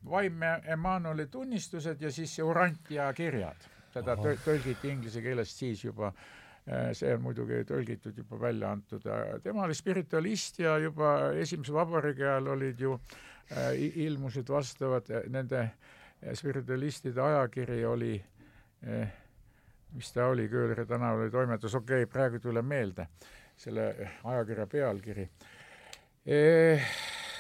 vaimne 0.09 0.59
Emmanueli 0.71 1.27
tunnistused 1.27 2.01
ja 2.01 2.11
siis 2.11 2.35
see 2.35 2.45
Urantia 2.45 3.11
kirjad. 3.13 3.69
Seda 3.95 4.17
tõlgiti 4.19 4.91
inglise 4.91 5.23
keelest 5.23 5.63
siis 5.63 5.83
juba 5.85 6.11
äh, 6.11 6.91
see 6.97 7.13
on 7.15 7.25
muidugi 7.25 7.63
tõlgitud 7.69 8.17
juba 8.23 8.39
välja 8.47 8.71
antud, 8.75 9.05
tema 9.43 9.65
oli 9.67 9.77
spiritualist 9.77 10.59
ja 10.63 10.77
juba 10.83 11.15
esimese 11.41 11.75
vabariigi 11.75 12.25
ajal 12.25 12.53
olid 12.55 12.81
ju 12.87 12.95
äh,, 13.51 13.75
ilmusid 14.07 14.49
vastavad 14.49 15.11
äh, 15.11 15.27
nende 15.29 15.61
äh, 15.65 16.33
spiritualistide 16.33 17.21
ajakiri 17.21 17.85
oli 17.85 18.15
äh, 18.87 19.13
mis 19.95 20.11
ta 20.13 20.27
oli, 20.27 20.49
Kööleri 20.49 20.85
tänaval 20.85 21.21
oli 21.21 21.31
toimetus, 21.31 21.75
okei 21.75 22.03
okay,, 22.03 22.11
praegu 22.11 22.35
ei 22.35 22.39
tule 22.39 22.61
meelde 22.61 23.07
selle 23.57 23.85
ajakirja 24.23 24.67
pealkiri 24.67 25.29
e,, 26.25 26.39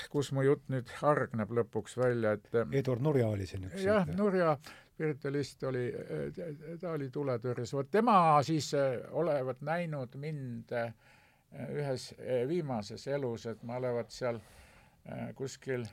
kus 0.09 0.31
mu 0.31 0.45
jutt 0.45 0.69
nüüd 0.71 0.91
hargneb 1.01 1.51
lõpuks 1.57 1.97
välja, 1.99 2.37
et 2.37 2.77
Eduard 2.79 3.03
Nurja 3.03 3.27
oli 3.27 3.47
siin 3.49 3.65
üks. 3.67 3.81
jah, 3.83 4.07
Nurja 4.15 4.55
spiritualist 4.95 5.63
oli, 5.67 5.89
ta 6.79 6.93
oli 6.95 7.09
tuletõrjes, 7.11 7.73
vot 7.75 7.91
tema 7.91 8.17
siis 8.47 8.71
olevat 9.11 9.59
näinud 9.67 10.15
mind 10.15 10.71
ühes 11.75 12.09
viimases 12.47 13.07
elus, 13.11 13.45
et 13.51 13.63
ma 13.67 13.75
olevat 13.81 14.11
seal 14.15 14.39
kuskil 15.35 15.83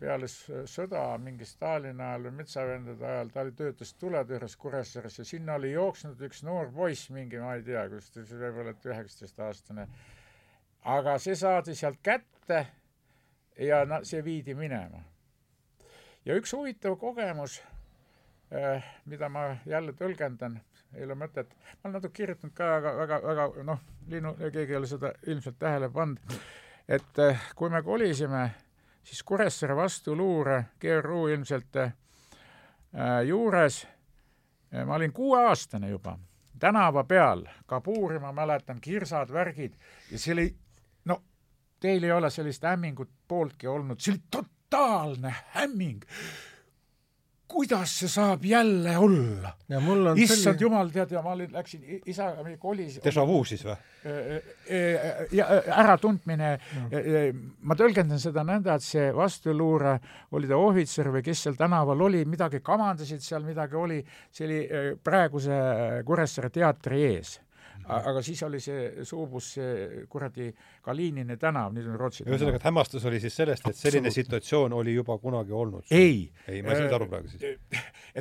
peale 0.00 0.28
sõda 0.28 1.02
mingi 1.20 1.46
Stalini 1.46 2.02
ajal 2.02 2.26
või 2.28 2.34
metsavendade 2.40 3.06
ajal, 3.06 3.30
ta 3.32 3.42
oli, 3.44 3.54
töötas 3.56 3.92
tuletõrjes 4.00 4.56
Kuressaares 4.60 5.18
ja 5.20 5.26
sinna 5.28 5.56
oli 5.60 5.72
jooksnud 5.72 6.20
üks 6.28 6.42
noor 6.46 6.70
poiss, 6.74 7.10
mingi, 7.12 7.40
ma 7.42 7.56
ei 7.58 7.64
tea, 7.66 7.84
kus 7.92 8.10
ta, 8.14 8.24
võib-olla 8.30 8.72
et 8.72 8.86
üheksateistaastane. 8.88 9.86
aga 10.96 11.18
see 11.22 11.36
saadi 11.38 11.74
sealt 11.78 12.00
kätte 12.02 12.66
ja 13.58 13.84
na, 13.84 14.02
see 14.04 14.24
viidi 14.24 14.54
minema. 14.54 15.02
ja 16.24 16.36
üks 16.38 16.52
huvitav 16.56 16.96
kogemus 16.98 17.60
eh,, 17.60 17.81
mida 19.08 19.28
ma 19.32 19.56
jälle 19.66 19.94
tõlgendan, 19.96 20.58
ei 20.94 21.04
ole 21.04 21.14
mõtet, 21.16 21.54
ma 21.56 21.88
olen 21.88 21.94
natuke 21.96 22.12
kirjutanud 22.18 22.54
ka, 22.56 22.66
aga 22.76 22.96
väga, 22.96 23.20
väga 23.24 23.46
noh, 23.64 23.80
Liinu, 24.08 24.34
keegi 24.42 24.74
ei 24.74 24.76
ole 24.76 24.90
seda 24.90 25.12
ilmselt 25.26 25.56
tähele 25.58 25.88
pannud, 25.92 26.36
et 26.88 27.22
eh, 27.22 27.46
kui 27.56 27.70
me 27.70 27.82
kolisime 27.82 28.50
siis 29.02 29.22
Kuressaare 29.22 29.76
vastuluure 29.76 30.64
GRU 30.80 31.26
ilmselt 31.26 31.76
äh, 31.76 31.94
juures 33.26 33.86
äh,, 34.74 34.84
ma 34.86 34.94
olin 34.94 35.12
kuueaastane 35.12 35.90
juba, 35.90 36.18
tänava 36.58 37.04
peal, 37.04 37.46
kabuuri 37.66 38.18
ma 38.18 38.32
mäletan, 38.32 38.80
kirsad, 38.80 39.32
värgid 39.32 39.74
ja 40.10 40.18
see 40.18 40.36
oli, 40.36 40.48
no 41.04 41.22
teil 41.80 42.04
ei 42.04 42.12
ole 42.12 42.30
sellist 42.30 42.64
hämmingut 42.68 43.10
pooltki 43.28 43.66
olnud, 43.66 44.00
see 44.00 44.14
oli 44.14 44.22
totaalne 44.30 45.34
hämming 45.56 46.04
kuidas 47.52 47.92
see 48.00 48.10
saab 48.10 48.44
jälle 48.46 48.96
olla? 48.98 49.52
issand 50.16 50.42
selline... 50.42 50.62
jumal, 50.64 50.90
tead, 50.94 51.12
ja 51.14 51.22
ma 51.24 51.34
olin, 51.36 51.52
läksin 51.52 51.84
isaga, 52.06 52.44
me 52.46 52.56
kolisime. 52.60 53.04
Déjà 53.04 53.26
vu 53.28 53.42
siis 53.48 53.64
või? 53.66 53.76
ja 55.36 55.46
äratundmine 55.82 56.50
no., 56.56 56.88
ma 57.68 57.76
tõlgendan 57.78 58.20
seda 58.22 58.42
nõnda, 58.46 58.76
et 58.76 58.86
see 58.86 59.12
vastuluure, 59.14 59.94
oli 60.34 60.50
ta 60.50 60.58
ohvitser 60.58 61.12
või 61.14 61.22
kes 61.26 61.46
seal 61.46 61.60
tänaval 61.60 62.08
oli, 62.08 62.24
midagi 62.26 62.62
kamandasid 62.64 63.22
seal, 63.22 63.46
midagi 63.46 63.78
oli, 63.78 64.02
see 64.34 64.48
oli 64.48 64.60
praeguse 65.04 65.62
Kuressaare 66.08 66.50
teatri 66.50 67.06
ees 67.12 67.38
aga 67.88 68.22
siis 68.22 68.42
oli 68.46 68.60
see 68.62 69.04
suubus 69.06 69.52
see 69.56 70.04
kuradi 70.10 70.50
Kalinini 70.82 71.36
tänav, 71.40 71.72
nüüd 71.74 71.88
on 71.90 71.98
Rootsi 72.00 72.24
tänav. 72.24 72.36
ühesõnaga, 72.36 72.60
et 72.60 72.66
hämmastus 72.68 73.04
oli 73.08 73.20
siis 73.22 73.36
sellest, 73.36 73.66
et 73.68 73.78
selline 73.78 74.12
situatsioon 74.14 74.72
oli 74.76 74.94
juba 74.94 75.18
kunagi 75.18 75.52
olnud? 75.52 75.84
ei. 75.90 76.30
ei, 76.46 76.62
ma 76.62 76.72
ei 76.72 76.82
saanud 76.82 76.96
aru 76.98 77.08
praegu 77.10 77.32
siis. 77.32 77.58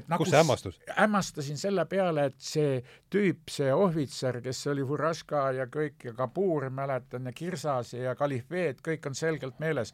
nagu 0.07 0.23
kus 0.23 0.33
see 0.33 0.41
hämmastus? 0.41 0.81
hämmastasin 0.97 1.61
selle 1.61 1.85
peale, 1.91 2.27
et 2.31 2.37
see 2.41 2.81
tüüp, 3.13 3.49
see 3.51 3.71
ohvitser, 3.73 4.41
kes 4.43 4.65
oli 4.73 4.85
Furaška 4.87 5.47
ja 5.59 5.69
kõik 5.71 6.09
ja 6.09 6.15
Kabuur, 6.17 6.69
mäletan, 6.73 7.29
ja 7.29 7.35
Kirsas 7.35 7.95
ja 7.97 8.15
Kalifeet, 8.15 8.81
kõik 8.85 9.09
on 9.09 9.17
selgelt 9.17 9.59
meeles 9.59 9.93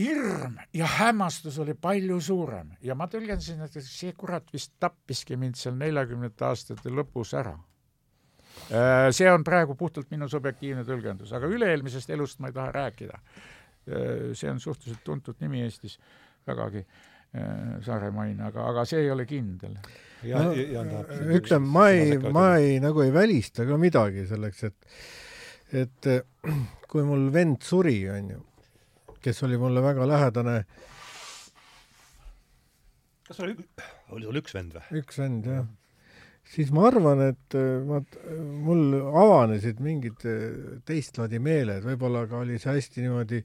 hirm 0.00 0.56
ja 0.74 0.86
hämmastus 0.88 1.58
oli 1.60 1.74
palju 1.76 2.20
suurem 2.24 2.70
ja 2.82 2.94
ma 2.96 3.08
tõlgendasin, 3.10 3.60
et 3.66 3.82
see 3.84 4.14
kurat 4.16 4.46
vist 4.52 4.72
tappiski 4.80 5.36
mind 5.36 5.60
seal 5.60 5.76
neljakümnendate 5.76 6.46
aastate 6.48 6.94
lõpus 6.94 7.34
ära 7.36 7.58
Äh, 7.58 7.69
see 9.10 9.30
on 9.30 9.44
praegu 9.46 9.74
puhtalt 9.78 10.10
minu 10.12 10.28
subjektiivne 10.30 10.84
tõlgendus, 10.86 11.32
aga 11.36 11.48
üle-eelmisest 11.50 12.10
elust 12.14 12.40
ma 12.42 12.50
ei 12.50 12.56
taha 12.56 12.74
rääkida. 12.76 13.20
Äh, 13.90 14.30
see 14.38 14.50
on 14.50 14.60
suhteliselt 14.62 15.02
tuntud 15.04 15.40
nimi 15.42 15.64
Eestis, 15.64 15.96
vägagi 16.48 16.82
äh, 16.84 17.80
saaremaine, 17.86 18.44
aga, 18.50 18.68
aga 18.72 18.84
see 18.88 19.02
ei 19.04 19.10
ole 19.10 19.26
kindel. 19.28 19.78
No, 20.20 20.52
ütleme, 21.32 21.72
ma 21.72 21.88
ei, 21.94 22.18
ma 22.20 22.46
ei, 22.60 22.76
nagu 22.82 23.02
ei 23.06 23.12
välista 23.14 23.64
ka 23.68 23.80
midagi 23.80 24.26
selleks, 24.28 24.64
et 24.68 24.94
et 25.80 26.08
kui 26.90 27.04
mul 27.06 27.28
vend 27.32 27.62
suri, 27.64 28.02
onju, 28.10 28.40
kes 29.22 29.44
oli 29.46 29.58
mulle 29.60 29.82
väga 29.82 30.06
lähedane. 30.10 30.56
kas 33.30 33.40
oli, 33.46 33.54
oli 34.10 34.26
sul 34.26 34.40
üks 34.42 34.56
vend 34.58 34.74
või? 34.76 35.00
üks 35.00 35.22
vend, 35.22 35.46
jah 35.46 35.68
siis 36.50 36.70
ma 36.74 36.86
arvan, 36.88 37.20
et 37.30 37.56
äh, 37.58 37.82
ma, 37.86 38.00
mul 38.64 38.96
avanesid 38.98 39.80
mingid 39.84 40.24
äh, 40.28 40.80
teist 40.86 41.18
laadi 41.20 41.38
meeled, 41.42 41.84
võib-olla 41.86 42.24
ka 42.30 42.40
oli 42.42 42.58
see 42.60 42.74
hästi 42.74 43.04
niimoodi, 43.04 43.42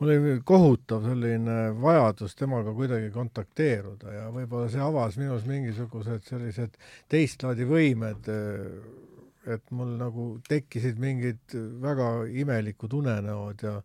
mul 0.00 0.12
oli 0.14 0.36
kohutav 0.48 1.04
selline 1.10 1.58
vajadus 1.82 2.36
temaga 2.38 2.72
kuidagi 2.76 3.10
kontakteeruda 3.14 4.14
ja 4.16 4.28
võib-olla 4.34 4.70
see 4.72 4.84
avas 4.84 5.18
minus 5.20 5.44
mingisugused 5.48 6.24
sellised 6.28 6.78
teist 7.12 7.44
laadi 7.44 7.68
võimed, 7.68 8.30
äh, 8.32 9.52
et 9.52 9.68
mul 9.72 9.94
nagu 10.00 10.30
tekkisid 10.48 10.98
mingid 11.00 11.56
väga 11.82 12.08
imelikud 12.36 12.96
unenäod 12.96 13.64
ja 13.64 13.78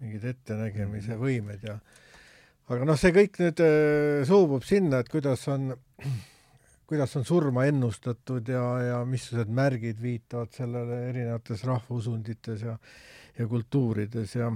mingid 0.00 0.24
ettenägemise 0.28 1.16
võimed 1.20 1.62
ja 1.64 1.76
aga 2.68 2.88
noh, 2.88 2.98
see 3.00 3.12
kõik 3.14 3.38
nüüd 3.40 3.60
suubub 4.28 4.64
sinna, 4.66 5.00
et 5.00 5.08
kuidas 5.12 5.44
on 5.52 5.70
kuidas 6.86 7.16
on 7.18 7.24
surma 7.24 7.66
ennustatud 7.66 8.48
ja, 8.48 8.64
ja 8.82 8.98
missugused 9.08 9.50
märgid 9.50 10.00
viitavad 10.02 10.52
sellele 10.54 11.00
erinevates 11.08 11.64
rahvausundites 11.66 12.62
ja, 12.62 12.76
ja 13.38 13.46
kultuurides 13.50 14.36
ja, 14.36 14.52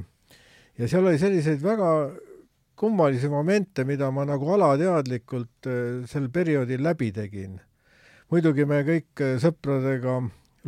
ja 0.78 0.88
seal 0.88 1.10
oli 1.10 1.18
selliseid 1.18 1.62
väga 1.62 1.90
kummalisi 2.80 3.28
momente, 3.28 3.84
mida 3.84 4.08
ma 4.14 4.24
nagu 4.24 4.52
alateadlikult 4.54 5.68
äh, 5.68 5.80
sel 6.08 6.30
perioodil 6.32 6.82
läbi 6.82 7.10
tegin. 7.12 7.58
muidugi 8.30 8.64
me 8.64 8.84
kõik 8.86 9.24
äh, 9.26 9.34
sõpradega 9.42 10.20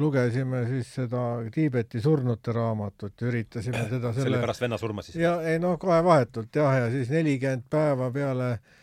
lugesime 0.03 0.67
siis 0.67 0.91
seda 0.99 1.23
Tiibeti 1.53 2.01
surnute 2.01 2.53
raamatut 2.53 3.15
ja 3.21 3.31
üritasime 3.31 3.87
teda 3.95 4.13
selle 4.13 4.27
see 4.27 4.35
oli 4.35 4.45
pärast 4.45 4.67
venna 4.67 4.79
surma 4.83 5.07
siis? 5.07 5.17
ja 5.23 5.39
ei 5.47 5.63
noh, 5.63 5.79
kohe 5.79 6.03
vahetult 6.05 6.57
jah, 6.57 6.75
ja 6.83 6.91
siis 6.91 7.13
nelikümmend 7.13 7.71
päeva 7.71 8.11
peale 8.11 8.51
äh, 8.57 8.79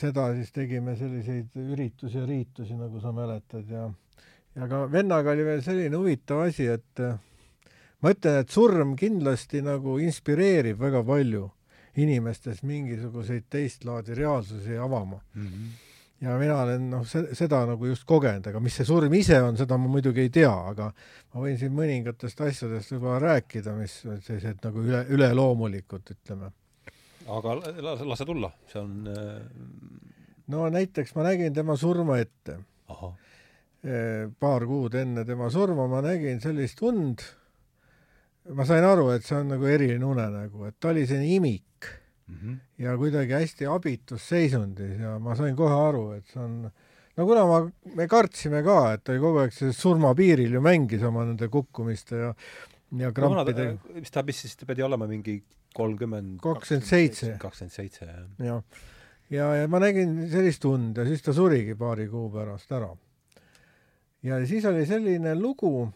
seda 0.00 0.30
siis 0.34 0.52
tegime 0.52 0.96
selliseid 0.96 1.56
üritusi 1.60 2.16
ja 2.18 2.26
riitusi, 2.26 2.76
nagu 2.78 3.00
sa 3.00 3.12
mäletad 3.12 3.68
ja 3.68 3.88
ja 4.56 4.68
ka 4.68 4.86
vennaga 4.92 5.32
oli 5.34 5.44
veel 5.46 5.62
selline 5.62 5.96
huvitav 5.96 6.46
asi, 6.46 6.66
et 6.72 7.02
ma 8.02 8.14
ütlen, 8.14 8.40
et 8.42 8.54
surm 8.54 8.94
kindlasti 8.98 9.62
nagu 9.64 9.98
inspireerib 10.02 10.80
väga 10.80 11.02
palju 11.06 11.44
inimestes 11.98 12.62
mingisuguseid 12.66 13.48
teist 13.50 13.84
laadi 13.86 14.14
reaalsusi 14.14 14.76
avama 14.78 15.18
mm. 15.34 15.46
-hmm. 15.46 15.70
ja 16.20 16.36
mina 16.38 16.60
olen 16.62 16.90
noh, 16.90 17.06
seda 17.32 17.64
nagu 17.66 17.86
just 17.86 18.04
kogenud, 18.04 18.46
aga 18.46 18.60
mis 18.60 18.76
see 18.76 18.86
surm 18.86 19.14
ise 19.14 19.40
on, 19.42 19.56
seda 19.56 19.78
ma 19.78 19.88
muidugi 19.88 20.20
ei 20.26 20.30
tea, 20.30 20.54
aga 20.72 20.92
ma 21.34 21.42
võin 21.42 21.58
siin 21.58 21.74
mõningatest 21.74 22.40
asjadest 22.40 22.94
võib-olla 22.94 23.18
rääkida, 23.18 23.74
mis 23.74 24.00
sellised 24.02 24.62
nagu 24.64 24.82
üle, 24.82 25.04
üleloomulikud, 25.08 26.14
ütleme 26.16 26.52
aga 27.28 27.54
lase, 27.82 28.06
lase 28.08 28.26
tulla, 28.28 28.50
see 28.70 28.80
on 28.80 29.08
äh... 29.12 29.38
no 30.52 30.68
näiteks 30.72 31.14
ma 31.16 31.26
nägin 31.28 31.54
tema 31.54 31.76
surma 31.76 32.18
ette. 32.22 32.58
Äh, 33.78 34.26
paar 34.40 34.64
kuud 34.66 34.96
enne 34.98 35.24
tema 35.28 35.50
surma 35.54 35.86
ma 35.90 36.00
nägin 36.04 36.40
sellist 36.42 36.82
und, 36.82 37.22
ma 38.56 38.66
sain 38.66 38.84
aru, 38.84 39.10
et 39.14 39.26
see 39.26 39.36
on 39.38 39.52
nagu 39.54 39.68
eriline 39.70 40.04
unenägu, 40.04 40.66
et 40.66 40.78
ta 40.80 40.90
oli 40.90 41.06
selline 41.06 41.36
imik 41.36 41.90
mm 42.26 42.34
-hmm. 42.34 42.56
ja 42.84 42.96
kuidagi 42.96 43.32
hästi 43.32 43.66
abitus 43.70 44.28
seisundis 44.28 44.98
ja 44.98 45.18
ma 45.18 45.36
sain 45.36 45.56
kohe 45.56 45.74
aru, 45.88 46.10
et 46.16 46.26
see 46.26 46.42
on 46.42 46.70
no 47.16 47.26
kuna 47.26 47.46
ma, 47.46 47.60
me 47.94 48.06
kartsime 48.06 48.62
ka, 48.62 48.94
et 48.94 49.04
ta 49.04 49.12
oli 49.12 49.20
kogu 49.20 49.38
aeg 49.42 49.52
selles 49.52 49.80
surmapiiril 49.82 50.52
ju 50.54 50.60
mängis 50.60 51.02
oma 51.02 51.24
nende 51.24 51.48
kukkumiste 51.48 52.16
ja 52.16 52.34
ja 52.96 53.10
krampidega 53.12 53.74
no,. 53.76 54.00
mis 54.00 54.12
ta, 54.12 54.22
mis 54.26 54.40
siis, 54.44 54.56
ta 54.56 54.68
pidi 54.68 54.84
olema 54.84 55.08
mingi 55.10 55.38
kolmkümmend 55.76 56.38
kakskümmend 56.44 56.86
seitse. 56.88 57.34
kakskümmend 57.40 57.74
seitse, 57.74 58.06
jah. 58.06 58.24
jah. 58.46 58.62
ja, 59.30 59.48
ja 59.60 59.68
ma 59.68 59.80
nägin 59.82 60.22
sellist 60.32 60.64
und 60.68 60.96
ja 60.96 61.06
siis 61.08 61.24
ta 61.24 61.34
surigi 61.36 61.76
paari 61.78 62.08
kuu 62.08 62.30
pärast 62.32 62.72
ära. 62.72 62.90
ja 64.24 64.40
siis 64.46 64.64
oli 64.68 64.86
selline 64.88 65.34
lugu, 65.38 65.88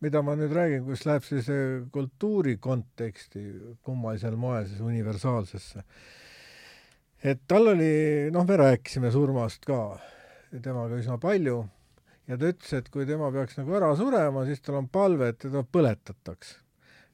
mida 0.00 0.22
ma 0.24 0.36
nüüd 0.38 0.54
räägin, 0.56 0.86
kus 0.88 1.04
läheb 1.08 1.26
sellise 1.26 1.58
kultuuri 1.92 2.56
konteksti 2.62 3.44
kummalisel 3.84 4.38
moel 4.40 4.64
siis 4.68 4.80
universaalsesse. 4.80 5.84
et 7.22 7.44
tal 7.46 7.74
oli, 7.74 8.30
noh, 8.32 8.48
me 8.48 8.56
rääkisime 8.64 9.12
surmast 9.12 9.68
ka 9.68 9.82
temaga 10.62 10.96
üsna 10.96 11.20
palju 11.20 11.60
ja 12.30 12.38
ta 12.38 12.52
ütles, 12.52 12.72
et 12.78 12.88
kui 12.94 13.06
tema 13.08 13.30
peaks 13.34 13.58
nagu 13.58 13.76
ära 13.78 13.90
surema, 13.98 14.44
siis 14.48 14.62
tal 14.64 14.78
on 14.80 14.88
palve, 14.92 15.32
et 15.32 15.40
teda 15.46 15.64
põletataks 15.66 16.54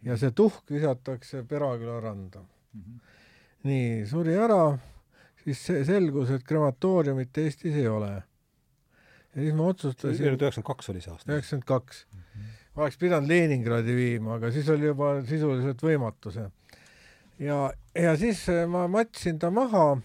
ja 0.06 0.18
see 0.20 0.34
tuhk 0.36 0.68
visatakse 0.70 1.42
Peraküla 1.48 1.98
randa 2.04 2.44
mm. 2.44 2.82
-hmm. 2.82 3.00
nii, 3.70 4.04
suri 4.06 4.36
ära, 4.36 4.78
siis 5.44 5.64
selgus, 5.88 6.30
et 6.30 6.44
krematooriumit 6.44 7.38
Eestis 7.38 7.74
ei 7.74 7.88
ole. 7.88 8.12
ja 9.34 9.42
siis 9.42 9.54
ma 9.54 9.72
otsustasin 9.72 10.32
üheksakümmend 10.36 10.70
kaks 10.72 10.94
oli 10.94 11.00
see 11.00 11.12
aasta? 11.12 11.32
üheksakümmend 11.32 11.68
kaks 11.72 12.06
mhm 12.12 12.54
oleks 12.76 12.98
pidanud 13.00 13.28
Leningradi 13.30 13.96
viima, 13.96 14.36
aga 14.36 14.50
siis 14.54 14.68
oli 14.72 14.90
juba 14.90 15.16
sisuliselt 15.28 15.82
võimatu 15.82 16.32
see. 16.34 16.46
ja, 17.46 17.70
ja 17.96 18.14
siis 18.20 18.42
äh, 18.52 18.64
ma 18.68 18.86
matsin 18.90 19.40
ta 19.40 19.50
maha 19.50 19.96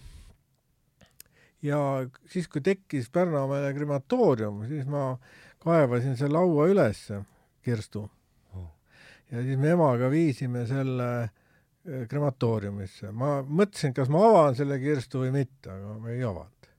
ja 1.62 1.78
siis, 2.26 2.48
kui 2.48 2.62
tekkis 2.64 3.10
Pärnamäele 3.10 3.72
krematoorium, 3.74 4.64
siis 4.68 4.86
ma 4.90 5.16
kaevasin 5.62 6.16
selle 6.18 6.38
laua 6.38 6.66
ülesse, 6.72 7.22
kirstu 7.62 8.06
oh.. 8.56 8.70
ja 9.30 9.42
siis 9.42 9.60
me 9.60 9.70
emaga 9.76 10.10
viisime 10.10 10.66
selle 10.66 11.08
äh, 11.22 12.02
krematooriumisse. 12.08 13.12
ma 13.12 13.40
mõtlesin, 13.42 13.94
kas 13.94 14.10
ma 14.12 14.24
avan 14.30 14.58
selle 14.58 14.80
kirstu 14.82 15.22
või 15.22 15.32
mitte, 15.38 15.70
aga 15.70 15.98
ma 16.02 16.10
ei 16.14 16.24
avanud. 16.26 16.72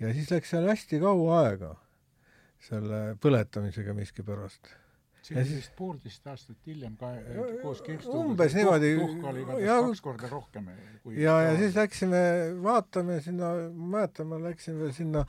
ja 0.00 0.14
siis 0.16 0.32
läks 0.32 0.54
seal 0.54 0.68
hästi 0.68 1.02
kaua 1.04 1.42
aega 1.44 1.74
selle 2.68 3.16
põletamisega 3.22 3.94
miskipärast. 3.94 4.72
See 5.28 5.38
oli 5.42 5.56
vist 5.60 5.72
poolteist 5.76 6.26
aastat 6.32 6.66
hiljem 6.66 6.96
ka 7.00 7.12
koos 7.62 7.80
Kirstuga. 7.84 8.18
umbes 8.24 8.54
niimoodi. 8.56 8.92
tuhk 8.98 9.24
oli 9.30 9.44
igatahes 9.44 9.88
kaks 9.88 10.04
korda 10.04 10.30
rohkem 10.32 10.68
kui 11.02 11.18
ja, 11.22 11.38
ja 11.44 11.56
siis 11.60 11.76
läksime 11.76 12.20
vaatame 12.64 13.20
sinna, 13.24 13.54
ma 13.72 13.90
mäletan, 13.96 14.30
ma 14.30 14.40
läksin 14.42 14.78
veel 14.80 14.94
sinna 14.96 15.24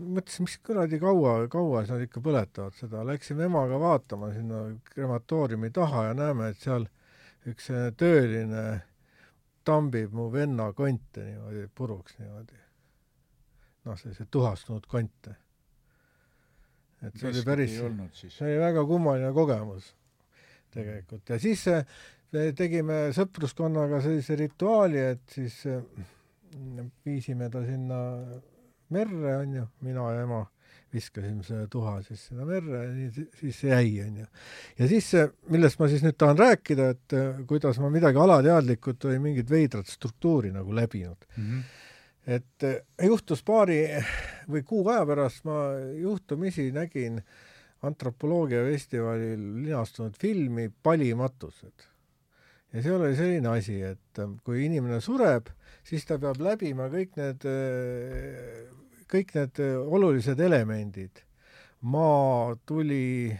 mõtlesin, 0.00 0.46
mis 0.46 0.56
kuradi 0.64 1.00
kaua, 1.00 1.34
kaua 1.52 1.82
nad 1.88 2.04
ikka 2.04 2.22
põletavad 2.24 2.76
seda, 2.78 3.04
läksime 3.06 3.46
emaga 3.46 3.80
vaatama 3.80 4.32
sinna 4.34 4.62
krematooriumi 4.94 5.70
taha 5.76 6.08
ja 6.10 6.16
näeme, 6.16 6.50
et 6.50 6.64
seal 6.64 6.88
üks 7.50 7.70
tööline 8.00 8.64
tambib 9.66 10.16
mu 10.16 10.30
venna 10.32 10.70
konte 10.76 11.24
niimoodi 11.26 11.68
puruks 11.74 12.18
niimoodi. 12.18 12.58
noh, 13.84 13.96
selliseid 13.96 14.28
tuhastunud 14.30 14.86
konte 14.88 15.36
et 17.06 17.16
see 17.16 17.30
oli 17.30 17.42
päris, 17.46 17.76
see 18.20 18.46
oli 18.46 18.60
väga 18.60 18.84
kummaline 18.88 19.32
kogemus 19.36 19.94
tegelikult 20.74 21.32
ja 21.32 21.38
siis 21.42 21.66
äh, 21.72 21.84
me 22.34 22.50
tegime 22.56 23.02
sõpruskonnaga 23.16 24.00
sellise 24.04 24.36
rituaali, 24.38 25.02
et 25.16 25.34
siis 25.34 25.58
äh, 25.70 25.82
viisime 27.06 27.50
ta 27.50 27.62
sinna 27.66 28.00
merre, 28.94 29.36
onju, 29.42 29.66
mina 29.86 30.08
ja 30.14 30.24
ema 30.26 30.44
viskasime 30.90 31.44
selle 31.46 31.68
tuha 31.70 32.00
siis 32.02 32.24
sinna 32.28 32.46
merre 32.46 32.84
ja 32.84 32.94
nii 32.94 33.26
siis 33.38 33.60
see 33.62 33.70
jäi, 33.70 33.90
onju. 34.06 34.26
ja 34.80 34.88
siis, 34.90 35.10
millest 35.54 35.78
ma 35.78 35.90
siis 35.90 36.02
nüüd 36.06 36.18
tahan 36.18 36.38
rääkida, 36.38 36.88
et 36.96 37.18
äh, 37.18 37.44
kuidas 37.50 37.78
ma 37.82 37.92
midagi 37.92 38.18
alateadlikult 38.22 39.10
või 39.10 39.20
mingit 39.30 39.50
veidrat 39.50 39.90
struktuuri 39.90 40.52
nagu 40.54 40.74
läbinud 40.74 41.30
mm. 41.36 41.46
-hmm 41.46 41.79
et 42.30 42.66
eh, 42.66 42.80
juhtus 43.06 43.42
paari 43.46 43.80
või 44.50 44.64
kuu 44.66 44.84
aja 44.92 45.04
pärast 45.08 45.46
ma 45.48 45.60
juhtumisi 45.98 46.70
nägin 46.74 47.20
antropoloogia 47.86 48.62
festivalil 48.68 49.40
linastunud 49.64 50.18
filmi 50.20 50.68
Palimatused. 50.82 51.86
ja 52.72 52.82
seal 52.82 53.00
oli 53.00 53.16
selline 53.18 53.48
asi, 53.54 53.80
et 53.82 54.22
eh, 54.22 54.36
kui 54.44 54.66
inimene 54.66 55.00
sureb, 55.00 55.50
siis 55.84 56.06
ta 56.06 56.20
peab 56.22 56.40
läbima 56.44 56.90
kõik 56.92 57.18
need, 57.18 57.48
eh, 57.50 59.02
kõik 59.10 59.34
need 59.34 59.64
olulised 59.80 60.40
elemendid, 60.40 61.24
maa, 61.80 62.54
tuli, 62.66 63.34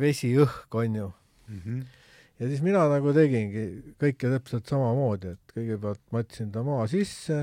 vesi, 0.00 0.34
õhk, 0.42 0.68
on 0.74 1.00
ju 1.02 1.08
mm. 1.48 1.62
-hmm 1.64 1.99
ja 2.40 2.48
siis 2.48 2.62
mina 2.64 2.86
nagu 2.90 3.12
tegingi 3.16 3.66
kõike 4.00 4.32
täpselt 4.32 4.70
samamoodi, 4.70 5.34
et 5.36 5.54
kõigepealt 5.54 6.02
matsin 6.14 6.50
ta 6.54 6.64
maa 6.66 6.86
sisse, 6.90 7.42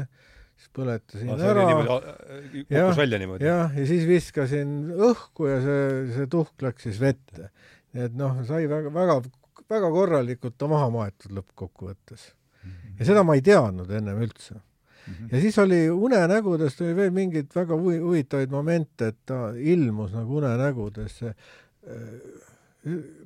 siis 0.57 0.71
põletasin 0.73 1.29
no, 1.29 1.37
ära. 1.37 1.65
kukkus 2.57 2.99
välja 2.99 3.19
niimoodi? 3.21 3.45
jah, 3.45 3.75
ja 3.77 3.89
siis 3.89 4.07
viskasin 4.09 4.71
õhku 5.09 5.49
ja 5.51 5.59
see, 5.63 5.83
see 6.15 6.29
tuhk 6.33 6.65
läks 6.65 6.87
siis 6.89 7.01
vette. 7.01 7.51
nii 7.93 8.07
et 8.09 8.17
noh, 8.17 8.41
sai 8.47 8.65
väga, 8.69 8.93
väga, 8.93 9.19
väga 9.69 9.91
korralikult 9.93 10.57
ta 10.57 10.69
maha 10.71 10.89
maetud 10.93 11.37
lõppkokkuvõttes. 11.37 12.31
ja 12.97 13.11
seda 13.11 13.25
ma 13.27 13.37
ei 13.37 13.45
teadnud 13.45 13.93
ennem 13.93 14.25
üldse. 14.25 14.57
Mhm. 15.07 15.29
ja 15.31 15.39
siis 15.45 15.55
oli 15.61 15.85
unenägudest 15.93 16.81
oli 16.83 16.97
veel 16.97 17.13
mingeid 17.15 17.53
väga 17.55 17.77
huvitavaid 17.79 18.51
momente, 18.51 19.13
et 19.13 19.21
ta 19.29 19.53
ilmus 19.55 20.11
nagu 20.17 20.41
unenägudesse 20.41 21.35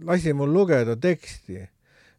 lasi 0.08 0.34
mul 0.38 0.52
lugeda 0.54 0.96
teksti, 1.00 1.62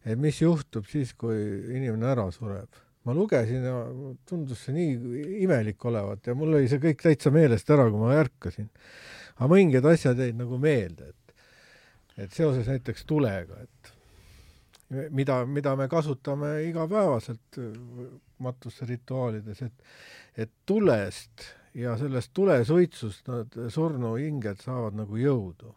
et 0.03 0.19
mis 0.19 0.39
juhtub 0.41 0.87
siis, 0.89 1.13
kui 1.17 1.37
inimene 1.77 2.09
ära 2.11 2.29
sureb. 2.31 2.81
ma 3.03 3.11
lugesin 3.11 3.65
ja 3.67 3.79
tundus 4.23 4.61
see 4.63 4.73
nii 4.77 5.23
imelik 5.43 5.81
olevat 5.89 6.27
ja 6.27 6.35
mul 6.39 6.53
oli 6.55 6.69
see 6.71 6.79
kõik 6.79 7.01
täitsa 7.03 7.33
meelest 7.35 7.67
ära, 7.75 7.89
kui 7.91 7.99
ma 7.99 8.13
ärkasin. 8.15 8.69
aga 9.35 9.49
mõningad 9.51 9.89
asjad 9.91 10.19
jäid 10.23 10.39
nagu 10.39 10.59
meelde, 10.61 11.09
et, 11.11 11.35
et 12.25 12.31
seoses 12.31 12.69
näiteks 12.71 13.03
tulega, 13.09 13.59
et 13.59 13.93
mida, 15.11 15.41
mida 15.45 15.75
me 15.75 15.89
kasutame 15.91 16.55
igapäevaselt 16.69 17.59
matusrituaalides, 18.43 19.61
et, 19.67 19.93
et 20.45 20.51
tulest 20.65 21.47
ja 21.75 21.97
sellest 21.97 22.31
tulesuitsust 22.33 23.27
nad 23.27 23.55
surnuhinged 23.73 24.61
saavad 24.63 24.95
nagu 24.99 25.17
jõudu 25.17 25.73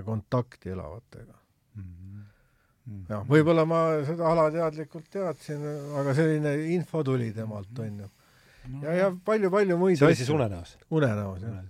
ja 0.00 0.06
kontakti 0.06 0.72
elavatega 0.74 1.34
mm. 1.74 1.84
-hmm. 1.84 3.02
jah, 3.12 3.26
võib-olla 3.28 3.66
ma 3.68 3.82
seda 4.08 4.30
alateadlikult 4.32 5.10
teadsin, 5.12 5.66
aga 6.00 6.16
selline 6.16 6.56
info 6.76 7.04
tuli 7.04 7.32
temalt, 7.36 7.70
mhm. 7.70 7.82
onju. 7.86 8.10
ja, 8.86 8.96
ja 9.04 9.12
palju-palju 9.24 9.78
muid 9.78 10.00
see 10.00 10.10
oli 10.10 10.22
siis 10.22 10.32
unenäos? 10.36 10.78
unenäos, 10.90 11.46
jah 11.46 11.60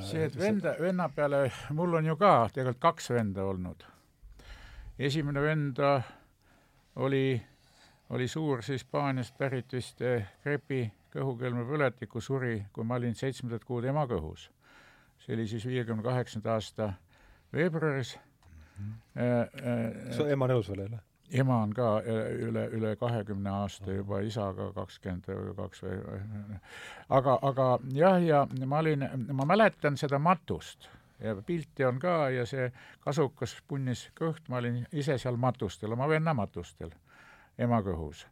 see, 0.00 0.24
et 0.24 0.36
venda, 0.38 0.74
venna 0.80 1.08
peale, 1.12 1.44
mul 1.76 1.98
on 1.98 2.06
ju 2.06 2.16
ka 2.16 2.32
tegelikult 2.52 2.80
kaks 2.80 3.10
venda 3.12 3.44
olnud. 3.44 3.84
esimene 4.98 5.40
vend 5.40 5.78
oli, 6.96 7.42
oli 8.10 8.28
suur 8.28 8.62
Hispaaniast 8.68 9.36
pärit 9.38 9.72
vist 9.72 10.00
krepi 10.42 10.86
kõhukelmepõletiku 11.12 12.20
suri, 12.20 12.62
kui 12.72 12.84
ma 12.84 12.96
olin 12.96 13.14
seitsmendat 13.14 13.64
kuud 13.64 13.84
ema 13.84 14.06
kõhus 14.08 14.48
see 15.22 15.34
oli 15.36 15.46
siis 15.48 15.66
viiekümne 15.66 16.02
kaheksanda 16.02 16.52
aasta 16.58 16.92
veebruaris 17.52 18.18
mm. 18.78 18.92
-hmm. 19.16 20.12
su 20.16 20.26
ema 20.26 20.48
nõus 20.50 20.70
veel 20.70 20.84
ei 20.84 20.90
ole? 20.90 21.00
ema 21.32 21.58
on 21.62 21.72
ka 21.72 21.90
üle, 22.48 22.66
üle 22.76 22.96
kahekümne 23.00 23.50
aasta 23.50 23.92
juba, 23.92 24.20
isa 24.20 24.50
ka 24.56 24.72
kakskümmend 24.76 25.56
kaks 25.56 25.82
või 25.82 26.00
aga, 27.08 27.38
aga 27.42 27.68
jah, 27.94 28.18
ja 28.24 28.46
ma 28.66 28.82
olin, 28.82 29.06
ma 29.32 29.46
mäletan 29.48 29.96
seda 29.96 30.18
matust 30.18 30.88
ja 31.22 31.34
pilti 31.46 31.84
on 31.84 31.98
ka 32.02 32.30
ja 32.34 32.46
see 32.46 32.68
kasukas 33.00 33.56
punnis 33.68 34.08
kõht, 34.18 34.48
ma 34.48 34.60
olin 34.60 34.82
ise 34.92 35.18
seal 35.18 35.36
matustel, 35.36 35.92
oma 35.92 36.08
venna 36.08 36.34
matustel, 36.34 36.92
ema 37.58 37.80
kõhus 37.86 38.26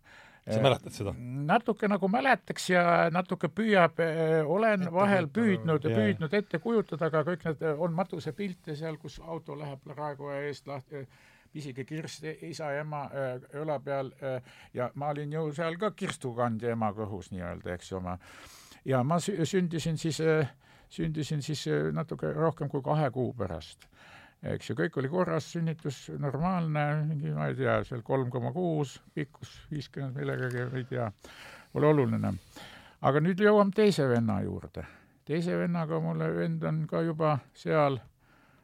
sa 0.46 0.56
äh, 0.58 0.62
mäletad 0.62 0.94
seda? 0.94 1.14
natuke 1.50 1.88
nagu 1.88 2.08
mäletaks 2.08 2.70
ja 2.70 2.84
natuke 3.12 3.50
püüab, 3.52 4.00
äh, 4.04 4.38
olen 4.46 4.86
ette 4.86 4.94
vahel 4.94 5.28
püüdnud 5.32 5.84
ja 5.84 5.96
püüdnud 5.96 6.36
ette 6.36 6.60
kujutada, 6.62 7.10
aga 7.10 7.24
kõik 7.28 7.44
need, 7.48 7.66
on 7.78 7.96
matusepilte 7.96 8.76
seal, 8.78 8.96
kus 9.02 9.20
auto 9.20 9.58
läheb 9.58 9.84
raekoja 9.96 10.40
eest 10.48 10.70
lahti, 10.70 11.04
pisike 11.52 11.84
kirst 11.84 12.24
isa 12.46 12.70
ja 12.74 12.84
ema 12.84 13.04
äh, 13.10 13.34
õla 13.62 13.80
peal 13.84 14.12
ja 14.74 14.90
ma 14.94 15.10
olin 15.14 15.32
ju 15.34 15.48
seal 15.56 15.76
ka 15.80 15.92
kirstukandja 15.98 16.76
ema 16.76 16.92
kõhus 16.96 17.32
nii-öelda, 17.34 17.74
eks 17.74 17.92
ju, 17.92 17.98
oma. 17.98 18.18
ja 18.84 19.02
ma 19.04 19.18
sündisin 19.20 19.98
siis, 19.98 20.22
sündisin 20.90 21.42
siis 21.42 21.66
natuke 21.92 22.32
rohkem 22.32 22.70
kui 22.70 22.82
kahe 22.82 23.10
kuu 23.10 23.34
pärast 23.34 23.90
eks 24.42 24.70
ju, 24.70 24.76
kõik 24.78 24.98
oli 25.00 25.10
korras, 25.12 25.50
sünnitus 25.54 26.02
normaalne, 26.18 26.84
mingi, 27.08 27.32
ma 27.36 27.50
ei 27.50 27.56
tea, 27.58 27.80
seal 27.88 28.04
kolm 28.06 28.30
koma 28.32 28.52
kuus, 28.56 28.96
pikkus 29.14 29.52
viiskümmend 29.72 30.16
millegagi, 30.16 30.68
ei 30.80 30.86
tea, 30.88 31.10
pole 31.72 31.90
oluline. 31.90 32.32
aga 33.00 33.20
nüüd 33.20 33.40
jõuame 33.40 33.76
teise 33.76 34.08
venna 34.08 34.40
juurde. 34.44 34.86
teise 35.24 35.56
vennaga 35.56 36.00
mulle 36.00 36.32
vend 36.34 36.64
on 36.64 36.86
ka 36.90 37.02
juba 37.06 37.38
seal 37.54 38.00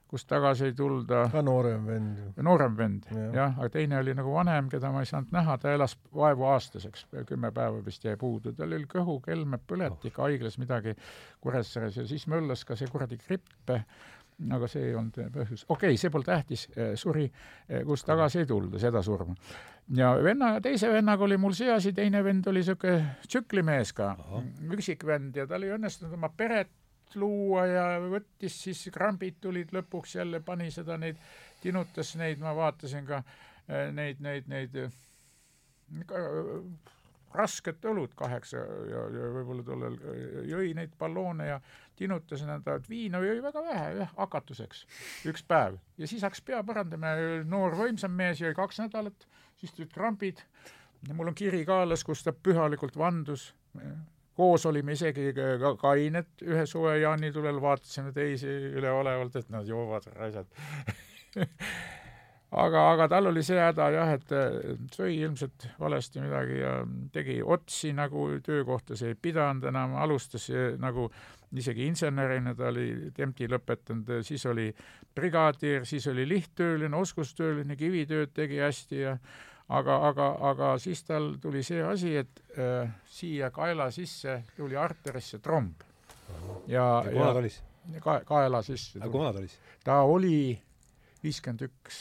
kust 0.08 0.28
tagasi 0.30 0.64
ei 0.64 0.72
tulda. 0.72 1.28
ka 1.32 1.42
noorem 1.42 1.86
vend. 1.86 2.18
noorem 2.42 2.76
vend 2.76 3.06
ja., 3.10 3.26
jah, 3.34 3.58
aga 3.58 3.68
teine 3.74 3.98
oli 3.98 4.14
nagu 4.14 4.32
vanem, 4.32 4.68
keda 4.72 4.90
ma 4.94 5.02
ei 5.02 5.10
saanud 5.10 5.34
näha, 5.34 5.58
ta 5.58 5.72
elas 5.74 5.96
vaevu 6.14 6.46
aastaseks, 6.52 7.06
kümme 7.26 7.50
päeva 7.52 7.82
vist 7.84 8.04
jäi 8.04 8.16
puudu, 8.20 8.52
tal 8.56 8.72
oli 8.72 8.86
kõhu, 8.90 9.18
kelme, 9.24 9.58
põletik 9.58 10.18
oh., 10.18 10.28
haiglas 10.28 10.58
midagi 10.62 10.94
Kuressaares 11.42 11.98
ja 12.00 12.06
siis 12.06 12.26
möllas 12.30 12.64
ka 12.64 12.78
see 12.78 12.90
kuradi 12.92 13.18
gripp 13.26 13.74
aga 14.52 14.68
see 14.68 14.90
ei 14.90 14.94
olnud 14.94 15.16
põhjus. 15.32 15.64
okei 15.68 15.94
okay,, 15.94 16.00
see 16.00 16.12
pole 16.12 16.26
tähtis, 16.26 16.66
suri, 17.00 17.24
kust 17.88 18.06
tagasi 18.08 18.42
ei 18.42 18.48
tulda, 18.48 18.78
seda 18.82 19.02
surma. 19.02 19.34
ja 19.96 20.12
venna, 20.22 20.56
teise 20.60 20.90
vennaga 20.92 21.24
oli 21.24 21.38
mul 21.40 21.56
see 21.56 21.70
asi, 21.72 21.92
teine 21.96 22.24
vend 22.24 22.48
oli 22.52 22.60
niisugune 22.60 23.16
tsüklimees 23.26 23.94
ka, 23.96 24.12
üksikvend 24.76 25.40
ja 25.40 25.46
tal 25.48 25.64
ei 25.64 25.72
õnnestunud 25.78 26.18
oma 26.18 26.32
peret 26.36 26.74
luua 27.14 27.66
ja 27.66 27.84
võttis 28.02 28.56
siis, 28.66 28.82
krambid 28.92 29.38
tulid 29.40 29.72
lõpuks 29.74 30.16
jälle, 30.18 30.40
pani 30.44 30.70
seda 30.74 30.98
neid, 31.00 31.20
tinutas 31.62 32.14
neid, 32.18 32.42
ma 32.42 32.54
vaatasin 32.56 33.06
ka 33.06 33.22
eh, 33.68 33.92
neid, 33.94 34.20
neid, 34.24 34.50
neid 34.50 34.76
rasket 37.36 37.84
õlut 37.90 38.14
kaheksa 38.18 38.62
ja, 38.90 39.02
ja 39.12 39.28
võib-olla 39.34 39.66
tollel 39.66 39.98
jõi 40.48 40.72
neid 40.76 40.94
balloone 40.98 41.50
ja 41.50 41.60
tinutas 41.96 42.42
nõnda, 42.46 42.76
et 42.76 42.88
viina 42.90 43.20
jõi 43.24 43.38
väga 43.44 43.62
vähe, 43.64 43.86
jah, 44.00 44.14
hakatuseks, 44.16 44.84
üks 45.30 45.44
päev. 45.48 45.78
ja 45.98 46.08
siis 46.10 46.24
hakkas 46.26 46.42
pea 46.46 46.62
parandama 46.66 47.14
noor 47.48 47.76
võimsam 47.78 48.16
mees 48.16 48.42
jõi 48.42 48.54
kaks 48.56 48.82
nädalat, 48.84 49.28
siis 49.60 49.76
tulid 49.76 49.92
krambid 49.94 50.42
ja 51.08 51.14
mul 51.14 51.32
on 51.32 51.36
kiri 51.36 51.64
kaelas, 51.68 52.04
kus 52.04 52.24
ta 52.24 52.32
pühalikult 52.32 52.96
vandus. 52.98 53.52
koos 54.36 54.66
olime 54.66 54.92
isegi 54.92 55.30
ka 55.32 55.74
kained 55.80 56.44
ühe 56.44 56.66
suve 56.68 56.98
jaanitulel, 57.00 57.60
vaatasime 57.60 58.12
teisi 58.12 58.50
üleolevalt, 58.76 59.36
et 59.36 59.48
nad 59.52 59.68
joovad 59.68 60.10
asjad 60.28 60.50
aga, 62.50 62.82
aga 62.92 63.08
tal 63.10 63.30
oli 63.32 63.42
see 63.46 63.58
häda 63.58 63.88
jah, 63.94 64.12
et 64.16 64.34
sõi 64.94 65.16
ilmselt 65.18 65.66
valesti 65.80 66.22
midagi 66.22 66.60
ja 66.60 66.76
tegi 67.12 67.40
otsi 67.42 67.92
nagu 67.96 68.28
töökohtas 68.44 69.02
ei 69.06 69.16
pidanud 69.18 69.66
enam, 69.70 69.96
alustas 70.02 70.48
nagu 70.78 71.08
isegi 71.56 71.86
insenerina, 71.86 72.54
ta 72.54 72.70
oli 72.70 73.10
Tempti 73.14 73.48
lõpetanud, 73.48 74.10
siis 74.26 74.44
oli 74.50 74.70
brigadier, 75.14 75.86
siis 75.88 76.06
oli 76.10 76.26
lihttööline, 76.28 76.96
oskustööline, 76.96 77.76
kivitööd 77.78 78.34
tegi 78.36 78.60
hästi 78.60 79.00
ja 79.00 79.16
aga, 79.68 79.96
aga, 80.10 80.28
aga 80.50 80.72
siis 80.82 81.02
tal 81.06 81.32
tuli 81.42 81.62
see 81.66 81.82
asi, 81.82 82.14
et 82.20 82.42
äh, 82.58 82.90
siia 83.10 83.50
kaela 83.54 83.88
sisse 83.94 84.42
tuli 84.56 84.76
arterisse 84.76 85.40
tromb. 85.42 85.82
ja, 86.66 87.04
ja? 87.12 87.32
Ka, 88.02 88.20
kaela 88.26 88.62
sisse. 88.66 88.98
aga 88.98 89.10
kuhu 89.10 89.32
ta 89.32 89.38
olis? 89.38 89.58
ta 89.84 90.00
oli 90.02 90.38
viiskümmend 91.22 91.68
üks 91.68 92.00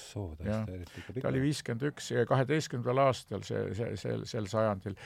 soo, 0.00 0.34
täiesti 0.40 0.74
eriti 0.74 1.00
ikka 1.00 1.12
pikk. 1.12 1.22
ta 1.22 1.30
oli 1.32 1.40
viiskümmend 1.46 1.88
üks, 1.90 2.10
kaheteistkümnendal 2.28 3.04
aastal 3.06 3.46
see, 3.46 3.62
see, 3.78 3.96
sel, 4.00 4.26
sel 4.28 4.50
sajandil 4.50 4.98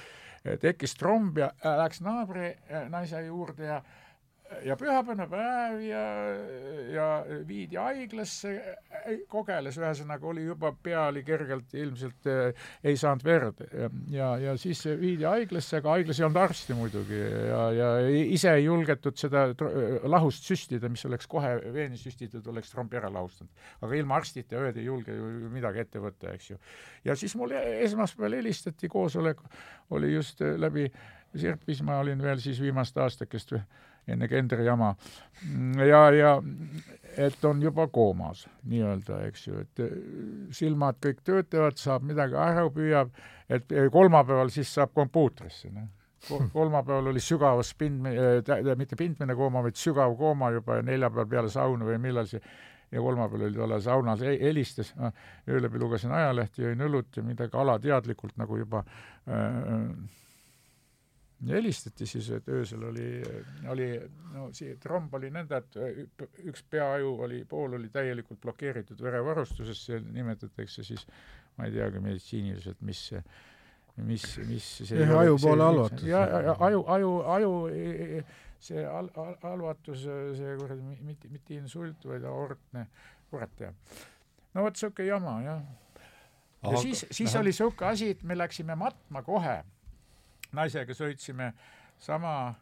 tekkis 0.61 0.95
tromb 0.97 1.39
ja 1.39 1.51
äh, 1.65 1.77
läks 1.83 2.01
naabri 2.05 2.47
äh, 2.49 2.87
naise 2.93 3.21
juurde 3.27 3.67
ja 3.67 3.81
ja 4.65 4.77
pühapäevane 4.77 5.27
päev 5.31 5.81
ja, 5.85 6.03
ja 6.93 7.07
viidi 7.47 7.79
haiglasse, 7.79 8.53
kogeles, 9.31 9.79
ühesõnaga 9.79 10.27
oli 10.31 10.45
juba 10.45 10.73
pea 10.83 11.07
oli 11.11 11.23
kergelt 11.27 11.75
ilmselt 11.79 12.29
äh, 12.31 12.67
ei 12.85 12.99
saanud 13.01 13.25
verd 13.25 13.63
ja, 14.13 14.33
ja 14.43 14.57
siis 14.61 14.83
viidi 15.01 15.27
haiglasse, 15.29 15.79
aga 15.81 15.95
haiglas 15.97 16.21
ei 16.21 16.27
olnud 16.27 16.41
arsti 16.43 16.77
muidugi 16.79 17.21
ja, 17.21 17.61
ja 17.77 17.91
ise 18.09 18.55
ei 18.59 18.67
julgetud 18.67 19.19
seda 19.21 19.47
lahust 20.11 20.49
süstida, 20.49 20.91
mis 20.93 21.05
oleks 21.09 21.31
kohe 21.31 21.55
veeni 21.75 22.01
süstitud, 22.01 22.47
oleks 22.51 22.75
trombi 22.75 22.99
ära 23.01 23.13
lahustanud. 23.13 23.53
aga 23.81 24.01
ilma 24.01 24.19
arstita 24.21 24.59
ööd 24.61 24.81
ei 24.81 24.89
julge 24.89 25.15
ju 25.15 25.53
midagi 25.53 25.85
ette 25.85 26.03
võtta, 26.03 26.35
eks 26.35 26.51
ju. 26.53 26.59
ja 27.05 27.17
siis 27.17 27.37
mulle 27.39 27.63
esmaspäeval 27.87 28.41
helistati, 28.41 28.91
koosolek 28.91 29.41
oli 29.95 30.15
just 30.15 30.41
läbi 30.41 30.91
Sirpis, 31.31 31.79
ma 31.87 32.01
olin 32.03 32.19
veel 32.19 32.41
siis 32.43 32.59
viimast 32.59 32.97
aastakest 32.99 33.53
või 33.55 33.61
enne 34.15 34.29
Kendri 34.29 34.65
jama. 34.67 34.95
ja, 35.87 36.03
ja 36.15 36.35
et 37.17 37.45
on 37.45 37.63
juba 37.63 37.87
koomas 37.91 38.47
nii-öelda, 38.71 39.23
eks 39.29 39.47
ju, 39.49 39.63
et 39.65 39.83
äh, 39.85 39.95
silmad 40.55 41.01
kõik 41.03 41.25
töötavad, 41.27 41.79
saab 41.81 42.05
midagi 42.07 42.37
aru, 42.39 42.71
püüab, 42.75 43.15
et 43.49 43.73
äh, 43.73 43.89
kolmapäeval 43.93 44.53
siis 44.55 44.73
saab 44.75 44.95
kompuutrisse, 44.95 45.73
noh 45.75 45.89
kolmapäeval 46.53 47.07
oli 47.07 47.21
sügavas 47.25 47.71
pindmine 47.81 48.43
äh,, 48.45 48.75
mitte 48.77 48.97
pindmine 48.97 49.33
kooma, 49.35 49.63
vaid 49.65 49.79
sügav 49.81 50.13
kooma 50.19 50.51
juba 50.53 50.77
ja 50.77 50.83
neljapäeval 50.85 51.29
peale 51.31 51.49
sauna 51.49 51.87
või 51.89 51.97
millal 52.03 52.29
see 52.29 52.43
ja 52.93 53.01
kolmapäeval 53.01 53.47
oli 53.47 53.57
tolle 53.57 53.81
saunas, 53.81 54.21
helistas, 54.21 54.95
öö 55.49 55.63
läbi 55.63 55.79
lugesin 55.79 56.13
ajalehti, 56.13 56.65
jõin 56.65 56.87
õlut 56.89 57.17
ja 57.17 57.23
midagi 57.23 57.57
alateadlikult 57.57 58.37
nagu 58.41 58.59
juba 58.59 58.83
äh, 58.83 59.87
ja 61.47 61.55
helistati 61.57 62.07
siis, 62.07 62.29
et 62.37 62.49
öösel 62.53 62.83
oli, 62.85 63.07
oli 63.73 63.89
no 64.35 64.49
see 64.57 64.75
tromb 64.81 65.15
oli 65.17 65.31
nõnda, 65.33 65.63
et 65.63 66.27
üks 66.51 66.65
peaaju 66.71 67.15
oli, 67.27 67.45
pool 67.49 67.79
oli 67.79 67.89
täielikult 67.93 68.41
blokeeritud 68.43 69.01
verevarustuses, 69.03 69.87
see 69.87 70.03
nimetatakse 70.05 70.85
siis, 70.85 71.07
ma 71.57 71.69
ei 71.69 71.75
teagi 71.79 72.03
meditsiiniliselt, 72.05 72.85
mis 72.85 73.07
see 73.13 73.25
mis, 74.05 74.25
mis 74.49 74.69
see 74.85 75.01
jah, 75.01 75.17
aju 75.23 75.41
poole 75.41 75.67
halvatus. 75.67 76.07
ja, 76.09 76.21
ja 76.51 76.55
aju, 76.69 76.85
aju, 76.95 77.11
aju 77.35 77.53
see 78.61 78.85
al-, 78.87 79.11
al-, 79.17 79.37
halvatus, 79.43 80.05
see 80.37 80.55
kuradi 80.61 80.97
mitte, 81.09 81.33
mitte 81.33 81.57
insult, 81.57 82.05
vaid 82.09 82.25
aortne, 82.29 82.87
kurat 83.33 83.53
teab. 83.59 83.99
no 84.55 84.69
vot 84.69 84.77
niisugune 84.77 85.09
jama, 85.09 85.37
jah. 85.47 85.65
ja 86.63 86.69
Aha, 86.69 86.81
siis, 86.85 87.07
siis 87.09 87.33
aha. 87.33 87.43
oli 87.43 87.55
niisugune 87.55 87.93
asi, 87.93 88.15
et 88.17 88.25
me 88.25 88.37
läksime 88.37 88.77
matma 88.77 89.25
kohe 89.25 89.63
naisega 90.57 90.97
sõitsime 90.97 91.53
sama 92.01 92.55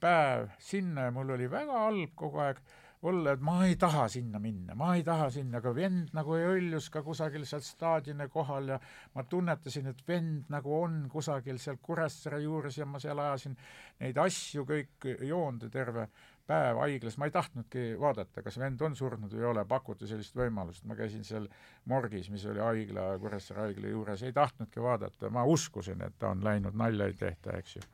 päev 0.00 0.50
sinna 0.60 1.08
ja 1.08 1.14
mul 1.14 1.32
oli 1.36 1.48
väga 1.50 1.86
halb 1.86 2.12
kogu 2.14 2.42
aeg 2.44 2.60
olla, 3.06 3.32
et 3.36 3.42
ma 3.44 3.56
ei 3.66 3.76
taha 3.80 4.06
sinna 4.10 4.38
minna, 4.42 4.74
ma 4.74 4.94
ei 4.96 5.04
taha 5.06 5.28
sinna, 5.30 5.60
aga 5.60 5.72
vend 5.74 6.14
nagu 6.16 6.36
hõljus 6.40 6.88
ka 6.92 7.02
kusagil 7.06 7.44
seal 7.48 7.62
staadioni 7.64 8.28
kohal 8.32 8.72
ja 8.74 8.78
ma 9.14 9.24
tunnetasin, 9.28 9.90
et 9.92 10.00
vend 10.08 10.48
nagu 10.52 10.72
on 10.80 11.04
kusagil 11.12 11.60
seal 11.62 11.78
Kuressaare 11.82 12.40
juures 12.42 12.78
ja 12.78 12.86
ma 12.88 13.00
seal 13.02 13.20
ajasin 13.22 13.56
neid 14.00 14.18
asju 14.18 14.64
kõik 14.68 15.10
joonde 15.28 15.70
terve 15.72 16.08
päev 16.46 16.78
haiglas, 16.78 17.16
ma 17.18 17.26
ei 17.26 17.34
tahtnudki 17.34 17.84
vaadata, 18.00 18.42
kas 18.44 18.58
vend 18.62 18.82
on 18.86 18.94
surnud 18.98 19.32
või 19.34 19.42
ei 19.42 19.48
ole, 19.50 19.64
pakuti 19.68 20.06
sellist 20.06 20.36
võimalust, 20.38 20.84
ma 20.86 20.96
käisin 20.98 21.24
seal 21.26 21.48
morgis, 21.90 22.28
mis 22.30 22.44
oli 22.46 22.62
haigla, 22.62 23.08
Kuressaare 23.22 23.66
haigla 23.66 23.90
juures, 23.90 24.22
ei 24.22 24.34
tahtnudki 24.36 24.82
vaadata, 24.82 25.30
ma 25.34 25.42
uskusin, 25.50 26.04
et 26.06 26.14
ta 26.20 26.30
on 26.34 26.44
läinud, 26.46 26.76
nalja 26.78 27.08
ei 27.10 27.16
tehta, 27.18 27.56
eks 27.58 27.78
ju. 27.78 27.86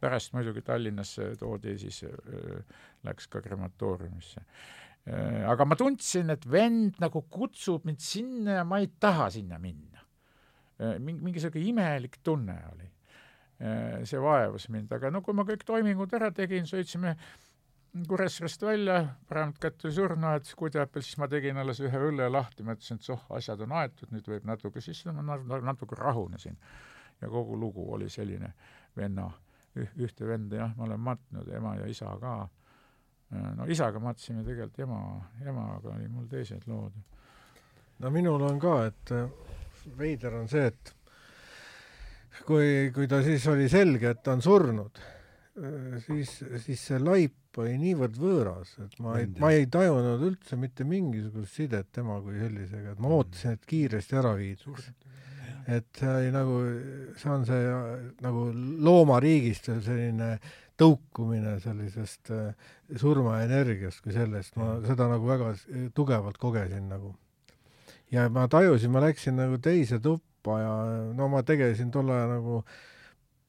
pärast 0.00 0.34
muidugi 0.36 0.60
Tallinnasse 0.62 1.30
toodi, 1.40 1.78
siis 1.80 2.02
äh, 2.04 2.82
läks 3.04 3.30
ka 3.32 3.40
krematooriumisse 3.40 4.42
äh,. 4.44 5.48
aga 5.48 5.64
ma 5.64 5.76
tundsin, 5.76 6.30
et 6.30 6.44
vend 6.50 7.00
nagu 7.00 7.22
kutsub 7.30 7.86
mind 7.88 8.04
sinna 8.04 8.58
ja 8.58 8.64
ma 8.64 8.82
ei 8.82 8.90
taha 9.00 9.30
sinna 9.30 9.58
minna 9.58 10.04
äh,. 10.80 10.98
mingi, 10.98 11.22
mingi 11.22 11.40
niisugune 11.40 11.64
imelik 11.70 12.20
tunne 12.22 12.58
oli 12.74 12.90
äh,. 13.64 14.04
see 14.04 14.20
vaevas 14.20 14.68
mind, 14.68 14.92
aga 14.92 15.10
no 15.10 15.24
kui 15.24 15.32
ma 15.32 15.48
kõik 15.48 15.64
toimingud 15.64 16.12
ära 16.20 16.28
tegin, 16.34 16.68
sõitsime 16.68 17.16
Kuressaarest 18.04 18.62
välja, 18.62 19.06
paremalt 19.28 19.58
kätt 19.58 19.84
oli 19.84 19.94
surnuaed, 19.94 20.48
Kudjapil, 20.58 21.04
siis 21.04 21.16
ma 21.20 21.28
tegin 21.32 21.56
alles 21.56 21.78
ühe 21.80 22.00
õlle 22.08 22.26
lahti, 22.28 22.64
mõtlesin, 22.66 22.98
et 22.98 23.06
soh, 23.06 23.22
asjad 23.32 23.62
on 23.64 23.72
aetud, 23.78 24.10
nüüd 24.12 24.26
võib 24.28 24.44
natuke, 24.48 24.82
siis 24.84 25.04
ma 25.06 25.38
natuke 25.64 25.96
rahunesin. 25.96 26.58
ja 27.20 27.28
kogu 27.32 27.56
lugu 27.56 27.86
oli 27.94 28.10
selline 28.12 28.52
venna, 28.96 29.30
ühte 29.76 30.26
venda 30.28 30.56
jah, 30.56 30.74
ma 30.76 30.84
olen 30.84 31.00
matnud, 31.00 31.48
ema 31.48 31.76
ja 31.76 31.86
isa 31.86 32.12
ka. 32.20 32.36
no 33.56 33.66
isaga 33.66 33.98
matsime 33.98 34.44
tegelikult 34.44 34.78
ema, 34.78 35.00
emaga 35.46 35.94
oli 35.94 36.08
mul 36.08 36.26
teised 36.28 36.66
lood. 36.66 36.92
no 37.98 38.10
minul 38.10 38.42
on 38.42 38.60
ka, 38.60 38.76
et 38.86 39.12
äh, 39.12 39.30
veider 39.98 40.34
on 40.34 40.48
see, 40.48 40.66
et 40.66 40.94
kui, 42.44 42.90
kui 42.94 43.08
ta 43.08 43.22
siis 43.22 43.46
oli 43.48 43.68
selge, 43.68 44.10
et 44.10 44.22
ta 44.22 44.32
on 44.36 44.42
surnud, 44.42 45.00
siis, 46.04 46.32
siis 46.64 46.82
see 46.90 46.98
laip 47.00 47.60
oli 47.60 47.76
niivõrd 47.80 48.18
võõras, 48.20 48.74
et 48.84 48.98
ma 49.00 49.16
ei, 49.20 49.28
ma 49.40 49.50
ei 49.56 49.64
tajunud 49.72 50.24
üldse 50.26 50.58
mitte 50.60 50.84
mingisugust 50.88 51.56
sidet 51.56 51.88
tema 51.96 52.18
kui 52.24 52.36
sellisega, 52.40 52.92
et 52.92 53.00
ma 53.00 53.08
mm. 53.08 53.16
ootasin, 53.16 53.56
et 53.56 53.68
kiiresti 53.70 54.18
ära 54.20 54.34
viidaks. 54.36 54.90
et 55.66 55.88
see 55.98 56.12
oli 56.12 56.30
nagu, 56.34 56.58
see 57.18 57.32
on 57.32 57.46
see 57.48 57.62
nagu 58.22 58.44
loomariigist 58.86 59.70
selline 59.86 60.36
tõukumine 60.76 61.56
sellisest 61.64 62.30
äh, 62.34 62.72
surmaenergiast 63.00 64.02
kui 64.04 64.12
sellest, 64.14 64.58
ma 64.60 64.76
seda 64.84 65.08
nagu 65.10 65.28
väga 65.28 65.54
tugevalt 65.96 66.36
kogesin 66.38 66.90
nagu. 66.92 67.14
ja 68.12 68.28
ma 68.30 68.46
tajusin, 68.48 68.92
ma 68.92 69.00
läksin 69.02 69.40
nagu 69.40 69.58
teise 69.58 69.98
tuppa 70.02 70.60
ja 70.60 70.74
no 71.16 71.28
ma 71.32 71.42
tegelesin 71.42 71.90
tol 71.90 72.12
ajal 72.12 72.36
nagu 72.36 72.60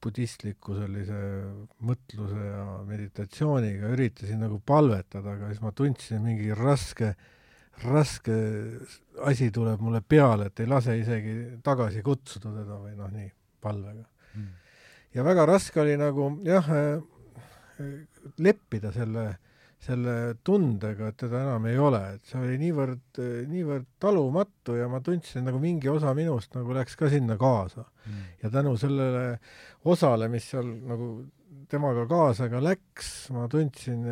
budistliku 0.02 0.76
sellise 0.76 1.18
mõtluse 1.86 2.44
ja 2.44 2.66
meditatsiooniga, 2.86 3.90
üritasin 3.96 4.44
nagu 4.44 4.60
palvetada, 4.64 5.34
aga 5.34 5.50
siis 5.50 5.62
ma 5.64 5.72
tundsin 5.76 6.22
mingi 6.22 6.54
raske, 6.56 7.12
raske 7.84 8.36
asi 9.26 9.50
tuleb 9.54 9.82
mulle 9.82 10.02
peale, 10.02 10.48
et 10.50 10.62
ei 10.62 10.70
lase 10.70 10.96
isegi 11.00 11.34
tagasi 11.66 12.04
kutsuda 12.06 12.54
teda 12.60 12.78
või 12.84 12.94
noh, 12.98 13.10
nii, 13.14 13.28
palvega 13.62 14.06
mm. 14.38 14.48
ja 15.18 15.26
väga 15.26 15.46
raske 15.50 15.82
oli 15.82 15.98
nagu 15.98 16.30
jah, 16.46 16.72
leppida 18.38 18.94
selle 18.94 19.28
selle 19.78 20.14
tundega, 20.44 21.12
et 21.12 21.18
teda 21.22 21.44
enam 21.44 21.66
ei 21.70 21.78
ole, 21.78 22.00
et 22.16 22.26
see 22.26 22.40
oli 22.42 22.56
niivõrd, 22.58 23.20
niivõrd 23.50 23.86
talumatu 24.02 24.74
ja 24.74 24.88
ma 24.90 24.98
tundsin 25.04 25.46
nagu 25.46 25.60
mingi 25.62 25.90
osa 25.92 26.14
minust 26.18 26.56
nagu 26.58 26.74
läks 26.74 26.98
ka 26.98 27.10
sinna 27.12 27.38
kaasa. 27.38 27.86
Mm.. 28.08 28.24
ja 28.42 28.50
tänu 28.50 28.74
sellele 28.80 29.24
osale, 29.86 30.28
mis 30.32 30.48
seal 30.50 30.66
nagu 30.88 31.10
temaga 31.70 32.08
kaasa 32.10 32.48
ka 32.50 32.62
läks, 32.64 33.12
ma 33.36 33.46
tundsin 33.52 34.02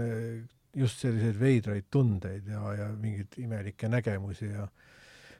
just 0.76 1.02
selliseid 1.02 1.38
veidraid 1.40 1.90
tundeid 1.90 2.46
ja, 2.52 2.62
ja 2.76 2.90
mingeid 3.00 3.38
imelikke 3.40 3.88
nägemusi 3.90 4.52
ja 4.52 4.66
äh, 4.68 4.85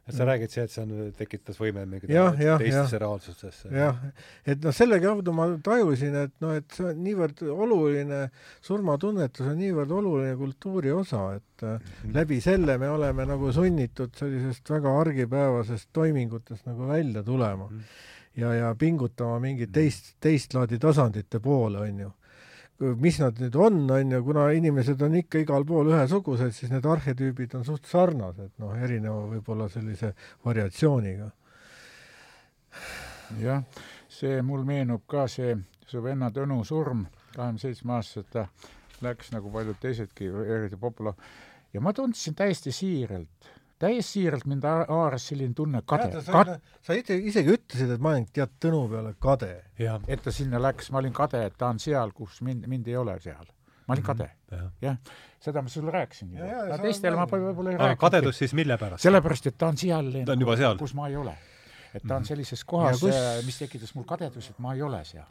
et 0.07 0.15
sa 0.15 0.27
räägid 0.29 0.53
see, 0.53 0.63
et 0.63 0.71
see 0.71 0.83
on, 0.85 1.13
tekitas 1.19 1.59
võime 1.59 1.83
mingi 1.91 2.07
teistesse 2.07 3.01
reaalsustesse. 3.03 3.71
jah, 3.75 3.99
et 4.47 4.63
noh, 4.63 4.75
selle 4.75 5.01
kaudu 5.03 5.35
ma 5.35 5.49
tajusin, 5.67 6.15
et 6.27 6.35
noh, 6.45 6.55
et 6.55 6.77
see 6.77 6.87
on 6.87 7.01
niivõrd 7.03 7.43
oluline, 7.51 8.21
surmatunnetus 8.67 9.49
on 9.51 9.59
niivõrd 9.59 9.95
oluline 9.99 10.37
kultuuri 10.39 10.95
osa, 10.95 11.29
et 11.41 11.67
mm 11.67 12.15
läbi 12.17 12.37
selle 12.41 12.77
me 12.79 12.89
oleme 12.93 13.25
nagu 13.29 13.49
sunnitud 13.53 14.15
sellisest 14.17 14.69
väga 14.71 14.93
argipäevasest 15.01 15.89
toimingutest 15.97 16.67
nagu 16.69 16.87
välja 16.89 17.23
tulema 17.25 17.67
mm. 17.71 17.81
ja, 18.41 18.53
ja 18.55 18.75
pingutama 18.79 19.41
mingit 19.43 19.73
teist, 19.73 20.15
teist 20.23 20.55
laadi 20.55 20.79
tasandite 20.81 21.41
poole, 21.43 21.83
on 21.89 22.01
ju 22.05 22.13
mis 22.79 23.19
nad 23.21 23.39
nüüd 23.41 23.57
on, 23.57 23.79
on 23.91 24.13
ju, 24.13 24.23
kuna 24.25 24.47
inimesed 24.57 25.01
on 25.03 25.17
ikka 25.23 25.41
igal 25.41 25.65
pool 25.69 25.91
ühesugused, 25.93 26.53
siis 26.53 26.73
need 26.73 26.85
arhetüübid 26.87 27.57
on 27.57 27.65
suht 27.65 27.89
sarnased, 27.89 28.53
noh, 28.61 28.75
erineva 28.77 29.25
võib-olla 29.31 29.69
sellise 29.73 30.13
variatsiooniga. 30.45 31.31
jah, 33.41 33.65
see 34.13 34.43
mul 34.45 34.65
meenub 34.69 35.07
ka 35.09 35.25
see 35.29 35.57
su 35.89 36.03
venna 36.05 36.31
Tõnu 36.35 36.63
surm, 36.69 37.07
kahekümne 37.33 37.63
seitsme 37.63 37.97
aastaselt 37.97 38.31
ta 38.33 38.47
läks 39.05 39.33
nagu 39.33 39.51
paljud 39.53 39.79
teisedki, 39.81 40.29
eriti 40.29 40.77
popula-, 40.81 41.17
ja 41.73 41.81
ma 41.81 41.93
tundsin 41.97 42.37
täiesti 42.37 42.73
siiralt 42.73 43.56
täiesti 43.79 44.21
siiralt 44.21 44.47
mind 44.49 44.65
haaras 44.67 45.29
selline 45.31 45.55
tunne 45.55 45.83
kade. 45.87 46.23
sa, 46.25 46.45
sa 46.83 46.97
ise, 46.97 47.19
isegi 47.31 47.57
ütlesid, 47.57 47.93
et 47.97 48.03
ma 48.03 48.15
olen 48.15 48.29
tead 48.33 48.55
Tõnu 48.63 48.87
peale 48.93 49.15
kade. 49.21 49.53
et 50.09 50.23
ta 50.23 50.33
sinna 50.33 50.61
läks, 50.63 50.91
ma 50.93 51.03
olin 51.03 51.15
kade, 51.17 51.45
et 51.51 51.59
ta 51.59 51.71
on 51.73 51.83
seal, 51.83 52.15
kus 52.17 52.41
mind, 52.47 52.67
mind 52.71 52.89
ei 52.89 52.97
ole 52.97 53.19
seal. 53.21 53.45
ma 53.87 53.95
olin 53.95 54.03
mhm. 54.03 54.07
kade 54.07 54.31
mm. 54.51 54.57
-hmm. 54.59 54.71
jah, 54.83 54.97
seda 55.41 55.63
ma 55.63 55.69
sulle 55.69 55.91
rääkisin 55.91 56.33
juba. 56.39 56.79
teistele 56.83 57.17
ma 57.17 57.27
võib-olla 57.27 57.71
ei 57.71 57.77
rääkinud. 57.77 58.01
kadedus 58.01 58.39
siis 58.39 58.55
mille 58.55 58.79
pärast? 58.79 59.03
sellepärast, 59.03 59.47
et 59.47 59.59
ta 59.59 59.69
on 59.69 59.77
seal, 59.77 60.11
kus 60.79 60.95
ma 60.95 61.09
ei 61.09 61.17
ole 61.17 61.37
et 61.97 62.05
ta 62.05 62.17
on 62.17 62.23
mhm. 62.23 62.29
sellises 62.29 62.65
kohas, 62.69 63.01
kus... 63.01 63.19
mis 63.47 63.59
tekitas 63.61 63.95
mul 63.97 64.07
kadedust, 64.09 64.53
et 64.53 64.63
ma 64.63 64.75
ei 64.77 64.83
ole 64.85 65.03
seal. 65.09 65.27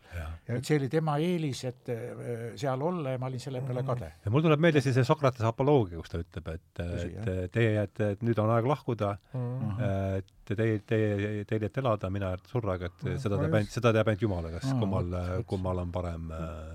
et 0.47 0.67
see 0.67 0.79
oli 0.79 0.89
tema 0.91 1.17
eelis, 1.23 1.63
et 1.69 1.91
äh, 1.93 2.45
seal 2.59 2.85
olla 2.89 3.15
ja 3.15 3.21
ma 3.21 3.29
olin 3.31 3.43
selle 3.43 3.61
peale 3.65 3.85
kade. 3.87 4.11
ja 4.25 4.33
mul 4.33 4.45
tuleb 4.45 4.63
meelde 4.67 4.83
siis 4.85 4.97
see 4.97 5.07
Sokratese 5.07 5.47
apoloogia, 5.49 5.99
kus 6.01 6.13
ta 6.13 6.21
ütleb, 6.23 6.51
et, 6.55 6.83
et 6.85 7.53
teie 7.53 7.75
jääte, 7.77 8.11
et 8.15 8.25
nüüd 8.25 8.41
on 8.41 8.53
aeg 8.55 8.69
lahkuda 8.69 9.15
mm, 9.33 9.45
-hmm. 9.61 10.19
et 10.19 10.55
teie, 10.55 10.81
teie, 10.87 11.45
teil 11.49 11.67
jääte 11.67 11.83
elada, 11.83 12.09
mina 12.09 12.33
jääd 12.33 12.51
surra, 12.51 12.79
aga 12.79 12.91
et 12.91 13.07
seda 13.21 13.39
teab 13.41 13.59
ainult, 13.61 13.77
seda 13.77 13.93
teab 13.95 14.11
ainult 14.11 14.27
Jumal, 14.27 14.51
kas 14.57 14.69
kummal, 14.73 15.17
kummal 15.45 15.85
on 15.85 15.95
parem, 15.95 16.29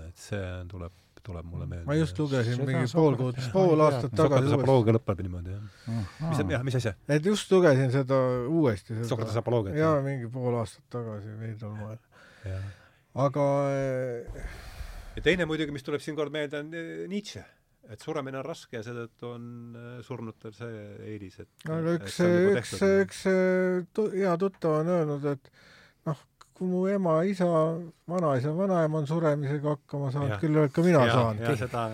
et 0.07 0.27
see 0.29 0.43
tuleb 0.71 1.00
tuleb 1.25 1.45
mulle 1.47 1.67
meelde. 1.69 1.85
ma 1.87 1.95
just 1.97 2.19
lugesin 2.19 2.57
Seda 2.57 2.67
mingi 2.67 2.89
pool 2.95 3.17
kuud, 3.19 3.39
pool 3.53 3.85
aastat 3.85 4.11
tagasi 4.11 4.49
Sokratese 4.49 4.59
apoloogia 4.59 4.95
lõpeb 4.97 5.23
niimoodi, 5.25 5.55
jah. 5.55 5.95
mis, 6.27 6.43
jah, 6.55 6.65
mis 6.67 6.77
asja? 6.81 6.93
et 7.17 7.29
just 7.31 7.53
lugesin 7.53 7.93
seda 7.93 8.19
uuesti. 8.49 8.99
Sokratese 9.09 9.41
apoloogiat? 9.43 9.79
jaa, 9.79 9.95
mingi 10.05 10.29
pool 10.33 10.59
aastat 10.59 10.85
tagasi 10.97 11.33
veidral 11.39 11.73
moel. 11.77 11.97
aga 13.27 13.47
eh, 13.77 14.45
ja 15.17 15.25
teine 15.29 15.49
muidugi, 15.49 15.73
mis 15.75 15.87
tuleb 15.87 16.03
siinkohal 16.03 16.33
meelde, 16.33 16.63
on 16.65 16.77
eh, 16.77 16.93
Nietzsche 17.11 17.43
et 17.91 17.99
suremine 17.99 18.39
on 18.39 18.45
raske 18.45 18.77
ja 18.77 18.85
seetõttu 18.85 19.33
on 19.33 19.43
eh, 19.75 19.97
surnutel 20.05 20.55
see 20.55 20.85
eelis, 21.13 21.41
et 21.43 21.67
aga 21.67 21.97
üks, 21.97 22.21
nagu 22.23 22.55
üks, 22.61 22.77
üks 23.03 23.25
hea 24.15 24.37
tuttav 24.41 24.79
on 24.81 24.95
öelnud, 24.95 25.27
et 25.33 25.53
kui 26.61 26.69
mu 26.69 26.83
ema, 26.85 27.15
isa, 27.25 27.47
vanaisa, 28.09 28.51
vanaema 28.53 28.99
on 29.01 29.07
suremisega 29.09 29.71
hakkama 29.73 30.11
saanud, 30.13 30.37
küll 30.43 30.67
ka 30.69 30.83
mina 30.85 31.07
ja, 31.07 31.15
saan. 31.17 31.39
jah, 31.41 31.57
seda, 31.57 31.85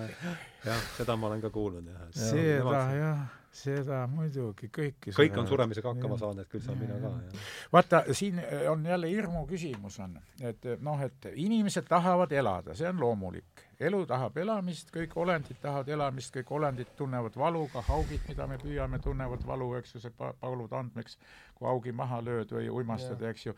jah, 0.66 0.82
seda 0.98 1.16
ma 1.16 1.30
olen 1.30 1.44
ka 1.46 1.52
kuulnud, 1.56 1.88
jah. 1.88 2.10
seda, 2.12 2.82
jah, 2.98 3.22
seda 3.56 4.02
muidugi, 4.12 4.68
kõiki 4.76 5.16
kõik 5.16 5.40
on 5.40 5.48
suremisega 5.48 5.94
hakkama 5.96 6.20
saanud, 6.20 6.44
et 6.44 6.52
küll 6.52 6.68
saan 6.68 6.82
mina 6.84 7.00
ka, 7.00 7.14
jah. 7.30 7.48
vaata, 7.78 8.04
siin 8.12 8.44
on 8.74 8.84
jälle 8.92 9.14
hirmu 9.14 9.48
küsimus 9.48 10.02
on, 10.04 10.20
et 10.52 10.70
noh, 10.84 11.08
et 11.08 11.32
inimesed 11.32 11.88
tahavad 11.88 12.36
elada, 12.36 12.76
see 12.76 12.92
on 12.92 13.00
loomulik. 13.08 13.66
elu 13.80 14.06
tahab 14.12 14.44
elamist, 14.44 14.92
kõik 14.92 15.16
olendid 15.16 15.64
tahavad 15.64 15.96
elamist, 15.96 16.36
kõik 16.36 16.56
olendid 16.60 16.92
tunnevad 17.00 17.40
valu, 17.40 17.70
ka 17.72 17.88
haugid, 17.88 18.28
mida 18.28 18.52
me 18.52 18.60
püüame, 18.60 19.00
tunnevad 19.00 19.48
valu, 19.48 19.78
eks 19.80 19.96
ju, 19.96 20.04
see 20.10 20.16
paulud 20.20 20.74
andmeks, 20.76 21.22
kui 21.56 21.72
haugi 21.72 21.96
maha 21.96 22.20
lööd 22.20 22.52
või 22.52 22.68
uimastad, 22.82 23.24
eks 23.32 23.54
ju 23.54 23.56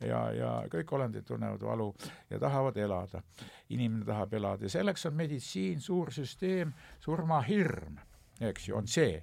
ja, 0.00 0.20
ja 0.32 0.50
kõik 0.72 0.92
olendid 0.96 1.26
tunnevad 1.28 1.62
valu 1.62 1.88
ja 2.30 2.38
tahavad 2.38 2.76
elada. 2.76 3.22
inimene 3.68 4.04
tahab 4.04 4.34
elada 4.34 4.64
ja 4.64 4.70
selleks 4.70 5.06
on 5.06 5.14
meditsiin, 5.14 5.80
suur 5.80 6.12
süsteem, 6.12 6.72
surmahirm, 7.00 7.98
eks 8.40 8.68
ju, 8.68 8.76
on 8.76 8.86
see. 8.88 9.22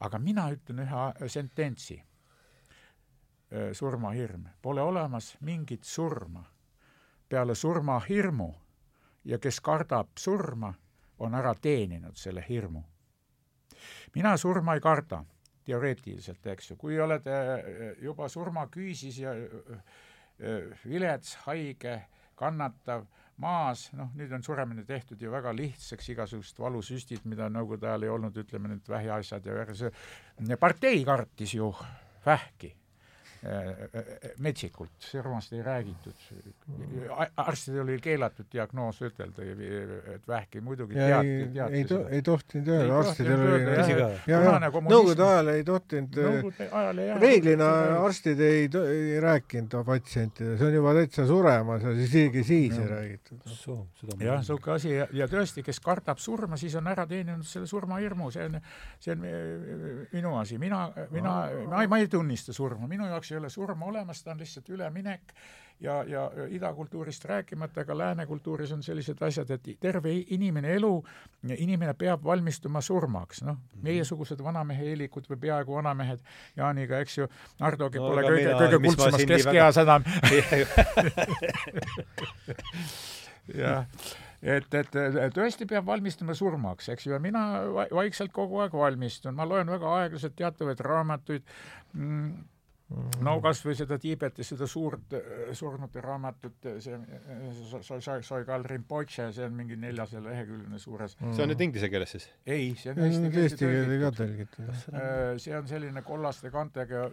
aga 0.00 0.18
mina 0.18 0.50
ütlen 0.50 0.84
ühe 0.84 1.28
sententsi. 1.28 2.02
surmahirm, 3.72 4.44
pole 4.62 4.82
olemas 4.82 5.36
mingit 5.40 5.84
surma 5.84 6.44
peale 7.28 7.54
surmahirmu 7.54 8.54
ja 9.24 9.38
kes 9.38 9.60
kardab 9.60 10.08
surma, 10.18 10.72
on 11.18 11.34
ära 11.34 11.54
teeninud 11.54 12.16
selle 12.16 12.44
hirmu. 12.48 12.82
mina 14.14 14.36
surma 14.36 14.74
ei 14.74 14.80
karda 14.80 15.24
teoreetiliselt, 15.68 16.46
eks 16.54 16.72
ju, 16.72 16.78
kui 16.80 16.98
oled 17.00 17.28
äh, 17.28 17.54
juba 18.02 18.28
surmaküüsis 18.32 19.20
ja 19.22 19.34
äh, 19.36 19.78
äh, 20.40 20.82
vilets, 20.88 21.36
haige, 21.44 22.00
kannatav, 22.38 23.06
maas, 23.42 23.88
noh, 23.94 24.10
nüüd 24.18 24.32
on 24.34 24.42
suremine 24.42 24.84
tehtud 24.86 25.20
ju 25.22 25.30
väga 25.30 25.52
lihtsaks, 25.54 26.10
igasugused 26.14 26.58
valusüstid, 26.58 27.22
mida 27.30 27.46
nõukogude 27.52 27.86
ajal 27.90 28.08
ei 28.08 28.12
olnud, 28.14 28.42
ütleme 28.42 28.72
need 28.72 28.90
vähiasjad 28.90 29.46
ja 29.46 29.64
see 29.78 30.58
partei 30.58 31.04
kartis 31.06 31.54
ju 31.54 31.70
vähki. 32.26 32.72
Äh, 32.72 32.74
äh, 32.74 32.77
metsikult, 34.38 34.90
surmast 34.98 35.52
ei 35.52 35.62
räägitud. 35.62 36.14
arstidel 37.36 37.84
oli 37.84 37.98
keelatud 38.02 38.48
diagnoos 38.52 38.98
ütelda, 39.06 39.44
et 40.14 40.26
vähki 40.28 40.60
muidugi 40.64 40.96
teati, 40.98 41.36
teati 41.54 41.78
ei, 41.78 41.84
to, 41.86 41.98
ei 42.10 42.22
tohtinud 42.26 42.70
öelda, 42.74 42.96
arstidel 42.98 43.44
oli 43.44 43.60
nõukogude 44.88 45.26
ajal 45.28 45.52
ei 45.52 45.64
tohtinud, 45.68 46.18
reeglina 47.22 47.68
arstid 48.00 48.42
ei, 48.42 48.66
ei 48.66 49.20
rääkinud 49.22 49.78
patsientidele, 49.86 50.58
see 50.58 50.70
on 50.72 50.76
juba 50.80 50.96
täitsa 50.98 51.26
suremas 51.30 51.86
ja 51.86 51.94
isegi 51.94 52.44
siis 52.44 52.74
ei 52.78 52.90
räägitud. 52.90 53.46
jah, 54.18 54.42
niisugune 54.42 54.74
asi 54.74 54.96
ja, 54.96 55.06
ja 55.14 55.30
tõesti, 55.30 55.62
kes 55.66 55.78
kardab 55.84 56.18
surma, 56.22 56.58
siis 56.58 56.74
on 56.80 56.90
ära 56.90 57.06
teeninud 57.06 57.46
selle 57.46 57.70
surmahirmu, 57.70 58.32
see 58.34 58.50
on, 58.50 58.58
see 58.98 59.14
on 59.14 59.24
minu 60.12 60.34
asi, 60.42 60.58
mina, 60.58 60.88
mina, 61.14 61.38
ma 61.70 61.86
ei, 61.86 61.90
ma 61.90 62.02
ei 62.02 62.10
tunnista 62.10 62.56
surma, 62.56 62.90
minu 62.90 63.06
jaoks 63.06 63.27
jaoks 63.28 63.32
ei 63.32 63.38
ole 63.38 63.50
surma 63.50 63.86
olemas, 63.86 64.22
ta 64.22 64.30
on 64.30 64.38
lihtsalt 64.38 64.68
üleminek 64.68 65.34
ja, 65.80 66.02
ja 66.06 66.30
idakultuurist 66.48 67.24
rääkimata, 67.24 67.80
aga 67.80 67.98
lääne 67.98 68.26
kultuuris 68.26 68.72
on 68.72 68.82
sellised 68.82 69.22
asjad, 69.22 69.50
et 69.50 69.62
terve 69.80 70.12
inimene 70.30 70.74
elu, 70.74 71.04
inimene 71.56 71.94
peab 71.94 72.24
valmistuma 72.24 72.80
surmaks, 72.80 73.42
noh, 73.42 73.54
mhm. 73.54 73.82
meiesugused 73.82 74.42
vanamehe 74.42 74.84
eelikud 74.92 75.28
või 75.30 75.36
peaaegu 75.46 75.74
vanamehed, 75.74 76.20
Jaaniga, 76.56 76.98
eks 76.98 77.18
ju, 77.18 77.28
Hardogi 77.60 77.98
no, 77.98 78.08
pole 78.08 78.22
kõige, 78.26 78.54
kõige 78.62 78.78
kuldsemas 78.86 79.24
keskeas 79.34 79.76
enam. 79.84 80.02
jah 83.62 83.86
et, 84.42 84.74
et 84.74 84.92
tõesti 85.34 85.66
peab 85.68 85.86
valmistuma 85.88 86.34
surmaks, 86.36 86.88
eks 86.92 87.06
ju, 87.06 87.14
ja 87.16 87.18
mina 87.22 87.42
vaikselt 87.94 88.32
kogu 88.34 88.60
aeg 88.62 88.74
valmistun, 88.76 89.34
ma 89.34 89.46
loen 89.48 89.70
väga 89.70 89.94
aeglaselt 90.02 90.36
teatavaid 90.38 90.80
raamatuid 90.84 91.42
mm. 91.94 92.30
No 93.24 93.34
kas 93.44 93.60
või 93.66 93.74
seda 93.76 93.98
Tiibeti, 94.00 94.44
seda 94.46 94.66
suurt 94.70 95.12
surnute 95.56 96.00
raamatut, 96.04 96.68
see 96.80 96.96
sai, 97.84 98.00
sai, 98.00 98.22
sai 98.24 98.46
ka 98.48 98.58
Rinpoche, 98.64 99.28
see 99.34 99.44
on 99.44 99.56
mingi 99.58 99.76
neljasaja 99.80 100.22
leheküljeline 100.24 100.80
suures. 100.80 101.16
Mm.. 101.20 101.34
see 101.36 101.44
on 101.44 101.52
nüüd 101.52 101.64
inglise 101.66 101.90
keeles 101.92 102.14
siis? 102.16 102.28
ei, 102.48 102.70
see 102.80 102.94
on 102.94 103.02
eesti 103.04 103.28
keelde 103.28 103.58
keelde 103.60 104.00
ka 104.02 104.12
tõlgitud. 104.22 104.72
Äh, 104.94 105.34
see 105.42 105.56
on 105.58 105.68
selline 105.70 106.04
kollaste 106.06 106.52
kantega, 106.54 107.04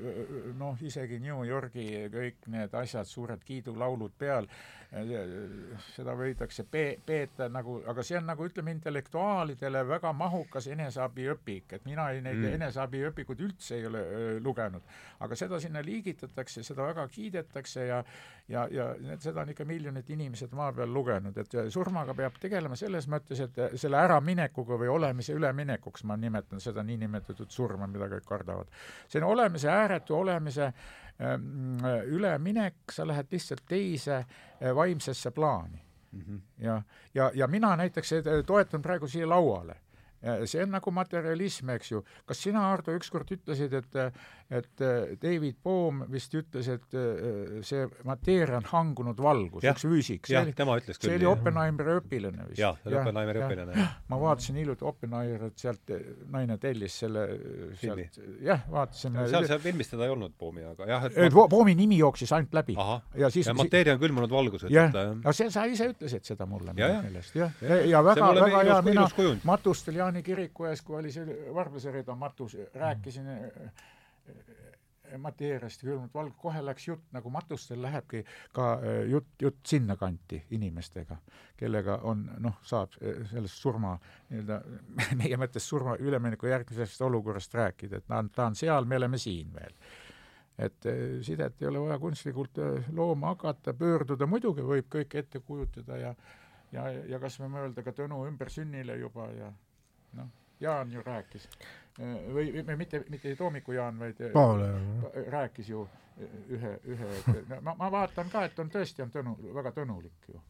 noh, 0.59 0.79
isegi 0.85 1.19
New 1.23 1.43
Yorgi 1.47 1.87
kõik 2.13 2.49
need 2.55 2.79
asjad, 2.79 3.09
suured 3.09 3.43
kiidulaulud 3.45 4.15
peal, 4.19 4.47
seda 5.95 6.13
võidakse 6.17 6.65
pe-, 6.71 6.99
peeta 7.05 7.47
nagu, 7.51 7.79
aga 7.87 8.03
see 8.05 8.17
on 8.19 8.27
nagu 8.29 8.45
ütleme, 8.47 8.73
intellektuaalidele 8.75 9.81
väga 9.87 10.13
mahukas 10.15 10.69
eneseabiõpik, 10.71 11.75
et 11.77 11.85
mina 11.89 12.09
ei 12.13 12.21
neid 12.25 12.39
mm. 12.39 12.57
eneseabiõpikuid 12.59 13.43
üldse 13.47 13.79
ei 13.79 13.89
ole 13.89 14.03
öö, 14.05 14.39
lugenud. 14.43 14.85
aga 15.25 15.35
seda 15.35 15.59
sinna 15.59 15.83
liigitatakse, 15.85 16.63
seda 16.63 16.87
väga 16.91 17.07
kiidetakse 17.11 17.87
ja 17.87 18.03
ja, 18.47 18.67
ja 18.71 18.89
need, 19.01 19.21
seda 19.23 19.41
on 19.41 19.49
ikka 19.49 19.65
miljonid 19.65 20.09
inimesed 20.13 20.53
maa 20.55 20.71
peal 20.75 20.91
lugenud, 20.93 21.37
et 21.41 21.55
surmaga 21.73 22.13
peab 22.17 22.37
tegelema 22.41 22.77
selles 22.79 23.07
mõttes, 23.11 23.41
et 23.41 23.57
selle 23.81 23.97
äraminekuga 23.97 24.77
või 24.81 24.91
olemise 24.93 25.33
üleminekuks, 25.37 26.05
ma 26.05 26.17
nimetan 26.19 26.61
seda 26.61 26.83
niinimetatud 26.85 27.49
surma, 27.51 27.87
mida 27.89 28.09
kõik 28.11 28.27
kardavad. 28.29 28.69
see 29.07 29.21
on 29.21 29.31
olemise, 29.31 29.69
ääretu 29.71 30.17
olemise 30.19 30.65
ähm, 30.65 31.04
üleminek, 32.05 32.75
sa 32.91 33.07
lähed 33.07 33.31
lihtsalt 33.31 33.63
teise 33.67 34.15
äh, 34.17 34.75
vaimsesse 34.75 35.31
plaani 35.31 35.81
mm. 36.11 36.21
-hmm. 36.21 36.39
ja, 36.57 36.81
ja, 37.13 37.31
ja 37.33 37.47
mina 37.47 37.75
näiteks 37.75 38.09
toetan 38.45 38.81
praegu 38.81 39.07
siia 39.07 39.29
lauale 39.29 39.75
see 40.45 40.63
on 40.63 40.71
nagu 40.73 40.91
materialism, 40.91 41.69
eks 41.75 41.91
ju. 41.91 42.03
kas 42.25 42.41
sina, 42.43 42.63
Ardo, 42.73 42.95
ükskord 42.97 43.31
ütlesid, 43.31 43.73
et, 43.73 43.97
et 44.53 44.81
David 45.21 45.55
Bohm 45.63 46.03
vist 46.11 46.33
ütles, 46.37 46.67
et 46.69 46.93
äh, 46.93 47.61
see 47.65 47.85
mateeria 48.05 48.59
on 48.59 48.67
hangunud 48.69 49.17
valgus, 49.21 49.63
üks 49.65 49.85
füüsik. 49.87 50.29
jah, 50.29 50.45
tema 50.53 50.75
ütles 50.77 50.99
küll. 50.99 51.09
see 51.09 51.17
oli 51.17 51.25
Oppenheimeri 51.29 51.95
õpilane 51.97 52.45
vist. 52.51 52.59
jah, 52.61 52.77
Oppenheimeri 52.85 53.41
õpilane. 53.41 53.85
ma 54.11 54.19
vaatasin 54.21 54.59
hiljuti 54.61 54.85
Oppenheimerit, 54.85 55.57
sealt 55.57 55.93
äh, 55.95 56.03
naine 56.35 56.59
tellis 56.61 56.99
selle 57.01 57.23
filmi. 57.81 58.05
jah, 58.45 58.61
vaatasin. 58.69 59.17
seal, 59.33 59.47
seal 59.49 59.63
filmis 59.63 59.89
teda 59.89 60.05
ei 60.05 60.13
olnud, 60.13 60.37
Bohmi, 60.37 60.67
aga 60.75 60.91
jah, 60.91 61.09
et. 61.09 61.33
Bohmi 61.33 61.73
nimi 61.81 61.97
jooksis 62.03 62.35
ainult 62.37 62.53
läbi. 62.53 62.77
ja 63.17 63.31
siis 63.33 63.49
ja 63.49 63.57
mateeria 63.57 63.97
on 63.97 64.03
külmunud 64.03 64.29
valgus. 64.29 64.67
jah, 64.69 64.93
aga 64.93 65.33
see, 65.33 65.49
sa 65.49 65.65
ise 65.65 65.89
ütlesid 65.95 66.29
seda 66.29 66.45
mulle 66.45 66.77
minu 66.77 66.91
meelest, 67.07 67.33
jah. 67.41 67.57
ja 67.89 68.05
väga, 68.05 68.29
väga 68.43 68.63
hea, 68.69 68.79
mina 68.91 69.09
matustel 69.49 69.97
Jaani 70.03 70.21
kiriku 70.25 70.69
ees, 70.69 70.85
kui 70.85 71.01
oli 71.01 71.09
see 71.15 71.25
Varblaseri 71.55 72.05
matus, 72.13 72.59
rääkisin 72.77 73.25
mm 73.25 73.93
mateeriast 75.21 75.83
külmunud 75.83 76.13
valg, 76.13 76.33
kohe 76.39 76.61
läks 76.63 76.87
jutt, 76.87 77.03
nagu 77.13 77.29
matustel 77.33 77.81
lähebki 77.83 78.23
ka 78.55 78.71
äh, 78.79 79.01
jutt, 79.09 79.27
jutt 79.41 79.59
sinnakanti 79.67 80.41
inimestega, 80.57 81.17
kellega 81.59 81.99
on 82.09 82.25
noh, 82.43 82.57
saab 82.65 82.95
äh, 83.01 83.21
sellest 83.29 83.61
surma 83.61 83.95
nii-öelda, 84.31 84.59
meie 85.21 85.39
mõttes 85.41 85.67
surma 85.69 85.97
ülemineku 86.01 86.49
järgmisest 86.49 87.05
olukorrast 87.05 87.53
rääkida, 87.55 88.01
et 88.01 88.09
ta 88.09 88.21
on, 88.23 88.31
ta 88.33 88.49
on 88.49 88.57
seal, 88.59 88.89
me 88.89 88.99
oleme 88.99 89.21
siin 89.21 89.53
veel. 89.55 89.77
Et 90.57 90.89
äh, 90.89 91.03
sidet 91.25 91.61
ei 91.61 91.69
ole 91.69 91.83
vaja 91.83 91.99
kunstlikult 91.99 92.59
looma 92.95 93.33
hakata, 93.33 93.75
pöörduda, 93.77 94.27
muidugi 94.29 94.65
võib 94.65 94.89
kõike 94.97 95.23
ette 95.23 95.43
kujutada 95.43 96.01
ja 96.01 96.15
ja, 96.73 96.89
ja 97.07 97.19
kas 97.21 97.37
või 97.39 97.53
mõelda 97.53 97.83
ka 97.85 97.93
Tõnu 97.95 98.25
ümbersünnile 98.27 98.97
juba 98.99 99.29
ja 99.31 99.51
noh, 100.17 100.31
Jaan 100.59 100.91
ju 100.91 101.01
rääkis 101.03 101.45
või, 101.99 102.49
või 102.65 102.79
mitte, 102.79 103.03
mitte 103.09 103.35
Toomiku 103.39 103.75
Jaan, 103.75 103.99
vaid 103.99 104.19
Paul 104.33 104.65
rääkis 105.31 105.69
ju 105.69 105.85
ühe, 106.55 106.73
ühe, 106.87 107.13
no 107.49 107.61
ma, 107.63 107.75
ma 107.79 107.91
vaatan 107.91 108.29
ka, 108.31 108.45
et 108.47 108.59
on 108.59 108.69
tõesti, 108.71 109.03
on 109.03 109.11
tõnu, 109.13 109.35
väga 109.55 109.73
tõnulik 109.75 110.29
ju 110.31 110.41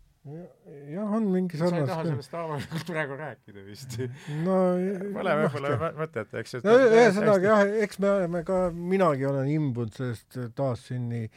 jah, 0.89 1.11
on 1.13 1.27
mingi 1.29 1.57
sarnast. 1.57 1.75
sa 1.75 1.81
ei 1.81 1.89
taha 1.89 2.05
sellest 2.05 2.37
avalikult 2.37 2.87
praegu 2.89 3.17
rääkida 3.19 3.65
vist? 3.65 3.97
no 4.45 4.55
Pole 5.17 5.35
võib-olla 5.41 5.91
mõtet, 5.97 6.33
eks. 6.41 6.57
no 6.65 6.77
ühesõnaga 6.87 7.51
jah, 7.51 7.73
eks 7.85 8.01
me 8.01 8.11
oleme 8.13 8.41
ka, 8.47 8.61
minagi 8.73 9.27
olen 9.29 9.51
imbunud 9.53 9.93
sellest 9.93 10.39
taassünni 10.57 11.27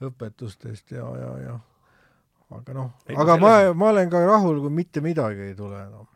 õpetustest 0.00 0.96
ja, 0.96 1.04
ja, 1.20 1.34
ja 1.44 1.58
aga 2.56 2.78
noh, 2.78 2.94
aga 3.12 3.36
ma, 3.40 3.52
ma 3.76 3.92
olen 3.92 4.08
ka 4.12 4.24
rahul, 4.24 4.62
kui 4.64 4.72
mitte 4.80 5.04
midagi 5.04 5.50
ei 5.50 5.58
tule 5.58 5.84
enam 5.84 6.08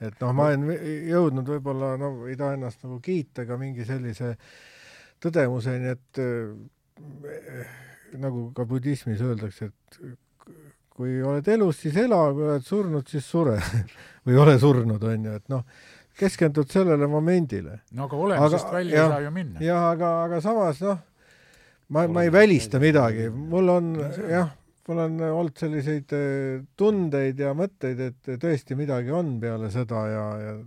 et 0.00 0.20
noh, 0.20 0.32
ma 0.36 0.50
olen 0.50 0.68
jõudnud 1.08 1.48
võib-olla, 1.54 1.94
no 2.00 2.12
ei 2.28 2.36
taha 2.38 2.56
ennast 2.58 2.84
nagu 2.84 2.98
kiita, 3.04 3.46
aga 3.46 3.58
mingi 3.60 3.86
sellise 3.88 4.34
tõdemuseni, 5.22 5.94
et 5.94 6.20
äh, 6.20 7.74
nagu 8.20 8.50
ka 8.56 8.66
budismis 8.68 9.22
öeldakse, 9.24 9.70
et 9.70 10.00
kui 10.96 11.18
oled 11.24 11.48
elus, 11.52 11.80
siis 11.84 11.96
ela, 12.00 12.22
kui 12.32 12.46
oled 12.48 12.64
surnud, 12.64 13.08
siis 13.08 13.24
sure 13.28 13.56
või 14.26 14.38
ole 14.40 14.56
surnud, 14.60 15.02
on 15.02 15.28
ju, 15.30 15.40
et 15.40 15.52
noh, 15.52 15.64
keskendud 16.16 16.70
sellele 16.72 17.08
momendile. 17.10 17.82
no 17.92 18.06
aga 18.08 18.22
olemusest 18.28 18.70
aga, 18.70 18.76
välja 18.78 18.96
ja, 18.96 19.02
ei 19.04 19.14
saa 19.14 19.24
ju 19.26 19.34
minna. 19.34 19.64
jah, 19.64 19.88
aga, 19.90 20.12
aga 20.28 20.44
samas 20.44 20.80
noh, 20.84 21.02
ma, 21.92 22.06
ma 22.08 22.24
ei 22.24 22.32
välista 22.32 22.80
midagi, 22.82 23.28
mul 23.32 23.74
on 23.74 23.92
jah 24.28 24.54
mul 24.88 25.02
on 25.02 25.16
olnud 25.26 25.56
selliseid 25.58 26.12
äh, 26.16 26.66
tundeid 26.78 27.40
ja 27.42 27.54
mõtteid, 27.58 28.02
et 28.10 28.34
tõesti 28.42 28.78
midagi 28.78 29.14
on 29.14 29.36
peale 29.42 29.70
seda 29.74 30.04
ja, 30.12 30.26
ja 30.42 30.58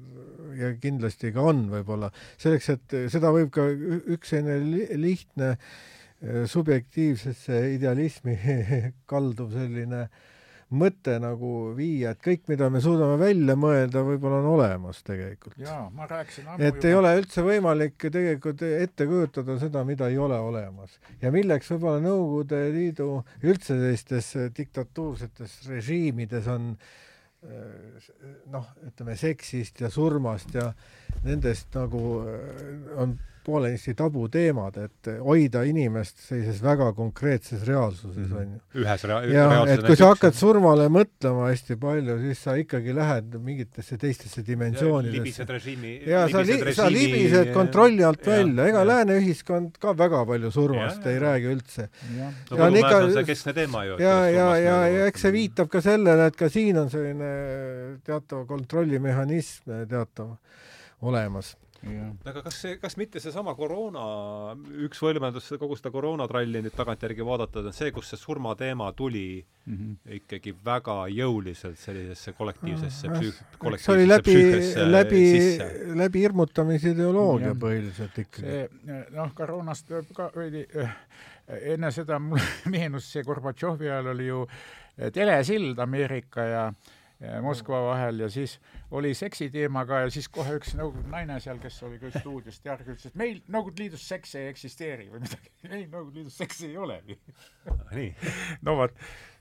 ja 0.59 0.73
kindlasti 0.81 1.29
ka 1.31 1.43
on 1.51 1.67
võib-olla. 1.71 2.09
selleks, 2.41 2.69
et 2.73 2.95
seda 3.13 3.29
võib 3.31 3.51
ka 3.53 3.67
üks 3.69 4.33
selline 4.33 4.97
lihtne 4.99 5.51
äh, 5.53 6.43
subjektiivsesse 6.49 7.61
idealismi 7.75 8.35
kalduv 9.11 9.53
selline 9.55 10.01
äh, 10.07 10.27
mõte 10.69 11.15
nagu 11.21 11.51
viia, 11.77 12.13
et 12.13 12.21
kõik, 12.21 12.43
mida 12.51 12.67
me 12.69 12.81
suudame 12.83 13.17
välja 13.21 13.55
mõelda, 13.57 14.03
võib-olla 14.05 14.39
on 14.43 14.49
olemas 14.53 15.01
tegelikult. 15.05 15.57
jaa, 15.57 15.89
ma 15.93 16.05
rääkisin 16.09 16.47
ammu 16.47 16.65
et 16.65 16.75
juba. 16.75 16.87
ei 16.87 16.97
ole 16.99 17.13
üldse 17.21 17.45
võimalik 17.45 17.97
tegelikult 18.05 18.61
ette 18.67 19.07
kujutada 19.09 19.57
seda, 19.61 19.83
mida 19.87 20.09
ei 20.09 20.17
ole 20.21 20.37
olemas. 20.37 20.99
ja 21.21 21.33
milleks 21.33 21.71
võib-olla 21.73 22.03
Nõukogude 22.05 22.61
Liidu 22.73 23.09
üldse 23.41 23.79
sellistes 23.79 24.31
diktatuursetes 24.57 25.57
režiimides 25.69 26.47
on 26.47 26.71
äh, 26.77 28.11
noh, 28.53 28.69
ütleme 28.85 29.17
seksist 29.17 29.81
ja 29.81 29.89
surmast 29.89 30.53
ja 30.53 30.69
nendest 31.25 31.73
nagu 31.73 32.21
äh, 32.27 32.93
on 33.01 33.17
poolenisti 33.45 33.93
tabuteemad, 33.97 34.77
et 34.83 35.09
hoida 35.23 35.63
inimest 35.67 36.21
sellises 36.25 36.61
väga 36.63 36.91
konkreetses 36.97 37.63
reaalsuses, 37.67 38.27
mhm. 38.27 38.37
on 38.39 38.53
ju. 38.55 38.83
ühes 38.83 39.05
rea-, 39.09 39.19
ja 39.31 39.45
et 39.73 39.83
kui 39.85 39.97
sa 39.99 40.11
hakkad 40.13 40.35
surmale 40.37 40.87
mõtlema 40.93 41.49
hästi 41.49 41.77
palju, 41.81 42.17
siis 42.23 42.43
sa 42.45 42.55
ikkagi 42.59 42.95
lähed 42.95 43.37
mingitesse 43.45 43.99
teistesse 44.01 44.43
dimensioonidesse. 44.47 45.17
libised 45.17 45.53
režiimi 45.55 45.93
ja 46.09 46.25
sa 46.31 46.43
li-, 46.45 46.75
sa 46.77 46.89
libised 46.93 47.53
kontrolli 47.55 48.05
alt 48.07 48.25
ja, 48.25 48.39
välja, 48.39 48.67
ega 48.73 48.83
lääne 48.87 49.19
ühiskond 49.21 49.79
ka 49.81 49.95
väga 49.97 50.25
palju 50.29 50.51
surmast 50.55 51.05
ja, 51.05 51.13
ei 51.13 51.19
ja. 51.19 51.23
räägi 51.27 51.53
üldse. 51.53 51.87
no 52.19 52.31
põllumajandus 52.51 53.09
on 53.09 53.15
see 53.19 53.29
keskne 53.31 53.55
teema 53.57 53.85
ju. 53.87 54.01
ja, 54.03 54.17
ja, 54.33 54.49
ja, 54.59 54.77
ja 54.97 55.07
eks 55.09 55.25
see 55.27 55.35
viitab 55.35 55.71
ka 55.71 55.83
sellele, 55.85 56.29
et 56.29 56.37
ka 56.39 56.51
siin 56.51 56.77
on 56.81 56.91
selline 56.91 57.31
teatav 58.05 58.45
kontrollimehhanism 58.49 59.73
teatav 59.89 60.37
olemas 61.01 61.55
aga 61.87 62.41
kas 62.43 62.57
see, 62.63 62.75
kas 62.81 62.97
mitte 62.99 63.21
seesama 63.23 63.53
koroona, 63.55 64.01
üks 64.85 64.99
võimendus 65.03 65.47
kogu 65.61 65.77
seda 65.79 65.91
koroonatralli 65.93 66.63
nüüd 66.65 66.75
tagantjärgi 66.75 67.25
vaadata, 67.25 67.63
on 67.63 67.75
see, 67.75 67.93
kus 67.95 68.11
see 68.11 68.19
surmateema 68.19 68.91
tuli 68.97 69.39
mm 69.39 69.77
-hmm. 69.77 70.13
ikkagi 70.19 70.55
väga 70.65 70.97
jõuliselt 71.13 71.79
sellisesse 71.79 72.33
kollektiivsesse 72.33 73.07
ah, 73.07 73.15
psüüh-, 73.15 73.41
kollektiivsesse 73.57 73.85
see 73.85 73.95
oli 73.95 74.91
läbi, 74.91 74.91
läbi, 74.91 75.95
läbi 76.03 76.25
hirmutamise 76.25 76.91
ideoloogia 76.91 77.55
põhiliselt 77.55 78.19
ikkagi. 78.25 78.47
see, 78.47 79.01
noh, 79.15 79.33
koroonast 79.33 79.93
ka 80.15 80.31
veidi 80.35 80.65
äh, 80.75 80.95
enne 81.73 81.91
seda 81.91 82.19
mulle 82.23 82.43
meenus 82.65 83.11
see 83.13 83.23
Gorbatšovi 83.23 83.89
ajal 83.89 84.13
oli 84.13 84.27
ju 84.27 84.45
telesild 85.13 85.79
Ameerika 85.79 86.43
ja 86.43 86.67
äh, 86.67 87.41
Moskva 87.41 87.81
vahel 87.87 88.19
ja 88.19 88.29
siis 88.29 88.59
oli 88.91 89.13
seksiteema 89.13 89.85
ka 89.85 90.03
ja 90.05 90.11
siis 90.13 90.29
kohe 90.33 90.57
üks 90.57 90.73
Nõukogude 90.77 91.11
naine 91.11 91.39
seal, 91.43 91.59
kes 91.61 91.77
oli 91.85 91.99
ka 92.01 92.11
stuudiost 92.15 92.65
järgi, 92.65 92.93
ütles, 92.95 93.11
et 93.11 93.17
meil 93.19 93.41
Nõukogude 93.47 93.83
Liidus 93.83 94.05
seksi 94.09 94.39
ei 94.41 94.51
eksisteeri 94.53 95.09
või 95.11 95.23
midagi. 95.25 95.51
ei, 95.69 95.83
Nõukogude 95.85 96.21
Liidus 96.21 96.39
seksi 96.41 96.71
ei 96.71 96.77
olegi 96.81 97.19
nii. 97.93 98.09
no 98.65 98.75
vot, 98.79 98.97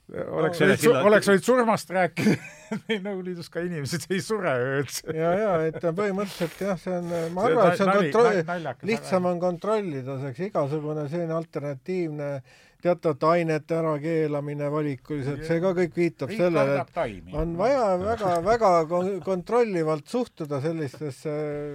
oleks 0.09 0.61
võinud 0.61 0.85
no,, 0.85 1.01
oleks 1.09 1.31
võinud 1.31 1.49
surmast 1.49 1.93
rääkida 1.97 2.37
meil 2.85 3.03
Nõukogude 3.07 3.31
Liidus 3.31 3.51
ka 3.53 3.65
inimesed 3.65 4.07
ei 4.13 4.23
sure 4.25 4.55
üldse. 4.77 5.17
ja, 5.17 5.33
ja 5.41 5.51
et 5.71 5.81
põhimõtteliselt 5.81 6.65
jah, 6.67 6.81
see 6.81 6.97
on, 7.01 7.13
ma 7.33 7.49
arvan, 7.49 7.73
et 7.73 7.81
see 7.81 7.89
on 7.89 7.99
kontroll, 7.99 8.73
lihtsam 8.93 9.29
on 9.33 9.43
kontrollida, 9.43 10.17
see 10.17 10.31
oleks 10.31 10.47
igasugune 10.51 11.09
selline 11.09 11.39
alternatiivne 11.41 12.33
äh, 12.37 12.57
teatavate 12.81 13.25
ainete 13.35 13.75
ärakeelamine 13.75 14.69
valikuliselt, 14.71 15.43
see 15.47 15.59
ka 15.63 15.73
kõik 15.77 15.95
viitab 15.99 16.31
sellele, 16.31 16.83
et 16.83 17.33
on 17.35 17.55
vaja 17.59 17.87
väga-väga 17.99 19.01
kontrollivalt 19.25 20.07
suhtuda 20.07 20.61
sellistesse 20.63 21.33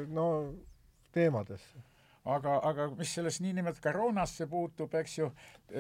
no 0.08 0.28
teemadesse. 1.12 1.83
Aga, 2.24 2.54
aga 2.64 2.86
mis 2.96 3.10
selles 3.18 3.38
niinimetatud 3.44 3.84
koroonasse 3.84 4.46
puutub, 4.48 4.92
eks 4.96 5.16
ju, 5.18 5.28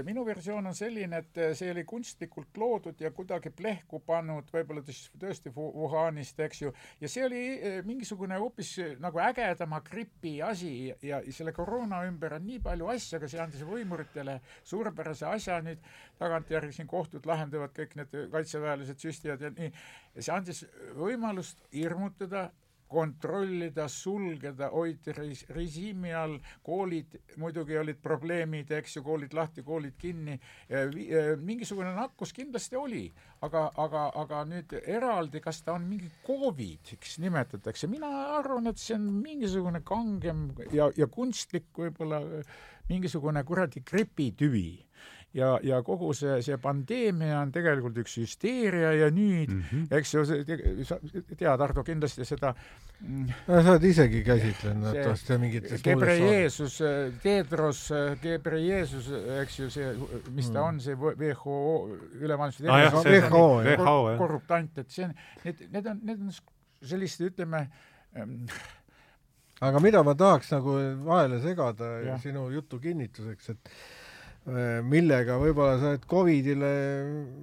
minu 0.04 0.24
versioon 0.26 0.68
on 0.68 0.76
selline, 0.76 1.22
et 1.22 1.40
see 1.56 1.70
oli 1.72 1.84
kunstlikult 1.88 2.58
loodud 2.60 3.00
ja 3.00 3.10
kuidagi 3.16 3.52
plehku 3.56 4.00
pannud, 4.04 4.50
võib-olla 4.52 4.82
tõesti 4.84 5.52
Wuhanist, 5.56 6.40
eks 6.44 6.62
ju, 6.66 6.72
ja 7.00 7.10
see 7.10 7.24
oli 7.24 7.42
eh, 7.54 7.78
mingisugune 7.86 8.38
hoopis 8.40 8.74
nagu 9.00 9.22
ägedama 9.24 9.80
gripi 9.86 10.36
asi 10.44 10.74
ja 11.02 11.22
selle 11.32 11.54
koroona 11.56 12.02
ümber 12.08 12.36
on 12.36 12.44
nii 12.48 12.60
palju 12.64 12.90
asju, 12.92 13.18
aga 13.18 13.30
see 13.30 13.44
andis 13.44 13.64
võimuritele 13.68 14.40
suurepärase 14.68 15.28
asja 15.30 15.60
nüüd, 15.64 15.80
tagantjärgi 16.20 16.76
siin 16.76 16.90
kohtud 16.90 17.24
lahendavad 17.28 17.72
kõik 17.76 17.96
need 18.00 18.18
kaitseväelased 18.34 19.00
süstijad 19.00 19.46
ja 19.46 19.52
nii, 19.54 19.72
see 20.18 20.34
andis 20.34 20.64
võimalust 20.98 21.64
hirmutada 21.72 22.50
kontrollida, 22.94 23.86
sulgeda, 23.90 24.70
hoiti 24.72 25.14
reis-, 25.16 25.44
režiimi 25.54 26.14
all, 26.14 26.36
koolid 26.64 27.18
muidugi 27.42 27.78
olid 27.80 28.00
probleemid, 28.02 28.70
eks 28.78 28.98
ju, 28.98 29.04
koolid 29.06 29.34
lahti, 29.36 29.64
koolid 29.66 29.96
kinni, 30.00 30.38
mingisugune 31.42 31.94
nakkus 31.96 32.34
kindlasti 32.36 32.78
oli, 32.78 33.04
aga, 33.44 33.66
aga, 33.84 34.06
aga 34.22 34.44
nüüd 34.48 34.76
eraldi, 34.80 35.42
kas 35.44 35.62
ta 35.66 35.74
on 35.78 35.88
mingi 35.90 36.10
Covidiks 36.26 37.18
nimetatakse, 37.24 37.90
mina 37.90 38.10
arvan, 38.38 38.70
et 38.70 38.80
see 38.80 38.96
on 38.96 39.10
mingisugune 39.18 39.82
kangem 39.86 40.46
ja, 40.72 40.88
ja 40.96 41.10
kunstlik 41.10 41.72
võib-olla 41.76 42.22
mingisugune 42.88 43.44
kuradi 43.48 43.82
gripitüvi 43.84 44.68
ja, 45.34 45.50
ja 45.62 45.80
kogu 45.82 46.12
see, 46.16 46.36
see 46.46 46.56
pandeemia 46.62 47.40
on 47.40 47.52
tegelikult 47.54 47.96
üks 48.04 48.16
hüsteeria 48.20 48.92
ja 48.96 49.08
nüüd 49.14 49.50
mm, 49.50 49.62
-hmm. 49.70 49.86
eks 49.98 50.14
ju, 50.14 50.24
sa 50.86 50.98
tead, 51.34 51.64
Ardo, 51.66 51.82
kindlasti 51.86 52.26
seda 52.28 52.52
mm, 53.00 53.32
no 53.48 53.62
sa 53.62 53.74
oled 53.74 53.86
isegi 53.88 54.22
käsitlenud 54.26 55.00
vast 55.00 55.32
mingites 55.42 55.82
Gebrejeesus, 55.82 56.78
Tedros 57.22 57.82
Gebrejeesus, 58.22 59.10
eks 59.40 59.58
ju, 59.58 59.70
see, 59.74 59.90
mis 60.30 60.50
ta 60.50 60.60
mm. 60.60 60.68
on, 60.68 60.80
see 60.80 60.94
WHO 60.94 61.58
ülemaailmse 62.20 62.70
ah, 62.70 63.02
tervise 63.02 63.32
kor 63.32 64.16
korruptant, 64.20 64.78
et 64.78 64.90
see 64.90 65.08
on, 65.08 65.18
need, 65.44 65.66
need 65.72 65.90
on, 65.90 66.00
need 66.04 66.22
on 66.22 66.32
sellised, 66.84 67.26
ütleme 67.32 67.66
ähm, 68.14 68.40
aga 69.64 69.82
mida 69.82 70.02
ma 70.06 70.14
tahaks 70.18 70.50
nagu 70.54 70.78
vahele 71.04 71.40
segada 71.42 71.90
ja. 72.04 72.16
sinu 72.22 72.48
jutu 72.54 72.78
kinnituseks, 72.82 73.54
et 73.54 73.76
millega 74.44 75.38
võib-olla 75.40 75.78
sa 75.80 75.92
oled 75.94 76.04
Covidile 76.10 76.72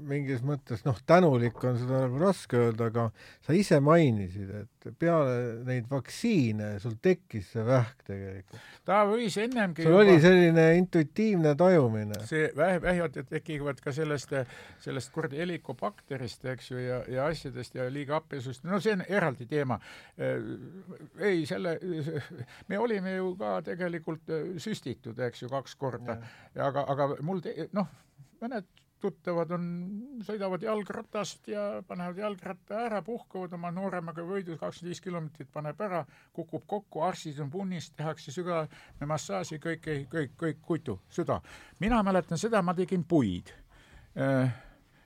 mingis 0.09 0.43
mõttes, 0.45 0.83
noh, 0.85 0.99
tänulik 1.09 1.57
on 1.65 1.79
seda 1.81 2.03
nagu 2.05 2.21
raske 2.21 2.59
öelda, 2.59 2.91
aga 2.91 3.07
sa 3.45 3.55
ise 3.57 3.79
mainisid, 3.81 4.51
et 4.63 4.70
peale 4.99 5.61
neid 5.67 5.85
vaktsiine 5.89 6.73
sul 6.81 6.95
tekkis 7.01 7.51
see 7.53 7.63
vähk 7.65 8.03
tegelikult. 8.07 8.63
ta 8.87 9.01
võis 9.09 9.37
ennemgi 9.41 9.85
sul 9.85 9.93
juba... 9.93 10.01
oli 10.03 10.15
selline 10.23 10.65
intuitiivne 10.79 11.53
tajumine. 11.59 12.19
see 12.29 12.49
väh-, 12.57 12.79
vähjad 12.83 13.19
tekivad 13.29 13.81
ka 13.83 13.93
sellest, 13.95 14.33
sellest 14.83 15.13
kuradi 15.13 15.41
helikobakterist, 15.43 16.45
eks 16.53 16.71
ju, 16.71 16.81
ja, 16.81 17.01
ja 17.11 17.29
asjadest 17.29 17.77
ja 17.77 17.87
liiga 17.93 18.17
happesust, 18.19 18.65
no 18.67 18.81
see 18.83 18.95
on 18.97 19.05
eraldi 19.07 19.47
teema. 19.49 19.79
Äh, 20.17 20.37
ei, 21.31 21.45
selle, 21.49 21.77
me 22.71 22.79
olime 22.81 23.15
ju 23.17 23.35
ka 23.39 23.57
tegelikult 23.65 24.33
süstitud, 24.61 25.19
eks 25.27 25.45
ju, 25.45 25.51
kaks 25.51 25.77
korda, 25.79 26.17
aga 26.57 26.87
aga 26.91 27.11
mul 27.21 27.43
te-, 27.45 27.69
noh, 27.77 27.89
mõned 28.41 28.67
tuttavad 29.01 29.51
on, 29.55 29.65
sõidavad 30.25 30.63
jalgratast 30.65 31.47
ja 31.51 31.63
panevad 31.87 32.19
jalgratta 32.21 32.79
ära, 32.85 33.01
puhkavad 33.05 33.53
oma 33.57 33.71
nooremaga 33.73 34.25
võidu, 34.25 34.57
kakskümmend 34.59 34.91
viis 34.91 35.01
kilomeetrit 35.03 35.51
paneb 35.53 35.81
ära, 35.81 36.03
kukub 36.33 36.65
kokku, 36.67 37.01
arstid 37.05 37.39
on 37.43 37.49
punnis, 37.53 37.89
tehakse 37.97 38.33
sügavame 38.33 39.09
massaaži, 39.09 39.59
kõik, 39.63 39.87
kõik, 40.11 40.35
kõik 40.43 40.61
kuitu, 40.67 40.99
süda. 41.09 41.41
mina 41.79 42.03
mäletan 42.03 42.41
seda, 42.41 42.61
ma 42.61 42.75
tegin 42.77 43.03
puid 43.03 43.51
äh, 44.17 44.53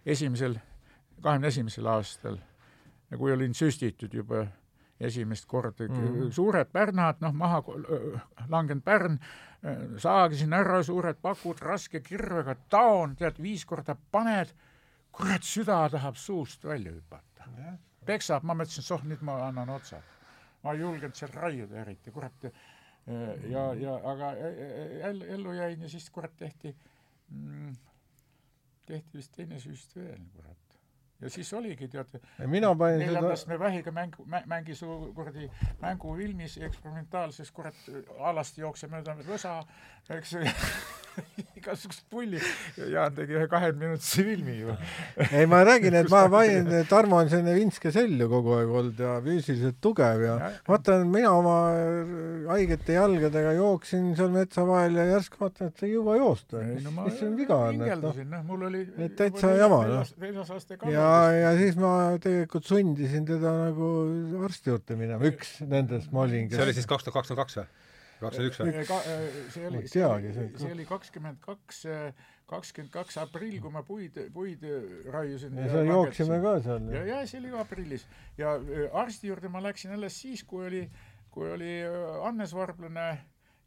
esimesel, 0.06 0.60
kahekümne 1.22 1.54
esimesel 1.54 1.90
aastal, 1.90 2.38
kui 3.16 3.32
olin 3.32 3.54
süstitud 3.56 4.14
juba 4.14 4.46
esimest 5.00 5.46
korda 5.46 5.88
mm, 5.88 5.96
-hmm. 5.96 6.32
suured 6.32 6.68
pärnad, 6.72 7.16
noh, 7.22 7.34
maha 7.34 7.64
langenud 8.48 8.84
pärn, 8.84 9.20
saagisin 10.02 10.54
ära 10.54 10.82
suured 10.84 11.18
pakud 11.22 11.62
raske 11.64 12.02
kirvega, 12.06 12.56
taon, 12.70 13.16
tead, 13.20 13.40
viis 13.42 13.66
korda 13.66 13.96
paned, 14.12 14.52
kurat, 15.16 15.46
süda 15.46 15.80
tahab 15.90 16.20
suust 16.20 16.66
välja 16.66 16.94
hüpata. 16.94 17.50
peksab, 18.06 18.44
ma 18.46 18.54
mõtlesin, 18.54 18.86
soh, 18.86 19.02
nüüd 19.04 19.24
ma 19.26 19.40
annan 19.48 19.70
otsa. 19.70 20.02
ma 20.64 20.74
ei 20.74 20.80
julgenud 20.80 21.16
seal 21.16 21.34
raiuda 21.34 21.82
eriti, 21.82 22.12
kurat, 22.12 22.46
ja, 23.50 23.64
ja 23.78 23.96
aga 24.12 24.32
ellu, 25.10 25.26
ellu 25.38 25.54
jäin 25.54 25.82
ja 25.82 25.90
siis 25.90 26.10
kurat 26.10 26.34
tehti 26.38 26.76
mm,, 27.30 27.76
tehti 28.86 29.18
vist 29.18 29.32
teine 29.36 29.60
süst 29.60 29.96
veel, 29.96 30.22
kurat 30.34 30.65
ja 31.22 31.30
siis 31.30 31.54
oligi, 31.54 31.88
tead, 31.92 32.18
neljandast 33.00 33.46
seda... 33.46 33.54
me 33.54 33.60
vähiga 33.60 33.92
mängu, 33.96 34.26
mängis 34.46 34.84
kuradi 35.16 35.50
mängufilmis 35.82 36.58
eksperimentaalses, 36.68 37.52
kurat, 37.56 37.78
alasti 38.20 38.62
jookseb 38.62 38.92
mööda 38.92 39.16
võsa, 39.28 39.58
eks 40.18 40.36
igasugust 41.60 42.04
pulli. 42.12 42.40
Jaan 42.92 43.14
tegi 43.16 43.36
ühe 43.38 43.48
kaheminutilise 43.50 44.26
filmi 44.28 44.56
ju. 44.60 44.76
ei, 45.32 45.46
ma 45.50 45.62
räägin, 45.66 45.98
et 46.02 46.10
ma 46.12 46.26
panin, 46.32 46.70
Tarmo 46.90 47.20
on 47.22 47.32
selline 47.32 47.56
vintske 47.58 47.92
sell 47.96 48.20
ju 48.22 48.28
kogu 48.32 48.56
aeg 48.58 48.74
olnud 48.80 49.02
ja 49.02 49.16
füüsiliselt 49.26 49.80
tugev 49.84 50.24
ja, 50.26 50.36
ja 50.42 50.52
vaatan, 50.68 51.08
mina 51.12 51.32
oma 51.36 51.56
haigete 52.52 52.98
jalgadega 52.98 53.56
jooksin 53.58 54.12
seal 54.18 54.34
metsa 54.36 54.66
vahel 54.68 55.00
ja 55.00 55.08
järsku 55.14 55.42
vaatan, 55.42 55.72
et 55.72 55.82
sa 55.82 55.88
ei 55.88 55.96
jõua 55.96 56.18
joosta. 56.20 56.64
no, 56.86 56.96
mis 57.00 57.18
siin 57.22 57.34
viga 57.40 57.60
on? 57.70 57.82
noh, 58.04 58.46
mul 58.50 58.68
oli 58.70 58.84
et 59.08 59.18
täitsa 59.20 59.56
jama, 59.58 59.82
noh. 59.92 60.14
ja, 60.92 61.10
ja 61.40 61.56
siis 61.60 61.80
ma 61.80 61.96
tegelikult 62.22 62.68
sundisin 62.68 63.26
teda 63.28 63.56
nagu 63.66 63.92
arsti 64.46 64.74
juurde 64.74 65.00
minema, 65.00 65.24
üks 65.32 65.58
nendest 65.66 66.14
ma 66.16 66.26
olin, 66.28 66.50
kes 66.50 66.60
see 66.60 66.70
oli 66.70 66.78
siis 66.78 66.90
kaks 66.90 67.08
tuhat 67.08 67.22
kakskümmend 67.22 67.46
kaks 67.46 67.62
või? 67.62 67.85
Kakskümmend 68.22 68.80
üks 68.82 68.92
või? 68.92 69.02
see 69.54 69.68
oli, 69.70 69.82
see 69.92 70.06
oli, 70.08 70.32
see 70.62 70.72
oli 70.74 70.88
kakskümmend 70.90 71.42
kaks, 71.44 71.84
kakskümmend 72.50 72.94
kaks 72.94 73.20
aprill, 73.24 73.60
kui 73.64 73.74
ma 73.74 73.84
puid, 73.88 74.20
puid 74.34 74.66
raiusin. 75.14 75.58
ja 75.60 75.70
seal 75.74 75.92
jooksime 75.92 76.40
ka 76.44 76.56
seal. 76.66 76.90
ja, 76.96 77.06
ja 77.12 77.22
see 77.28 77.42
oli 77.44 77.54
aprillis 77.66 78.08
ja 78.40 78.58
arsti 79.04 79.32
juurde 79.32 79.52
ma 79.52 79.64
läksin 79.64 79.96
alles 79.98 80.20
siis, 80.22 80.44
kui 80.48 80.68
oli, 80.70 80.84
kui 81.34 81.52
oli 81.52 81.78
Hannes 82.24 82.56
Varblane 82.56 83.10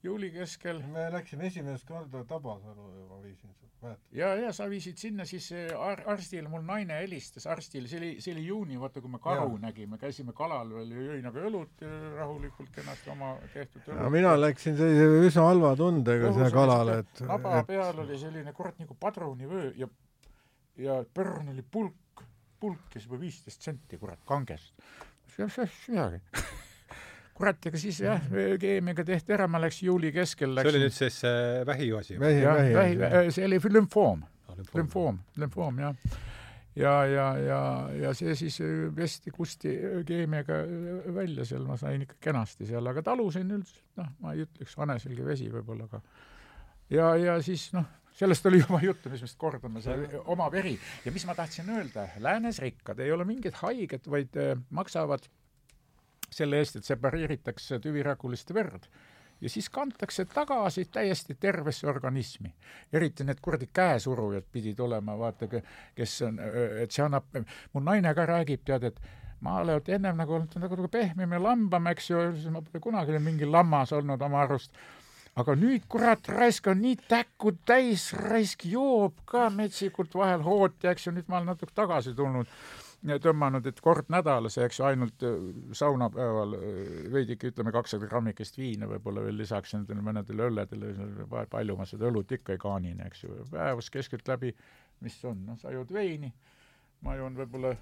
juuli 0.02 0.30
keskel. 0.30 0.82
me 0.92 1.08
läksime 1.12 1.46
esimest 1.52 1.86
korda 1.88 2.24
Tabasalu 2.24 2.92
juba 3.00 3.22
viisin 3.22 3.48
mäletad? 3.48 3.67
Ja, 4.12 4.32
ja 4.40 4.52
sa 4.54 4.66
viisid 4.70 4.98
sinna 4.98 5.26
siis 5.28 5.48
ar 5.78 6.02
arstile, 6.10 6.48
mul 6.50 6.64
naine 6.66 6.98
helistas 7.02 7.46
arstile, 7.50 7.88
see 7.90 8.00
oli, 8.00 8.10
see 8.24 8.34
oli 8.34 8.44
juuni, 8.46 8.78
vaata 8.80 9.02
kui 9.04 9.12
me 9.12 9.20
karu 9.22 9.52
ja. 9.54 9.62
nägime, 9.68 10.00
käisime 10.00 10.34
kalal 10.36 10.72
veel 10.74 10.92
ja 10.96 11.06
jõin 11.12 11.30
aga 11.30 11.46
õlut 11.50 11.86
rahulikult 12.16 12.72
kenasti 12.74 13.14
oma 13.14 13.34
tehtud 13.52 13.86
õlut. 13.86 14.02
no 14.02 14.12
mina 14.14 14.34
läksin 14.38 14.76
sellise 14.78 15.30
üsna 15.30 15.46
halva 15.48 15.74
tundega 15.78 16.34
sinna 16.34 16.50
kalale, 16.54 17.00
et 17.04 17.24
naba 17.28 17.58
et... 17.62 17.70
peal 17.70 18.04
oli 18.04 18.18
selline 18.20 18.54
kurat 18.56 18.78
nagu 18.82 18.98
padrunivöö 18.98 19.72
ja 19.78 19.90
ja 20.78 21.00
põrn 21.14 21.50
oli 21.52 21.62
pulk, 21.62 22.22
pulkis 22.60 23.06
juba 23.06 23.20
viisteist 23.20 23.66
senti, 23.66 23.98
kurat, 23.98 24.22
kangest. 24.26 24.74
midagi 25.38 26.22
kurat, 27.38 27.68
ega 27.70 27.80
siis 27.80 28.00
jah, 28.02 28.24
keemiaga 28.60 29.04
tehti 29.06 29.36
ära, 29.36 29.48
ma 29.50 29.60
läks 29.62 29.82
juuli 29.86 30.12
keskel 30.14 30.56
läksin. 30.56 30.70
see 30.70 30.76
oli 30.76 30.86
nüüd 30.86 30.96
siis 30.96 31.18
äh, 31.28 31.66
vähi 31.68 31.90
asi? 31.98 32.18
vähi, 32.20 32.40
vähi, 32.44 32.72
vähi, 32.74 32.96
vähi, 33.02 33.34
see 33.34 33.46
oli 33.48 33.60
lümfoom 33.78 34.24
ah,, 34.24 34.64
lümfoom, 34.74 35.20
lümfoom, 35.38 35.82
jah. 35.84 36.16
ja, 36.78 36.94
ja, 37.10 37.28
ja, 37.42 37.60
ja 38.04 38.14
see 38.18 38.34
siis 38.38 38.58
vesti 38.96 39.34
kusti 39.34 39.76
keemiaga 40.08 40.62
välja 41.14 41.46
seal, 41.48 41.66
ma 41.68 41.78
sain 41.80 42.02
ikka 42.06 42.18
kenasti 42.28 42.66
seal, 42.68 42.90
aga 42.90 43.04
talusin 43.06 43.54
üldse, 43.58 43.84
noh, 44.00 44.10
ma 44.24 44.34
ei 44.34 44.44
ütleks, 44.46 44.74
haneselge 44.80 45.26
vesi 45.26 45.50
võib-olla, 45.52 45.88
aga 45.90 46.02
ja, 46.90 47.12
ja 47.20 47.38
siis 47.44 47.68
noh, 47.76 47.86
sellest 48.18 48.46
oli 48.50 48.60
juba 48.64 48.80
juttu, 48.82 49.12
mis 49.12 49.22
me 49.22 49.30
vist 49.30 49.40
kordame, 49.40 49.82
see 49.84 50.22
oma 50.26 50.50
veri. 50.52 50.76
ja 51.04 51.14
mis 51.14 51.26
ma 51.28 51.36
tahtsin 51.38 51.70
öelda, 51.76 52.08
läänes 52.24 52.60
rikkad 52.64 53.00
ei 53.04 53.12
ole 53.14 53.26
mingid 53.28 53.58
haiged, 53.62 54.08
vaid 54.10 54.38
äh, 54.40 54.56
maksavad 54.74 55.28
selle 56.30 56.58
eest, 56.62 56.76
et 56.76 56.88
separeeritakse 56.88 57.78
tüvirakkulist 57.82 58.52
verd. 58.54 58.88
Ja 59.40 59.50
siis 59.50 59.68
kantakse 59.70 60.24
tagasi 60.24 60.84
täiesti 60.90 61.34
tervesse 61.34 61.86
organismi. 61.86 62.54
eriti 62.92 63.24
need 63.24 63.38
kuradi 63.42 63.68
käesurujad 63.72 64.44
pidid 64.52 64.80
olema, 64.80 65.18
vaata, 65.18 65.46
kes 65.94 66.22
on, 66.26 66.40
et 66.82 66.90
see 66.90 67.04
annab, 67.04 67.24
mu 67.72 67.80
naine 67.80 68.14
ka 68.14 68.26
räägib, 68.26 68.64
tead, 68.66 68.88
et 68.90 69.00
ma 69.40 69.60
olen 69.60 69.82
ennem 69.88 70.16
nagu 70.16 70.34
olnud 70.34 70.56
nagu, 70.58 70.76
nagu 70.80 70.88
pehmem 70.88 71.32
ja 71.32 71.42
lambam, 71.42 71.86
eks 71.86 72.10
ju, 72.10 72.22
ma 72.50 72.62
pole 72.62 72.82
kunagi 72.82 73.20
mingi 73.22 73.46
lammas 73.46 73.92
olnud 73.92 74.22
oma 74.22 74.42
arust, 74.42 74.74
aga 75.38 75.54
nüüd 75.54 75.86
kurat 75.88 76.28
raisk 76.34 76.66
on 76.66 76.82
nii 76.82 76.98
täkud 77.08 77.62
täis, 77.66 78.10
raisk 78.18 78.66
joob 78.66 79.22
ka 79.24 79.46
metsikult 79.54 80.18
vahel 80.18 80.42
hooti, 80.42 80.90
eks 80.90 81.06
ju, 81.06 81.14
nüüd 81.14 81.30
ma 81.30 81.38
olen 81.38 81.52
natuke 81.52 81.74
tagasi 81.78 82.16
tulnud 82.18 82.50
tõmmanud, 83.06 83.66
et 83.66 83.80
kord 83.80 84.08
nädalas, 84.10 84.56
eks 84.58 84.80
ju, 84.80 84.86
ainult 84.88 85.22
äh, 85.26 85.36
saunapäeval 85.76 86.56
äh, 86.58 86.62
veidike, 87.12 87.52
ütleme, 87.52 87.72
kakssada 87.72 88.08
grammikest 88.10 88.58
viina 88.58 88.88
võib-olla 88.90 89.22
veel 89.22 89.38
lisaks 89.38 89.74
nendele 89.76 90.02
mõnedele 90.02 90.48
õlledele, 90.48 90.94
palju 91.50 91.76
ma 91.78 91.86
seda 91.86 92.08
õlut 92.10 92.32
ikka 92.34 92.56
ei 92.56 92.62
kaanine, 92.62 93.06
eks 93.06 93.24
ju, 93.24 93.36
päevas 93.52 93.90
keskeltläbi, 93.94 94.54
mis 95.06 95.20
on, 95.24 95.44
noh, 95.46 95.58
sa 95.60 95.70
jood 95.70 95.92
veini, 95.94 96.32
ma 97.06 97.14
joon 97.14 97.38
võib-olla 97.38 97.76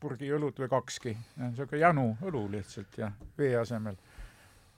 purgi 0.00 0.32
õlut 0.34 0.58
või 0.58 0.70
kakski, 0.72 1.12
niisugune 1.38 1.82
janu 1.84 2.06
õlu 2.26 2.46
lihtsalt 2.56 2.96
ja 2.98 3.12
vee 3.38 3.54
asemel 3.60 4.00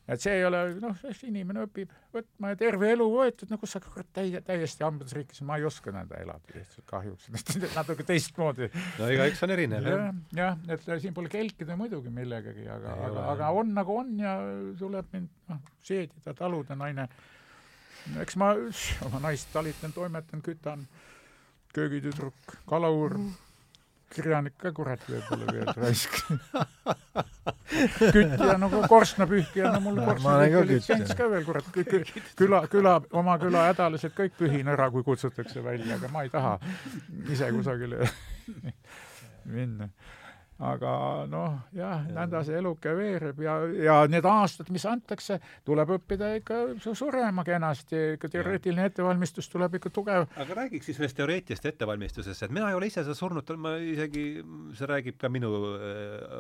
et 0.09 0.21
see 0.21 0.35
ei 0.39 0.45
ole, 0.45 0.61
noh, 0.83 1.05
inimene 1.27 1.65
õpib 1.65 1.93
võtma 2.15 2.53
ja 2.53 2.59
terve 2.61 2.91
elu 2.93 3.07
võetud, 3.09 3.51
no 3.51 3.59
kus 3.61 3.75
sa 3.75 3.81
kurat 3.83 4.09
täie, 4.17 4.41
täiesti 4.45 4.85
hambades 4.85 5.15
rikkis, 5.17 5.41
ma 5.47 5.57
ei 5.61 5.65
oska 5.69 5.95
nõnda 5.95 6.19
elada 6.21 6.57
lihtsalt 6.57 6.87
kahjuks 6.91 7.31
natuke 7.79 8.07
teistmoodi. 8.09 8.69
no 8.99 9.09
igaüks 9.15 9.45
on 9.47 9.55
erinev 9.57 9.89
ja,. 9.89 10.01
jah, 10.37 10.59
et 10.75 10.85
siin 11.03 11.17
pole 11.17 11.33
kelkida 11.33 11.79
muidugi 11.81 12.13
millegagi, 12.15 12.67
aga, 12.69 12.99
aga, 13.09 13.25
aga 13.33 13.55
on 13.61 13.73
nagu 13.77 13.97
on 14.03 14.13
ja 14.21 14.37
tuleb 14.81 15.09
mind, 15.17 15.33
noh, 15.53 15.63
seedida, 15.85 16.37
taluda, 16.37 16.77
naine. 16.79 17.09
eks 18.21 18.37
ma 18.41 18.53
oma 19.09 19.25
naist 19.31 19.49
talitan, 19.57 19.97
toimetan, 19.97 20.45
kütan, 20.45 20.87
köögitüdruk, 21.75 22.61
kalaur 22.69 23.19
mm 23.19 23.44
kirjanik 24.15 24.57
ka 24.61 24.73
kurat 24.77 25.03
võib-olla 25.09 25.53
veel 25.53 25.71
raisk. 25.79 26.19
Kütja 28.15 28.57
nagu 28.61 28.83
korstnapühkijana 28.89 29.81
mul 29.83 29.99
no, 29.99 30.07
korstnapühkija 30.09 31.17
ka 31.19 31.29
veel 31.33 31.47
kurat. 31.47 31.71
Küla, 32.39 32.65
küla, 32.73 32.97
oma 33.13 33.39
küla 33.43 33.69
hädalised 33.71 34.15
kõik 34.17 34.37
pühin 34.39 34.71
ära, 34.73 34.91
kui 34.95 35.07
kutsutakse 35.07 35.65
välja, 35.65 35.99
aga 35.99 36.11
ma 36.13 36.27
ei 36.27 36.33
taha 36.33 36.59
ise 37.35 37.51
kusagile 37.55 38.09
minna 39.57 39.91
aga 40.63 40.91
noh, 41.27 41.57
jah, 41.75 42.05
nõnda 42.15 42.45
see 42.47 42.55
eluke 42.61 42.93
veereb 42.95 43.41
ja, 43.43 43.57
ja 43.75 43.97
need 44.11 44.27
aastad, 44.29 44.69
mis 44.75 44.85
antakse, 44.87 45.41
tuleb 45.67 45.91
õppida 45.97 46.31
ikka 46.39 46.59
surema 46.95 47.43
kenasti, 47.47 48.15
ikka 48.15 48.31
teoreetiline 48.31 48.87
ettevalmistus 48.87 49.51
tuleb 49.51 49.75
ikka 49.81 49.91
tugev. 49.95 50.29
aga 50.39 50.59
räägiks 50.61 50.87
siis 50.87 51.01
sellest 51.01 51.19
teoreetilisest 51.19 51.67
ettevalmistusest, 51.73 52.47
et 52.47 52.55
mina 52.55 52.69
ei 52.71 52.79
ole 52.79 52.87
ise 52.87 53.03
seda 53.03 53.17
surnud, 53.19 53.51
ma 53.59 53.75
isegi, 53.83 54.27
see 54.79 54.91
räägib 54.91 55.19
ka 55.19 55.33
minu 55.33 55.51
äh, 55.75 56.39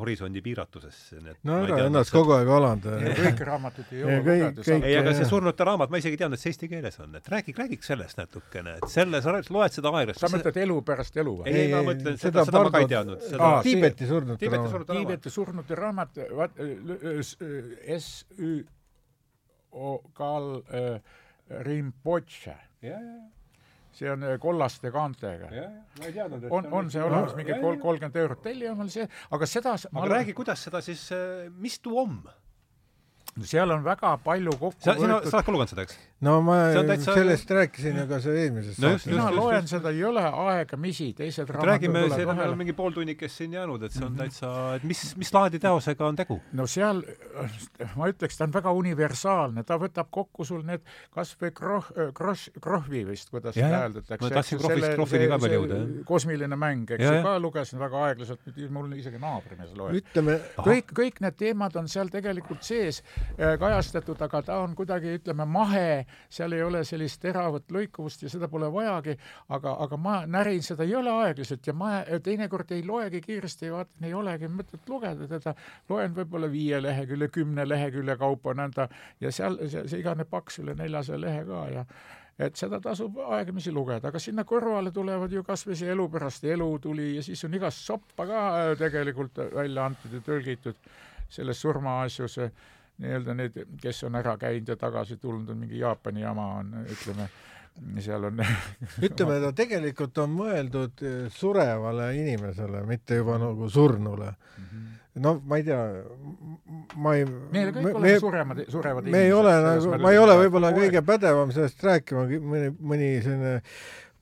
horisondi 0.00 0.40
piiratusest. 0.44 1.18
no 1.44 1.60
ära 1.66 1.82
ennast 1.84 2.14
kogu 2.14 2.32
aeg 2.38 2.48
alanda. 2.56 2.96
kõiki 3.20 3.48
raamatuid 3.50 3.92
ei 3.92 4.02
jõua 4.06 4.16
lugeda. 4.22 4.78
ei, 4.78 4.96
aga 5.02 5.14
see 5.20 5.28
surnute 5.28 5.68
raamat, 5.68 5.92
ma 5.92 6.00
isegi 6.00 6.16
ei 6.16 6.22
teadnud, 6.24 6.40
et 6.40 6.46
see 6.46 6.54
eesti 6.54 6.72
keeles 6.72 6.96
on, 7.04 7.20
et 7.20 7.28
räägi, 7.28 7.52
räägiks 7.60 7.92
sellest 7.92 8.24
natukene, 8.24 8.78
et 8.80 8.88
selle, 8.88 9.20
sa 9.20 9.36
loed 9.36 9.76
seda 9.76 9.92
aeglaselt. 9.92 10.24
sa 10.24 10.32
mõtled 10.32 10.64
elu 10.64 10.80
pärast 10.88 11.20
elu 11.20 11.38
või? 11.42 11.52
ei, 11.52 11.70
ma 11.76 11.84
mõtlen, 11.92 12.16
seda, 12.16 12.48
seda 12.48 12.64
ma 12.64 12.72
ka 12.72 12.84
ei 12.86 12.92
teadnud 12.96 13.17
seda 13.22 13.50
Tiibeti 13.64 14.08
surnute 14.08 14.50
raamat. 14.52 14.86
Tiibeti 14.90 15.32
surnute 15.32 15.78
raamat, 15.78 16.20
vaat 16.36 16.58
S-Ü 17.98 18.52
Kal 20.14 20.50
Rinpoche. 21.68 22.56
see 23.98 24.10
on 24.10 24.22
kollaste 24.38 24.90
kaantega. 24.94 25.48
on, 26.50 26.66
on 26.72 26.90
see 26.90 27.02
olemas, 27.02 27.32
mingi 27.34 27.56
kolmkümmend 27.58 28.16
eurot, 28.20 28.42
telli 28.44 28.68
omal 28.70 28.90
see, 28.92 29.08
aga 29.34 29.48
seda 29.50 29.72
aga 29.74 30.10
räägi, 30.12 30.34
kuidas 30.38 30.62
seda 30.68 30.80
siis, 30.84 31.08
mis 31.58 31.80
tuum? 31.82 32.20
Seal 33.46 33.70
on 33.70 33.84
väga 33.84 34.14
palju 34.24 34.52
kokku 34.58 34.82
sa, 34.82 34.94
sina, 34.98 35.18
sa 35.24 35.38
oled 35.38 35.46
ka 35.46 35.52
lugenud 35.54 35.70
seda, 35.70 35.84
eks? 35.86 35.98
no 36.24 36.34
ma 36.42 36.56
täitsa... 36.74 37.14
sellest 37.14 37.50
rääkisin 37.54 37.98
ju 38.00 38.06
ka 38.10 38.18
see 38.22 38.44
eelmises 38.44 38.78
no, 38.82 38.90
saates. 38.90 39.06
mina 39.10 39.28
loen 39.34 39.60
just. 39.60 39.74
seda, 39.74 39.92
ei 39.94 40.04
ole 40.08 40.24
aegamisi, 40.26 41.10
teised 41.18 41.52
räägime, 41.54 42.04
siin 42.14 42.32
on 42.32 42.40
veel 42.40 42.56
mingi 42.58 42.74
pool 42.78 42.94
tunnikest 42.96 43.42
siin 43.42 43.54
jäänud, 43.54 43.84
et 43.86 43.94
see 43.94 44.04
on 44.04 44.12
mm 44.12 44.16
-hmm. 44.16 44.34
täitsa, 44.40 44.74
et 44.78 44.86
mis, 44.88 45.02
mis 45.20 45.32
laadi 45.34 45.60
teosega 45.62 46.06
on 46.06 46.18
tegu? 46.18 46.40
no 46.52 46.66
seal, 46.66 47.02
ma 47.96 48.10
ütleks, 48.10 48.38
ta 48.38 48.48
on 48.48 48.54
väga 48.54 48.72
universaalne, 48.80 49.64
ta 49.64 49.78
võtab 49.78 50.10
kokku 50.10 50.44
sul 50.44 50.64
need 50.66 50.82
kas 51.14 51.36
või 51.42 51.52
kroh-, 51.60 51.92
kross, 52.14 52.50
krohvi 52.60 53.04
vist, 53.06 53.30
kuidas 53.30 53.54
seda 53.54 53.84
hääldatakse. 53.84 54.24
ma 54.24 54.34
tahtsin 54.34 54.58
krohvist, 54.58 54.94
krohvini 54.94 55.28
ka 55.28 55.40
veel 55.44 55.56
jõuda, 55.58 55.80
jah. 55.82 56.04
kosmiline 56.08 56.56
mäng, 56.56 56.90
eks 56.90 57.04
ju, 57.04 57.22
ka 57.22 57.38
lugesin 57.38 57.78
väga 57.78 58.04
aeglaselt, 58.08 58.50
mul 58.70 58.90
isegi 58.98 59.22
naabrimees 59.22 59.76
loeb. 59.76 60.02
ütleme 60.02 60.40
kõik, 60.58 60.92
kõik 61.02 61.22
need 61.22 61.38
teemad 61.38 61.76
on 61.78 61.88
seal 61.88 62.10
tegelikult 62.10 62.66
sees 62.66 63.02
kajastatud, 63.36 64.20
aga 64.22 64.42
ta 64.42 64.58
on 64.62 64.74
kuidagi, 64.78 65.14
ütleme, 65.18 65.44
mahe 65.48 66.06
seal 66.30 66.52
ei 66.56 66.62
ole 66.62 66.82
sellist 66.84 67.20
teravat 67.22 67.70
lõikuvust 67.74 68.24
ja 68.24 68.32
seda 68.32 68.48
pole 68.48 68.70
vajagi, 68.72 69.16
aga, 69.54 69.74
aga 69.84 69.98
ma 70.00 70.18
närin 70.26 70.62
seda 70.64 70.86
jõle 70.88 71.12
aeglaselt 71.24 71.66
ja 71.66 71.74
ma 71.74 72.02
teinekord 72.24 72.72
ei 72.76 72.84
loegi 72.86 73.20
kiiresti, 73.24 73.72
vaatan, 73.72 74.08
ei 74.08 74.14
olegi 74.14 74.50
mõtet 74.52 74.88
lugeda 74.90 75.28
teda, 75.30 75.54
loen 75.88 76.14
võib-olla 76.16 76.50
viie 76.52 76.82
lehekülje, 76.82 77.28
kümne 77.34 77.68
lehekülje 77.68 78.16
kaupa 78.18 78.54
nõnda 78.58 78.88
ja 79.20 79.32
seal 79.34 79.60
see, 79.66 79.84
see 79.88 80.00
iganeb 80.02 80.30
paks 80.30 80.62
üle 80.62 80.74
neljasaja 80.78 81.20
lehe 81.20 81.44
ka 81.48 81.66
ja 81.74 81.84
et 82.38 82.56
seda 82.58 82.78
tasub 82.80 83.18
aegamisi 83.34 83.72
lugeda, 83.74 84.12
aga 84.12 84.20
sinna 84.22 84.44
kõrvale 84.46 84.92
tulevad 84.94 85.32
ju 85.34 85.42
kas 85.46 85.64
või 85.66 85.78
see 85.78 85.90
Elu 85.90 86.06
pärast 86.12 86.44
elu 86.46 86.68
tuli 86.82 87.10
ja 87.16 87.22
siis 87.26 87.42
on 87.44 87.54
igast 87.58 87.82
soppa 87.82 88.26
ka 88.28 88.42
tegelikult 88.78 89.40
välja 89.54 89.88
antud 89.88 90.14
ja 90.14 90.22
tõlgitud 90.26 90.78
selles 91.28 91.60
surmaasjus 91.60 92.38
nii-öelda 92.98 93.36
need, 93.38 93.60
kes 93.82 94.02
on 94.08 94.18
ära 94.18 94.36
käinud 94.40 94.68
ja 94.68 94.76
tagasi 94.80 95.16
tulnud, 95.22 95.48
on 95.52 95.62
mingi 95.62 95.78
Jaapani 95.78 96.24
jama 96.24 96.46
on, 96.60 96.72
ütleme, 96.82 97.28
seal 98.02 98.28
on 98.30 98.42
ütleme, 99.06 99.40
ta 99.46 99.52
tegelikult 99.62 100.18
on 100.24 100.34
mõeldud 100.36 101.04
surevale 101.34 102.12
inimesele, 102.18 102.82
mitte 102.88 103.20
juba 103.20 103.38
nagu 103.42 103.70
surnule 103.72 104.32
mm. 104.32 104.70
-hmm 104.70 104.94
no 105.18 105.42
ma 105.44 105.56
ei 105.56 105.64
tea, 105.66 105.78
ma 106.96 107.14
ei 107.18 107.24
meil 107.26 107.72
kõik 107.74 107.84
me, 107.84 107.92
oleme 107.92 108.18
suremad, 108.22 108.60
surevad 108.72 109.08
me 109.10 109.22
ei 109.26 109.32
ole 109.34 109.54
nagu, 109.64 109.94
ma 110.02 110.12
ei 110.14 110.20
ole 110.20 110.36
võib-olla 110.44 110.70
kõige 110.76 111.02
pädevam 111.06 111.52
sellest 111.54 111.82
rääkima, 111.84 112.26
mõni, 112.38 112.70
mõni 112.78 113.10
selline 113.24 113.56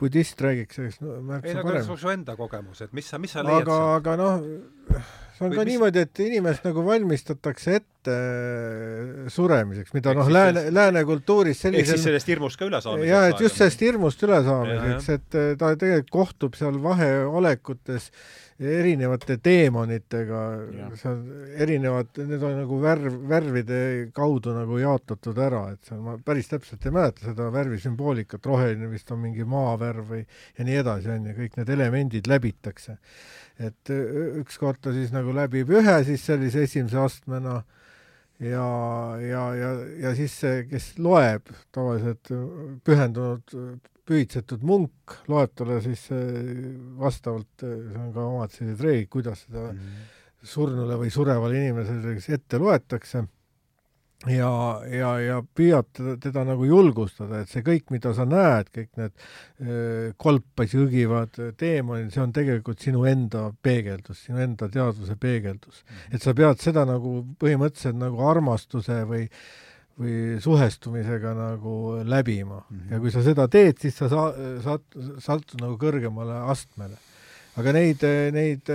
budist 0.00 0.40
räägiks 0.44 0.78
sellest 0.78 1.04
no, 1.04 1.18
märksa 1.20 1.52
paremini. 1.52 1.60
ei 1.60 1.84
no 1.86 1.94
aga 1.94 2.00
su 2.00 2.12
enda 2.12 2.36
kogemus, 2.38 2.82
et 2.86 2.96
mis 2.96 3.08
sa, 3.12 3.20
mis 3.22 3.36
sa 3.36 3.44
leiad 3.46 3.68
aga, 3.68 3.78
aga 4.00 4.16
noh, 4.20 4.48
see 5.36 5.44
on 5.44 5.52
Või 5.52 5.58
ka 5.58 5.64
mis... 5.64 5.72
niimoodi, 5.74 6.04
et 6.06 6.22
inimest 6.24 6.64
nagu 6.66 6.84
valmistatakse 6.86 7.76
ette 7.80 8.14
äh, 8.14 9.26
suremiseks, 9.32 9.92
mida 9.96 10.14
noh, 10.16 10.30
lääne, 10.32 10.66
lääne 10.74 11.04
kultuuris 11.08 11.60
sellisel 11.66 11.82
ehk 11.82 11.92
siis 11.92 12.08
sellest 12.08 12.32
hirmust 12.32 12.60
ka 12.60 12.68
ülesaamiseks? 12.70 13.10
jaa, 13.10 13.28
et 13.32 13.44
just 13.44 13.60
sellest 13.60 13.84
hirmust 13.84 14.26
ülesaamiseks, 14.26 15.12
et 15.18 15.38
äh, 15.38 15.52
ta 15.60 15.74
tegelikult 15.76 16.12
kohtub 16.16 16.58
seal 16.58 16.80
vaheolekutes 16.82 18.10
erinevate 18.56 19.36
teemonitega, 19.44 20.42
seal 20.96 21.18
erinevad, 21.60 22.08
need 22.24 22.44
on 22.46 22.54
nagu 22.62 22.78
värv, 22.80 23.16
värvide 23.28 23.80
kaudu 24.16 24.54
nagu 24.56 24.78
jaotatud 24.80 25.36
ära, 25.44 25.62
et 25.74 25.88
seal 25.88 26.00
ma 26.04 26.16
päris 26.24 26.48
täpselt 26.48 26.86
ei 26.88 26.94
mäleta 26.96 27.26
seda 27.28 27.50
värvisümboolikat, 27.52 28.48
roheline 28.48 28.88
vist 28.92 29.12
on 29.12 29.20
mingi 29.26 29.44
maavärv 29.48 30.12
või 30.14 30.22
ja 30.24 30.68
nii 30.68 30.78
edasi, 30.80 31.10
on 31.12 31.28
ju, 31.28 31.36
kõik 31.42 31.58
need 31.60 31.72
elemendid 31.76 32.30
läbitakse. 32.32 32.96
Et 33.60 33.92
ükskord 33.92 34.80
ta 34.84 34.92
siis 34.92 35.12
nagu 35.12 35.32
läbib 35.36 35.70
ühe 35.72 35.96
siis 36.08 36.24
sellise 36.24 36.64
esimese 36.64 37.00
astmena 37.00 37.58
ja, 38.40 38.68
ja, 39.20 39.44
ja, 39.56 39.74
ja 40.00 40.14
siis 40.16 40.32
see, 40.40 40.64
kes 40.70 40.94
loeb, 41.00 41.52
tavaliselt 41.76 42.32
pühendunud, 42.88 43.56
pühitsetud 44.06 44.62
munk, 44.66 45.16
loeb 45.30 45.54
talle 45.58 45.80
siis 45.84 46.06
vastavalt, 47.00 47.50
see 47.62 48.02
on 48.02 48.12
ka 48.14 48.26
omad 48.26 48.52
sellised 48.54 48.84
reeglid, 48.86 49.10
kuidas 49.10 49.46
seda 49.46 49.70
mm 49.72 49.78
-hmm. 49.78 50.44
surnule 50.54 50.98
või 51.00 51.10
surevale 51.10 51.64
inimesele 51.64 52.18
ette 52.38 52.58
loetakse 52.62 53.26
ja, 54.24 54.50
ja, 54.90 55.10
ja 55.20 55.36
püüad 55.56 55.88
teda, 55.94 56.14
teda 56.20 56.44
nagu 56.48 56.64
julgustada, 56.66 57.42
et 57.42 57.52
see 57.52 57.64
kõik, 57.66 57.90
mida 57.92 58.12
sa 58.16 58.24
näed, 58.28 58.70
kõik 58.74 58.90
need 59.00 60.14
kolpas 60.20 60.72
jõgivad 60.74 61.36
teemonid, 61.60 62.10
see 62.14 62.22
on 62.24 62.32
tegelikult 62.36 62.82
sinu 62.82 63.04
enda 63.08 63.50
peegeldus, 63.62 64.24
sinu 64.26 64.40
enda 64.42 64.70
teadvuse 64.72 65.18
peegeldus. 65.20 65.84
Mhm. 65.84 66.16
et 66.16 66.22
sa 66.22 66.34
pead 66.34 66.64
seda 66.64 66.86
nagu 66.88 67.18
põhimõtteliselt 67.40 68.00
nagu 68.00 68.24
armastuse 68.30 69.02
või 69.08 69.28
või 69.96 70.36
suhestumisega 70.44 71.32
nagu 71.34 71.74
läbima 72.04 72.60
mm 72.60 72.78
-hmm. 72.78 72.92
ja 72.92 73.00
kui 73.00 73.10
sa 73.10 73.22
seda 73.24 73.48
teed, 73.48 73.78
siis 73.80 73.96
sa 73.96 74.08
saa-, 74.12 74.34
saad, 74.64 74.82
satud 75.18 75.60
nagu 75.60 75.78
kõrgemale 75.80 76.42
astmele. 76.52 76.96
aga 77.56 77.72
neid, 77.72 78.02
neid 78.32 78.68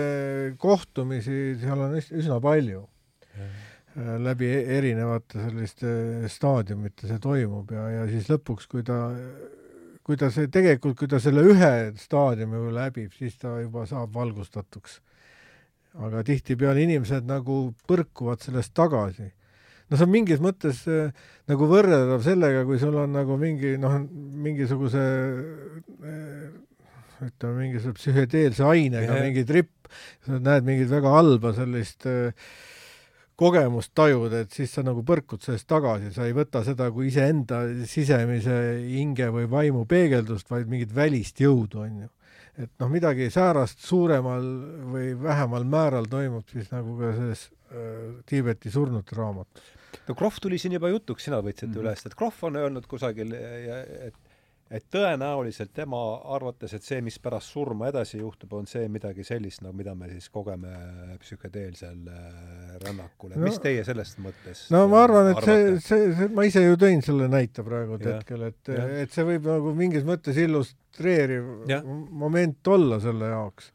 kohtumisi 0.57 1.57
seal 1.61 1.80
on 1.80 1.99
üsna 2.02 2.39
palju 2.41 2.81
mm. 2.81 3.43
-hmm 3.43 3.69
läbi 3.95 4.45
e-, 4.45 4.77
erinevate 4.77 5.41
selliste 5.41 6.30
staadiumite 6.31 7.10
see 7.10 7.19
toimub 7.19 7.72
ja, 7.76 7.88
ja 7.89 8.06
siis 8.07 8.30
lõpuks, 8.31 8.68
kui 8.72 8.85
ta, 8.88 9.11
kui 10.03 10.18
ta 10.19 10.31
see 10.34 10.48
tegelikult, 10.52 10.98
kui 10.99 11.10
ta 11.11 11.19
selle 11.23 11.43
ühe 11.52 11.72
staadiumi 11.99 12.72
läbib, 12.76 13.11
siis 13.18 13.38
ta 13.41 13.57
juba 13.60 13.85
saab 13.89 14.14
valgustatuks. 14.15 15.02
aga 15.99 16.23
tihtipeale 16.23 16.85
inimesed 16.85 17.26
nagu 17.27 17.73
põrkuvad 17.88 18.39
sellest 18.39 18.72
tagasi. 18.73 19.34
No 19.91 19.99
see 19.99 20.07
on 20.07 20.13
mingis 20.13 20.41
mõttes 20.43 20.81
äh, 20.88 21.11
nagu 21.51 21.68
võrreldav 21.68 22.23
sellega, 22.23 22.63
kui 22.68 22.80
sul 22.80 22.95
on 23.01 23.11
nagu 23.18 23.35
mingi 23.39 23.76
noh, 23.81 23.97
mingisuguse 24.45 25.05
äh, 26.07 26.43
ütleme, 27.27 27.55
mingisuguse 27.57 27.97
psühhedeelse 27.99 28.65
ainega 28.65 29.09
yeah. 29.09 29.26
mingi 29.27 29.43
tripp, 29.47 29.91
sa 30.26 30.39
näed 30.39 30.68
mingit 30.68 30.91
väga 30.91 31.11
halba 31.18 31.51
sellist 31.57 32.07
äh, 32.09 32.31
kogemust 33.41 33.91
tajud, 33.97 34.31
et 34.38 34.53
siis 34.53 34.72
sa 34.72 34.84
nagu 34.85 35.03
põrkud 35.03 35.43
sellest 35.43 35.68
tagasi, 35.68 36.13
sa 36.15 36.27
ei 36.30 36.35
võta 36.38 36.61
seda 36.63 36.88
kui 36.93 37.09
iseenda 37.09 37.63
sisemise 37.89 38.55
hinge 38.85 39.27
või 39.34 39.47
vaimu 39.51 39.84
peegeldust, 39.89 40.47
vaid 40.53 40.69
mingit 40.72 40.93
välist 40.95 41.41
jõudu, 41.41 41.84
on 41.84 42.03
ju. 42.05 42.11
et 42.61 42.72
noh, 42.80 42.91
midagi 42.93 43.31
säärast 43.34 43.81
suuremal 43.84 44.45
või 44.93 45.15
vähemal 45.19 45.65
määral 45.65 46.07
toimub 46.11 46.47
siis 46.53 46.72
nagu 46.72 46.95
ka 46.99 47.15
selles 47.18 47.49
Tiibeti 48.27 48.68
surnute 48.68 49.15
raamatus. 49.15 49.81
No 50.07 50.18
Krohv 50.18 50.41
tuli 50.41 50.59
siin 50.61 50.77
juba 50.77 50.91
jutuks, 50.91 51.27
sina 51.27 51.41
võtsid 51.41 51.69
mm 51.69 51.73
-hmm. 51.73 51.85
üles, 51.85 52.05
et 52.05 52.15
Krohv 52.15 52.43
on 52.49 52.61
öelnud 52.63 52.88
kusagil, 52.88 53.34
et 53.34 54.19
et 54.72 54.85
tõenäoliselt 54.91 55.73
tema 55.76 55.99
arvates, 56.35 56.73
et 56.77 56.85
see, 56.85 57.01
mis 57.03 57.18
pärast 57.19 57.51
surma 57.51 57.89
edasi 57.91 58.22
juhtub, 58.22 58.53
on 58.55 58.68
see 58.69 58.85
midagi 58.91 59.26
sellist, 59.27 59.63
no 59.65 59.73
mida 59.76 59.93
me 59.99 60.07
siis 60.13 60.30
kogeme 60.31 60.72
psühhedeelsel 61.19 62.07
äh, 62.07 62.77
rännakul, 62.85 63.34
et 63.34 63.41
no, 63.41 63.49
mis 63.49 63.59
teie 63.63 63.84
sellest 63.88 64.22
mõttes 64.23 64.63
no 64.72 64.85
ma 64.91 65.03
arvan, 65.03 65.34
et 65.34 65.43
see, 65.43 65.68
see, 65.84 66.07
see, 66.15 66.30
ma 66.35 66.47
ise 66.47 66.63
ju 66.63 66.80
tõin 66.80 67.03
selle 67.05 67.27
näite 67.31 67.65
praegu 67.68 67.99
hetkel, 67.99 68.47
et, 68.47 68.73
et 69.03 69.11
see 69.11 69.27
võib 69.27 69.51
nagu 69.51 69.76
mingis 69.76 70.07
mõttes 70.07 70.39
illustreeriv 70.39 71.68
ja. 71.72 71.81
moment 71.84 72.72
olla 72.72 73.01
selle 73.03 73.34
jaoks 73.34 73.73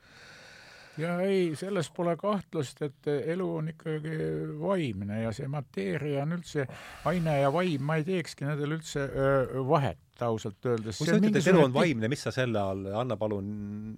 ja 0.99 1.19
ei, 1.21 1.53
selles 1.57 1.91
pole 1.95 2.17
kahtlust, 2.21 2.83
et 2.87 3.11
elu 3.35 3.49
on 3.61 3.69
ikkagi 3.75 4.17
vaimne 4.61 5.23
ja 5.23 5.33
see 5.37 5.49
mateeria 5.53 6.25
on 6.25 6.39
üldse, 6.39 6.67
aine 7.09 7.41
ja 7.41 7.53
vaim, 7.53 7.85
ma 7.87 7.99
ei 8.01 8.07
teekski 8.07 8.49
nendel 8.49 8.79
üldse 8.79 9.05
öö, 9.07 9.63
vahet 9.69 10.01
ausalt 10.23 10.67
öeldes. 10.67 10.99
kui 10.99 11.09
sa 11.09 11.17
ütled, 11.19 11.37
et 11.39 11.49
elu 11.53 11.63
on 11.67 11.73
vaimne, 11.75 12.09
mis 12.09 12.23
sa 12.27 12.33
selle 12.35 12.61
all, 12.61 12.85
anna 12.97 13.17
palun, 13.21 13.49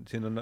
siin 0.09 0.29
on 0.31 0.41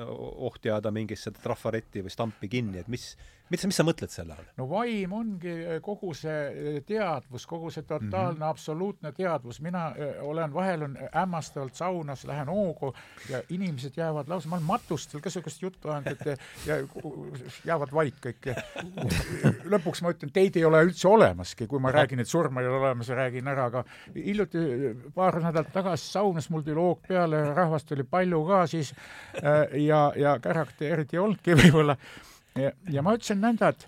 oht 0.48 0.64
jääda 0.64 0.92
mingisse 0.94 1.32
trafaretti 1.36 2.04
või 2.04 2.12
stampi 2.12 2.48
kinni, 2.50 2.80
et 2.80 2.88
mis, 2.92 3.10
mis, 3.50 3.64
mis 3.68 3.76
sa 3.76 3.84
mõtled 3.86 4.12
selle 4.12 4.36
all? 4.36 4.48
no 4.60 4.68
vaim 4.70 5.12
ongi 5.16 5.52
eh, 5.52 5.78
kogu 5.84 6.12
see 6.16 6.32
eh, 6.32 6.78
teadvus, 6.86 7.46
kogu 7.50 7.70
see 7.74 7.84
totaalne 7.84 8.38
mm 8.38 8.42
-hmm. 8.42 8.48
absoluutne 8.48 9.12
teadvus, 9.16 9.60
mina 9.60 9.88
eh, 9.96 10.22
olen, 10.22 10.54
vahel 10.54 10.86
on 10.88 10.96
hämmastavalt 11.12 11.74
saunas, 11.74 12.24
lähen 12.24 12.48
hoogu 12.48 12.94
ja 13.30 13.42
inimesed 13.50 13.96
jäävad 13.96 14.28
lausa, 14.28 14.48
ma 14.48 14.56
olen 14.56 14.66
matustel 14.66 15.20
ka 15.20 15.28
niisugust 15.28 15.62
juttu 15.62 15.88
ajanud, 15.88 16.12
et 16.12 16.40
ja 16.66 16.80
jäävad 17.64 17.92
vait 17.92 18.20
kõik 18.26 18.50
ja 18.50 18.54
lõpuks 19.72 20.02
ma 20.02 20.14
ütlen, 20.14 20.32
teid 20.32 20.56
ei 20.56 20.64
ole 20.64 20.82
üldse 20.88 21.08
olemaski, 21.08 21.66
kui 21.66 21.80
ma 21.80 21.92
räägin, 21.92 22.20
et 22.20 22.28
surma 22.28 22.60
ei 22.62 22.68
ole 22.68 22.78
olemas 22.78 23.08
ja 23.08 23.14
räägin 23.14 23.48
ära, 23.48 23.66
aga 23.66 23.84
hiljuti 24.14 24.58
paar 25.14 25.40
nädalat 25.42 25.65
tagasi 25.72 26.12
saunas, 26.12 26.50
mul 26.50 26.64
tuli 26.66 26.80
hoog 26.80 27.00
peale, 27.08 27.42
rahvast 27.54 27.92
oli 27.92 28.04
palju 28.04 28.42
ka 28.48 28.66
siis 28.70 28.92
ja, 29.86 30.12
ja 30.16 30.36
kärakti 30.42 30.86
eriti 30.86 31.16
ei 31.16 31.22
olnudki 31.22 31.56
võib-olla. 31.62 31.96
Ja 32.90 33.02
ma 33.04 33.16
ütlesin 33.16 33.42
nõnda, 33.42 33.72
et, 33.74 33.86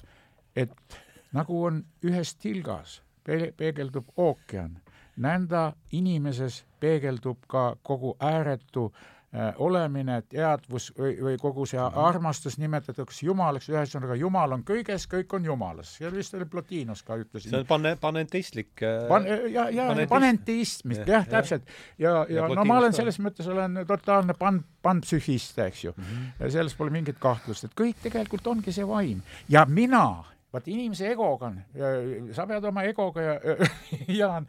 et 0.66 0.98
nagu 1.32 1.62
on 1.64 1.82
ühes 2.04 2.34
tilgas 2.36 3.00
peegeldub 3.24 4.12
ookean, 4.16 4.78
nõnda 5.16 5.72
inimeses 5.92 6.62
peegeldub 6.80 7.40
ka 7.48 7.70
kogu 7.82 8.14
ääretu 8.20 8.88
äh, 8.88 9.17
olemine, 9.60 10.22
teadvus 10.24 10.88
või, 10.96 11.10
või 11.20 11.34
kogu 11.40 11.66
see 11.68 11.80
mhm. 11.80 11.98
armastus 12.00 12.56
nimetatakse 12.58 13.26
Jumalaks, 13.26 13.68
ühesõnaga 13.68 14.16
Jumal 14.16 14.54
on 14.56 14.62
kõiges, 14.64 15.04
kõik 15.10 15.34
on 15.36 15.44
Jumalas. 15.44 15.98
ja 16.00 16.08
vist 16.12 16.34
oli 16.34 16.46
Plotinos 16.48 17.02
ka 17.04 17.18
ütles. 17.20 17.44
see 17.44 17.58
on 17.58 17.66
pane-, 17.68 17.96
panenteistlik 18.00 18.82
äh, 18.82 19.04
pan-, 19.08 19.28
ja, 19.52 19.68
ja 19.70 20.06
panenteism, 20.08 20.96
jah 20.96 21.06
ja,, 21.12 21.22
täpselt. 21.28 21.68
ja, 21.98 22.24
ja, 22.24 22.40
ja 22.40 22.48
no 22.48 22.64
ma 22.64 22.78
olen 22.80 22.96
selles 22.96 23.20
mõttes, 23.20 23.50
olen 23.52 23.82
totaalne 23.88 24.32
pan-, 24.38 24.62
panpsühhist, 24.82 25.60
eks 25.66 25.84
ju 25.84 25.92
mm. 25.92 26.04
-hmm. 26.04 26.50
selles 26.56 26.74
pole 26.74 26.94
mingit 26.94 27.20
kahtlust, 27.20 27.68
et 27.68 27.76
kõik 27.76 28.00
tegelikult 28.02 28.46
ongi 28.46 28.72
see 28.72 28.88
vaim 28.88 29.20
ja 29.48 29.66
mina 29.68 30.24
vaat 30.52 30.68
inimese 30.72 31.10
egoga 31.12 31.52
on, 31.52 31.60
sa 32.32 32.46
pead 32.48 32.64
oma 32.64 32.86
egoga 32.88 33.20
ja 33.20 33.36
Jaan 34.20 34.48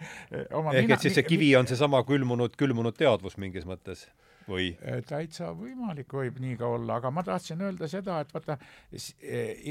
oma 0.56 0.72
ehk 0.72 0.88
mina, 0.88 0.96
et 0.96 1.04
siis 1.04 1.20
see 1.20 1.28
kivi 1.28 1.52
on 1.60 1.68
seesama 1.68 2.00
külmunud, 2.08 2.56
külmunud 2.56 2.96
teadvus 2.96 3.36
mingis 3.38 3.68
mõttes 3.68 4.08
või? 4.50 4.70
täitsa 5.08 5.52
võimalik 5.58 6.14
võib 6.14 6.40
nii 6.42 6.58
ka 6.60 6.68
olla, 6.76 6.98
aga 7.00 7.12
ma 7.14 7.24
tahtsin 7.26 7.62
öelda 7.62 7.90
seda, 7.92 8.20
et 8.24 8.34
vaata, 8.34 8.58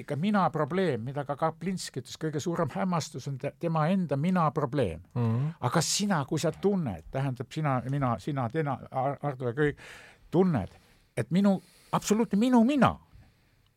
ikka 0.00 0.16
mina 0.20 0.44
probleem, 0.54 1.02
mida 1.08 1.24
ka 1.28 1.36
Kaplinski 1.38 2.02
ütles, 2.02 2.18
kõige 2.20 2.42
suurem 2.42 2.70
hämmastus 2.74 3.28
on 3.30 3.38
tema 3.60 3.86
enda 3.92 4.16
mina 4.16 4.48
probleem 4.54 5.00
mm. 5.14 5.24
-hmm. 5.24 5.50
aga 5.60 5.80
sina, 5.80 6.24
kui 6.24 6.38
sa 6.38 6.52
tunned, 6.52 7.10
tähendab 7.10 7.52
sina, 7.52 7.80
mina, 7.90 8.16
sina, 8.18 8.48
tema, 8.48 8.78
Ardo 9.22 9.50
ja 9.50 9.52
kõik, 9.52 9.84
tunned, 10.30 10.72
et 11.16 11.30
minu, 11.30 11.60
absoluutne 11.92 12.38
minu 12.38 12.64
mina 12.64 12.96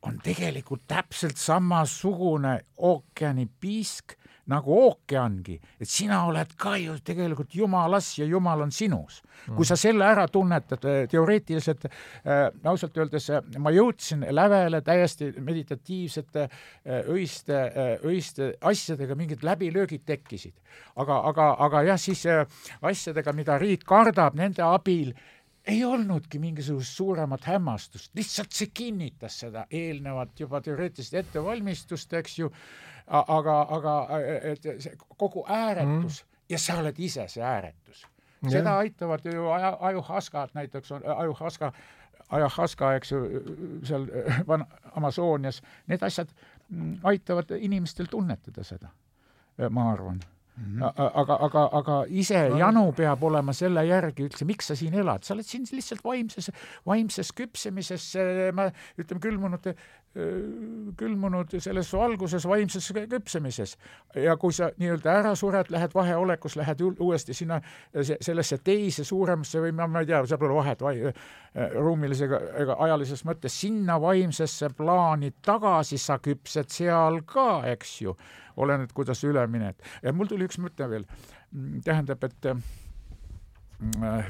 on 0.01 0.17
tegelikult 0.23 0.87
täpselt 0.87 1.37
samasugune 1.37 2.59
ookeanipiisk 2.77 4.15
nagu 4.49 4.73
ookeangi, 4.87 5.57
et 5.79 5.89
sina 5.89 6.23
oled 6.25 6.55
ka 6.57 6.75
ju 6.79 6.95
tegelikult 7.05 7.53
jumalas 7.55 8.13
ja 8.17 8.25
jumal 8.25 8.61
on 8.65 8.71
sinus. 8.71 9.21
kui 9.55 9.65
sa 9.65 9.75
selle 9.75 10.05
ära 10.05 10.27
tunnetad 10.27 10.85
äh, 10.85 11.07
teoreetiliselt 11.09 11.85
äh,, 11.85 12.49
ausalt 12.63 12.97
öeldes 12.97 13.29
äh, 13.29 13.41
ma 13.57 13.71
jõudsin 13.73 14.25
lävele 14.29 14.81
täiesti 14.81 15.31
meditatiivsete 15.39 16.47
öiste 17.09 17.57
öiste 18.05 18.53
asjadega, 18.61 19.15
mingid 19.15 19.43
läbilöögid 19.43 20.05
tekkisid. 20.05 20.53
aga, 20.95 21.19
aga, 21.29 21.55
aga 21.59 21.83
jah, 21.83 21.99
siis 21.99 22.23
asjadega, 22.81 23.33
mida 23.33 23.57
riik 23.57 23.85
kardab, 23.85 24.35
nende 24.35 24.63
abil 24.63 25.13
ei 25.67 25.83
olnudki 25.85 26.39
mingisugust 26.39 26.97
suuremat 26.97 27.45
hämmastust, 27.45 28.11
lihtsalt 28.17 28.53
see 28.55 28.71
kinnitas 28.73 29.39
seda 29.43 29.65
eelnevat 29.69 30.39
juba 30.39 30.61
teoreetilist 30.61 31.13
ettevalmistust, 31.21 32.13
eks 32.17 32.39
ju, 32.39 32.49
aga, 33.11 33.55
aga 33.77 33.95
et 34.53 34.67
see 34.79 34.95
kogu 35.17 35.45
ääretus 35.47 36.21
mm. 36.23 36.43
ja 36.49 36.59
sa 36.59 36.79
oled 36.79 36.99
ise 36.99 37.27
see 37.27 37.43
ääretus. 37.43 38.05
seda 38.49 38.77
aitavad 38.77 39.25
ju 39.25 39.49
ajuhaskad 39.79 40.49
näiteks 40.53 40.91
on 40.91 41.01
ajuhaska, 41.17 41.71
ajahaska, 42.29 42.93
eks 42.95 43.11
ju, 43.11 43.21
seal 43.83 44.07
van-, 44.47 44.65
Amazonias, 44.95 45.61
need 45.87 46.03
asjad 46.03 46.31
mm, 46.69 46.99
aitavad 47.03 47.51
inimestel 47.57 48.09
tunnetada 48.09 48.63
seda, 48.63 48.89
ma 49.69 49.91
arvan 49.91 50.21
Mm 50.57 50.79
-hmm. 50.79 50.93
aga, 51.13 51.35
aga, 51.41 51.69
aga 51.71 52.05
ise 52.07 52.49
no. 52.49 52.57
janu 52.57 52.91
peab 52.91 53.23
olema 53.23 53.53
selle 53.53 53.85
järgi 53.85 54.23
üldse, 54.23 54.45
miks 54.45 54.67
sa 54.67 54.75
siin 54.75 54.93
elad, 54.93 55.23
sa 55.23 55.33
oled 55.33 55.45
siin 55.47 55.63
lihtsalt 55.71 56.03
vaimses, 56.03 56.51
vaimses 56.85 57.31
küpsemises, 57.33 58.13
ma 58.53 58.67
ütleme, 58.99 59.21
külmunud, 59.21 59.71
külmunud 60.97 61.53
selles 61.63 61.87
valguses 61.95 62.43
vaimses 62.47 62.89
küpsemises. 63.09 63.77
ja 64.15 64.35
kui 64.37 64.51
sa 64.53 64.67
nii-öelda 64.77 65.13
ära 65.21 65.31
sured, 65.39 65.71
lähed 65.71 65.93
vaheolekus, 65.95 66.57
lähed 66.59 66.81
uuesti 66.99 67.33
sinna 67.33 67.61
sellesse 67.95 68.57
teise 68.57 69.05
suuremasse 69.07 69.61
või 69.63 69.71
ma, 69.71 69.87
ma 69.87 70.03
ei 70.03 70.09
tea, 70.09 70.19
seal 70.27 70.41
pole 70.41 70.57
vahet 70.57 70.83
vai, 70.83 70.97
ruumilise 71.77 72.27
ega, 72.27 72.41
ega 72.59 72.75
ajalises 72.87 73.23
mõttes, 73.27 73.55
sinna 73.63 73.95
vaimsesse 74.03 74.73
plaani 74.75 75.31
tagasi 75.41 75.97
sa 75.97 76.19
küpsed 76.19 76.75
seal 76.75 77.21
ka, 77.23 77.63
eks 77.71 77.95
ju 78.01 78.15
oleneb, 78.59 78.91
kuidas 78.93 79.23
üle 79.23 79.47
mined. 79.47 79.79
ja 80.03 80.11
mul 80.11 80.27
tuli 80.27 80.49
üks 80.49 80.59
mõte 80.59 80.89
veel, 80.91 81.07
mm, 81.55 81.81
tähendab, 81.87 82.27
et 82.27 82.51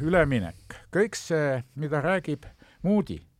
üleminek, 0.06 0.80
kõik 0.94 1.18
see, 1.18 1.60
mida 1.76 2.06
räägib 2.06 2.46
Moody, 2.86 3.18
äh, 3.18 3.31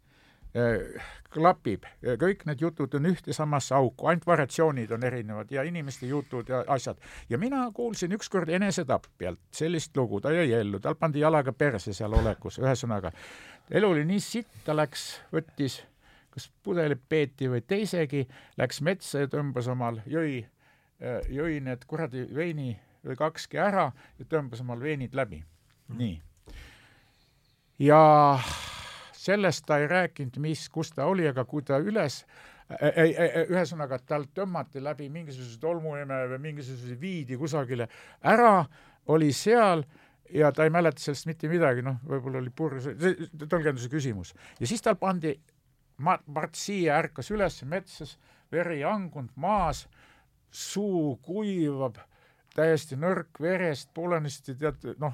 klapib, 1.32 1.86
kõik 2.20 2.42
need 2.46 2.62
jutud 2.62 2.98
on 2.98 3.08
ühte 3.08 3.32
samasse 3.34 3.76
auku, 3.78 4.10
ainult 4.12 4.26
variatsioonid 4.28 4.92
on 4.92 5.06
erinevad 5.08 5.52
ja 5.52 5.64
inimeste 5.64 6.10
jutud 6.10 6.50
ja 6.52 6.64
asjad. 6.68 6.98
ja 7.30 7.38
mina 7.38 7.64
kuulsin 7.74 8.12
ükskord 8.12 8.50
enesetapjalt 8.50 9.40
sellist 9.52 9.98
lugu, 9.98 10.20
ta 10.22 10.34
jäi 10.36 10.52
ellu, 10.60 10.80
tal 10.80 10.96
pandi 11.00 11.24
jalaga 11.24 11.54
perse 11.54 11.94
seal 11.94 12.14
olekus, 12.14 12.60
ühesõnaga, 12.60 13.14
elu 13.72 13.94
oli 13.96 14.06
nii 14.06 14.20
sitt, 14.20 14.52
ta 14.66 14.76
läks, 14.76 15.22
võttis 15.32 15.82
kas 16.32 16.52
pudelit 16.64 17.02
peeti 17.10 17.48
või 17.52 17.64
teisegi, 17.68 18.28
läks 18.58 18.82
metsa 18.82 19.24
ja 19.24 19.32
tõmbas 19.32 19.68
omal, 19.72 20.00
jõi 20.08 20.42
Äh, 21.02 21.24
jõi 21.34 21.56
need 21.66 21.82
kuradi 21.90 22.28
veini 22.30 22.76
või 23.02 23.16
kakski 23.18 23.58
ära 23.58 23.88
ja 24.20 24.26
tõmbas 24.30 24.60
omal 24.62 24.84
veinid 24.84 25.16
läbi. 25.18 25.40
Mm.. 25.90 25.98
nii. 25.98 26.22
ja 27.82 28.02
sellest 29.22 29.66
ta 29.68 29.78
ei 29.82 29.88
rääkinud, 29.92 30.40
mis, 30.42 30.68
kus 30.74 30.92
ta 30.96 31.06
oli, 31.10 31.28
aga 31.30 31.46
kui 31.46 31.64
ta 31.66 31.78
üles 31.82 32.24
ei, 32.80 33.12
ei, 33.12 33.46
ühesõnaga, 33.52 34.00
et 34.00 34.08
tal 34.08 34.28
tõmmati 34.36 34.82
läbi 34.84 35.10
mingisuguse 35.12 35.60
tolmuime 35.62 36.22
või 36.34 36.40
mingisuguse 36.50 36.96
viidi 37.00 37.38
kusagile 37.40 37.88
ära, 38.32 38.64
oli 39.12 39.32
seal 39.36 39.84
ja 40.34 40.52
ta 40.56 40.66
ei 40.66 40.74
mäleta 40.74 41.02
sellest 41.04 41.28
mitte 41.28 41.50
midagi, 41.52 41.84
noh, 41.86 42.00
võib-olla 42.08 42.40
oli 42.42 42.54
purjus, 42.56 42.88
tõlgenduse 43.42 43.90
küsimus. 43.92 44.34
ja 44.60 44.70
siis 44.70 44.82
tal 44.82 44.98
pandi, 45.02 45.36
Mart 46.02 46.56
Siia 46.58 46.96
ärkas 46.98 47.30
üles 47.34 47.60
metsas, 47.70 48.16
veri 48.52 48.82
hangunud 48.82 49.36
maas 49.36 49.86
suu 50.52 51.18
kuivab, 51.24 52.00
täiesti 52.56 52.98
nõrk 53.00 53.40
verest, 53.42 53.92
poolenisti 53.94 54.56
tead, 54.60 54.96
noh, 55.00 55.14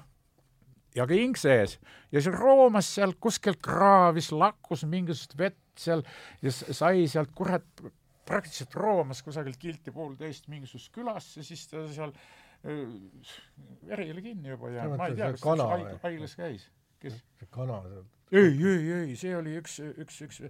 ja 0.97 1.05
king 1.09 1.37
sees 1.37 1.77
ja 2.11 2.21
siis 2.21 2.33
roomas 2.33 2.89
sealt 2.97 3.19
kuskilt 3.21 3.61
kraavis, 3.63 4.31
lakkus 4.33 4.85
mingisugust 4.89 5.37
vett 5.39 5.61
seal 5.77 6.03
ja 6.41 6.51
sai 6.51 7.05
sealt 7.11 7.33
kurat 7.37 7.85
praktiliselt 8.27 8.75
roomas 8.75 9.21
kusagilt 9.23 9.59
kilti 9.61 9.93
poolteist 9.95 10.49
mingisugusesse 10.51 10.93
külasse, 10.95 11.43
siis 11.47 11.67
ta 11.71 11.85
seal 11.93 12.13
veri 13.87 14.09
oli 14.11 14.25
kinni 14.25 14.49
juba 14.49 14.73
ja 14.73 14.87
ma 14.89 15.07
ei 15.07 15.15
tea, 15.15 15.31
kas 15.37 15.61
ta 15.61 15.69
haiglas 16.03 16.35
käis. 16.39 16.67
kes? 16.99 17.21
see 17.39 17.49
kana 17.53 17.79
seal. 17.85 18.03
ei, 18.31 18.51
ei, 18.73 18.91
ei, 18.97 19.15
see 19.19 19.35
oli 19.37 19.55
üks, 19.61 19.79
üks, 20.03 20.19
üks, 20.25 20.41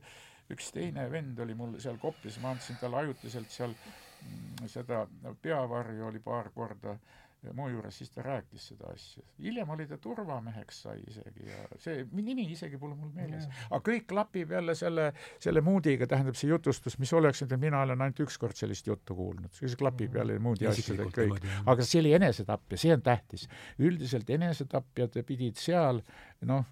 üks 0.55 0.71
teine 0.73 1.05
vend 1.11 1.39
oli 1.43 1.57
mul 1.57 1.75
seal 1.83 1.99
Koplis, 2.01 2.39
ma 2.41 2.55
andsin 2.55 2.79
talle 2.81 3.03
ajutiselt 3.03 3.51
seal 3.53 3.75
mm, 3.75 4.71
seda 4.71 5.03
peavarju 5.43 6.07
oli 6.07 6.23
paar 6.23 6.49
korda 6.55 6.95
äh, 6.95 7.26
mu 7.55 7.67
juures, 7.71 7.97
siis 7.97 8.11
ta 8.13 8.23
rääkis 8.25 8.67
seda 8.71 8.91
asja. 8.93 9.23
hiljem 9.43 9.69
oli 9.75 9.87
ta 9.87 9.97
turvameheks 10.01 10.81
sai 10.85 11.01
isegi 11.07 11.47
ja 11.49 11.65
see 11.81 12.05
nimi 12.11 12.47
isegi 12.51 12.79
pole 12.81 12.95
mul 12.95 13.11
meeles. 13.15 13.47
aga 13.69 13.81
kõik 13.89 14.07
klapib 14.09 14.51
jälle 14.57 14.75
selle, 14.75 15.11
selle 15.43 15.61
moodiga, 15.65 16.07
tähendab 16.07 16.39
see 16.39 16.51
jutustus, 16.51 16.97
mis 16.99 17.13
oleks 17.13 17.43
nüüd, 17.43 17.57
mina 17.61 17.81
olen 17.85 18.01
ainult 18.05 18.23
ükskord 18.27 18.57
sellist 18.59 18.87
juttu 18.87 19.15
kuulnud, 19.17 19.51
siis 19.57 19.75
klapib 19.79 20.15
jälle 20.15 20.39
moodi 20.43 20.69
asjadega 20.69 21.11
kõik. 21.21 21.51
aga 21.65 21.87
see 21.87 22.01
oli 22.03 22.15
enesetapp 22.17 22.71
ja 22.71 22.81
see 22.85 22.95
on 22.95 23.05
tähtis. 23.05 23.47
üldiselt 23.79 24.29
enesetapjad 24.29 25.21
pidid 25.27 25.57
seal 25.61 26.01
noh, 26.47 26.65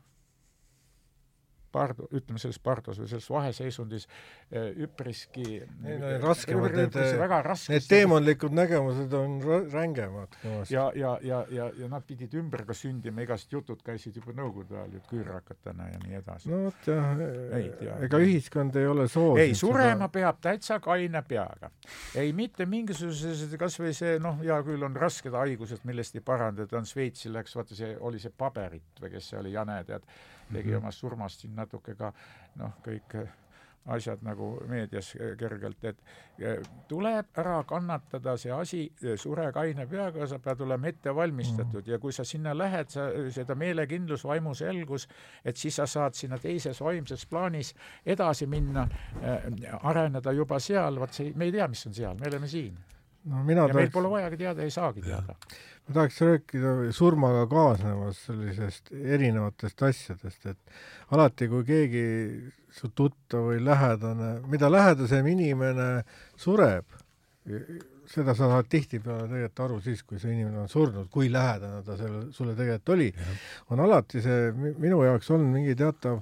Pardo, 1.75 2.07
ütleme 2.15 2.39
selles 2.41 2.59
Pardos 2.63 2.99
või 3.01 3.09
selles 3.11 3.27
vaheseisundis 3.31 4.07
eh, 4.07 4.71
üpriski 4.85 5.45
Need 5.83 6.03
on 6.05 6.21
raskemad, 6.23 6.75
need, 6.77 6.95
need 7.71 7.87
teemonlikud 7.89 8.55
nägemused 8.55 9.13
on 9.17 9.37
rängemad 9.73 10.37
ja, 10.71 10.87
ja, 10.95 11.15
ja, 11.23 11.41
ja, 11.51 11.69
ja 11.77 11.89
nad 11.91 12.05
pidid 12.07 12.33
ümber 12.39 12.65
ka 12.67 12.75
sündima, 12.77 13.23
igast 13.25 13.51
jutud 13.51 13.81
käisid 13.85 14.15
juba 14.19 14.35
nõukogude 14.37 14.77
ajal 14.79 14.95
ju 14.97 15.03
küürakatena 15.09 15.89
ja 15.91 16.01
nii 16.05 16.19
edasi. 16.19 16.51
no 16.51 16.61
vot 16.67 16.89
jah, 16.89 18.03
ega 18.07 18.21
ühiskond 18.23 18.79
ei 18.79 18.87
ole 18.89 19.07
soosinud 19.09 19.43
ei, 19.43 19.55
surema 19.57 20.05
seda... 20.05 20.11
peab 20.19 20.41
täitsa 20.43 20.79
kaine 20.83 21.23
peaga. 21.27 21.71
ei 22.19 22.33
mitte 22.37 22.67
mingisugused, 22.69 23.57
kas 23.59 23.79
või 23.81 23.93
see 23.97 24.17
noh, 24.23 24.39
hea 24.43 24.61
küll, 24.67 24.85
on 24.85 24.95
rasked 24.99 25.35
haigused, 25.35 25.83
millest 25.87 26.17
ei 26.17 26.23
parandada, 26.25 26.79
on 26.79 26.87
Šveitsi 26.89 27.31
läks, 27.33 27.55
vaata 27.57 27.77
see 27.77 27.95
oli 27.99 28.21
see 28.21 28.33
Paberit 28.35 29.01
või 29.01 29.13
kes 29.15 29.31
see 29.31 29.41
oli, 29.41 29.53
Jane, 29.55 29.81
tead 29.87 30.07
tegi 30.51 30.69
mm 30.69 30.73
-hmm. 30.73 30.77
omast 30.77 30.99
surmast 30.99 31.39
siin 31.41 31.55
natuke 31.55 31.95
ka 31.95 32.13
noh, 32.55 32.71
kõik 32.85 33.17
asjad 33.85 34.21
nagu 34.25 34.47
meedias 34.69 35.11
kergelt, 35.37 35.83
et 35.85 35.99
tuleb 36.89 37.37
ära 37.37 37.59
kannatada 37.69 38.33
see 38.41 38.53
asi, 38.53 38.81
sure 39.21 39.51
kaine 39.53 39.85
peaga, 39.89 40.25
sa 40.27 40.39
pead 40.41 40.63
olema 40.65 40.89
ette 40.89 41.13
valmistatud 41.15 41.83
mm. 41.83 41.91
ja 41.93 41.99
kui 42.01 42.13
sa 42.15 42.25
sinna 42.25 42.55
lähed, 42.57 42.89
sa 42.89 43.07
seda 43.33 43.55
meelekindlus, 43.55 44.25
vaimu 44.25 44.55
selgus, 44.57 45.07
et 45.45 45.57
siis 45.57 45.77
sa 45.77 45.85
saad 45.89 46.17
sinna 46.17 46.41
teises 46.41 46.81
vaimses 46.81 47.27
plaanis 47.29 47.75
edasi 48.05 48.49
minna 48.49 48.87
äh,, 49.21 49.47
areneda 49.83 50.33
juba 50.33 50.59
seal, 50.59 50.99
vot 50.99 51.13
see, 51.13 51.33
me 51.35 51.49
ei 51.49 51.55
tea, 51.55 51.69
mis 51.69 51.85
on 51.87 51.93
seal, 51.93 52.17
me 52.19 52.29
oleme 52.31 52.49
siin. 52.49 52.94
No 53.25 53.43
mina 53.43 53.65
ja 53.65 53.71
tahaks... 53.71 53.79
meil 53.79 53.93
pole 53.93 54.11
vajagi 54.11 54.41
teada, 54.41 54.65
ei 54.65 54.73
saagi 54.73 55.05
teada. 55.05 55.37
Ma 55.85 55.95
tahaks 55.99 56.19
rääkida 56.25 56.75
surmaga 56.97 57.45
kaasnevast 57.49 58.29
sellisest 58.29 58.93
erinevatest 58.95 59.83
asjadest, 59.85 60.45
et 60.49 61.13
alati, 61.15 61.49
kui 61.51 61.65
keegi 61.67 62.05
su 62.73 62.91
tuttav 62.95 63.51
või 63.51 63.59
lähedane, 63.63 64.31
mida 64.51 64.69
lähedasem 64.71 65.27
inimene 65.31 65.89
sureb, 66.41 66.97
seda 68.09 68.33
sa 68.37 68.49
saad 68.49 68.69
tihtipeale 68.69 69.29
tegelikult 69.29 69.63
aru 69.65 69.79
siis, 69.85 70.01
kui 70.05 70.19
see 70.21 70.33
inimene 70.33 70.63
on 70.63 70.71
surnud, 70.71 71.09
kui 71.13 71.29
lähedane 71.33 71.81
ta 71.85 71.97
selle, 71.99 72.27
sulle 72.33 72.57
tegelikult 72.57 72.95
oli. 72.97 73.11
on 73.73 73.81
alati 73.85 74.21
see 74.25 74.51
minu 74.81 75.01
jaoks 75.05 75.31
olnud 75.33 75.53
mingi 75.53 75.77
teatav 75.77 76.21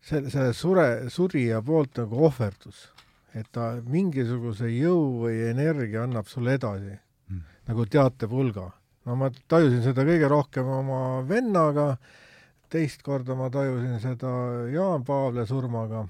see, 0.00 0.22
see 0.30 0.52
sure, 0.56 0.86
surija 1.12 1.60
poolt 1.66 2.02
nagu 2.02 2.24
ohverdus, 2.28 2.88
et 3.34 3.46
ta 3.52 3.72
mingisuguse 3.86 4.70
jõu 4.72 5.24
või 5.24 5.40
energia 5.50 6.04
annab 6.04 6.26
sulle 6.26 6.56
edasi 6.58 6.92
mm. 6.92 7.42
nagu 7.70 7.86
teatepulga 7.86 8.70
no 9.06 9.18
ma 9.18 9.30
tajusin 9.30 9.82
seda 9.84 10.04
kõige 10.06 10.30
rohkem 10.30 10.70
oma 10.80 11.02
vennaga, 11.28 11.94
teist 12.70 13.04
korda 13.06 13.36
ma 13.38 13.50
tajusin 13.52 13.98
seda 14.02 14.32
Jaan 14.72 15.04
Paavle 15.06 15.46
surmaga, 15.48 16.04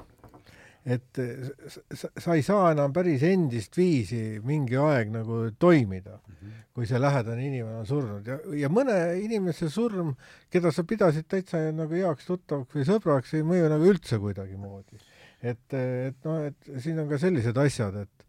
et 0.81 1.21
sa, 1.69 2.35
ei 2.35 2.43
saa 2.45 2.71
enam 2.73 2.93
päris 2.97 3.23
endist 3.29 3.77
viisi 3.77 4.41
mingi 4.45 4.79
aeg 4.81 5.11
nagu 5.13 5.43
toimida 5.61 6.17
mm, 6.17 6.35
-hmm. 6.35 6.63
kui 6.75 6.89
see 6.89 7.01
lähedane 7.01 7.47
inimene 7.47 7.83
on 7.83 7.87
surnud 7.87 8.27
ja, 8.27 8.39
ja 8.57 8.69
mõne 8.73 8.97
inimese 9.21 9.69
surm, 9.69 10.15
keda 10.51 10.73
sa 10.73 10.85
pidasid 10.85 11.29
täitsa 11.29 11.61
nagu 11.73 11.95
heaks 11.95 12.27
tuttavaks 12.27 12.75
või 12.75 12.89
sõbraks, 12.89 13.35
ei 13.37 13.45
mõju 13.45 13.69
nagu 13.69 13.93
üldse 13.93 14.19
kuidagimoodi. 14.19 14.97
Et, 15.43 15.75
et 15.75 16.25
noh, 16.25 16.43
et 16.47 16.73
siin 16.83 16.99
on 17.01 17.09
ka 17.09 17.19
sellised 17.19 17.57
asjad, 17.57 17.97
et 18.05 18.21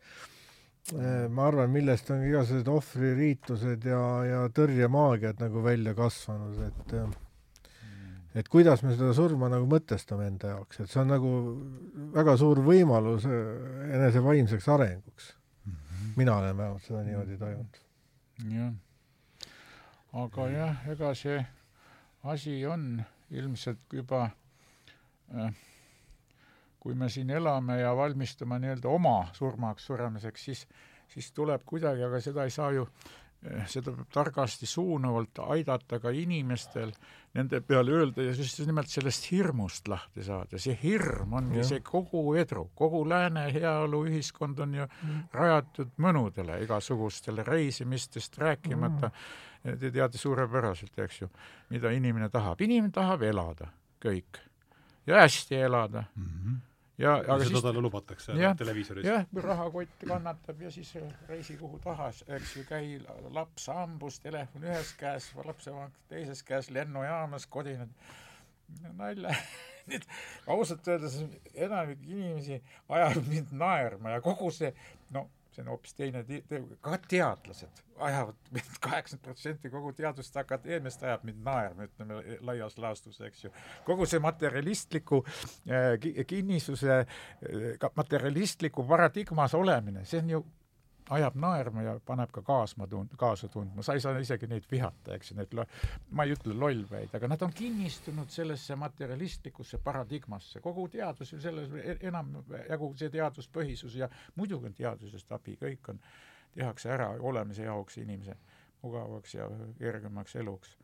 Äh, 0.89 1.27
ma 1.29 1.45
arvan, 1.47 1.69
millest 1.71 2.09
on 2.11 2.23
igasugused 2.25 2.67
ohvririitused 2.71 3.85
ja, 3.85 3.99
ja 4.25 4.39
tõrjemaagiad 4.51 5.39
nagu 5.39 5.61
välja 5.63 5.93
kasvanud, 5.95 6.57
et 6.65 6.95
äh, 6.97 7.11
et 8.41 8.49
kuidas 8.49 8.81
me 8.81 8.95
seda 8.95 9.11
surma 9.13 9.49
nagu 9.51 9.67
mõtestame 9.69 10.25
enda 10.31 10.55
jaoks, 10.55 10.81
et 10.81 10.89
see 10.89 11.01
on 11.03 11.13
nagu 11.13 11.31
väga 12.15 12.35
suur 12.41 12.63
võimalus 12.65 13.27
äh, 13.29 13.93
enese 13.93 14.23
vaimseks 14.25 14.67
arenguks 14.73 15.31
mm. 15.63 15.71
-hmm. 15.71 16.11
mina 16.17 16.37
olen 16.41 16.57
vähemalt 16.57 16.87
seda 16.87 17.03
niimoodi 17.05 17.37
tajunud. 17.37 17.81
jah. 18.57 18.73
aga 20.25 20.49
jah, 20.49 20.87
ega 20.95 21.13
see 21.15 21.45
asi 22.23 22.65
on 22.65 23.03
ilmselt 23.29 23.99
juba 24.01 24.31
äh, 25.35 25.53
kui 26.81 26.97
me 26.97 27.09
siin 27.13 27.29
elame 27.29 27.79
ja 27.81 27.93
valmistume 27.97 28.57
nii-öelda 28.59 28.89
oma 28.89 29.17
surmaks 29.37 29.85
suremiseks, 29.85 30.45
siis, 30.49 30.61
siis 31.13 31.31
tuleb 31.37 31.61
kuidagi, 31.65 32.01
aga 32.07 32.21
seda 32.23 32.45
ei 32.47 32.53
saa 32.53 32.71
ju, 32.73 32.87
eh, 33.45 33.67
seda 33.69 33.93
peab 33.93 34.09
targasti 34.13 34.65
suunavalt 34.65 35.43
aidata 35.45 35.99
ka 36.01 36.09
inimestel 36.09 36.93
nende 37.37 37.61
peale 37.61 37.93
öelda 37.99 38.25
ja 38.25 38.33
just 38.33 38.63
nimelt 38.65 38.89
sellest 38.89 39.29
hirmust 39.31 39.91
lahti 39.93 40.25
saada. 40.25 40.57
see 40.59 40.73
hirm 40.83 41.37
ongi 41.37 41.61
ja. 41.61 41.67
see 41.69 41.83
kogu 41.85 42.23
edu, 42.41 42.65
kogu 42.75 43.03
lääne 43.09 43.45
heaoluühiskond 43.53 44.59
on 44.65 44.73
ju 44.79 44.89
mm. 44.89 45.21
rajatud 45.37 45.93
mõnudele, 46.01 46.57
igasugustele 46.65 47.45
reisimistest 47.47 48.37
rääkimata 48.37 49.07
mm.. 49.07 49.39
Te 49.61 49.91
teate 49.93 50.17
suurepäraselt, 50.17 50.95
eks 51.03 51.19
ju, 51.19 51.27
mida 51.69 51.91
inimene 51.93 52.31
tahab. 52.33 52.61
inimene 52.65 52.89
tahab 52.91 53.21
elada, 53.21 53.67
kõik. 54.01 54.41
ja 55.05 55.21
hästi 55.21 55.55
elada 55.55 56.03
mm. 56.15 56.25
-hmm 56.25 56.59
ja 57.01 57.15
aga 57.19 57.37
seda 57.41 57.49
siis 57.49 57.65
talle 57.65 57.83
lubatakse 57.83 58.35
jah, 58.39 58.55
televiisoris? 58.57 59.05
jah, 59.07 59.25
rahakott 59.47 60.05
kannatab 60.07 60.61
ja 60.61 60.71
siis 60.71 60.93
reisi 61.29 61.57
kuhu 61.59 61.79
tahas, 61.83 62.23
eks 62.27 62.55
ju, 62.57 62.63
käi 62.69 62.99
laps 63.33 63.67
hambus, 63.73 64.19
telefon 64.23 64.67
ühes 64.69 64.93
käes, 64.99 65.31
lapsevanem 65.45 65.93
teises 66.11 66.43
käes, 66.47 66.71
lennujaamas, 66.73 67.47
kodined, 67.51 67.91
nalja 68.97 69.35
nüüd 69.89 70.05
ausalt 70.47 70.87
öeldes 70.87 71.19
enamik 71.53 72.01
inimesi 72.07 72.61
ajab 72.89 73.21
mind 73.27 73.53
naerma 73.63 74.17
ja 74.17 74.23
kogu 74.23 74.51
see, 74.53 74.73
no 75.15 75.27
see 75.51 75.63
on 75.63 75.71
hoopis 75.73 75.95
teine 75.97 76.23
te-, 76.27 76.41
te-, 76.47 76.61
ka 76.81 76.97
teadlased 77.07 77.81
ajavad 78.01 78.37
mind, 78.51 78.77
kaheksakümmend 78.85 79.25
protsenti 79.25 79.71
kogu 79.73 79.91
teaduste 79.97 80.41
akadeemiast 80.41 81.03
ajab 81.05 81.25
mind 81.27 81.43
naerma, 81.45 81.87
ütleme 81.89 82.21
laias 82.47 82.77
laastus, 82.81 83.19
eks 83.27 83.45
ju. 83.45 83.53
kogu 83.87 84.07
see 84.09 84.21
materialistliku 84.23 85.21
äh, 85.69 86.25
kinnisuse 86.27 87.01
äh,, 87.01 87.91
materialistliku 87.95 88.85
paradigmas 88.87 89.55
olemine, 89.57 90.05
see 90.05 90.23
on 90.23 90.35
ju 90.37 90.43
ajab 91.09 91.35
naerma 91.35 91.83
ja 91.85 91.95
paneb 92.05 92.31
ka 92.31 92.41
kaasma 92.45 92.87
tund-, 92.87 93.15
kaasa 93.19 93.47
tundma, 93.51 93.83
sa 93.83 93.95
ei 93.97 94.03
saa 94.03 94.19
isegi 94.19 94.47
neid 94.47 94.67
vihata, 94.71 95.15
eks 95.15 95.31
ju, 95.31 95.37
need 95.39 95.53
lo-, 95.57 95.65
ma 96.11 96.25
ei 96.27 96.35
ütle 96.35 96.55
lollpäid, 96.57 97.13
aga 97.17 97.31
nad 97.31 97.41
on 97.45 97.53
kinnistunud 97.55 98.31
sellesse 98.31 98.75
materialistlikusse 98.79 99.81
paradigmasse, 99.83 100.61
kogu 100.63 100.87
teadus 100.93 101.33
ju 101.33 101.41
selles, 101.41 101.71
e-, 101.81 101.97
enamjagu 102.11 102.93
see 102.99 103.11
teaduspõhisus 103.13 103.97
ja 103.99 104.09
muidugi 104.35 104.71
on 104.71 104.77
teadusest 104.77 105.31
abi, 105.37 105.57
kõik 105.61 105.93
on, 105.93 106.01
tehakse 106.55 106.91
ära 106.91 107.13
olemise 107.19 107.63
jaoks 107.63 107.97
inimese 108.01 108.35
mugavaks 108.81 109.35
ja 109.35 109.47
kergemaks 109.77 110.35
eluks. 110.35 110.75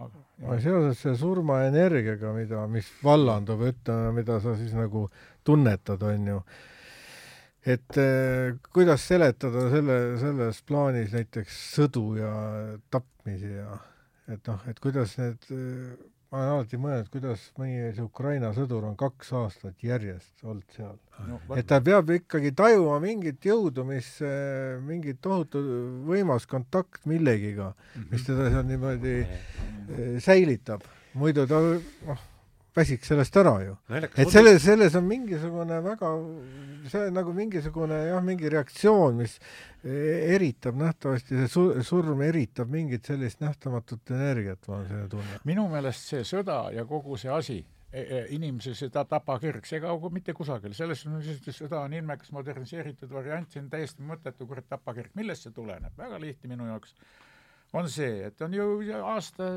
aga 0.00 0.58
seoses 0.60 1.02
selle 1.02 1.18
surmaenergiaga, 1.20 2.32
mida, 2.32 2.64
mis 2.66 2.88
vallandub, 3.04 3.60
ütleme, 3.68 4.12
mida 4.16 4.38
sa 4.40 4.54
siis 4.56 4.72
nagu 4.76 5.04
tunnetad, 5.44 6.02
on 6.08 6.30
ju, 6.32 6.38
et 7.62 7.98
eh, 8.00 8.54
kuidas 8.74 9.04
seletada 9.06 9.68
selle, 9.72 9.98
selles 10.20 10.62
plaanis 10.66 11.12
näiteks 11.14 11.58
sõdu 11.76 12.06
ja 12.18 12.32
tapmisi 12.90 13.52
ja 13.54 13.76
et 14.32 14.48
noh, 14.48 14.64
et 14.70 14.80
kuidas 14.82 15.14
need, 15.18 15.46
ma 16.32 16.40
olen 16.40 16.52
alati 16.56 16.80
mõelnud, 16.80 17.10
kuidas 17.12 17.44
mõni 17.60 17.92
see 17.92 18.04
Ukraina 18.04 18.52
sõdur 18.56 18.86
on 18.88 18.96
kaks 18.98 19.32
aastat 19.38 19.84
järjest 19.84 20.42
olnud 20.46 20.74
seal 20.74 20.96
no,. 21.28 21.38
et 21.58 21.68
ta 21.68 21.78
peab 21.84 22.10
ikkagi 22.16 22.54
tajuma 22.58 22.98
mingit 23.02 23.46
jõudu, 23.46 23.84
mis, 23.86 24.08
eh, 24.26 24.80
mingit 24.82 25.20
tohutu 25.22 25.62
võimas 26.08 26.48
kontakt 26.50 27.06
millegiga, 27.10 27.72
mis 28.08 28.22
mhm. 28.22 28.26
teda 28.30 28.50
seal 28.56 28.68
niimoodi 28.72 30.18
säilitab 30.22 30.86
muidu 31.14 31.46
ta 31.46 31.60
noh, 31.60 32.28
väsiks 32.76 33.10
sellest 33.12 33.36
ära 33.36 33.52
ju. 33.64 33.74
et 33.92 34.30
selles, 34.32 34.62
selles 34.64 34.94
on 34.98 35.04
mingisugune 35.08 35.80
väga, 35.84 36.12
see 36.90 37.08
on 37.08 37.18
nagu 37.18 37.34
mingisugune 37.36 37.98
jah, 38.08 38.22
mingi 38.24 38.50
reaktsioon, 38.52 39.18
mis 39.20 39.36
eritab 39.82 40.78
nähtavasti, 40.80 41.42
see 41.42 41.52
su-, 41.52 41.84
surm 41.86 42.22
eritab 42.24 42.70
mingit 42.72 43.08
sellist 43.10 43.42
nähtamatut 43.44 44.14
energiat, 44.14 44.62
mul 44.68 44.78
on 44.78 44.88
selline 44.88 45.12
tunne. 45.12 45.40
minu 45.48 45.66
meelest 45.72 46.12
see 46.14 46.26
sõda 46.28 46.64
ja 46.74 46.86
kogu 46.88 47.18
see 47.20 47.32
asi 47.32 47.58
e, 47.58 48.00
e, 48.02 48.22
inimese 48.36 48.76
seda 48.78 49.04
tapakirg, 49.10 49.66
see 49.68 49.80
ei 49.80 49.84
kao 49.84 50.12
mitte 50.14 50.36
kusagile, 50.36 50.76
selles 50.78 51.04
mõttes 51.10 51.58
sõda 51.58 51.82
on 51.82 51.98
ilmekas 51.98 52.32
moderniseeritud 52.36 53.12
variant, 53.12 53.50
see 53.52 53.64
on 53.64 53.68
täiesti 53.72 54.06
mõttetu 54.06 54.48
kurat 54.48 54.70
tapakirg, 54.70 55.12
millest 55.18 55.48
see 55.48 55.56
tuleneb, 55.56 55.92
väga 55.98 56.22
lihtne 56.22 56.54
minu 56.54 56.70
jaoks 56.72 56.96
on 57.72 57.88
see, 57.88 58.26
et 58.28 58.42
on 58.44 58.52
ju 58.54 58.66
aasta, 59.00 59.48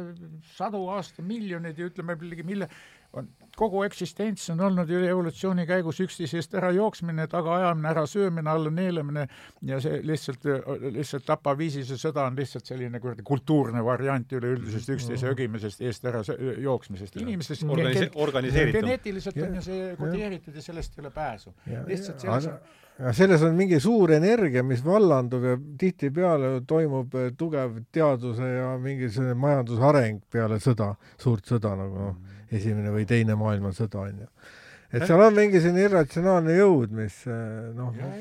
sadu 0.56 0.86
aastamiljoneid 0.94 1.80
ja 1.80 1.90
ütleme, 1.90 2.16
mille, 2.48 2.70
on 3.16 3.30
kogu 3.56 3.84
eksistents 3.86 4.50
on 4.54 4.62
olnud 4.68 4.90
ju 4.90 5.00
evolutsiooni 5.08 5.66
käigus 5.68 6.00
üksteisest 6.04 6.56
ära 6.60 6.72
jooksmine, 6.76 7.28
tagaajamine, 7.32 7.90
ära 7.90 8.06
söömine, 8.10 8.50
alla 8.52 8.72
neelamine 8.72 9.26
ja 9.66 9.80
see 9.84 10.02
lihtsalt, 10.06 10.46
lihtsalt 10.96 11.26
tapaviisise 11.28 11.98
sõda 12.00 12.28
on 12.30 12.40
lihtsalt 12.40 12.68
selline 12.68 13.00
kuradi 13.04 13.26
kultuurne 13.28 13.84
variant 13.86 14.36
üleüldisest 14.36 14.92
üksteise 14.98 15.32
ögimisest, 15.32 15.82
eest 15.82 16.08
ära 16.12 16.24
jooksmisest. 16.62 17.20
inimestes 17.22 17.64
Organise 17.64 18.10
organiseeritud. 18.16 18.82
geneetiliselt 18.82 19.44
on 19.48 19.60
ju 19.60 19.68
see 19.70 19.92
kodeeritud 20.00 20.56
ja 20.56 20.66
sellest 20.66 20.98
ei 20.98 21.06
ole 21.06 21.14
pääsu. 21.16 21.56
lihtsalt 21.88 22.20
selles 22.20 22.52
on 22.52 22.60
ja 23.00 23.12
selles 23.14 23.42
on 23.44 23.56
mingi 23.56 23.80
suur 23.80 24.12
energia, 24.16 24.64
mis 24.64 24.84
vallandub 24.86 25.44
ja 25.44 25.58
tihtipeale 25.80 26.62
toimub 26.68 27.16
tugev 27.38 27.82
teaduse 27.92 28.48
ja 28.54 28.70
mingisugune 28.80 29.34
majandusareng 29.36 30.24
peale 30.32 30.60
sõda, 30.64 30.94
suurt 31.20 31.48
sõda 31.48 31.76
nagu 31.80 32.00
noh 32.00 32.16
mm 32.16 32.35
esimene 32.52 32.94
või 32.94 33.08
teine 33.10 33.38
maailmasõda, 33.40 34.06
on 34.06 34.24
ju. 34.26 34.30
et 34.92 35.06
seal 35.08 35.22
on 35.22 35.36
mingi 35.36 35.62
selline 35.62 35.88
irratsionaalne 35.90 36.58
jõud, 36.60 36.94
mis 36.96 37.22
eh, 37.28 37.72
noh 37.78 37.96
ja, 37.98 38.12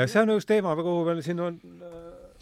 ja 0.00 0.08
see 0.10 0.24
on 0.24 0.34
üks 0.36 0.48
teema, 0.48 0.74
kuhu 0.80 1.04
veel 1.08 1.22
siin 1.26 1.40
on 1.44 1.60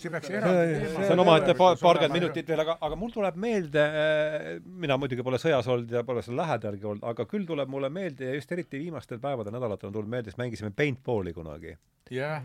see 0.01 0.11
peaks 0.13 0.33
eraldi 0.33 0.81
teema. 0.81 1.05
see 1.05 1.15
on 1.15 1.23
omaette 1.25 1.55
paar, 1.59 1.79
paarkümmend 1.81 2.19
minutit 2.19 2.49
veel, 2.49 2.65
aga, 2.65 2.79
aga 2.89 2.99
mul 2.99 3.13
tuleb 3.15 3.39
meelde, 3.45 3.87
eh, 4.03 4.51
mina 4.87 4.99
muidugi 5.01 5.25
pole 5.27 5.41
sõjas 5.43 5.69
olnud 5.73 5.95
ja 5.99 6.05
pole 6.09 6.25
seal 6.25 6.39
lähedalgi 6.41 6.89
olnud, 6.89 7.07
aga 7.13 7.29
küll 7.31 7.47
tuleb 7.49 7.71
mulle 7.73 7.93
meelde 7.93 8.31
ja 8.31 8.35
just 8.39 8.53
eriti 8.57 8.81
viimastel 8.83 9.23
päevadel, 9.23 9.55
nädalatel 9.55 9.91
on 9.91 9.97
tulnud 9.99 10.13
meelde, 10.17 10.33
siis 10.33 10.41
mängisime 10.43 10.75
paintballi 10.77 11.35
kunagi. 11.37 11.77
jah 12.11 12.43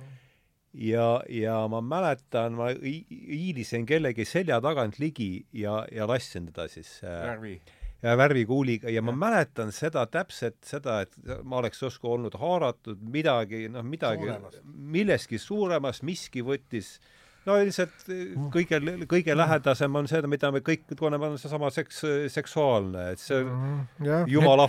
ja, 0.77 1.21
ja 1.29 1.57
ma 1.71 1.81
mäletan, 1.81 2.57
ma 2.57 2.69
hiilisin 2.81 3.85
kellegi 3.89 4.25
selja 4.27 4.59
tagant 4.61 4.99
ligi 5.01 5.47
ja, 5.55 5.81
ja 5.91 6.07
lasksin 6.09 6.51
teda 6.51 6.67
siis 6.71 6.99
äh, 7.03 7.23
värvi 7.31 7.55
ja 8.03 8.17
värvikuuliga 8.17 8.91
ja 8.93 9.01
ma 9.01 9.11
ja. 9.11 9.21
mäletan 9.25 9.71
seda 9.75 10.05
täpselt 10.11 10.57
seda, 10.65 11.01
et 11.05 11.15
ma 11.43 11.61
oleks 11.61 11.81
justkui 11.81 12.11
olnud 12.13 12.37
haaratud 12.37 13.01
midagi, 13.01 13.65
noh 13.73 13.85
midagi, 13.85 14.29
millestki 14.65 15.39
suuremast, 15.41 16.05
miski 16.05 16.45
võttis 16.45 16.97
äh, 16.97 17.13
no 17.47 17.55
lihtsalt 17.61 18.09
eh, 18.11 18.23
mm. 18.35 18.47
kõige, 18.53 18.79
kõige 19.09 19.35
lähedasem 19.37 19.95
on 19.99 20.07
see, 20.09 20.21
mida 20.29 20.49
me 20.53 20.61
kõik 20.65 20.83
tunneme, 20.91 21.31
on 21.31 21.39
seesama 21.39 21.69
seks, 21.73 22.01
seksuaalne, 22.33 23.05
et 23.15 23.21
see 23.21 23.39
mm, 23.43 24.25
jumala, 24.31 24.67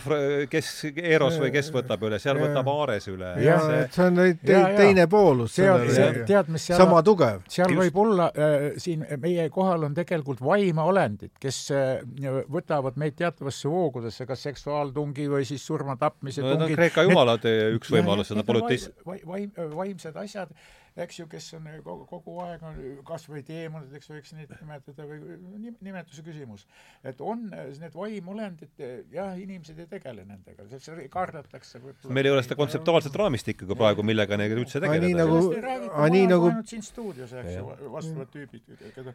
kes, 0.50 0.70
Eros 0.94 1.38
või 1.42 1.50
kes 1.54 1.70
võtab 1.74 2.06
üle, 2.08 2.20
seal 2.22 2.38
ja, 2.38 2.46
võtab 2.46 2.70
Aares 2.72 3.08
üle. 3.10 3.32
jah, 3.42 3.66
et 3.80 3.98
see 3.98 4.06
on 4.06 4.20
te, 4.22 4.60
teine 4.78 5.08
poolus. 5.10 5.58
tead, 5.58 6.52
mis 6.54 6.68
seal 6.70 6.82
sama 6.82 7.02
tugev. 7.06 7.42
seal 7.50 7.74
Just. 7.74 7.82
võib 7.82 8.00
olla 8.04 8.30
äh,, 8.32 8.68
siin 8.80 9.04
meie 9.20 9.48
kohal 9.54 9.88
on 9.88 9.96
tegelikult 9.98 10.42
vaimeolendid, 10.44 11.34
kes 11.42 11.62
äh, 11.74 12.42
võtavad 12.50 12.98
meid 13.00 13.18
teatavasse 13.18 13.70
voogudesse, 13.70 14.26
kas 14.28 14.46
seksuaaltungi 14.48 15.28
või 15.30 15.46
siis 15.48 15.66
surma-tapmise 15.66 16.44
no, 16.44 16.54
tungid. 16.54 16.78
Kreeka 16.78 17.06
jumalad 17.08 17.46
üks 17.74 17.90
võimalus, 17.92 18.30
seda 18.30 18.46
polüteis-. 18.46 18.90
vaim, 19.04 19.50
vaimsed 19.74 20.16
asjad 20.18 20.54
eks 21.04 21.20
ju, 21.20 21.26
kes 21.30 21.48
on 21.58 21.68
kogu, 21.84 22.06
kogu 22.10 22.36
aeg 22.44 22.64
on 22.66 22.78
kas 23.06 23.26
või 23.30 23.42
teemonid, 23.46 23.92
eks 23.98 24.10
võiks 24.10 24.34
neid 24.36 24.52
nimetada 24.58 25.06
või 25.08 25.38
nimetuse 25.84 26.24
küsimus. 26.26 26.66
et 27.06 27.20
on 27.20 27.46
need 27.52 27.94
vaimolendid, 27.94 28.82
jah, 29.14 29.36
inimesed 29.38 29.78
ei 29.78 29.88
tegele 29.90 30.24
nendega, 30.28 30.66
kardetakse 31.12 31.82
võib-olla. 31.82 32.14
meil 32.14 32.30
ei 32.30 32.34
ole 32.34 32.44
seda 32.46 32.58
kontseptuaalset 32.58 33.18
raamistikku 33.22 33.68
ka 33.70 33.78
praegu, 33.78 34.06
millega 34.06 34.36
nendega 34.36 34.58
üldse 34.60 34.82
tegeleda. 34.82 35.06
nii 35.06 35.18
nagu, 35.18 36.08
nii 36.16 36.26
nagu 36.32 36.52
siin 36.68 36.84
stuudios, 36.86 37.34
eks 37.42 37.54
ju, 37.58 37.92
vastavad 37.94 38.32
tüübid, 38.34 38.66
keda 38.96 39.14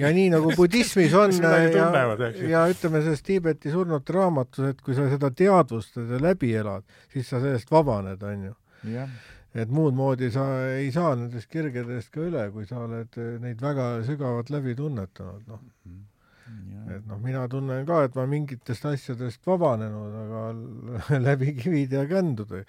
ja 0.00 0.12
nii 0.14 0.30
nagu 0.32 0.54
budismis 0.60 1.14
on 1.18 1.34
ja, 1.40 1.56
ja 2.50 2.62
ütleme 2.70 3.02
selles 3.04 3.24
Tiibeti 3.26 3.72
surnute 3.74 4.14
raamatus, 4.16 4.72
et 4.72 4.80
kui 4.84 4.96
sa 4.96 5.08
seda 5.10 5.32
teadvustad 5.34 6.10
ja 6.10 6.22
läbi 6.22 6.54
elad, 6.56 6.86
siis 7.12 7.28
sa 7.30 7.42
sellest 7.42 7.70
vabaned, 7.72 8.22
on 8.22 8.48
ju. 8.50 8.56
jah 8.94 9.20
et 9.54 9.70
muud 9.70 9.96
moodi 9.98 10.30
sa 10.30 10.44
ei 10.76 10.92
saa 10.94 11.14
nendest 11.16 11.50
kirgedest 11.50 12.12
ka 12.14 12.22
üle, 12.28 12.46
kui 12.54 12.66
sa 12.68 12.84
oled 12.84 13.18
eh, 13.18 13.34
neid 13.42 13.62
väga 13.62 13.90
sügavalt 14.06 14.52
läbi 14.54 14.76
tunnetanud, 14.78 15.42
noh 15.48 15.60
mm. 15.86 15.98
-hmm. 16.46 16.94
et 16.96 17.06
noh, 17.06 17.18
mina 17.18 17.48
tunnen 17.48 17.86
ka, 17.86 18.04
et 18.04 18.14
ma 18.14 18.26
mingitest 18.26 18.86
asjadest 18.92 19.46
vabanenud, 19.46 20.14
aga 20.24 21.18
läbi 21.28 21.54
kivide 21.58 22.02
ja 22.02 22.06
kändude 22.06 22.64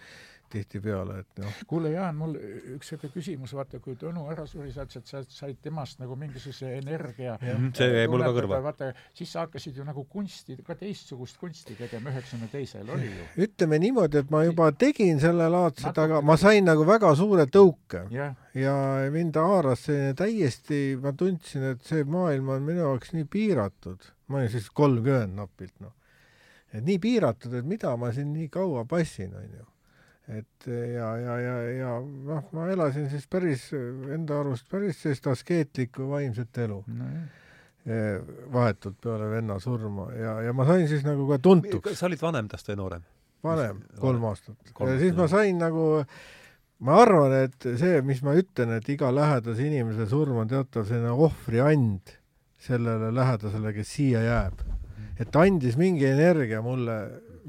tihtipeale, 0.52 1.20
et 1.24 1.42
noh. 1.42 1.60
kuule, 1.70 1.94
Jaan, 1.96 2.18
mul 2.20 2.36
üks 2.76 2.92
niisugune 2.92 3.14
küsimus, 3.14 3.54
vaata, 3.56 3.80
kui 3.84 3.96
Tõnu 4.00 4.26
ära 4.32 4.46
suri, 4.50 4.72
sa 4.74 4.86
ütlesid, 4.88 5.08
sa 5.08 5.22
said 5.32 5.60
temast 5.64 6.02
nagu 6.02 6.16
mingisuguse 6.20 6.74
energia. 6.78 7.38
see 7.42 7.88
jäi 7.88 8.10
mulle 8.12 8.28
ka 8.28 8.36
kõrva. 8.38 8.60
vaata, 8.66 8.92
siis 9.18 9.32
sa 9.34 9.46
hakkasid 9.46 9.78
ju 9.80 9.86
nagu 9.88 10.04
kunsti, 10.10 10.58
ka 10.68 10.76
teistsugust 10.80 11.40
kunsti 11.42 11.78
tegema 11.80 12.12
üheksakümne 12.12 12.52
teisel, 12.52 12.90
oli 12.90 13.10
ju? 13.10 13.28
ütleme 13.48 13.80
niimoodi, 13.86 14.22
et 14.24 14.34
ma 14.34 14.44
juba 14.48 14.72
tegin 14.72 15.22
sellelaadset, 15.24 16.04
aga 16.06 16.22
ma 16.26 16.38
sain 16.42 16.68
nagu 16.68 16.86
väga 16.88 17.14
suure 17.20 17.48
tõuke 17.52 18.06
yeah. 18.14 18.36
ja 18.58 18.76
mind 19.14 19.40
haaras 19.40 19.88
selline 19.88 20.16
täiesti, 20.20 20.84
ma 21.02 21.16
tundsin, 21.18 21.72
et 21.76 21.84
see 21.88 22.06
maailm 22.08 22.54
on 22.56 22.68
minu 22.68 22.86
jaoks 22.86 23.16
nii 23.16 23.28
piiratud, 23.32 24.12
ma 24.28 24.42
olin 24.42 24.54
siis 24.54 24.70
kolmkümmend 24.76 25.38
napilt, 25.40 25.76
noh. 25.84 25.96
et 26.72 26.84
nii 26.86 27.00
piiratud, 27.04 27.60
et 27.60 27.68
mida 27.68 27.96
ma 28.00 28.14
siin 28.16 28.34
nii 28.36 28.50
kaua 28.52 28.86
passin, 28.90 29.36
onju 29.36 29.71
et 30.32 30.68
ja, 30.68 31.12
ja, 31.20 31.38
ja, 31.44 31.56
ja 31.76 31.94
noh, 32.00 32.44
ma 32.56 32.68
elasin 32.72 33.10
siis 33.12 33.28
päris 33.32 33.70
enda 33.74 34.42
arust 34.42 34.68
päris 34.72 35.02
sellist 35.04 35.28
askeetlikku 35.28 36.08
vaimset 36.12 36.62
elu 36.66 36.82
no,. 36.88 37.14
vahetult 38.54 39.00
peale 39.02 39.32
venna 39.32 39.58
surma 39.60 40.12
ja, 40.14 40.36
ja 40.46 40.54
ma 40.54 40.68
sain 40.70 40.86
siis 40.88 41.02
nagu 41.04 41.26
ka 41.30 41.40
tuntuks. 41.42 41.98
sa 41.98 42.08
olid 42.08 42.22
vanem 42.22 42.48
tast 42.52 42.70
või 42.72 42.80
noorem? 42.80 43.08
vanem, 43.44 43.82
kolm 44.00 44.24
aastat. 44.30 44.56
ja 44.80 44.98
siis 45.02 45.18
ma 45.18 45.28
sain 45.32 45.58
nagu, 45.60 45.86
ma 46.86 46.98
arvan, 47.02 47.36
et 47.48 47.70
see, 47.82 48.02
mis 48.06 48.22
ma 48.26 48.36
ütlen, 48.38 48.76
et 48.78 48.90
iga 48.94 49.12
lähedase 49.14 49.66
inimese 49.66 50.08
surm 50.12 50.44
on 50.44 50.52
teatav 50.52 50.88
selline 50.90 51.12
ohvriand 51.12 52.16
sellele 52.62 53.10
lähedasele, 53.18 53.74
kes 53.74 53.96
siia 53.98 54.22
jääb. 54.26 54.62
et 55.18 55.32
ta 55.34 55.46
andis 55.48 55.78
mingi 55.78 56.06
energia 56.08 56.62
mulle, 56.62 57.00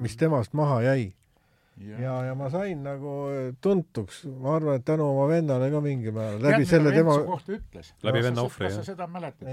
mis 0.00 0.16
temast 0.16 0.56
maha 0.56 0.80
jäi 0.88 1.12
ja, 1.81 2.01
ja, 2.01 2.16
ja 2.28 2.35
ma 2.39 2.51
sain 2.53 2.82
nagu 2.85 3.12
tuntuks, 3.65 4.23
ma 4.40 4.57
arvan, 4.57 4.81
et 4.81 4.85
tänu 4.86 5.07
oma 5.09 5.28
vennale 5.31 5.70
ka 5.73 5.81
mingil 5.85 6.15
määral, 6.16 6.43
läbi 6.43 6.66
selle 6.69 6.93
tema 6.94 7.16
kohta 7.27 7.57
ütles? 7.57 7.94
läbi 8.05 8.23
venna 8.27 8.44
ohvri, 8.44 8.69
jah. 8.69 8.77
kas 8.77 8.85
sa 8.86 8.93
seda 8.93 9.09
mäletad? 9.11 9.49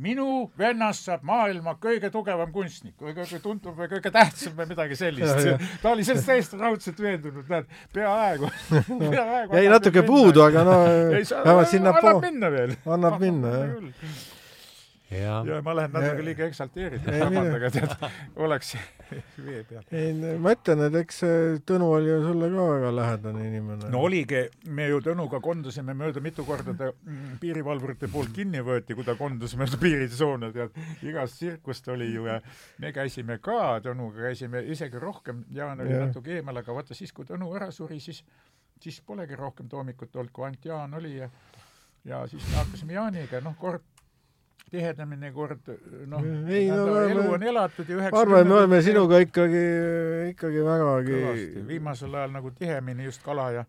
minu 0.00 0.26
vennast 0.58 1.06
saab 1.08 1.22
maailma 1.28 1.76
kõige 1.80 2.10
tugevam 2.12 2.52
kunstnik 2.54 2.96
või 3.00 3.14
kõige 3.18 3.40
tuntum 3.44 3.76
või 3.76 3.90
kõige 3.92 4.12
tähtsam 4.14 4.56
või 4.56 4.70
midagi 4.72 4.96
sellist. 4.96 5.68
ta 5.82 5.92
oli 5.92 6.06
sellest 6.08 6.28
täiesti 6.32 6.60
raudselt 6.60 7.00
veendunud, 7.04 7.46
näed, 7.52 7.70
peaaegu 7.94 8.50
peaaegu 9.14 9.60
jäi 9.60 9.70
natuke 9.72 10.04
puudu, 10.08 10.44
aga 10.48 10.66
no 10.66 10.76
vähemalt 10.82 11.72
sinnapoole. 11.72 12.16
annab 12.16 12.28
minna 12.28 12.52
veel. 12.56 12.76
annab 12.98 13.22
minna, 13.22 13.56
jah 13.60 14.38
ja, 15.10 15.44
ja 15.46 15.58
ma 15.62 15.74
lähen 15.74 15.92
natuke 15.94 16.24
liiga 16.24 16.46
eksalteeritud, 16.46 17.16
vabandage, 17.18 17.70
tead, 17.74 17.94
oleks 18.38 18.72
vee 19.46 19.62
peal. 19.66 19.82
ei, 19.96 20.12
ma 20.38 20.54
ütlen, 20.54 20.84
et 20.86 20.98
eks 21.02 21.22
Tõnu 21.66 21.88
oli 21.96 22.10
ju 22.12 22.18
sulle 22.24 22.50
ka 22.52 22.66
väga 22.70 22.92
lähedane 22.94 23.46
inimene. 23.48 23.90
no 23.92 24.04
oligi, 24.06 24.44
me 24.70 24.86
ju 24.90 25.00
Tõnuga 25.04 25.40
kondusime 25.42 25.96
mööda, 25.98 26.22
mitu 26.22 26.44
korda 26.46 26.74
ta 26.78 26.90
mm, 26.92 27.38
piirivalvurite 27.42 28.10
poolt 28.12 28.32
kinni 28.36 28.62
võeti, 28.66 28.94
kui 28.98 29.06
ta 29.06 29.16
kondus 29.18 29.56
mööda 29.58 29.80
piiritsoone, 29.82 30.52
tead, 30.54 30.78
igast 31.06 31.40
tsirkust 31.40 31.90
oli 31.90 32.12
ju 32.12 32.28
ja 32.30 32.38
me 32.82 32.94
käisime 32.94 33.40
ka 33.42 33.80
Tõnuga, 33.84 34.28
käisime 34.28 34.62
isegi 34.70 35.02
rohkem, 35.02 35.44
Jaan 35.54 35.82
oli 35.82 35.96
ja. 35.96 36.06
natuke 36.06 36.38
eemal, 36.38 36.62
aga 36.62 36.76
vaata 36.76 36.98
siis, 36.98 37.14
kui 37.16 37.26
Tõnu 37.26 37.50
ära 37.58 37.72
suri, 37.74 37.98
siis, 38.02 38.22
siis 38.80 39.02
polegi 39.06 39.38
rohkem 39.38 39.68
toomikut 39.68 40.14
olnud, 40.14 40.34
kui 40.34 40.46
ainult 40.46 40.70
Jaan 40.70 40.94
oli 41.00 41.16
ja 41.18 41.30
ja 42.04 42.22
siis 42.30 42.46
me 42.48 42.56
hakkasime 42.56 42.94
Jaaniga, 42.94 43.42
noh, 43.44 43.52
kord 43.60 43.84
tihedamini 44.70 45.32
kord 45.34 45.70
noh, 46.10 46.20
no, 46.22 46.98
elu 47.04 47.24
on 47.34 47.46
elatud 47.52 47.88
ja 47.90 47.98
üheksa 47.98 48.14
ma 48.14 48.22
arvan, 48.24 48.44
et 48.44 48.50
me 48.50 48.56
oleme 48.60 48.82
sinuga 48.86 49.20
ikkagi, 49.24 49.64
ikkagi 50.30 50.64
vägagi 50.66 51.16
kõvasti, 51.16 51.64
viimasel 51.70 52.14
ajal 52.20 52.36
nagu 52.36 52.52
tihemini 52.58 53.08
just 53.08 53.24
kala 53.26 53.48
ja, 53.56 53.64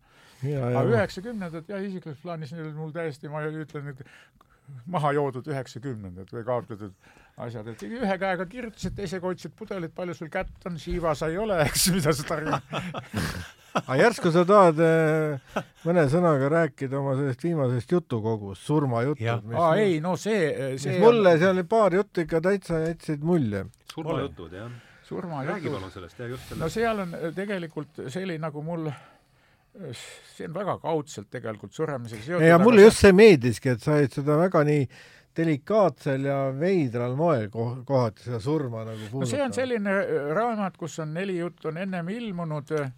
ja 0.45 0.67
aga 0.69 0.85
üheksakümnendad 0.97 1.71
jah, 1.71 1.81
isiklikus 1.87 2.21
plaanis 2.23 2.53
mul 2.77 2.93
täiesti, 2.95 3.31
ma 3.31 3.43
ütlen, 3.49 3.93
et 3.95 4.05
maha 4.91 5.13
joodud 5.17 5.47
üheksakümnendad 5.51 6.29
või 6.31 6.45
kaotatud 6.47 6.93
asjad, 7.41 7.71
et 7.73 7.81
ühe 7.87 8.17
käega 8.21 8.45
kirjutasid, 8.49 8.95
teisega 8.97 9.27
hoidsid 9.27 9.55
pudelit, 9.57 9.93
palju 9.95 10.15
sul 10.17 10.29
kätt 10.31 10.69
on, 10.69 10.77
siiva 10.81 11.15
sa 11.17 11.31
ei 11.31 11.39
ole, 11.41 11.57
eks, 11.65 11.89
mida 11.95 12.13
sa 12.15 12.27
tarvitad 12.27 13.59
aga 13.79 13.97
järsku 13.99 14.31
sa 14.33 14.43
tahad 14.47 14.79
äh, 14.83 15.59
mõne 15.85 16.05
sõnaga 16.11 16.49
rääkida 16.51 16.99
oma 16.99 17.15
sellest 17.19 17.45
viimasest 17.45 17.93
jutukogust, 17.95 18.65
surmajutud? 18.67 19.53
aa 19.57 19.75
ei, 19.81 19.99
no 20.03 20.15
see, 20.19 20.77
see 20.81 20.99
mulle 21.01 21.37
seal 21.39 21.55
oli 21.55 21.67
paar 21.69 21.95
juttu 21.95 22.25
ikka 22.25 22.41
täitsa 22.43 22.81
jätsid 22.85 23.23
mulje. 23.27 23.65
surmajutud, 23.93 24.57
jah. 24.59 24.73
surmajutud. 25.07 25.55
räägi 25.55 25.73
palun 25.77 25.95
sellest, 25.95 26.19
jah, 26.19 26.33
just 26.35 26.49
sellest. 26.49 26.61
no 26.63 26.69
seal 26.73 27.05
on 27.05 27.15
äh, 27.15 27.31
tegelikult, 27.37 28.03
see 28.07 28.27
oli 28.27 28.37
nagu 28.41 28.65
mul 28.65 28.91
see 29.71 30.49
on 30.49 30.53
väga 30.53 30.77
kaudselt 30.83 31.29
tegelikult 31.31 31.73
suremisega 31.73 32.25
seotud. 32.25 32.47
ja 32.47 32.59
mulle 32.59 32.83
just 32.83 33.03
see 33.05 33.15
meeldiski, 33.15 33.75
et 33.75 33.83
sa 33.83 33.95
olid 33.95 34.19
seda 34.19 34.35
väga 34.41 34.65
nii 34.67 34.85
delikaatsel 35.37 36.27
ja 36.27 36.37
veidral 36.59 37.15
moel 37.15 37.47
koh-, 37.53 37.79
kohati 37.87 38.25
seda 38.25 38.41
surma 38.43 38.83
nagu 38.83 38.99
puudutanud. 38.99 39.23
no 39.23 39.31
see 39.31 39.43
on 39.45 39.55
selline 39.55 39.95
raamat, 40.35 40.77
kus 40.77 40.99
on 40.99 41.13
neli 41.15 41.37
juttu 41.39 41.71
on 41.71 41.79
ennem 41.79 42.09
ilmunud 42.11 42.75
äh, 42.75 42.91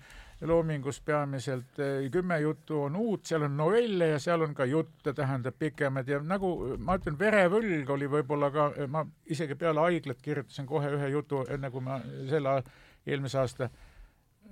loomingus 0.47 1.01
peamiselt, 1.01 1.79
äh, 1.79 2.11
kümme 2.11 2.39
juttu 2.39 2.81
on 2.83 2.95
uut, 2.95 3.25
seal 3.25 3.45
on 3.47 3.57
novelle 3.57 4.07
ja 4.07 4.19
seal 4.19 4.41
on 4.41 4.53
ka 4.55 4.65
jutte, 4.65 5.13
tähendab 5.13 5.55
pikemad 5.59 6.07
ja 6.07 6.19
nagu 6.19 6.53
ma 6.77 6.97
ütlen, 6.99 7.17
Verevõlg 7.19 7.89
oli 7.95 8.09
võib-olla 8.11 8.51
ka, 8.51 8.67
ma 8.87 9.05
isegi 9.25 9.55
peale 9.55 9.83
haiglat 9.85 10.21
kirjutasin 10.21 10.67
kohe 10.67 10.91
ühe 10.97 11.09
jutu, 11.13 11.45
enne 11.49 11.71
kui 11.71 11.83
ma 11.83 11.99
selle 12.29 12.61
eelmise 13.05 13.39
aasta 13.39 13.69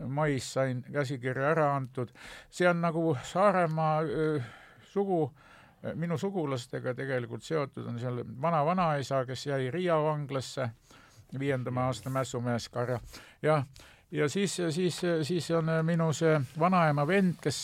mais 0.08 0.54
sain 0.54 0.82
käsikirja 0.92 1.52
ära 1.52 1.76
antud. 1.76 2.10
see 2.50 2.70
on 2.70 2.82
nagu 2.82 3.18
Saaremaa 3.24 4.02
sugu, 4.94 5.32
minu 5.96 6.18
sugulastega 6.18 6.94
tegelikult 6.94 7.44
seotud, 7.44 7.86
on 7.86 8.00
seal 8.00 8.24
vana-vanaisa, 8.42 9.26
kes 9.26 9.46
jäi 9.46 9.72
Riia 9.72 10.00
vanglasse, 10.04 10.70
viienda 11.40 11.72
aasta 11.84 12.10
mässumees 12.10 12.70
Karja, 12.70 13.00
jah 13.42 13.66
ja 14.12 14.30
siis, 14.30 14.62
siis, 14.70 15.02
siis 15.24 15.52
on 15.52 15.70
minu 15.86 16.12
see 16.14 16.36
vanaema 16.60 17.06
vend, 17.08 17.38
kes 17.42 17.60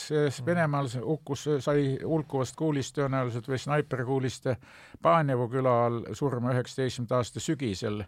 Venemaal 0.46 0.90
hukkus, 1.04 1.46
sai 1.64 1.98
hulkuvast 2.04 2.56
kuulist 2.56 2.96
tõenäoliselt 2.98 3.48
või 3.52 3.60
snaiprikuulist 3.62 4.50
Paanjevu 5.02 5.48
küla 5.52 5.74
all 5.86 6.02
surma 6.18 6.54
üheksateistkümnenda 6.56 7.20
aasta 7.20 7.44
sügisel. 7.44 8.04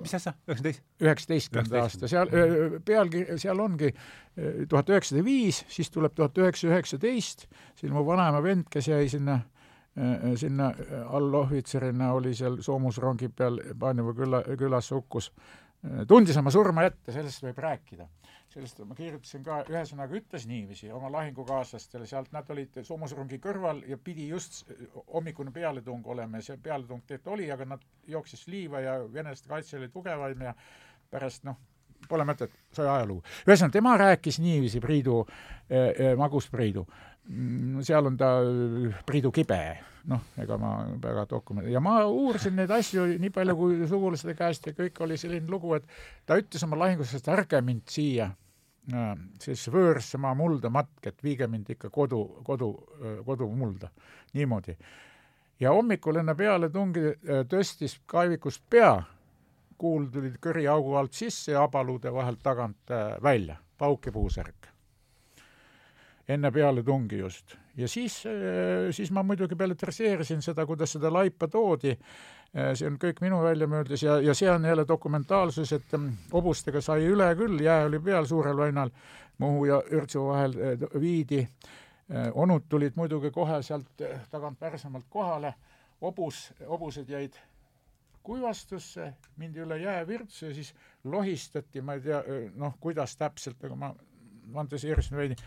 mis 0.00 0.14
asja, 0.14 0.34
üheksateist? 0.48 0.84
üheksateistkümnenda 1.00 1.82
aasta, 1.82 2.08
seal 2.08 2.30
pealkiri, 2.84 3.38
seal 3.38 3.60
ongi 3.60 3.92
tuhat 4.68 4.90
üheksasada 4.90 5.24
viis, 5.24 5.64
siis 5.68 5.90
tuleb 5.90 6.14
tuhat 6.16 6.38
üheksasada 6.38 6.74
üheksateist, 6.74 7.48
siis 7.76 7.92
mu 7.92 8.06
vanaema 8.06 8.42
vend, 8.42 8.70
kes 8.70 8.88
jäi 8.88 9.08
sinna 9.08 9.40
sinna 10.34 10.72
allohvitserina 11.06 12.08
oli 12.12 12.32
seal 12.34 12.56
soomusrongi 12.66 13.28
peal 13.28 13.60
Paanjevu 13.78 14.14
küla, 14.18 14.40
külas 14.58 14.90
hukkus 14.90 15.28
tundis 16.08 16.36
oma 16.40 16.52
surma 16.54 16.86
ette, 16.88 17.12
sellest 17.12 17.44
võib 17.44 17.58
rääkida. 17.64 18.06
sellest 18.54 18.78
ma 18.86 18.94
kirjutasin 18.94 19.42
ka, 19.42 19.56
ühesõnaga 19.68 20.14
ütles 20.14 20.46
niiviisi 20.46 20.90
oma 20.94 21.10
lahingukaaslastele 21.10 22.06
sealt, 22.06 22.30
nad 22.32 22.50
olid 22.54 22.78
soomusrongi 22.86 23.40
kõrval 23.42 23.82
ja 23.88 23.98
pidi 23.98 24.28
just 24.28 24.62
hommikune 25.12 25.50
pealetung 25.50 26.06
olema 26.06 26.38
ja 26.38 26.48
see 26.48 26.56
pealetung 26.62 27.02
tegelikult 27.06 27.34
oli, 27.34 27.50
aga 27.50 27.66
nad 27.74 27.86
jooksis 28.06 28.46
liiva 28.46 28.80
ja 28.80 28.98
venelaste 29.12 29.50
kaitse 29.50 29.78
oli 29.78 29.88
tugevaim 29.88 30.46
ja 30.46 30.54
pärast 31.10 31.44
noh, 31.48 31.58
pole 32.08 32.24
mõtet, 32.28 32.52
sai 32.72 32.86
ajalugu. 32.86 33.24
ühesõnaga, 33.48 33.72
tema 33.72 33.96
rääkis 33.98 34.38
niiviisi, 34.38 34.80
Priidu 34.80 35.24
eh,, 35.68 35.90
eh 35.90 36.16
Magus 36.16 36.48
Priidu 36.52 36.86
Mm, 37.28 37.80
seal 37.80 38.04
on 38.04 38.16
ta 38.20 38.36
Priidu 39.06 39.30
kibe, 39.32 39.60
noh, 40.10 40.20
ega 40.40 40.58
ma 40.60 40.70
väga 41.02 41.26
dokument- 41.30 41.68
ja 41.70 41.80
ma 41.80 41.98
uurisin 42.04 42.56
neid 42.56 42.70
asju 42.70 43.06
nii 43.18 43.30
palju 43.30 43.56
kui 43.56 43.86
sugulaste 43.88 44.34
käest 44.34 44.66
ja 44.66 44.72
kõik 44.76 45.00
oli 45.00 45.16
selline 45.20 45.48
lugu, 45.50 45.74
et 45.74 45.86
ta 46.26 46.36
ütles 46.40 46.64
oma 46.66 46.78
lahingus, 46.78 47.14
et 47.14 47.28
ärge 47.28 47.60
mind 47.64 47.88
siia 47.88 48.28
äh, 48.92 49.14
siis 49.40 49.68
võõrsse 49.72 50.18
maa 50.18 50.34
mulda 50.34 50.70
matke, 50.70 51.08
et 51.08 51.24
viige 51.24 51.48
mind 51.48 51.70
ikka 51.76 51.90
kodu, 51.90 52.20
kodu, 52.44 52.70
kodumulda, 53.26 53.90
niimoodi. 54.34 54.76
ja 55.60 55.72
hommikul 55.72 56.20
enne 56.20 56.34
pealetungi 56.34 57.06
äh, 57.08 57.42
tõstis 57.48 58.00
kaevikust 58.06 58.62
pea, 58.70 59.02
kuul 59.78 60.06
tuli 60.12 60.30
kõriaugu 60.40 60.94
alt 60.96 61.12
sisse 61.12 61.52
ja 61.52 61.64
abaluude 61.64 62.12
vahelt 62.12 62.42
tagant 62.42 62.90
äh, 62.90 63.16
välja, 63.22 63.56
pauk 63.78 64.06
ja 64.06 64.12
puusärk 64.12 64.74
enne 66.28 66.50
pealetungi 66.50 67.18
just. 67.18 67.56
Ja 67.76 67.88
siis, 67.88 68.26
äh, 68.26 68.32
siis 68.90 69.10
ma 69.10 69.22
muidugi 69.22 69.56
belletrisseerisin 69.56 70.42
seda, 70.42 70.66
kuidas 70.66 70.92
seda 70.92 71.12
laipa 71.12 71.48
toodi, 71.48 71.94
äh, 71.94 72.72
see 72.78 72.88
on 72.88 72.98
kõik 73.02 73.22
minu 73.24 73.40
väljamõeldis 73.42 74.04
ja, 74.06 74.18
ja 74.22 74.34
see 74.34 74.50
on 74.50 74.64
jälle 74.64 74.86
dokumentaalsus, 74.88 75.72
et 75.76 75.94
ähm, 75.94 76.12
hobustega 76.32 76.82
sai 76.84 77.06
üle 77.10 77.28
küll, 77.38 77.58
jää 77.60 77.86
oli 77.88 78.00
peal 78.00 78.28
Suurel 78.30 78.56
väinal, 78.56 78.92
Muhu 79.38 79.64
ja 79.66 79.80
Ürtsu 79.90 80.28
vahel 80.28 80.54
äh, 80.54 80.86
viidi, 81.00 81.46
onud 82.36 82.66
tulid 82.68 82.98
muidugi 83.00 83.30
kohe 83.32 83.62
sealt 83.64 84.02
tagant 84.30 84.58
pärsemalt 84.60 85.06
kohale, 85.08 85.54
hobus, 86.02 86.50
hobused 86.68 87.08
jäid 87.08 87.38
kuivastusse, 88.22 89.06
mindi 89.40 89.62
üle 89.64 89.78
jäävirtsu 89.80 90.50
ja 90.50 90.54
siis 90.54 90.74
lohistati, 91.04 91.80
ma 91.80 91.96
ei 91.96 92.02
tea, 92.04 92.20
noh, 92.60 92.76
kuidas 92.80 93.16
täpselt, 93.16 93.64
aga 93.64 93.78
ma 93.80 93.90
fantaseerisin 94.52 95.16
veidi, 95.16 95.38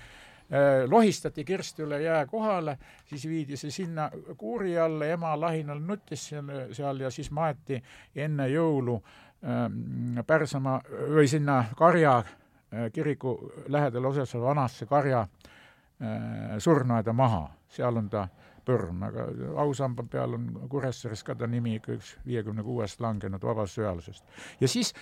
lohistati 0.88 1.44
kirst 1.44 1.80
üle 1.80 2.02
jää 2.02 2.26
kohale, 2.26 2.78
siis 3.06 3.28
viidi 3.28 3.58
see 3.58 3.72
sinna 3.72 4.10
kuuri 4.38 4.78
alla, 4.80 5.06
ema 5.06 5.36
lahinal 5.40 5.80
nuttis 5.80 6.30
seal, 6.72 7.00
ja 7.00 7.12
siis 7.12 7.32
maeti 7.32 7.82
enne 8.16 8.48
jõulu 8.48 8.96
ähm, 9.44 10.20
Pärsamaa 10.28 10.80
või 11.12 11.28
sinna 11.28 11.66
Karja 11.78 12.18
äh, 12.18 12.88
kiriku 12.94 13.36
lähedal 13.68 14.08
asuvasse 14.12 14.42
vanasse 14.42 14.86
Karja 14.86 15.20
äh, 15.20 16.58
surnuaeda 16.58 17.14
maha, 17.14 17.50
seal 17.68 18.00
on 18.00 18.10
ta 18.10 18.28
põrm, 18.68 19.04
aga 19.08 19.28
ausamba 19.64 20.04
peal 20.04 20.34
on 20.36 20.50
Kuressaares 20.70 21.24
ka 21.24 21.36
ta 21.36 21.48
nimi 21.48 21.78
ikka 21.78 21.96
üks 21.96 22.18
viiekümne 22.28 22.64
kuuest 22.64 23.00
langenud 23.04 23.44
vabadussõjalasest. 23.44 24.24
ja 24.60 24.68
siis 24.68 24.94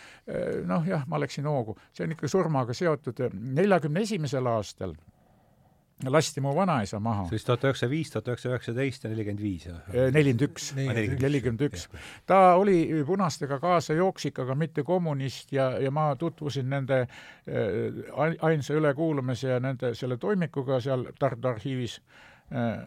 noh 0.65 0.85
jah, 0.85 1.05
ma 1.09 1.17
läksin 1.21 1.49
hoogu, 1.49 1.73
see 1.93 2.05
on 2.05 2.13
ikka 2.13 2.29
surmaga 2.29 2.73
seotud, 2.77 3.25
neljakümne 3.33 4.05
esimesel 4.05 4.45
aastal 4.53 4.93
lasti 6.03 6.41
mu 6.41 6.51
vanaisa 6.55 6.99
maha. 6.99 7.27
siis 7.29 7.45
tuhat 7.47 7.63
üheksasada 7.63 7.89
viis, 7.91 8.11
tuhat 8.11 8.27
üheksasada 8.27 8.55
üheksateist 8.55 9.05
ja 9.05 9.11
nelikümmend 9.13 9.41
viis, 9.41 9.65
jah? 9.69 9.79
nelikümmend 10.11 10.45
üks, 10.49 10.67
nelikümmend 10.75 11.65
üks. 11.69 11.87
ta 12.27 12.39
oli 12.59 13.03
punastega 13.07 13.59
kaasa 13.63 13.95
jooksik, 13.95 14.39
aga 14.43 14.55
mitte 14.59 14.83
kommunist 14.83 15.55
ja, 15.55 15.71
ja 15.79 15.91
ma 15.95 16.09
tutvusin 16.19 16.69
nende 16.69 17.05
äh, 17.05 18.37
ainsa 18.41 18.75
ülekuulamise 18.75 19.55
ja 19.55 19.59
nende 19.63 19.95
selle 19.95 20.17
toimikuga 20.17 20.81
seal 20.83 21.07
Tartu 21.19 21.53
arhiivis 21.53 21.99
äh, 21.99 22.34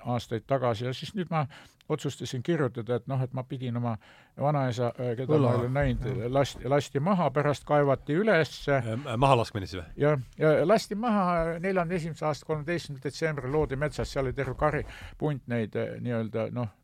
aastaid 0.04 0.44
tagasi 0.46 0.84
ja 0.84 0.92
siis 0.94 1.14
nüüd 1.18 1.30
ma 1.30 1.46
otsustasin 1.88 2.42
kirjutada, 2.42 2.98
et 2.98 3.06
noh, 3.08 3.20
et 3.22 3.32
ma 3.32 3.42
pidin 3.48 3.76
oma 3.76 3.94
vanaisa, 4.40 4.92
äh, 5.00 5.14
keda 5.16 5.34
Õla. 5.34 5.50
ma 5.50 5.60
olen 5.60 5.74
näinud, 5.74 6.24
lasti, 6.32 6.68
lasti 6.68 7.00
maha, 7.00 7.30
pärast 7.34 7.64
kaevati 7.68 8.16
üles. 8.20 8.52
Äh, 8.68 8.88
mahalaskmine 9.16 9.66
siis 9.66 9.80
või? 9.80 9.88
jah, 10.04 10.20
ja 10.38 10.52
lasti 10.68 10.98
maha 10.98 11.58
neljanda 11.64 11.96
esimese 11.96 12.26
aasta 12.28 12.46
kolmeteistkümnendal 12.46 13.08
detsembril 13.08 13.52
loodi 13.52 13.76
metsas, 13.80 14.12
seal 14.12 14.28
oli 14.28 14.36
terve 14.36 14.56
kari, 14.58 14.84
punt 15.18 15.46
neid 15.48 15.76
äh, 15.76 15.96
nii-öelda 16.04 16.48
noh, 16.52 16.74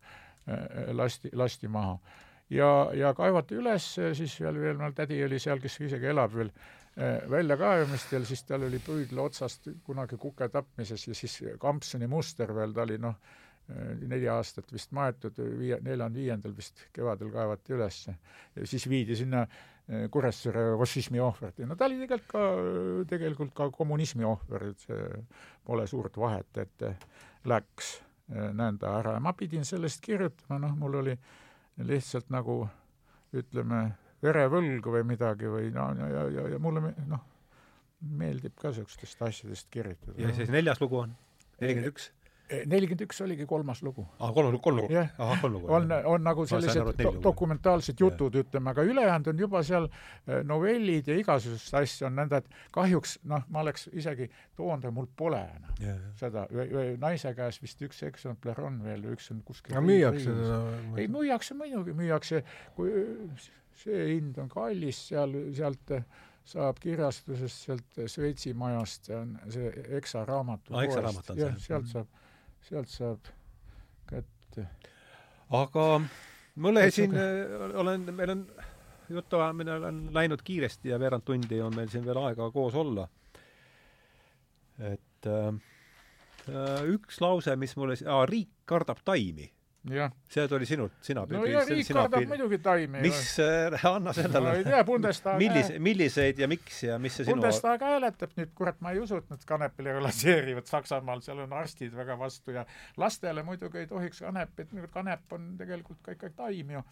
lasti, 0.92 1.30
lasti 1.32 1.68
maha. 1.72 1.98
ja, 2.52 2.70
ja 2.94 3.14
kaevati 3.16 3.56
üles, 3.56 3.86
siis 3.96 4.40
veel, 4.40 4.60
veel 4.60 4.80
mul 4.80 4.96
tädi 4.96 5.22
oli 5.24 5.38
seal, 5.40 5.60
kes 5.60 5.80
isegi 5.80 6.10
elab 6.12 6.34
veel 6.36 6.50
väljakaevamistel, 6.96 8.22
siis 8.28 8.44
tal 8.46 8.68
oli 8.68 8.78
püüdla 8.78 9.24
otsast 9.24 9.66
kunagi 9.82 10.14
kuke 10.20 10.46
tapmises 10.48 11.08
ja 11.08 11.14
siis 11.18 11.40
kampsuni 11.58 12.06
muster 12.06 12.52
veel, 12.54 12.70
ta 12.76 12.84
oli 12.84 13.00
noh, 13.02 13.16
Äh, 13.64 13.94
neli 14.04 14.26
aastat 14.28 14.68
vist 14.74 14.90
maetud, 14.92 15.38
viie, 15.56 15.78
neljandal-viiendal 15.80 16.52
vist 16.52 16.82
kevadel 16.92 17.30
kaevati 17.32 17.72
üles 17.72 18.02
ja 18.10 18.66
siis 18.68 18.84
viidi 18.92 19.16
sinna 19.16 19.40
äh, 19.46 20.02
Kuressaare 20.12 20.74
fašismi 20.82 21.22
ohvrit 21.24 21.62
ja 21.62 21.68
no 21.70 21.76
ta 21.80 21.88
oli 21.88 21.96
tegelikult 22.02 22.28
ka, 22.28 22.42
tegelikult 23.08 23.54
ka 23.56 23.70
kommunismi 23.72 24.28
ohver, 24.28 24.66
et 24.68 24.84
see 24.84 25.06
pole 25.64 25.86
suurt 25.88 26.20
vahet, 26.20 26.60
et 26.60 26.84
läks 27.48 27.94
äh, 28.34 28.50
nõnda 28.52 28.98
ära. 28.98 29.16
Ja 29.16 29.24
ma 29.24 29.32
pidin 29.32 29.64
sellest 29.64 30.04
kirjutama, 30.04 30.60
noh, 30.66 30.76
mul 30.82 31.00
oli 31.00 31.16
lihtsalt 31.88 32.28
nagu 32.36 32.66
ütleme, 33.32 33.80
verevõlg 34.24 34.90
või 34.96 35.04
midagi 35.14 35.50
või 35.52 35.70
no 35.74 35.90
ja, 35.98 36.10
ja, 36.16 36.26
ja, 36.38 36.48
ja 36.54 36.60
mulle 36.62 36.92
noh, 37.10 37.22
meeldib 38.24 38.56
ka 38.60 38.72
niisugustest 38.72 39.22
asjadest 39.22 39.70
kirjutada. 39.72 40.18
ja 40.20 40.34
siis 40.36 40.52
neljas 40.52 40.82
lugu 40.82 41.04
on 41.04 41.16
nelikümmend 41.60 41.92
üks? 41.92 42.10
nelikümmend 42.68 43.04
üks 43.06 43.20
oligi 43.24 43.46
kolmas 43.48 43.80
lugu. 43.82 44.04
aa, 44.18 44.30
kolm, 44.36 44.58
kolm 44.62 44.82
lugu? 44.82 44.90
lugu. 45.48 45.70
on, 45.72 45.92
on 46.12 46.24
nagu 46.24 46.44
sellised 46.46 46.90
do 47.00 47.12
dokumentaalsed 47.24 48.00
jutud, 48.00 48.36
ütleme, 48.42 48.70
aga 48.74 48.84
ülejäänud 48.84 49.30
on 49.32 49.40
juba 49.46 49.62
seal 49.64 49.88
eh, 49.88 50.42
novellid 50.44 51.08
ja 51.08 51.16
igasuguseid 51.20 51.80
asju 51.80 52.08
on 52.10 52.18
nõnda, 52.20 52.42
et 52.42 52.60
kahjuks 52.74 53.16
noh, 53.30 53.46
ma 53.48 53.64
oleks 53.64 53.88
isegi 53.92 54.28
toonud, 54.58 54.84
aga 54.84 54.92
mul 54.94 55.08
pole 55.16 55.40
enam 55.40 55.80
yeah, 55.80 55.96
yeah. 55.96 56.14
seda, 56.20 56.46
naise 57.00 57.32
käes 57.38 57.60
vist 57.64 57.80
üks 57.88 58.04
eksemplar 58.10 58.60
on 58.68 58.80
veel, 58.84 59.08
üks 59.16 59.32
on 59.32 59.40
kuskil 59.46 59.76
no 59.78 59.84
müüakse 59.88 60.28
seda? 60.28 60.62
ei, 60.98 61.08
müüakse 61.08 61.56
muidugi, 61.56 61.96
müüakse, 61.96 62.44
kui 62.76 62.92
see 63.78 64.04
hind 64.14 64.38
on 64.42 64.48
kallis 64.52 65.00
seal, 65.08 65.32
sealt 65.56 65.94
saab 66.44 66.78
kirjastusest 66.82 67.64
sealt 67.68 68.02
Šveitsi 68.10 68.52
majast, 68.58 69.08
see 69.08 69.16
on 69.16 69.32
see 69.50 69.72
Eksa 69.98 70.24
raamatu 70.28 70.76
ah, 70.76 70.84
see? 70.84 71.40
jah, 71.40 71.56
sealt 71.58 71.90
saab 71.90 72.22
sealt 72.64 72.92
saab 72.92 73.32
kätte. 74.08 74.68
aga 75.50 75.88
mulle 76.54 76.86
siin 76.94 77.16
äh, 77.16 77.76
olen, 77.80 78.08
meil 78.14 78.34
on 78.36 78.46
jutuajamine 79.08 79.78
on 79.90 80.00
läinud 80.14 80.42
kiiresti 80.44 80.88
ja 80.88 81.00
veerand 81.00 81.24
tundi 81.24 81.60
on 81.60 81.76
meil 81.76 81.90
siin 81.92 82.04
veel 82.06 82.20
aega 82.24 82.50
koos 82.50 82.74
olla. 82.74 83.08
et 84.78 85.30
äh 85.32 85.54
üks 86.92 87.20
lause, 87.24 87.56
mis 87.56 87.72
mulle, 87.76 87.96
riik 88.28 88.50
kardab 88.68 88.98
taimi 89.04 89.46
see 89.84 90.46
tuli 90.48 90.66
sinult, 90.68 90.94
sina 91.04 91.24
no 91.28 91.42
ja 91.44 91.60
riik 91.68 91.90
kardab 91.92 92.24
muidugi 92.28 92.58
taimi. 92.64 93.02
mis 93.04 93.20
äh,, 93.42 93.84
anna 93.88 94.14
sellele 94.16 94.40
ma 94.40 94.54
ei 94.56 94.64
tea, 94.64 94.82
Bundestag 94.88 95.40
millise, 95.40 95.78
milliseid 95.78 96.40
ja 96.40 96.48
miks 96.48 96.82
ja 96.86 96.98
mis 96.98 97.18
see 97.18 97.26
sinu 97.28 97.36
Bundestag 97.36 97.84
hääletab 97.84 98.32
nüüd, 98.38 98.54
kurat, 98.56 98.80
ma 98.84 98.94
ei 98.94 99.02
usu, 99.04 99.20
et 99.20 99.28
nad 99.32 99.44
kanepi 99.48 99.84
legaliseerivad 99.84 100.70
Saksamaal, 100.70 101.20
seal 101.24 101.42
on 101.44 101.52
arstid 101.60 101.92
väga 101.96 102.16
vastu 102.20 102.56
ja 102.56 102.64
lastele 103.00 103.44
muidugi 103.44 103.82
ei 103.82 103.90
tohiks 103.90 104.24
kanepit, 104.24 104.72
kanep 104.94 105.36
on 105.36 105.52
tegelikult 105.60 106.00
ka 106.02 106.16
ikkagi 106.16 106.36
taim 106.38 106.72
ju 106.78 106.84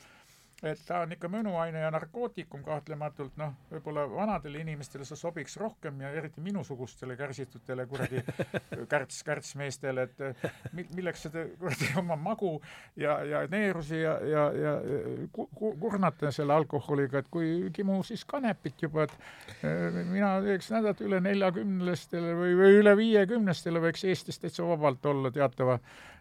et 0.63 0.83
ta 0.87 1.01
on 1.03 1.13
ikka 1.15 1.27
mõnuaine 1.31 1.81
ja 1.83 1.91
narkootikum 1.91 2.63
kahtlematult, 2.63 3.35
noh, 3.41 3.55
võib-olla 3.73 4.05
vanadele 4.11 4.61
inimestele 4.63 5.05
see 5.07 5.19
sobiks 5.19 5.57
rohkem 5.59 6.01
ja 6.05 6.13
eriti 6.15 6.43
minusugustele 6.45 7.17
kärsitutele 7.19 7.87
kuradi 7.91 8.23
kärts, 8.93 9.23
kärtsmeestele, 9.27 10.07
et 10.07 10.87
milleks 10.95 11.27
seda 11.27 11.45
kuradi 11.59 11.91
oma 11.99 12.17
magu 12.17 12.55
ja, 12.97 13.19
ja 13.27 13.43
neerusi 13.51 14.01
ja, 14.05 14.15
ja, 14.23 14.47
ja 14.63 14.77
ku, 15.35 15.49
kurnata 15.83 16.31
selle 16.35 16.55
alkoholiga, 16.55 17.23
et 17.23 17.31
kui 17.33 17.53
kimu 17.75 17.99
siis 18.07 18.25
kanepit 18.29 18.87
juba, 18.87 19.09
et 19.09 19.63
mina 20.13 20.37
teeks 20.47 20.71
et 20.79 21.07
üle 21.07 21.19
neljakümnestele 21.25 22.35
või, 22.39 22.55
või 22.59 22.83
üle 22.83 22.97
viiekümnestele 22.99 23.83
võiks 23.83 24.07
Eestis 24.07 24.39
täitsa 24.39 24.67
vabalt 24.67 25.07
olla 25.11 25.31
teatava 25.35 25.79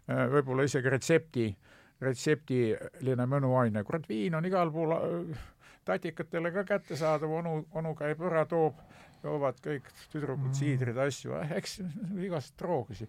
võib-olla 0.07 0.65
isegi 0.65 0.89
retsepti 0.89 1.45
äh, 1.51 1.70
retseptiline 2.01 3.27
mõnuaine, 3.29 3.83
kurat, 3.87 4.07
viin 4.09 4.35
on 4.37 4.47
igal 4.47 4.71
pool 4.73 4.95
äh, 4.95 5.43
tatikatele 5.87 6.53
ka 6.55 6.65
kättesaadav, 6.73 7.37
onu, 7.41 7.59
onu 7.77 7.93
käib 7.97 8.23
ära, 8.29 8.45
toob, 8.49 8.79
joovad 9.23 9.61
kõik 9.61 9.91
tüdrukud 10.13 10.49
mm. 10.49 10.57
siidrid, 10.57 10.97
asju, 11.05 11.35
äh, 11.37 11.53
eks 11.59 11.79
igast 12.25 12.57
droogi 12.59 13.07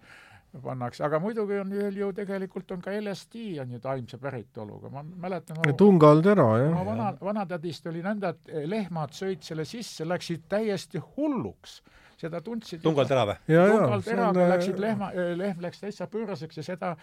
pannakse, 0.61 1.01
aga 1.07 1.17
muidugi 1.23 1.57
on 1.63 1.71
veel 1.73 1.97
ju 1.97 2.11
tegelikult 2.13 2.75
on 2.75 2.83
ka 2.85 2.93
LSD 2.93 3.45
on 3.63 3.71
ju 3.73 3.81
taimse 3.81 4.19
päritoluga, 4.21 4.91
ma 4.93 5.01
mäletan 5.03 5.57
no, 5.57 5.73
tungaldera, 5.79 6.45
jah. 6.61 6.75
oma 6.75 6.85
vana, 6.91 7.09
vanatädist 7.21 7.89
oli 7.89 8.03
nõnda, 8.05 8.35
et 8.35 8.69
lehmad 8.69 9.17
sõid 9.17 9.41
selle 9.47 9.65
sisse, 9.69 10.05
läksid 10.05 10.45
täiesti 10.53 11.01
hulluks 11.17 11.81
seda 12.23 12.43
tundsid 12.45 12.83
tungaldera 12.85 13.25
või? 13.33 13.39
tungalderaga 13.49 14.45
on... 14.45 14.53
läksid 14.55 14.83
lehma, 14.83 15.11
lehm 15.39 15.65
läks 15.65 15.83
täitsa 15.83 16.09
pööraseks 16.13 16.63
ja 16.63 16.67
seda 16.73 16.95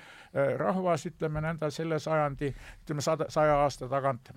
rahvas, 0.62 1.08
ütleme 1.10 1.44
nõnda 1.46 1.72
selle 1.74 2.00
sajandi, 2.04 2.54
ütleme 2.84 3.06
sada, 3.06 3.30
saja 3.34 3.60
aasta 3.66 3.90
tagant 3.92 4.34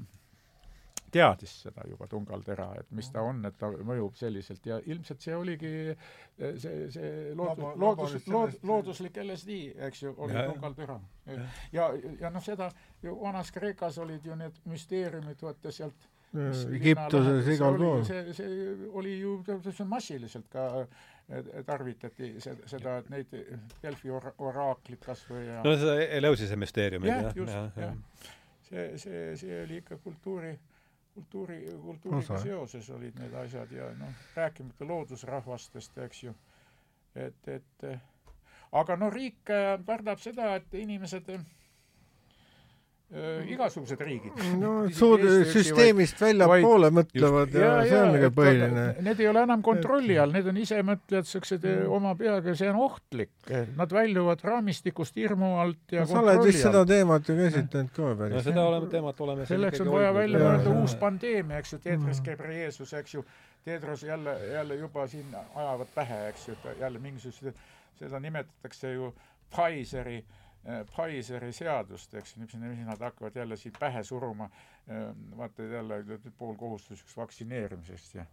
teadis 1.12 1.52
seda 1.66 1.84
juba 1.88 2.06
Tungaldera, 2.09 2.68
et 2.80 2.90
mis 2.96 3.09
ta 3.12 3.22
on, 3.26 3.42
et 3.48 3.56
ta 3.60 3.68
mõjub 3.84 4.16
selliselt 4.18 4.64
ja 4.66 4.78
ilmselt 4.88 5.24
see 5.24 5.34
oligi 5.36 5.72
see, 6.62 6.88
see 6.94 7.10
loodus, 7.36 7.74
loodus, 7.82 8.16
lood, 8.32 8.56
looduslik 8.68 9.20
LSD, 9.24 9.59
eks 9.88 10.02
ju, 10.06 10.14
oli 10.16 10.36
Tungaldera. 10.48 10.98
ja, 11.26 11.44
ja, 11.76 11.90
ja 12.24 12.32
noh, 12.32 12.44
seda 12.44 12.70
ju 13.04 13.18
vanas 13.20 13.52
Kreekas 13.52 14.00
olid 14.02 14.26
ju 14.26 14.38
need 14.38 14.62
müsteeriumid, 14.72 15.40
vaata 15.44 15.74
sealt 15.74 16.09
Egiptuses 16.32 17.48
igal 17.54 17.76
pool. 17.76 18.04
see, 18.09 18.32
see 18.32 18.76
oli 18.96 19.18
ju, 19.20 19.34
see 19.68 19.86
massiliselt 19.88 20.48
ka 20.52 20.86
tarvitati 21.66 22.32
seda, 22.40 22.98
et 23.02 23.10
neid 23.12 23.34
Delfi 23.82 24.10
or-, 24.10 24.32
oraaklit 24.40 25.04
kas 25.04 25.24
või 25.28 25.44
ja 25.46 25.60
no 25.64 25.74
seda 25.76 25.98
Eleusise 26.18 26.56
müsteeriumid, 26.60 27.12
jah, 27.12 27.28
just, 27.36 27.52
jah, 27.52 27.94
see, 28.68 28.86
see, 29.04 29.22
see 29.42 29.60
oli 29.62 29.80
ikka 29.82 30.00
kultuuri, 30.04 30.54
kultuuri, 31.14 31.60
kultuuriga 31.84 32.40
seoses 32.42 32.90
olid 32.96 33.20
need 33.20 33.36
asjad 33.44 33.72
ja 33.76 33.92
noh, 34.00 34.26
rääkimata 34.36 34.88
loodusrahvastest, 34.88 36.00
eks 36.09 36.24
ju, 36.26 36.36
et, 37.14 37.48
et 37.48 37.88
aga 38.72 38.96
no 38.96 39.12
riik 39.12 39.44
kardab 39.44 40.20
seda, 40.20 40.54
et 40.60 40.80
inimesed 40.80 41.28
Äh, 41.28 41.61
igasugused 43.12 44.01
riigid. 44.01 44.39
no 44.56 44.86
suud 44.97 45.20
süsteemist 45.52 46.20
väljapoole 46.20 46.89
mõtlevad 46.97 47.52
ja, 47.52 47.60
ja, 47.60 47.74
ja 47.82 47.90
see 47.90 47.98
on 47.98 48.14
nagu 48.16 48.30
põhiline. 48.39 48.84
Need 49.05 49.20
ei 49.20 49.28
ole 49.28 49.43
enam 49.44 49.64
kontrolli 49.64 50.16
all, 50.20 50.32
need 50.32 50.48
on 50.48 50.60
isemõtlejad, 50.62 51.28
siuksed 51.28 51.66
mm. 51.68 51.90
oma 51.93 52.14
peaga, 52.16 52.56
see 52.56 52.70
on 52.72 52.80
ohtlik. 52.86 53.34
Nad 53.76 53.93
väljuvad 53.93 54.44
raamistikust 54.48 55.20
hirmu 55.20 55.52
alt 55.60 55.93
ja 55.93 56.06
no, 56.06 56.12
sa 56.14 56.22
oled 56.22 56.43
vist 56.47 56.64
seda 56.64 56.84
teemat 56.89 57.28
ju 57.28 57.36
käsitlenud 57.36 57.93
ka 57.93 58.12
päris. 58.22 58.36
no 58.39 58.44
seda 58.48 58.66
oleme, 58.70 58.90
teemat 58.97 59.24
oleme 59.26 59.48
selleks 59.51 59.84
on 59.84 59.93
vaja 59.93 60.12
välja 60.16 60.44
mõelda 60.47 60.76
uus 60.80 60.97
pandeemia, 61.01 61.60
eks 61.60 61.76
ju, 61.76 61.82
Teetris 61.84 62.24
käib 62.24 62.44
Jeesus, 62.48 62.97
eks 62.97 63.18
ju, 63.18 63.26
Teedros 63.62 64.02
jälle, 64.02 64.39
jälle 64.55 64.80
juba 64.80 65.05
siin 65.06 65.36
ajavad 65.36 65.90
pähe, 65.94 66.22
eks 66.32 66.48
ju, 66.48 66.56
et 66.56 66.80
jälle 66.80 66.98
mingisugused, 67.02 67.60
seda 68.01 68.18
nimetatakse 68.24 68.97
ju 68.97 69.12
Pfizeri 69.52 70.16
äh, 70.16 70.41
Äh, 70.62 70.84
Pfizeri 70.86 71.51
seadust, 71.52 72.12
eks, 72.14 72.36
mis 72.39 72.52
nad 72.86 73.01
hakkavad 73.02 73.34
jälle 73.36 73.56
siin 73.59 73.74
pähe 73.78 74.05
suruma, 74.06 74.47
ähm, 74.86 75.24
vaata 75.36 75.62
jälle 75.62 76.05
poolkohustuslikuks 76.39 77.16
vaktsineerimisest 77.16 78.14
ja, 78.14 78.26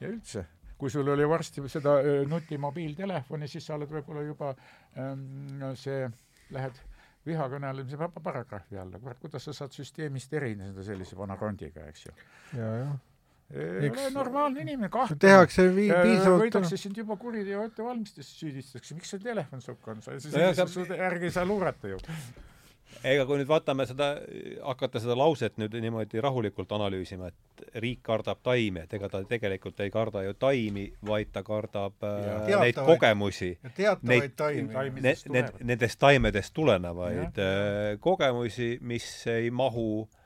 ja 0.00 0.10
üldse, 0.12 0.44
kui 0.78 0.90
sul 0.92 1.08
oli 1.08 1.28
varsti 1.28 1.64
seda 1.72 1.96
äh, 2.04 2.20
nutimobiiltelefoni, 2.28 3.48
siis 3.48 3.64
sa 3.66 3.78
oled 3.78 3.96
võib-olla 3.96 4.26
juba 4.28 4.52
ähm, 5.00 5.64
see, 5.80 6.04
lähed 6.52 6.84
vihakõnelemise 7.24 8.10
paragrahvi 8.22 8.76
alla, 8.80 9.00
kurat, 9.00 9.20
kuidas 9.24 9.48
sa 9.48 9.56
saad 9.56 9.72
süsteemist 9.72 10.36
erineda 10.36 10.84
sellise 10.84 11.16
vana 11.16 11.38
rondiga, 11.40 11.88
eks 11.88 12.10
ju. 12.10 12.18
ja, 12.60 12.74
jah 12.84 12.98
ei 13.54 13.90
ole 13.90 14.10
normaalne 14.14 14.60
inimene, 14.60 14.88
kahtlane. 14.88 15.18
tehakse 15.20 15.66
vi-, 15.74 15.88
piisavalt 15.90 16.44
võidakse 16.44 16.78
sind 16.78 17.00
juba 17.00 17.16
kuriteo 17.18 17.64
ettevalmistusest 17.66 18.44
süüdistatakse, 18.44 18.94
miks 18.98 19.10
sul 19.10 19.24
telefon 19.24 19.64
sukk 19.64 19.90
on, 19.90 20.04
sa, 20.04 20.14
sa, 20.22 20.68
sa, 20.70 20.86
järgi 20.94 21.30
ei 21.30 21.34
saa 21.34 21.48
luurata 21.48 21.90
ju. 21.90 21.98
ega 23.06 23.24
kui 23.26 23.40
nüüd 23.40 23.50
vaatame 23.50 23.86
seda, 23.90 24.12
hakata 24.62 25.02
seda 25.02 25.16
lauset 25.18 25.58
nüüd 25.58 25.74
niimoodi 25.82 26.22
rahulikult 26.22 26.70
analüüsima, 26.78 27.32
et 27.32 27.66
riik 27.82 28.04
kardab 28.06 28.38
taimi, 28.46 28.84
et 28.84 28.94
ega 29.00 29.10
ta 29.10 29.24
tegelikult 29.26 29.82
ei 29.82 29.90
karda 29.94 30.22
ju 30.28 30.36
taimi, 30.38 30.86
vaid 31.10 31.34
ta 31.34 31.42
kardab 31.46 32.06
ja, 32.06 32.14
äh, 32.14 32.46
neid 32.46 32.54
teatavaid, 32.54 32.80
kogemusi. 32.92 33.50
teatavaid 33.74 34.38
taimi. 34.38 35.02
Ne, 35.02 35.44
nendest 35.72 35.98
taimedest 36.02 36.54
tulenevaid 36.54 37.42
ja, 37.42 37.50
äh, 37.50 37.92
kogemusi, 38.04 38.76
mis 38.86 39.10
ei 39.32 39.50
mahu 39.50 39.90
äh, 40.04 40.19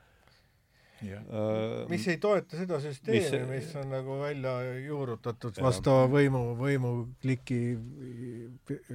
mis 1.89 2.07
ei 2.07 2.17
toeta 2.21 2.57
seda 2.57 2.79
süsteemi, 2.79 3.41
mis 3.49 3.71
on 3.79 3.89
nagu 3.91 4.19
välja 4.21 4.53
juurutatud 4.85 5.59
vastava 5.63 6.05
võimu, 6.11 6.43
võimukliki 6.59 7.59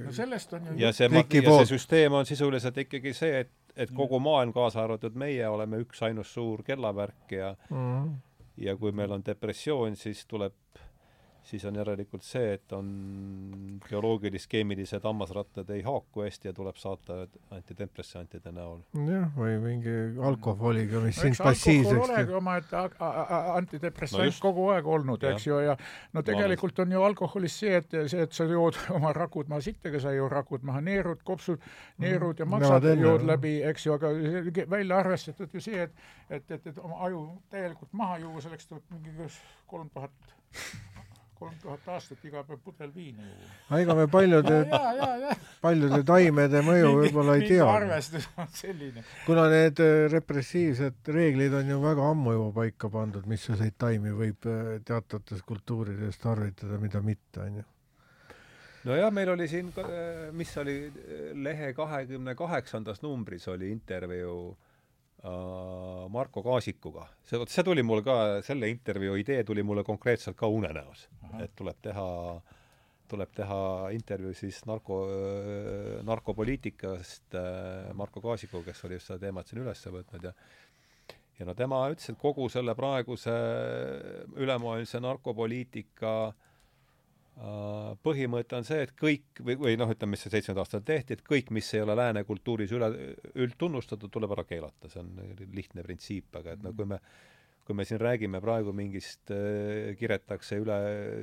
no 0.01 0.13
sellest 0.15 0.55
on 0.57 0.71
ju 0.71 0.77
ja 0.81 0.91
see, 0.95 1.09
ja 1.11 1.57
see 1.61 1.69
süsteem 1.75 2.17
on 2.17 2.25
sisuliselt 2.29 2.79
ikkagi 2.85 3.13
see, 3.17 3.43
et, 3.45 3.53
et 3.75 3.93
kogu 3.95 4.19
maailm, 4.23 4.53
kaasa 4.55 4.83
arvatud 4.83 5.17
meie, 5.19 5.45
oleme 5.47 5.81
üksainus 5.85 6.33
suur 6.33 6.63
kellavärk 6.67 7.37
ja 7.37 7.53
mm 7.69 7.77
-hmm. 7.77 8.15
ja 8.57 8.75
kui 8.77 8.91
meil 8.91 9.11
on 9.11 9.25
depressioon, 9.25 9.95
siis 9.95 10.25
tuleb 10.25 10.53
siis 11.43 11.65
on 11.65 11.75
järelikult 11.75 12.23
see, 12.25 12.53
et 12.53 12.73
on 12.75 12.89
bioloogilis-keemilised 13.87 15.03
hammasrattad 15.03 15.69
ei 15.73 15.81
haaku 15.81 16.25
hästi 16.25 16.49
ja 16.49 16.53
tuleb 16.53 16.77
saata 16.77 17.25
antidepressantide 17.51 18.53
näol. 18.55 18.81
jah, 19.07 19.27
või 19.37 19.57
mingi 19.63 19.95
alkoholiga, 20.27 21.01
mis 21.05 21.21
sind 21.21 21.39
passiivseks. 21.41 21.95
teeb. 21.95 22.05
olegi 22.09 22.37
omaette 22.37 22.83
antidepressant 23.55 24.25
no 24.25 24.37
kogu 24.45 24.67
aeg 24.75 24.87
olnud, 24.95 25.25
eks 25.31 25.47
ju, 25.47 25.59
ja 25.65 25.75
no 26.13 26.23
tegelikult 26.25 26.79
on 26.85 26.93
ju 26.93 27.03
alkoholis 27.09 27.57
see, 27.63 27.81
et 27.81 27.97
see, 28.13 28.21
et 28.27 28.37
sa 28.37 28.47
jood 28.49 28.77
oma 28.97 29.13
rakud 29.17 29.49
maha 29.51 29.65
sittega, 29.65 29.99
sa 30.03 30.13
ei 30.13 30.21
joo 30.21 30.29
rakud 30.31 30.65
maha, 30.67 30.83
neerud, 30.85 31.23
kopsud, 31.27 31.61
neerud 32.01 32.39
ja 32.39 32.45
maksad 32.49 32.85
no, 32.91 32.95
jood 33.07 33.25
läbi, 33.27 33.57
eks 33.71 33.87
ju, 33.87 33.97
aga 33.97 34.13
välja 34.69 35.01
arvestatud 35.01 35.57
ju 35.57 35.63
see, 35.63 35.89
et 35.89 36.09
et, 36.31 36.51
et, 36.51 36.67
et 36.67 36.77
oma 36.79 37.01
aju 37.07 37.25
täielikult 37.51 37.91
maha 37.97 38.21
juua, 38.21 38.41
selleks 38.43 38.69
tuleb 38.69 38.93
mingi 38.93 39.27
kolm 39.67 39.89
tuhat 39.93 40.31
kolm 41.41 41.57
tuhat 41.61 41.87
aastat 41.95 42.21
iga 42.29 42.43
päev 42.45 42.61
pudel 42.65 42.91
viina 42.93 43.25
juua. 43.25 43.79
ega 43.81 43.95
me 43.97 44.05
paljude, 44.11 44.59
paljude 45.65 46.01
taimede 46.07 46.61
mõju 46.67 46.93
võib-olla 46.99 47.37
ei 47.39 47.49
tea. 47.49 47.65
arvestus 47.65 48.29
on 48.37 48.49
selline. 48.55 49.03
kuna 49.25 49.47
need 49.51 49.81
äh, 49.81 50.05
repressiivsed 50.13 51.11
reeglid 51.17 51.57
on 51.57 51.73
ju 51.73 51.81
väga 51.83 52.07
ammu 52.13 52.37
juba 52.37 52.49
paika 52.61 52.91
pandud, 52.93 53.27
missuguseid 53.33 53.77
taimi 53.81 54.13
võib 54.15 54.49
äh, 54.49 54.73
teatates 54.85 55.43
kultuurides 55.47 56.21
tarvitada, 56.21 56.79
mida 56.81 57.01
mitte, 57.05 57.45
on 57.45 57.61
ju 57.61 57.67
nojah, 58.91 59.13
meil 59.13 59.33
oli 59.33 59.49
siin, 59.49 59.73
äh, 59.81 60.27
mis 60.37 60.53
oli 60.61 60.77
lehe 61.33 61.73
kahekümne 61.77 62.37
kaheksandas 62.37 63.01
numbris 63.05 63.49
oli 63.49 63.73
intervjuu 63.73 64.51
Äh, 64.51 64.70
Marko 65.23 66.41
Kaasikuga. 66.41 67.05
see, 67.23 67.37
vot 67.37 67.49
see 67.49 67.63
tuli 67.63 67.83
mul 67.85 68.01
ka, 68.01 68.15
selle 68.45 68.69
intervjuu 68.71 69.19
idee 69.21 69.43
tuli 69.45 69.63
mulle 69.63 69.83
konkreetselt 69.85 70.37
ka 70.37 70.47
unenäos. 70.49 71.07
et 71.43 71.53
tuleb 71.55 71.77
teha, 71.81 72.07
tuleb 73.07 73.35
teha 73.35 73.61
intervjuu 73.93 74.33
siis 74.33 74.63
narko, 74.65 74.97
äh, 75.13 76.01
narkopoliitikast 76.07 77.37
äh, 77.37 77.93
Marko 77.93 78.21
Kaasikuga, 78.21 78.71
kes 78.71 78.85
oli 78.85 78.97
just 78.97 79.11
seda 79.11 79.27
teemat 79.27 79.47
siin 79.47 79.61
üles 79.61 79.85
võtnud 79.85 80.29
ja 80.29 80.33
ja 81.39 81.45
no 81.45 81.53
tema 81.57 81.83
ütles, 81.89 82.09
et 82.09 82.17
kogu 82.21 82.49
selle 82.49 82.73
praeguse 82.77 83.33
ülemaailmse 84.37 84.99
narkopoliitika 85.01 86.15
äh, 86.27 86.33
Äh, 86.33 86.50
põhimõte 88.03 88.57
on 88.57 88.65
see, 88.67 88.83
et 88.85 88.91
kõik 88.99 89.41
või, 89.41 89.55
või 89.57 89.75
noh, 89.79 89.89
ütleme, 89.89 90.13
mis 90.15 90.25
see 90.25 90.33
seitsmendal 90.33 90.65
aastal 90.65 90.83
tehti, 90.85 91.15
et 91.15 91.23
kõik, 91.25 91.49
mis 91.55 91.69
ei 91.73 91.81
ole 91.81 91.95
lääne 91.97 92.23
kultuuris 92.27 92.73
üle, 92.75 92.89
üldtunnustatud, 93.33 94.11
tuleb 94.11 94.35
ära 94.35 94.45
keelata, 94.45 94.89
see 94.91 95.01
on 95.01 95.13
lihtne 95.55 95.85
printsiip, 95.85 96.29
aga 96.37 96.57
et 96.57 96.65
no 96.65 96.73
kui 96.77 96.89
me 96.91 96.99
kui 97.65 97.77
me 97.77 97.85
siin 97.87 98.01
räägime 98.01 98.41
praegu 98.43 98.73
mingist 98.75 99.31
äh,, 99.33 99.91
kiretakse 99.99 100.61
üle 100.61 100.77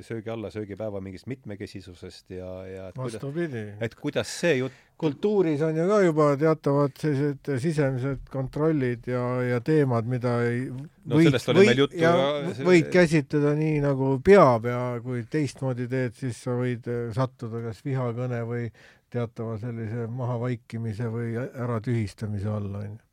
söögi 0.05 0.31
alla 0.33 0.51
söögipäeva 0.53 1.01
mingist 1.03 1.27
mitmekesisusest 1.31 2.35
ja, 2.37 2.51
ja 2.67 2.87
et 2.89 2.99
vastupidi. 2.99 3.65
et 3.79 3.97
kuidas 3.99 4.31
see 4.41 4.59
jutt 4.61 4.85
kultuuris 4.99 5.61
on 5.61 5.77
ju 5.77 5.87
ka 5.87 5.99
juba 6.03 6.25
teatavad 6.39 6.95
sellised 6.99 7.51
sisemised 7.63 8.25
kontrollid 8.31 9.07
ja, 9.07 9.23
ja 9.47 9.59
teemad, 9.63 10.07
mida 10.11 10.33
ei 10.47 10.65
no 10.69 11.19
võid, 11.19 11.37
võid, 11.59 11.83
ja 11.99 12.13
see... 12.51 12.67
võid 12.67 12.89
käsitleda 12.93 13.53
nii, 13.59 13.79
nagu 13.85 14.15
peab 14.25 14.67
ja 14.67 14.81
kui 15.03 15.23
teistmoodi 15.31 15.87
teed, 15.91 16.17
siis 16.19 16.39
sa 16.43 16.55
võid 16.59 16.87
äh, 16.91 17.05
sattuda 17.15 17.63
kas 17.69 17.83
vihakõne 17.85 18.41
või 18.49 18.65
teatava 19.09 19.55
sellise 19.61 20.09
mahavaikimise 20.11 21.07
või 21.13 21.31
äratühistamise 21.39 22.51
alla, 22.51 22.83
on 22.83 22.97
ju 22.97 23.07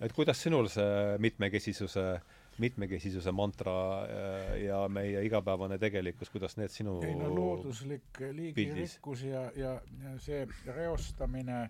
et 0.00 0.12
kuidas 0.16 0.40
sinul 0.42 0.68
see 0.72 1.16
mitmekesisuse, 1.22 2.06
mitmekesisuse 2.62 3.32
mantra 3.32 3.76
äh, 4.04 4.54
ja 4.66 4.82
meie 4.92 5.22
igapäevane 5.26 5.78
tegelikkus, 5.80 6.30
kuidas 6.32 6.56
need 6.60 6.72
sinu 6.72 6.98
ei 7.04 7.14
no 7.16 7.30
looduslik 7.32 8.20
liigirikkus 8.36 9.26
ja, 9.28 9.46
ja, 9.56 9.76
ja 10.04 10.16
see 10.22 10.44
reostamine 10.68 11.66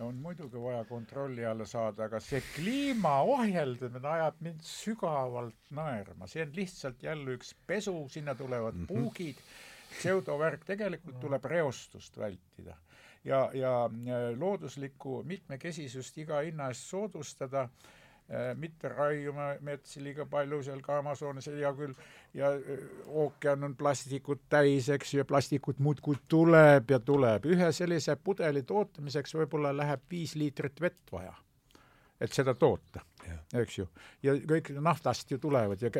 on 0.00 0.20
muidugi 0.22 0.60
vaja 0.60 0.84
kontrolli 0.88 1.44
alla 1.44 1.66
saada, 1.66 2.06
aga 2.06 2.20
see 2.22 2.40
kliima 2.54 3.16
ohjeldamine 3.26 4.08
ajab 4.08 4.38
mind 4.46 4.62
sügavalt 4.64 5.74
naerma, 5.76 6.28
see 6.30 6.44
on 6.46 6.54
lihtsalt 6.56 7.02
jälle 7.02 7.34
üks 7.36 7.52
pesu, 7.66 7.96
sinna 8.08 8.34
tulevad 8.34 8.74
mm 8.74 8.84
-hmm. 8.84 8.86
puugid, 8.86 9.42
pseudovärk, 9.98 10.64
tegelikult 10.64 11.20
tuleb 11.20 11.44
reostust 11.44 12.18
vältida 12.18 12.78
ja, 13.24 13.50
ja 13.54 13.84
äh, 13.84 14.38
looduslikku 14.38 15.22
mitmekesisust 15.26 16.18
iga 16.18 16.40
hinna 16.44 16.70
eest 16.72 16.88
soodustada, 16.90 17.66
äh, 18.30 18.54
mitte 18.56 18.88
raiuma 18.88 19.52
metsi 19.60 20.02
liiga 20.04 20.26
palju 20.26 20.62
seal 20.62 20.80
ka 20.84 20.98
Amazonas, 20.98 21.50
hea 21.52 21.72
küll, 21.76 21.94
ja 22.34 22.52
äh, 22.54 22.86
ookean 23.06 23.64
on 23.68 23.76
plastikut 23.76 24.46
täis, 24.48 24.88
eks 24.88 25.14
ju, 25.14 25.22
ja 25.22 25.28
plastikut 25.28 25.78
muudkui 25.78 26.16
tuleb 26.28 26.90
ja 26.90 27.00
tuleb. 27.00 27.46
ühe 27.46 27.72
sellise 27.72 28.16
pudeli 28.16 28.62
tootmiseks 28.62 29.36
võib-olla 29.42 29.76
läheb 29.76 30.08
viis 30.10 30.34
liitrit 30.36 30.80
vett 30.80 31.12
vaja, 31.12 31.36
et 32.20 32.32
seda 32.32 32.54
toota 32.54 33.04
eks 33.62 33.78
ju. 33.78 33.86
ja 34.26 34.34
kõik 34.52 34.70
naftast 34.82 35.30
ju 35.30 35.38
tulevad 35.42 35.82
ja 35.82 35.90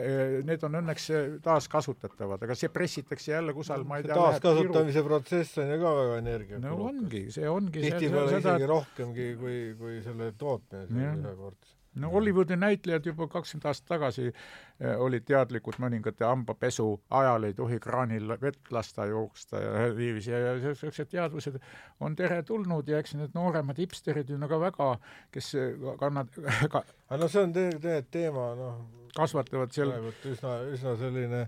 need 0.47 0.65
on 0.67 0.79
õnneks 0.83 1.09
taaskasutatavad, 1.45 2.47
aga 2.47 2.57
see 2.59 2.73
pressitakse 2.73 3.33
jälle 3.33 3.55
kusagil, 3.57 3.87
ma 3.89 4.01
ei 4.01 4.07
tea. 4.07 4.17
taaskasutamise 4.17 5.05
protsess 5.07 5.61
on 5.63 5.75
ju 5.75 5.81
ka 5.83 5.97
väga 6.01 6.23
energiakulukas. 6.23 6.71
no 6.71 6.89
ongi, 6.93 7.27
see 7.35 7.51
ongi. 7.51 7.85
tihtipeale 7.89 8.39
isegi 8.39 8.47
seda... 8.49 8.71
rohkemgi 8.75 9.29
kui, 9.41 9.59
kui 9.81 10.01
selle 10.07 10.33
tootmine 10.39 11.13
ühekordselt 11.21 11.80
no 11.95 12.11
Hollywoodi 12.11 12.57
näitlejad 12.57 13.07
juba 13.07 13.27
kakskümmend 13.29 13.67
aastat 13.71 13.89
tagasi 13.95 14.27
eh, 14.29 14.95
olid 14.99 15.25
teadlikud 15.27 15.81
mõningate 15.83 16.25
hambapesu 16.27 16.87
ajal 17.23 17.49
ei 17.49 17.57
tohi 17.59 17.81
kraanil 17.83 18.37
vett 18.43 18.71
lasta 18.71 19.09
jooksta 19.11 19.65
ja 19.65 19.89
niiviisi 19.89 20.31
ja, 20.31 20.45
ja 20.45 20.55
niisugused 20.61 21.11
teadvused 21.11 21.59
on 22.01 22.17
teretulnud 22.17 22.89
ja 22.89 23.03
eks 23.03 23.17
need 23.19 23.35
nooremad 23.35 23.79
hipsterid 23.83 24.31
no 24.39 24.49
ka 24.49 24.61
väga, 24.63 24.95
kes 25.35 25.53
kannad 25.99 26.31
ka, 26.73 26.85
aga 27.09 27.21
no 27.25 27.29
see 27.29 27.43
on 27.43 27.59
tegelikult 27.59 28.11
teema, 28.15 28.49
noh 28.59 28.81
kasvatavad 29.17 29.75
seal 29.75 29.93
üsna, 30.31 30.57
üsna 30.75 30.95
selline 31.01 31.43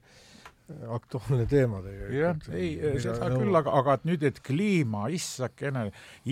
aktuaalne 0.94 1.46
teema 1.50 1.82
tegelikult. 1.84 2.16
jah, 2.16 2.44
ei, 2.56 3.00
seda 3.02 3.30
küll, 3.34 3.54
aga, 3.58 3.74
aga 3.82 3.96
et 3.98 4.06
nüüd, 4.08 4.26
et 4.26 4.38
kliima, 4.44 5.08
issakene, 5.12 5.88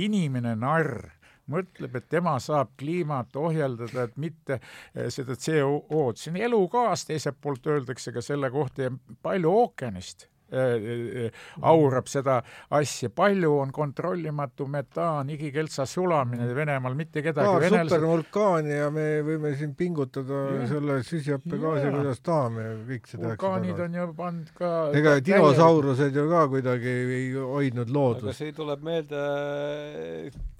inimene 0.07 0.55
narr 0.59 1.11
mõtleb, 1.51 1.97
et 2.01 2.09
tema 2.13 2.37
saab 2.43 2.75
kliimat 2.81 3.37
ohjeldada, 3.41 4.09
et 4.09 4.19
mitte 4.21 4.59
eh, 4.61 5.09
seda 5.13 5.37
CO-d, 5.37 6.21
see 6.21 6.35
on 6.35 6.43
elugaas, 6.49 7.07
teiselt 7.09 7.41
poolt 7.41 7.67
öeldakse 7.71 8.15
ka 8.15 8.25
selle 8.25 8.51
kohta 8.55 8.89
ja 8.89 8.95
palju 9.23 9.57
ookeanist 9.65 10.31
Äh, 10.53 11.27
äh, 11.27 11.31
aurab 11.63 12.09
seda 12.11 12.41
asja, 12.75 13.07
palju 13.15 13.53
on 13.63 13.71
kontrollimatu 13.71 14.65
metaan, 14.67 15.29
igikeltsa 15.31 15.85
sulamine 15.87 16.49
Venemaal, 16.57 16.97
mitte 16.99 17.23
kedagi 17.23 17.47
paar 17.47 17.63
Venelased... 17.63 17.93
supervulkaani 17.93 18.73
ja 18.75 18.89
me 18.91 19.05
võime 19.23 19.53
siin 19.61 19.77
pingutada 19.79 20.41
ja. 20.57 20.65
selle 20.73 20.97
süsihappegaasi, 21.07 21.93
kuidas 21.95 22.23
tahame 22.27 22.67
ja 22.67 22.75
kõik 22.89 23.07
see 23.13 23.23
vulkaanid 23.23 23.85
on 23.87 23.95
ju 24.01 24.09
pannud 24.19 24.51
ka 24.59 24.73
ega 24.99 25.15
dinosaurused 25.31 26.19
ju 26.19 26.27
ka 26.33 26.43
kuidagi 26.51 26.97
ei 27.21 27.31
hoidnud 27.37 27.95
loodust. 27.95 28.27
aga 28.27 28.39
see 28.41 28.57
tuleb 28.57 28.83
meelde 28.91 29.23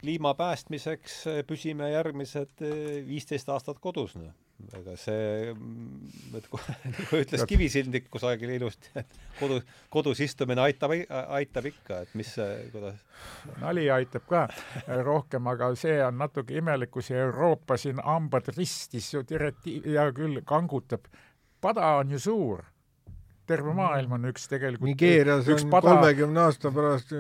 kliima 0.01 0.35
päästmiseks 0.39 1.23
püsime 1.49 1.91
järgmised 1.93 2.63
viisteist 3.07 3.49
aastat 3.53 3.83
kodus, 3.83 4.17
noh. 4.21 4.33
Ega 4.77 4.95
see, 5.01 5.53
et 6.37 6.49
nagu 6.95 7.21
ütles 7.23 7.45
Kivisildnik 7.49 8.11
kusagil 8.13 8.53
ilusti, 8.55 8.91
et 9.01 9.15
kodu, 9.39 9.61
kodus 9.93 10.21
istumine 10.21 10.61
aitab, 10.67 10.93
aitab 11.09 11.69
ikka, 11.71 12.03
et 12.05 12.13
mis 12.19 12.35
kuidas 12.75 13.01
nali 13.63 13.87
aitab 13.93 14.27
ka 14.29 14.45
rohkem, 15.07 15.49
aga 15.51 15.73
see 15.81 15.97
on 16.05 16.21
natuke 16.21 16.59
imelik, 16.61 16.93
kui 16.93 17.07
see 17.07 17.19
Euroopa 17.19 17.79
siin 17.81 18.03
hambad 18.05 18.53
ristis 18.57 19.13
ju 19.15 19.25
direktiiv, 19.27 19.89
hea 19.89 20.07
küll, 20.17 20.43
kangutab. 20.47 21.09
pada 21.61 21.97
on 22.03 22.13
ju 22.13 22.19
suur 22.19 22.65
terve 23.51 23.75
maailm 23.77 24.17
on 24.17 24.29
üks 24.31 24.47
tegelikult 24.51 24.89
Nigeerias 24.89 25.49
on 25.51 25.75
kolmekümne 25.75 26.43
aasta 26.47 26.73
pärast 26.75 27.15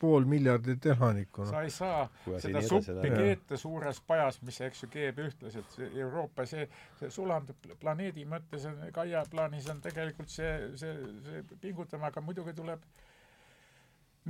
pool 0.00 0.26
miljardit 0.30 0.86
elanikku. 0.94 1.46
sa 1.50 1.62
ei 1.66 1.72
saa 1.74 2.06
Kui 2.24 2.40
seda 2.42 2.62
suppi 2.64 3.12
keeta 3.14 3.58
suures 3.60 4.00
pajas, 4.06 4.40
mis, 4.46 4.60
eks 4.68 4.84
ju, 4.84 4.90
keeb 4.92 5.20
ühtlaselt. 5.24 5.78
Euroopa, 5.90 6.46
see, 6.48 6.66
see 7.00 7.10
sulandub 7.14 7.70
planeedi 7.80 8.26
mõttes, 8.28 8.68
Kaia 8.94 9.24
plaanis 9.30 9.68
on 9.72 9.80
tegelikult 9.84 10.32
see, 10.32 10.52
see, 10.80 10.94
see 11.26 11.44
pingutama, 11.62 12.12
aga 12.12 12.22
muidugi 12.24 12.54
tuleb 12.56 12.84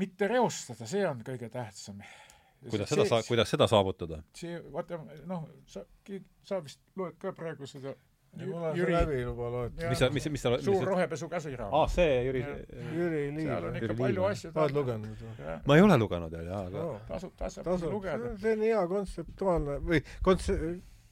mitte 0.01 0.29
reostada, 0.31 0.89
see 0.91 1.05
on 1.07 1.21
kõige 1.27 1.51
tähtsam 1.53 2.01
kuidas 2.71 2.89
seda 2.89 3.05
saa-, 3.09 3.23
kuidas 3.29 3.51
seda 3.51 3.69
saavutada? 3.71 4.23
see, 4.37 4.57
vaata, 4.73 4.99
noh, 5.29 5.47
sa, 5.69 5.85
sa 6.49 6.61
vist 6.65 6.81
loed 6.99 7.19
ka 7.21 7.35
praegu 7.37 7.69
seda 7.69 7.95
mul 8.41 8.63
on 8.71 8.77
see 8.77 8.91
läbi 8.91 9.21
juba 9.21 9.51
loetud. 9.57 9.85
mis 9.89 10.03
sa, 10.03 10.11
mis, 10.15 10.29
mis 10.37 10.47
sa 10.47 10.55
suur 10.63 10.89
rohepesu 10.89 11.29
käsiraamat. 11.33 11.75
aa, 11.81 11.91
see 11.93 12.17
Jüri 12.29 12.43
Jüri 12.95 13.23
Liiv. 13.37 13.51
seal 13.51 13.69
on 13.69 13.79
ikka 13.81 13.99
palju 14.01 14.27
asju. 14.31 14.55
oled 14.55 14.81
lugenud 14.81 15.23
või? 15.27 15.59
ma 15.67 15.79
ei 15.79 15.87
ole 15.87 16.01
lugenud 16.05 16.39
veel, 16.39 16.49
jaa, 16.51 16.65
aga 16.71 16.89
tasub, 17.13 17.37
tasub 17.39 17.87
lugeda. 17.93 18.35
see 18.43 18.57
on 18.57 18.67
hea 18.69 18.83
kontseptuaalne 18.95 19.79
või 19.85 20.03
kontse-, 20.27 20.59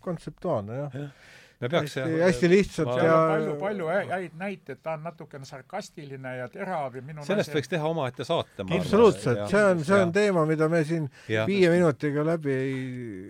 kontseptuaalne, 0.03 0.83
jah 0.85 0.99
ja 1.05 1.09
me 1.63 1.69
peaks 1.71 1.97
hästi, 1.97 2.21
hästi 2.23 2.51
lihtsalt 2.51 2.91
ja 2.99 3.17
palju, 3.31 3.55
palju 3.61 3.89
häid 4.11 4.37
näiteid, 4.39 4.81
ta 4.83 4.97
on 4.97 5.05
natukene 5.07 5.47
sarkastiline 5.49 6.35
ja 6.39 6.49
terav 6.53 6.97
ja 6.99 7.03
minu 7.03 7.25
sellest 7.27 7.53
naise... 7.53 7.59
võiks 7.59 7.73
teha 7.73 7.91
omaette 7.93 8.27
saate. 8.27 8.67
absoluutselt, 8.79 9.45
see 9.53 9.65
on, 9.71 9.85
see 9.87 9.99
on 9.99 10.09
ja. 10.09 10.13
teema, 10.17 10.45
mida 10.49 10.69
me 10.73 10.83
siin 10.89 11.09
ja. 11.31 11.47
viie 11.49 11.71
minutiga 11.73 12.25
läbi 12.27 12.55
ei 12.57 12.75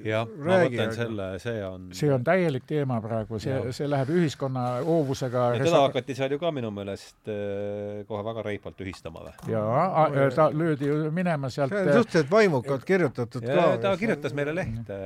ja, 0.08 0.24
räägi. 0.24 0.46
ma 0.46 0.60
mõtlen 0.64 0.96
selle, 0.96 1.28
see 1.42 1.64
on 1.66 1.88
see 1.96 2.12
on 2.14 2.24
täielik 2.26 2.66
teema 2.68 3.00
praegu, 3.04 3.40
see, 3.42 3.58
see 3.76 3.90
läheb 3.90 4.12
ühiskonna 4.16 4.66
hoovusega 4.86 5.46
ja 5.56 5.64
teda 5.66 5.84
hakati 5.86 6.16
seal 6.18 6.36
ju 6.36 6.40
ka 6.42 6.52
minu 6.54 6.72
meelest 6.74 7.32
äh, 7.32 8.02
kohe 8.08 8.24
väga 8.26 8.46
reipalt 8.48 8.78
tühistama 8.80 9.26
või? 9.28 9.36
jaa, 9.52 10.08
ta 10.36 10.48
löödi 10.52 10.88
ju 10.88 11.12
minema 11.14 11.52
sealt 11.52 11.72
see 11.74 11.84
on 11.84 12.00
suhteliselt 12.00 12.30
vaimukalt 12.30 12.84
kirjutatud 12.88 13.46
ka. 13.46 13.68
ta 13.82 13.96
kirjutas 14.00 14.34
meile 14.36 14.54
lehte. 14.54 14.98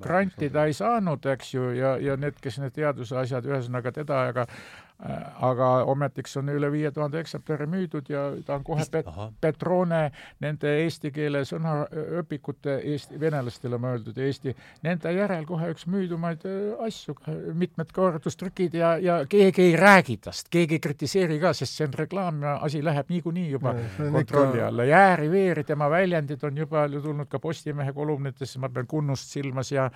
granti 0.00 0.50
ta 0.50 0.64
ei 0.68 0.74
saanud, 0.76 1.26
eks 1.34 1.54
ju, 1.54 1.70
ja, 1.76 1.96
ja 2.00 2.16
need 2.20 2.29
need, 2.30 2.40
kes 2.40 2.62
need 2.62 2.78
teaduse 2.78 3.18
asjad, 3.20 3.50
ühesõnaga 3.50 3.92
teda, 4.00 4.22
aga 4.32 4.46
Äh, 4.46 4.89
aga 5.00 5.68
ometiks 5.88 6.36
on 6.36 6.50
üle 6.52 6.68
viie 6.72 6.90
tuhande 6.92 7.20
eksemplari 7.22 7.66
müüdud 7.70 8.08
ja 8.12 8.24
ta 8.46 8.58
on 8.58 8.64
kohe 8.64 8.84
pet-, 8.92 9.08
Petrone, 9.40 10.00
nende 10.44 10.74
eesti 10.82 11.12
keele 11.14 11.40
sõnaõpikute 11.48 12.76
eesti, 12.92 13.20
venelastele 13.20 13.78
mõeldud 13.80 14.18
ja 14.20 14.28
eesti, 14.28 14.54
nende 14.84 15.12
järel 15.16 15.46
kohe 15.48 15.70
üks 15.72 15.86
müüdumaid 15.90 16.44
äh, 16.48 16.84
asju, 16.84 17.16
mitmed 17.56 17.94
kordustrükid 17.96 18.76
ja, 18.76 18.92
ja 19.00 19.20
keegi 19.30 19.70
ei 19.70 19.76
räägi 19.80 20.18
tast, 20.26 20.50
keegi 20.52 20.76
ei 20.76 20.84
kritiseeri 20.84 21.40
ka, 21.40 21.54
sest 21.56 21.78
see 21.78 21.88
on 21.88 21.96
reklaam 21.96 22.42
ja 22.44 22.58
asi 22.60 22.82
läheb 22.84 23.08
niikuinii 23.14 23.46
juba 23.54 23.72
no, 23.76 24.12
kontrolli 24.18 24.60
alla. 24.66 24.84
Jääri-Veeri, 24.90 25.64
tema 25.64 25.88
väljendid 25.90 26.44
on 26.44 26.60
juba 26.60 26.84
tulnud 26.92 27.30
ka 27.30 27.40
Postimehe 27.40 27.96
kolumnitesse, 27.96 28.60
ma 28.60 28.68
pean 28.68 28.90
Kunnust 28.90 29.32
silmas 29.32 29.72
ja 29.72 29.88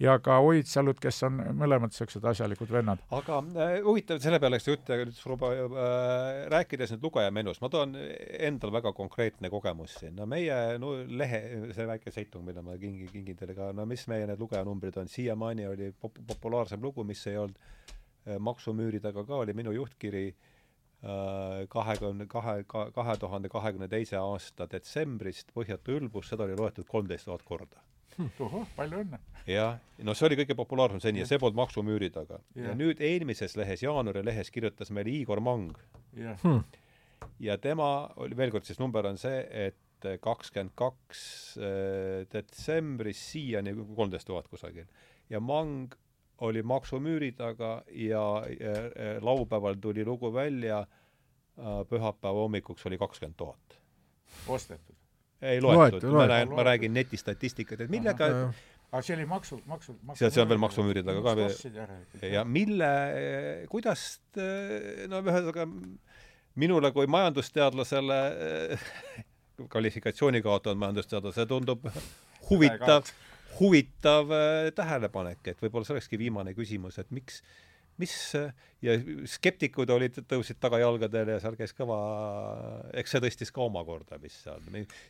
ja 0.00 0.18
ka 0.18 0.38
Oidsalud, 0.44 0.96
kes 1.00 1.22
on 1.28 1.40
mõlemad 1.60 1.92
niisugused 1.92 2.24
asjalikud 2.24 2.70
vennad. 2.72 3.02
aga 3.12 3.40
äh, 3.56 3.74
huvitav 3.84 4.20
selle 4.22 4.38
peale, 4.40 4.49
sellest 4.50 4.68
juttu, 4.68 4.94
aga 4.94 5.06
nüüd 5.06 5.18
juba 5.20 5.50
äh, 5.54 6.40
rääkides 6.52 6.94
nüüd 6.94 7.04
lugejamenust, 7.06 7.62
ma 7.62 7.70
toon 7.72 7.94
endal 7.96 8.72
väga 8.74 8.92
konkreetne 8.96 9.50
kogemus 9.52 9.96
siin. 10.00 10.16
no 10.18 10.26
meie 10.30 10.56
no, 10.82 10.92
lehe, 11.06 11.40
see 11.76 11.86
väike 11.88 12.12
seitung, 12.14 12.44
mida 12.46 12.62
ma 12.66 12.76
kingin, 12.80 13.10
kingin 13.12 13.38
teile 13.38 13.56
ka, 13.56 13.70
no 13.76 13.86
mis 13.88 14.06
meie 14.10 14.26
need 14.28 14.42
lugejanumbrid 14.42 14.98
on, 15.00 15.10
siiamaani 15.10 15.68
oli 15.70 15.90
pop-, 15.94 16.18
populaarsem 16.32 16.82
lugu, 16.82 17.04
mis 17.06 17.22
ei 17.30 17.38
olnud 17.40 17.58
äh, 17.60 18.40
maksumüüri 18.50 19.02
taga 19.04 19.24
ka, 19.28 19.42
oli 19.44 19.54
minu 19.56 19.74
juhtkiri 19.76 20.26
äh, 20.30 21.62
kahekümne 21.70 22.26
kahe, 22.30 22.58
kahe 22.66 23.16
tuhande 23.22 23.52
kahekümne 23.52 23.88
teise 23.88 24.18
aasta 24.20 24.68
detsembrist 24.70 25.54
Põhjatu 25.54 25.96
ülbus, 26.00 26.32
seda 26.32 26.48
oli 26.48 26.58
loetud 26.58 26.90
kolmteist 26.90 27.30
tuhat 27.30 27.46
korda 27.46 27.86
tohoh, 28.38 28.66
palju 28.76 29.02
õnne! 29.04 29.20
jah, 29.48 29.78
no 30.04 30.14
see 30.16 30.28
oli 30.28 30.38
kõige 30.42 30.56
populaarsem 30.58 31.02
seni 31.02 31.22
ja 31.22 31.28
see 31.28 31.40
polnud 31.40 31.58
maksumüüri 31.60 32.10
taga. 32.14 32.40
ja 32.58 32.74
nüüd 32.78 33.00
eelmises 33.04 33.56
lehes, 33.58 33.84
jaanuari 33.84 34.24
lehes 34.26 34.50
kirjutas 34.54 34.92
meil 34.94 35.08
Igor 35.10 35.42
Mang. 35.44 35.76
Hmm. 36.42 36.64
ja 37.42 37.56
tema 37.62 38.10
oli, 38.20 38.36
veel 38.36 38.52
kord 38.54 38.66
siis 38.66 38.80
number 38.82 39.06
on 39.06 39.18
see, 39.20 39.40
et 39.68 39.78
kakskümmend 40.24 40.72
kaks 40.78 41.22
äh, 41.60 42.28
detsembris 42.32 43.20
siiani 43.32 43.74
kolmteist 43.96 44.28
tuhat 44.28 44.48
kusagil. 44.48 44.88
ja 45.30 45.40
Mang 45.40 45.94
oli 46.40 46.62
maksumüüri 46.62 47.32
taga 47.36 47.82
ja, 47.92 48.24
ja, 48.48 48.76
ja 48.86 49.18
laupäeval 49.20 49.76
tuli 49.80 50.04
lugu 50.04 50.32
välja, 50.34 50.80
äh, 51.58 51.82
pühapäeva 51.88 52.46
hommikuks 52.46 52.86
oli 52.86 52.98
kakskümmend 52.98 53.36
tuhat. 53.36 53.80
ostetud? 54.48 54.99
Ei 55.42 55.62
loetud, 55.64 56.04
ma 56.12 56.26
räägin, 56.28 56.54
ma 56.56 56.66
räägin 56.66 56.94
netistatistikat, 56.94 57.86
et 57.86 57.92
millega 57.92 58.30
aga 58.90 59.02
see 59.06 59.14
oli 59.14 59.26
maksu, 59.30 59.60
maksu, 59.70 59.94
maksu 60.02 60.24
see, 60.24 60.32
see 60.34 60.42
on 60.42 60.50
veel 60.50 60.60
maksumüüri 60.62 61.04
taga 61.06 61.22
ka 61.24 61.34
veel. 61.38 62.32
ja 62.32 62.44
mille, 62.44 62.90
kuidas, 63.70 64.06
no 65.10 65.22
ühesõnaga 65.22 65.66
minule 66.60 66.90
kui 66.94 67.06
majandusteadlasele 67.10 68.20
kvalifikatsiooni 69.72 70.42
kaotanud 70.42 70.80
majandusteadlasele 70.82 71.46
tundub 71.50 71.86
huvitav, 72.48 73.10
huvitav 73.60 74.32
äh, 74.34 74.70
tähelepanek, 74.74 75.42
et 75.52 75.62
võib-olla 75.62 75.86
see 75.86 75.96
olekski 75.98 76.18
viimane 76.18 76.56
küsimus, 76.56 76.98
et 76.98 77.10
miks 77.14 77.42
mis 78.00 78.14
ja 78.84 78.94
skeptikud 79.28 79.90
olid, 79.92 80.16
tõusid 80.28 80.56
tagajalgadele 80.60 81.36
ja 81.36 81.40
seal 81.42 81.56
käis 81.58 81.74
kõva, 81.76 81.98
eks 82.96 83.12
see 83.14 83.22
tõstis 83.26 83.52
ka 83.52 83.62
omakorda 83.66 84.16
vist 84.22 84.46
seal. 84.46 84.62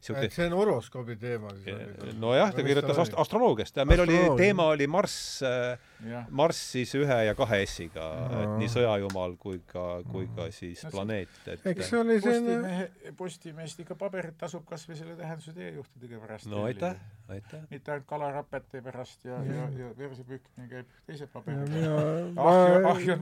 Siuke... 0.02 0.26
see 0.34 0.48
on 0.48 0.56
horoskoobi 0.58 1.16
teema 1.20 1.52
siis? 1.62 2.16
nojah, 2.18 2.50
ta 2.54 2.64
kirjutas 2.66 2.98
ast-, 3.04 3.16
astroloogiast 3.20 3.78
ja 3.78 3.86
meil 3.88 4.02
oli, 4.04 4.18
teema 4.40 4.70
oli 4.74 4.88
Marss, 4.90 5.42
äh, 5.46 6.24
Marss 6.34 6.72
siis 6.74 6.94
ühe 6.98 7.20
ja 7.28 7.36
kahe 7.38 7.62
S-iga 7.66 8.08
no., 8.24 8.42
et 8.42 8.56
nii 8.64 8.72
sõjajumal 8.74 9.36
kui 9.40 9.62
ka, 9.70 9.86
kui 10.10 10.26
ka 10.34 10.48
siis 10.54 10.82
no, 10.86 10.92
planeet, 10.96 11.40
et 11.46 11.70
eks 11.74 11.92
see 11.92 12.02
oli 12.02 12.18
selline 12.18 12.58
Postimehe, 12.58 13.14
Postimeest 13.20 13.84
ikka 13.84 13.98
paberit 14.00 14.38
tasub 14.40 14.66
kas 14.68 14.88
või 14.90 14.98
selle 14.98 15.14
tähenduse 15.18 15.54
teejuhtidega 15.54 16.22
pärast. 16.24 16.50
no 16.50 16.66
aitäh, 16.66 16.98
aitäh. 17.30 17.62
mitte 17.70 17.94
ainult 17.94 18.10
kalarapete 18.10 18.82
pärast 18.82 19.30
ja, 19.30 19.38
ja, 19.46 19.70
ja 19.78 19.94
versipüükmine 19.98 20.68
käib 20.74 21.00
teise 21.06 21.30
paberiga. 21.30 21.70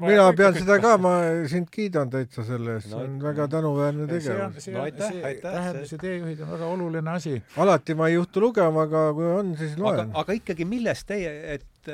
mina 0.01 0.29
mina 0.29 0.33
pean 0.39 0.59
seda 0.59 0.79
ka, 0.83 0.95
ma 1.03 1.15
sind 1.51 1.71
kiidan 1.75 2.13
täitsa 2.13 2.45
selle 2.47 2.79
eest 2.79 2.91
no,, 2.93 3.01
see 3.01 3.09
on 3.09 3.17
väga 3.23 3.49
tänuväärne 3.53 4.09
tegevus. 4.11 4.61
see, 4.65 4.75
no, 4.77 4.85
aitäh, 4.87 5.15
see 5.15 5.25
aitäh, 5.33 5.57
tähenduse 5.59 6.01
teejuhid 6.03 6.45
on 6.47 6.53
väga 6.57 6.75
oluline 6.77 7.15
asi. 7.15 7.35
alati 7.65 7.97
ma 7.99 8.11
ei 8.11 8.19
juhtu 8.19 8.45
lugema, 8.49 8.87
aga 8.89 9.09
kui 9.17 9.33
on, 9.33 9.57
siis 9.61 9.79
loen. 9.81 10.15
aga 10.23 10.39
ikkagi, 10.39 10.69
millest 10.69 11.09
teie, 11.11 11.35
et 11.59 11.93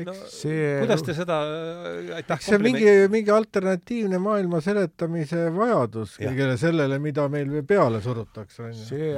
no 0.00 0.14
see 0.32 0.78
kuidas 0.80 1.02
te 1.04 1.14
seda 1.16 1.38
aitäh 2.16 2.40
see 2.40 2.56
on 2.56 2.64
mingi, 2.64 2.92
mingi 3.12 3.32
alternatiivne 3.34 4.20
maailma 4.22 4.62
seletamise 4.64 5.50
vajadus 5.52 6.14
kõigele 6.20 6.56
sellele, 6.60 6.98
mida 7.02 7.26
meil 7.32 7.52
peale 7.68 8.00
surutakse, 8.04 8.70
on 8.70 8.72
ju. 8.72 9.12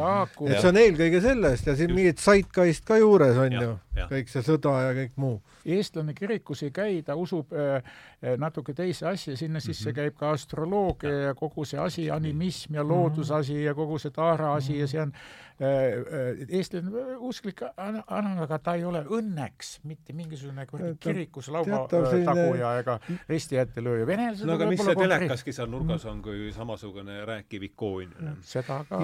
et 0.49 0.59
see 0.59 0.71
on 0.73 0.81
eelkõige 0.83 1.23
sellest 1.23 1.71
ja 1.71 1.77
siin 1.79 1.95
mingit 1.95 2.23
zeitgeist 2.23 2.87
ka 2.89 2.99
juures, 2.99 3.39
on 3.39 3.55
ju, 3.55 3.77
kõik 4.11 4.33
see 4.33 4.43
sõda 4.47 4.75
ja 4.89 4.97
kõik 4.99 5.15
muu. 5.23 5.39
eestlane 5.65 6.17
kirikus 6.19 6.65
ei 6.67 6.75
käi, 6.75 6.99
ta 7.07 7.15
usub 7.17 7.55
äh, 7.55 7.79
äh 8.25 8.35
natuke 8.41 8.75
teise 8.75 9.07
asja, 9.13 9.37
sinna 9.37 9.61
sisse 9.61 9.91
mm 9.91 9.93
-hmm. 9.93 9.97
käib 10.03 10.19
ka 10.19 10.35
astroloogia 10.35 11.13
ja. 11.13 11.23
ja 11.29 11.35
kogu 11.35 11.65
see 11.65 11.79
asi, 11.81 12.11
animism 12.11 12.75
ja 12.75 12.83
loodusasi 12.83 13.63
ja 13.63 13.75
kogu 13.75 13.99
see 13.99 14.11
taara 14.11 14.55
asi 14.55 14.73
mm 14.73 14.77
-hmm. 14.77 14.81
ja 14.81 14.87
see 14.87 15.01
on 15.01 15.13
Äh, 15.55 15.67
äh, 15.69 16.47
eestlane 16.51 17.15
usklik, 17.23 17.61
aga 17.63 18.57
ta 18.59 18.73
ei 18.75 18.83
ole 18.83 19.05
õnneks 19.07 19.77
mitte 19.87 20.11
mingisugune 20.11 20.64
kuradi 20.70 20.97
kirikus 21.01 21.51
lauvataguja 21.55 22.73
ega 22.81 22.99
risti 23.28 23.59
ette 23.61 23.85
lööja. 23.85 24.07
venelased 24.09 24.49
no 24.49 24.57
aga 24.59 24.69
mis 24.70 24.82
see 24.85 24.97
telekaski 24.99 25.55
seal 25.57 25.70
nurgas 25.73 26.05
on, 26.11 26.20
kui 26.24 26.51
samasugune 26.55 27.20
rääkiv 27.28 27.69
ikoon? 27.70 28.15
seda 28.45 28.81
ka. 28.89 29.01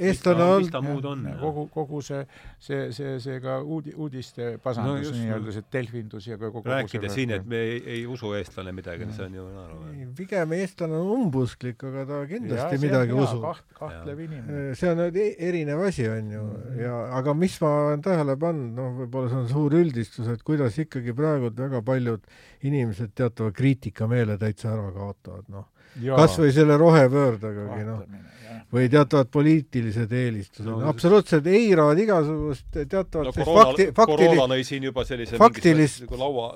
eestlane 0.00 0.44
on. 0.44 0.64
mis 0.64 0.72
ta 0.74 0.82
muud 0.84 1.08
on? 1.10 1.26
kogu, 1.40 1.66
kogu 1.74 2.02
see, 2.04 2.24
see, 2.58 2.88
see, 2.96 3.16
see 3.22 3.40
ka 3.44 3.58
uudi-, 3.62 3.94
uudiste 3.96 4.54
pasandus 4.64 5.10
no, 5.10 5.16
nii-öelda, 5.18 5.54
see 5.56 5.68
delfindus 5.74 6.28
ja 6.30 6.38
ka 6.40 6.50
kogu 6.54 6.72
rääkida 6.72 7.10
siin, 7.12 7.34
et 7.38 7.46
me 7.48 7.60
ei, 7.64 7.80
ei 7.96 8.04
usu 8.10 8.32
eestlane 8.38 8.74
midagi, 8.76 9.08
see 9.14 9.26
on 9.28 9.38
ju 9.38 9.46
naeruväärne. 9.50 10.08
pigem 10.18 10.56
eestlane 10.58 10.98
on 11.00 11.12
umbusklik, 11.18 11.82
aga 11.90 12.06
ta 12.10 12.20
kindlasti 12.30 12.78
ja, 12.78 12.82
midagi 12.86 13.18
usub. 13.24 13.46
kahtlev 13.78 14.24
inimene. 14.26 14.64
see 14.78 14.92
on 14.92 15.04
erinev 15.04 15.84
asi, 15.88 16.08
on 16.08 16.32
ju, 16.36 16.44
mm. 16.44 16.80
ja 16.80 17.00
aga 17.20 17.34
mis 17.38 17.56
ma 17.62 17.72
olen 17.84 18.04
tähele 18.04 18.36
pannud, 18.40 18.72
noh, 18.78 18.92
võib-olla 19.02 19.32
see 19.32 19.42
on 19.42 19.48
suur 19.50 19.78
üldistus, 19.80 20.30
et 20.32 20.42
kuidas 20.46 20.78
ikkagi 20.94 21.14
praegu 21.16 21.50
väga 21.56 21.80
paljud 21.84 22.26
inimesed 22.64 23.14
teatava 23.16 23.52
kriitikameele 23.54 24.36
täitsa 24.40 24.70
ära 24.72 24.90
kaotavad, 24.94 25.48
noh. 25.52 25.66
kas 26.14 26.38
või 26.38 26.52
selle 26.54 26.76
rohepöördegagi, 26.80 27.86
noh. 27.88 28.04
või 28.74 28.86
teatavad 28.92 29.30
poliitilised 29.34 30.12
eelistused 30.12 30.70
no,, 30.70 30.78
absoluutselt 30.90 31.46
eiravad 31.50 31.98
igasugust 32.04 32.68
teatavat 32.74 33.30
no, 33.30 33.34
koroona, 33.38 33.64
fakti, 33.70 33.88
faktilist, 33.96 34.36
koroona 34.36 34.54
lõi 34.54 34.68
siin 34.70 34.86
juba 34.90 35.06
sellise 35.08 35.40
faktilist, 35.40 36.04
nagu 36.06 36.20
laua 36.22 36.48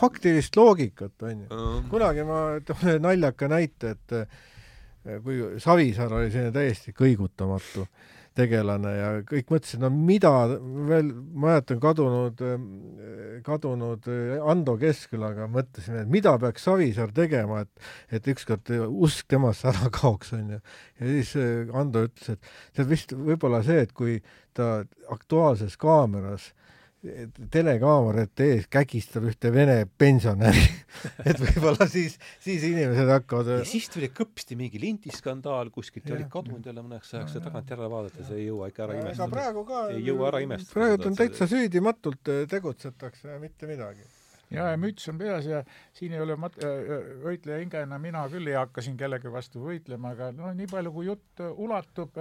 faktilist 0.00 0.56
loogikat, 0.56 1.16
on 1.26 1.42
ju. 1.44 1.64
kunagi 1.90 2.24
ma 2.28 2.44
toon 2.66 3.02
naljaka 3.08 3.50
näite, 3.50 3.96
et 3.96 5.20
kui 5.24 5.42
Savisaar 5.60 6.12
oli 6.12 6.32
selline 6.32 6.52
täiesti 6.54 6.92
kõigutamatu 6.96 7.86
tegelane 8.38 8.92
ja 8.94 9.08
kõik 9.26 9.50
mõtlesid, 9.50 9.80
no 9.82 9.90
mida 9.94 10.30
veel, 10.88 11.10
mäletan 11.44 11.80
kadunud, 11.82 12.42
kadunud 13.46 14.06
Ando 14.52 14.76
Keskkülaga 14.80 15.48
mõtlesime, 15.50 16.04
et 16.04 16.12
mida 16.12 16.36
peaks 16.42 16.66
Savisaar 16.68 17.14
tegema, 17.16 17.64
et 17.64 18.20
et 18.20 18.30
ükskord 18.30 18.70
usk 18.88 19.26
temasse 19.30 19.68
ära 19.70 19.90
kaoks, 20.00 20.32
onju. 20.38 20.60
ja 21.00 21.10
siis 21.10 21.34
Ando 21.74 22.06
ütles, 22.08 22.36
et 22.36 22.54
see 22.76 22.86
on 22.86 22.90
vist 22.94 23.16
võib-olla 23.16 23.64
see, 23.66 23.82
et 23.86 23.92
kui 23.96 24.20
ta 24.56 24.80
Aktuaalses 25.10 25.76
Kaameras 25.80 26.52
telekaamerate 27.00 28.46
ees 28.54 28.66
kägistab 28.68 29.24
ühte 29.30 29.48
vene 29.54 29.76
pensionäri 29.98 30.60
et 31.30 31.40
võib-olla 31.40 31.86
siis, 31.88 32.18
siis 32.44 32.66
inimesed 32.68 33.08
hakkavad 33.08 33.48
ja 33.54 33.58
siis 33.68 33.88
tuli 33.92 34.10
kõpsti 34.12 34.58
mingi 34.60 34.82
lindiskandaal 34.82 35.72
kuskilt 35.72 36.10
ja 36.10 36.18
oli 36.18 36.28
kadunud 36.32 36.66
jälle 36.68 36.84
mõneks 36.84 37.14
ajaks 37.16 37.38
ja 37.38 37.44
tagantjärele 37.46 37.88
vaadates 37.92 38.32
ei 38.36 38.44
jõua 38.50 38.68
ikka 38.68 38.84
ära 38.84 38.98
imestada. 39.00 39.32
praegu 39.32 39.64
ka 39.68 39.84
ei 39.94 40.04
jõua 40.04 40.28
ära 40.28 40.44
imestada. 40.44 40.76
praegu 40.76 41.08
on 41.08 41.16
täitsa 41.22 41.48
süüdimatult 41.48 42.32
äh, 42.34 42.42
tegutsetakse, 42.52 43.38
mitte 43.40 43.70
midagi 43.70 44.04
ja, 44.52 44.68
ja 44.74 44.76
müts 44.80 45.08
on 45.08 45.18
peas 45.20 45.48
ja 45.48 45.62
siin 45.96 46.12
ei 46.12 46.20
ole 46.20 46.36
mat-, 46.40 46.60
äh, 46.60 46.84
äh, 46.98 47.10
võitleja 47.24 47.62
hingena 47.64 48.00
mina 48.02 48.26
küll 48.28 48.52
ei 48.52 48.60
hakka 48.60 48.84
siin 48.84 49.00
kellegi 49.00 49.32
vastu 49.32 49.64
võitlema, 49.64 50.12
aga 50.12 50.34
no 50.36 50.52
nii 50.52 50.68
palju, 50.68 50.92
kui 50.98 51.08
jutt 51.08 51.44
ulatub, 51.48 52.20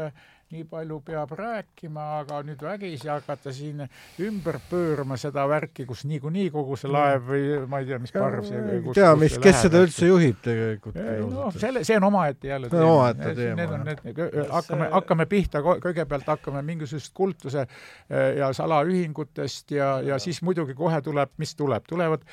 nii 0.50 0.64
palju 0.66 0.96
peab 1.06 1.30
rääkima, 1.38 2.04
aga 2.24 2.40
nüüd 2.46 2.62
vägisi 2.66 3.10
hakata 3.10 3.52
siin 3.54 3.84
ümber 4.26 4.58
pöörama 4.70 5.18
seda 5.22 5.44
värki, 5.50 5.86
kus 5.86 6.02
niikuinii 6.10 6.48
kogu 6.54 6.78
see 6.80 6.90
laev 6.90 7.28
või 7.28 7.44
ma 7.70 7.82
ei 7.84 7.90
tea, 7.92 8.00
mis 8.02 8.14
parv 8.16 8.48
see 8.48 8.58
ei 8.58 8.82
tea, 8.98 9.12
mis, 9.20 9.38
kes 9.44 9.62
seda 9.68 9.84
üldse 9.86 10.10
juhib 10.10 10.40
tegelikult. 10.46 10.98
noh, 11.30 11.52
selle, 11.54 11.84
see 11.86 12.00
on 12.00 12.08
omaette 12.10 12.50
jälle 12.50 12.72
teema. 12.72 12.94
omaette 12.96 13.34
teema. 13.38 13.60
Need 13.62 13.76
on 13.78 13.86
need, 13.92 14.40
hakkame, 14.50 14.88
hakkame 14.96 15.28
pihta, 15.30 15.62
kõigepealt 15.68 16.34
hakkame 16.34 16.64
mingisugusest 16.72 17.14
kultuse 17.14 17.68
ja 18.10 18.50
salaühingutest 18.58 19.78
ja, 19.78 19.92
ja 20.06 20.18
siis 20.24 20.42
muidugi 20.42 20.74
kohe 20.78 21.02
tuleb, 21.06 21.36
mis 21.38 21.54
tuleb, 21.60 21.86
tulevad 21.90 22.26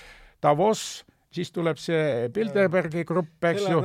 Davos 0.42 1.04
siis 1.36 1.52
tuleb 1.54 1.78
see 1.80 2.28
Bilderbergi 2.34 3.04
grupp, 3.08 3.44
eks 3.50 3.68
ju, 3.70 3.82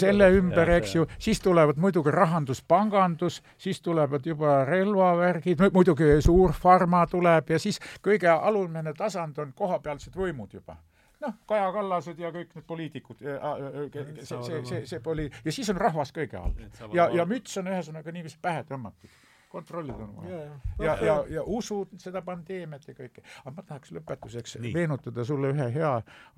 selle 0.00 0.30
ümber, 0.36 0.74
eks 0.76 0.94
ju, 0.98 1.06
siis 1.18 1.40
tulevad 1.44 1.80
muidugi 1.80 2.12
rahandus, 2.14 2.62
pangandus, 2.66 3.40
siis 3.58 3.80
tulevad 3.84 4.26
juba 4.26 4.60
relvavärgid, 4.68 5.66
muidugi 5.74 6.18
suur 6.24 6.54
farma 6.56 7.06
tuleb 7.10 7.54
ja 7.54 7.58
siis 7.62 7.80
kõige 8.04 8.30
alumine 8.34 8.94
tasand 8.98 9.38
on 9.42 9.52
kohapealsed 9.56 10.16
võimud 10.16 10.58
juba. 10.60 10.78
Noh, 11.20 11.34
Kaja 11.46 11.66
Kallased 11.74 12.20
ja 12.20 12.30
kõik 12.32 12.54
need 12.56 12.64
poliitikud, 12.64 13.18
see, 13.20 14.38
see, 14.40 14.60
see, 14.64 14.84
see 14.88 15.00
poli- 15.04 15.28
ja 15.44 15.52
siis 15.52 15.68
on 15.68 15.76
rahvas 15.76 16.14
kõige 16.16 16.38
all. 16.40 16.54
ja, 16.96 17.10
ja 17.12 17.26
müts 17.28 17.58
on 17.60 17.68
ühesõnaga 17.68 18.14
niiviisi 18.14 18.40
pähe 18.40 18.64
tõmmatud 18.68 19.18
kontrollida 19.50 20.04
on 20.04 20.12
vaja. 20.16 20.38
ja, 20.38 20.50
ja, 20.84 20.96
ja, 21.06 21.16
ja 21.36 21.42
usud 21.46 21.96
seda 21.98 22.22
pandeemiat 22.26 22.86
ja 22.88 22.94
kõike. 22.94 23.24
aga 23.44 23.54
ma 23.56 23.64
tahaks 23.66 23.94
lõpetuseks 23.96 24.58
Nii. 24.60 24.74
meenutada 24.76 25.24
sulle 25.26 25.50
ühe 25.54 25.70
hea 25.74 25.94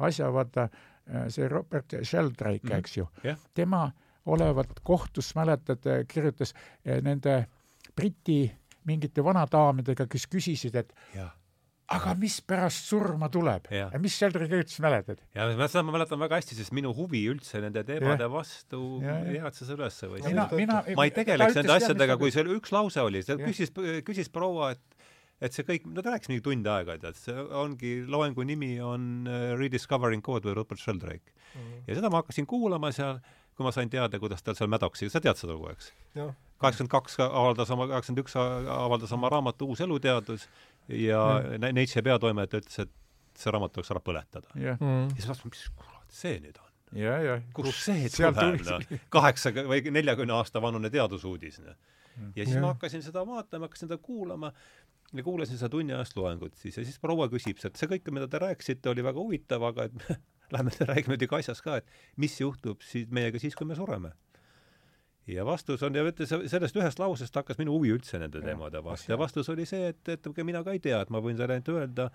asja, 0.09 0.31
vaata 0.33 0.69
äh, 0.69 1.29
see 1.29 1.49
Robert 1.49 1.99
Sheldrake 2.03 2.63
mm, 2.63 2.71
-hmm. 2.71 2.79
eks 2.79 2.97
ju 2.97 3.07
yeah., 3.25 3.39
tema 3.55 3.91
olevat 4.27 4.81
kohtus, 4.83 5.35
mäletad, 5.35 5.87
kirjutas 6.09 6.55
äh, 6.55 7.03
nende 7.03 7.47
Briti 7.97 8.53
mingite 8.87 9.25
vanadaamidega, 9.25 10.07
kes 10.07 10.27
küsisid, 10.31 10.77
et 10.79 10.95
ja 11.15 11.29
aga 11.97 12.15
mis 12.19 12.39
pärast 12.47 12.89
surma 12.91 13.29
tuleb? 13.33 13.69
mis 14.03 14.17
seal 14.19 14.35
kirjutas, 14.35 14.79
mäletad? 14.85 15.23
ja 15.37 15.49
seda 15.53 15.85
ma 15.87 15.97
mäletan 15.97 16.21
väga 16.23 16.41
hästi, 16.41 16.59
sest 16.59 16.75
minu 16.77 16.95
huvi 16.97 17.25
üldse 17.33 17.63
nende 17.65 17.85
teemade 17.89 18.27
ja. 18.27 18.31
vastu 18.33 18.83
ehatas 19.05 19.73
üles 19.75 20.01
või 20.07 20.25
mina, 20.27 20.49
mina, 20.57 20.81
ma 20.99 21.09
ei 21.09 21.15
tegeleks 21.15 21.59
nende 21.61 21.77
asjadega, 21.77 22.19
kui 22.21 22.35
seal 22.35 22.51
üks 22.57 22.75
lause 22.75 23.05
oli, 23.05 23.25
ta 23.27 23.39
küsis, 23.41 23.73
küsis 24.07 24.33
proua, 24.33 24.73
et 24.77 25.03
et 25.43 25.55
see 25.57 25.67
kõik, 25.67 25.89
no 25.91 26.03
ta 26.05 26.15
rääkis 26.15 26.31
mingi 26.31 26.45
tund 26.45 26.69
aega, 26.71 26.97
tead, 27.03 27.19
see 27.19 27.45
ongi, 27.59 27.97
loengu 28.11 28.45
nimi 28.47 28.77
on 28.85 29.27
uh, 29.27 29.53
Rediscovering 29.59 30.23
God 30.25 30.47
või 30.47 30.55
Rupert 30.59 30.83
Sheldrake 30.83 31.33
mm. 31.33 31.59
-hmm. 31.59 31.85
ja 31.89 31.99
seda 31.99 32.11
ma 32.13 32.23
hakkasin 32.23 32.47
kuulama 32.47 32.93
seal, 32.95 33.19
kui 33.57 33.67
ma 33.67 33.73
sain 33.75 33.91
teada, 33.91 34.21
kuidas 34.23 34.43
tal 34.47 34.55
seal 34.59 34.71
mädaksi, 34.71 35.11
sa 35.11 35.21
tead 35.21 35.41
seda 35.41 35.57
lugu, 35.57 35.73
eks? 35.75 35.91
kaheksakümmend 36.63 36.93
kaks 36.93 37.19
avaldas 37.25 37.71
oma, 37.75 37.89
kaheksakümmend 37.91 38.23
üks 38.23 38.37
avaldas 38.39 39.13
oma 39.17 39.31
raamatu 39.33 39.67
Uus 39.73 39.83
eluteadus 39.83 40.47
ja 40.89 41.23
mm. 41.39 41.71
Nature 41.77 42.05
peatoimetaja 42.09 42.65
ütles, 42.65 42.83
et 42.87 43.39
see 43.39 43.55
raamat 43.55 43.75
tuleks 43.75 43.93
ära 43.95 44.03
põletada 44.05 44.53
yeah.. 44.59 44.79
Mm. 44.81 45.09
ja 45.13 45.17
siis 45.17 45.31
vaatasin, 45.31 45.55
mis 45.55 45.65
kurat 45.79 46.17
see 46.23 46.39
nüüd 46.43 46.61
on? 46.61 46.71
ja, 46.99 47.17
ja 47.25 47.39
kust 47.57 47.87
see 47.87 48.11
tuleb, 48.13 48.65
noh, 48.69 49.03
kaheksa 49.13 49.55
või 49.57 49.83
neljakümne 49.95 50.37
aasta 50.37 50.63
vanune 50.63 50.91
teadusuudis, 50.93 51.61
noh. 51.65 51.79
Mm. 52.19 52.33
ja 52.37 52.45
siis 52.45 52.57
ja. 52.59 52.65
ma 52.65 52.75
hakkasin 52.75 53.05
seda 53.05 53.25
vaatama, 53.29 53.69
hakkasin 53.69 53.89
seda 53.89 54.01
kuulama 54.03 54.53
ja 55.13 55.25
kuulasin 55.25 55.61
seda 55.61 55.71
tunni 55.73 55.95
ajast 55.97 56.17
loengut 56.19 56.59
siis 56.61 56.77
ja 56.77 56.85
siis 56.85 56.99
proua 57.01 57.29
küsib, 57.33 57.61
et 57.65 57.81
see 57.81 57.89
kõik, 57.89 58.13
mida 58.13 58.29
te 58.29 58.43
rääkisite, 58.43 58.93
oli 58.93 59.05
väga 59.05 59.21
huvitav, 59.21 59.65
aga 59.71 59.89
et 59.89 60.05
lähme 60.55 60.75
räägime 60.83 61.15
muidugi 61.15 61.39
asjast 61.41 61.65
ka, 61.65 61.81
et 61.81 62.21
mis 62.21 62.37
juhtub 62.41 62.85
siis 62.85 63.09
meiega 63.09 63.41
siis, 63.41 63.57
kui 63.57 63.69
me 63.69 63.79
sureme 63.79 64.13
ja 65.27 65.45
vastus 65.47 65.83
on, 65.83 65.95
ja 65.95 66.05
vaata, 66.05 66.27
sellest 66.27 66.79
ühest 66.79 67.03
lausest 67.03 67.37
hakkas 67.37 67.61
minu 67.61 67.77
huvi 67.77 67.93
üldse 67.95 68.19
nende 68.23 68.43
teemade 68.43 68.83
vastu. 68.85 69.13
Ja 69.13 69.19
vastus 69.21 69.51
oli 69.53 69.67
see, 69.69 69.93
et, 69.93 70.09
et 70.09 70.43
mina 70.43 70.65
ka 70.65 70.75
ei 70.75 70.83
tea, 70.83 71.03
et 71.03 71.13
ma 71.15 71.23
võin 71.23 71.39
sulle 71.39 71.59
ainult 71.59 71.71
öelda, 71.75 72.09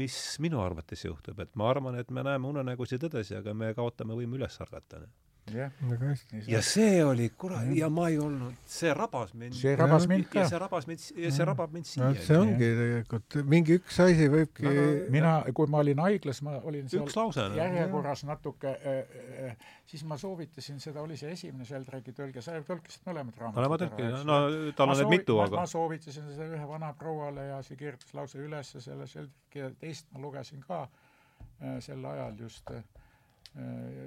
mis 0.00 0.16
minu 0.40 0.62
arvates 0.62 1.04
juhtub, 1.04 1.40
et 1.44 1.52
ma 1.60 1.68
arvan, 1.70 1.98
et 2.00 2.10
me 2.10 2.24
näeme 2.24 2.48
unenägusid 2.48 3.04
edasi, 3.10 3.36
aga 3.36 3.54
me 3.54 3.74
kaotame 3.76 4.16
võime 4.16 4.40
üles 4.40 4.56
ärgata 4.64 5.02
jah, 5.50 5.70
väga 5.80 6.08
hästi. 6.12 6.40
ja 6.46 6.60
see 6.62 7.04
oli, 7.04 7.28
kurat, 7.38 7.66
ja 7.74 7.88
ma 7.90 8.06
ei 8.12 8.18
olnud, 8.22 8.54
see 8.68 8.92
rabas 8.94 9.32
mind. 9.34 9.56
see 9.58 9.74
rabas 9.76 10.06
mind 10.10 10.28
ka. 10.30 10.38
ja 10.38 10.48
see 10.48 10.60
rabas 10.62 10.86
mind, 10.86 11.06
ja 11.18 11.32
see 11.34 11.46
rabab 11.48 11.74
mind 11.74 11.88
siiani 11.88 12.18
no,. 12.18 12.24
see 12.28 12.38
ongi 12.38 12.68
tegelikult, 12.78 13.36
mingi 13.50 13.76
üks 13.80 13.98
asi 14.04 14.28
võibki 14.32 14.66
no, 14.68 14.86
mina, 15.14 15.34
kui 15.56 15.70
ma 15.72 15.82
olin 15.82 16.02
haiglas, 16.04 16.42
ma 16.46 16.56
olin 16.62 16.88
seal 16.92 17.10
lause, 17.10 17.48
no. 17.50 17.58
järjekorras 17.58 18.24
natuke 18.28 18.74
äh,, 18.78 19.20
äh, 19.50 19.68
siis 19.90 20.06
ma 20.08 20.18
soovitasin, 20.20 20.80
seda 20.84 21.02
oli 21.02 21.18
see 21.20 21.34
esimene 21.34 21.66
Sheldrake'i 21.68 22.16
tõlge, 22.16 22.44
sa 22.44 22.56
tõlkisid 22.62 23.06
mõlemad 23.10 23.42
raamatud 23.42 23.60
mõlemad 23.60 23.86
tõlkid, 23.86 24.18
no 24.28 24.40
tal 24.78 24.94
on 24.94 25.00
need 25.02 25.14
mitu, 25.18 25.38
aga 25.42 25.64
ma 25.64 25.68
soovitasin 25.68 26.32
seda 26.32 26.50
ühe 26.54 26.66
vanaprouale 26.70 27.50
ja 27.50 27.62
see 27.66 27.80
kirjutas 27.80 28.14
lausa 28.16 28.38
üles 28.42 28.76
selle 28.78 29.10
Sheldrake'i 29.10 29.66
ja 29.66 29.72
teist 29.82 30.06
ma 30.14 30.22
lugesin 30.22 30.62
ka 30.64 30.84
äh, 30.86 31.80
sel 31.82 32.04
ajal 32.14 32.38
just 32.46 32.70
äh, 32.70 32.84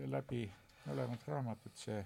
läbi 0.09 0.47
mõlemad 0.87 1.27
raamatud, 1.27 1.73
see 1.79 2.03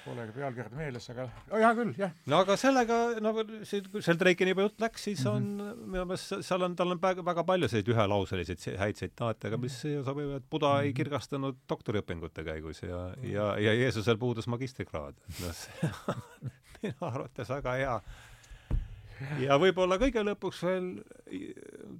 Polegi 0.00 0.32
pealkirjad 0.32 0.72
meeles, 0.72 1.04
aga 1.12 1.26
oh, 1.28 1.58
hea 1.60 1.70
küll, 1.76 1.90
jah. 1.98 2.12
no 2.32 2.38
aga 2.40 2.54
sellega, 2.56 2.96
nagu 3.20 3.42
see, 3.68 3.82
kui 3.84 4.00
Sheldrake'ini 4.04 4.54
juba 4.54 4.64
jutt 4.64 4.80
läks, 4.80 5.02
siis 5.10 5.24
on 5.28 5.42
mm 5.42 5.66
-hmm. 5.66 5.90
minu 5.92 6.04
meelest 6.08 6.46
seal 6.46 6.64
on, 6.64 6.76
tal 6.76 6.94
on 6.94 7.02
väga, 7.02 7.24
väga 7.26 7.44
palju 7.50 7.68
selliseid 7.68 7.92
ühelauselisi 7.92 8.76
häid 8.80 8.96
tsitaate, 8.96 9.50
aga 9.50 9.58
mis 9.60 9.76
sobivad, 9.80 10.46
Buda 10.50 10.68
mm 10.68 10.72
-hmm. 10.72 10.84
ei 10.84 10.88
mhm. 10.88 10.96
kirgastanud 10.96 11.60
doktoriõpingute 11.68 12.44
käigus 12.44 12.82
ja 12.82 12.96
mm, 12.96 13.22
-hmm. 13.22 13.32
ja, 13.34 13.58
ja 13.58 13.74
Jeesusel 13.74 14.16
puudus 14.16 14.48
magistrikraad. 14.48 15.14
noh, 15.40 15.52
see 15.52 15.92
on 16.08 16.50
minu 16.82 16.96
arvates 17.00 17.48
väga 17.48 17.72
hea 17.72 18.00
ja 19.40 19.58
võib-olla 19.60 19.98
kõige 20.00 20.22
lõpuks 20.26 20.62
veel 20.66 20.86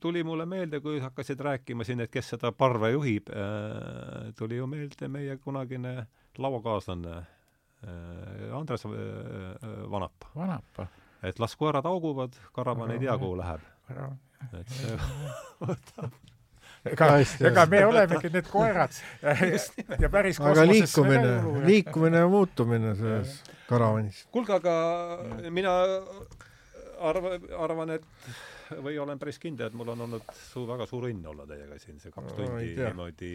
tuli 0.02 0.22
mulle 0.26 0.46
meelde, 0.48 0.80
kui 0.84 1.00
hakkasid 1.02 1.40
rääkima 1.46 1.84
siin, 1.86 2.04
et 2.04 2.12
kes 2.12 2.32
seda 2.34 2.52
parve 2.52 2.92
juhib 2.94 3.30
äh,, 3.34 4.30
tuli 4.38 4.60
ju 4.60 4.68
meelde 4.70 5.08
meie 5.08 5.36
kunagine 5.42 6.06
lauakaaslane 6.38 7.18
äh, 7.18 8.56
Andres 8.56 8.86
äh, 8.86 8.92
Vanapa. 9.90 10.32
Vanapa. 10.36 10.88
et 11.22 11.38
las 11.38 11.56
koerad 11.56 11.84
hauguvad, 11.84 12.36
karavan 12.56 12.90
ei 12.94 12.98
tea, 12.98 13.18
kuhu 13.18 13.36
läheb. 13.36 13.60
et 14.56 14.68
see 14.72 14.96
võtab 15.68 16.12
ega, 16.84 17.08
ega 17.50 17.64
me 17.68 17.80
olemegi 17.86 18.30
need 18.32 18.48
koerad 18.48 18.94
ja 20.00 20.10
päris 20.12 20.40
aga 20.40 20.64
liikumine, 20.68 21.32
liikumine 21.66 22.22
ja 22.22 22.28
muutumine 22.30 22.94
selles 22.96 23.34
karavanis. 23.68 24.24
kuulge, 24.32 24.56
aga 24.56 24.74
mina 25.52 25.74
arva, 27.00 27.34
arvan, 27.58 27.94
et 27.96 28.04
või 28.84 28.98
olen 29.02 29.18
päris 29.18 29.40
kindel, 29.42 29.70
et 29.70 29.78
mul 29.78 29.94
on 29.94 30.06
olnud 30.06 30.34
su-, 30.36 30.66
väga 30.68 30.86
suur 30.90 31.08
õnn 31.10 31.26
olla 31.32 31.46
teiega 31.48 31.78
siin 31.82 31.98
see 32.02 32.12
kaks 32.14 32.36
tundi 32.38 32.74
niimoodi 32.76 33.32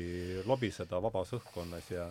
lobiseda 0.47 1.01
vabas 1.03 1.33
õhkkonnas 1.39 1.91
ja 1.95 2.07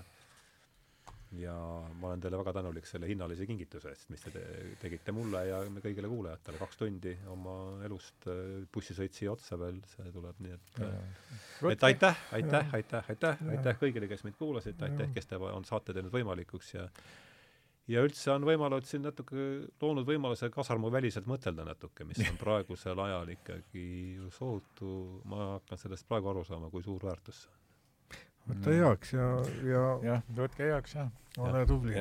ja 1.39 1.55
ma 1.99 2.09
olen 2.09 2.21
teile 2.23 2.39
väga 2.39 2.53
tänulik 2.55 2.87
selle 2.87 3.09
hinnalise 3.11 3.47
kingituse 3.49 3.91
eest, 3.91 4.07
mis 4.13 4.23
te, 4.23 4.31
te 4.35 4.45
tegite 4.83 5.15
mulle 5.15 5.41
ja 5.49 5.61
kõigile 5.83 6.11
kuulajatele, 6.11 6.61
kaks 6.61 6.79
tundi 6.79 7.15
oma 7.33 7.57
elust, 7.87 8.29
bussisõit 8.75 9.17
siia 9.17 9.33
otsa 9.33 9.59
veel, 9.59 9.81
see 9.97 10.13
tuleb 10.15 10.43
nii, 10.45 10.55
et 10.55 10.81
et 11.73 11.87
aitäh, 11.91 12.23
aitäh, 12.39 12.71
aitäh, 12.79 13.11
aitäh, 13.11 13.45
aitäh 13.57 13.81
kõigile, 13.81 14.09
kes 14.11 14.23
meid 14.27 14.39
kuulasid, 14.39 14.79
aitäh, 14.87 15.11
kes 15.17 15.31
te 15.33 15.41
on 15.43 15.67
saate 15.67 15.97
teinud 15.97 16.15
võimalikuks 16.15 16.75
ja 16.77 16.87
ja 17.91 18.05
üldse 18.05 18.33
on 18.33 18.47
võimalus 18.49 18.89
siin 18.91 19.05
natuke 19.05 19.49
loonud 19.83 20.07
võimaluse 20.09 20.49
kasarmuväliselt 20.53 21.29
mõtelda 21.31 21.67
natuke, 21.69 22.07
mis 22.09 22.23
on 22.29 22.39
praegusel 22.45 23.05
ajal 23.07 23.35
ikkagi 23.37 23.87
sootu, 24.37 24.95
ma 25.29 25.55
hakkan 25.57 25.81
sellest 25.81 26.09
praegu 26.09 26.33
aru 26.33 26.45
saama, 26.49 26.73
kui 26.73 26.85
suur 26.87 27.05
väärtus 27.05 27.45
see 27.45 27.51
on. 27.51 28.53
võta 28.53 28.77
heaks 28.77 29.17
ja, 29.17 29.33
ja 29.71 29.89
jah, 30.11 30.31
võtke 30.37 30.71
heaks, 30.71 31.01
jah. 31.01 31.11
ole 31.41 31.67
tubli. 31.69 31.99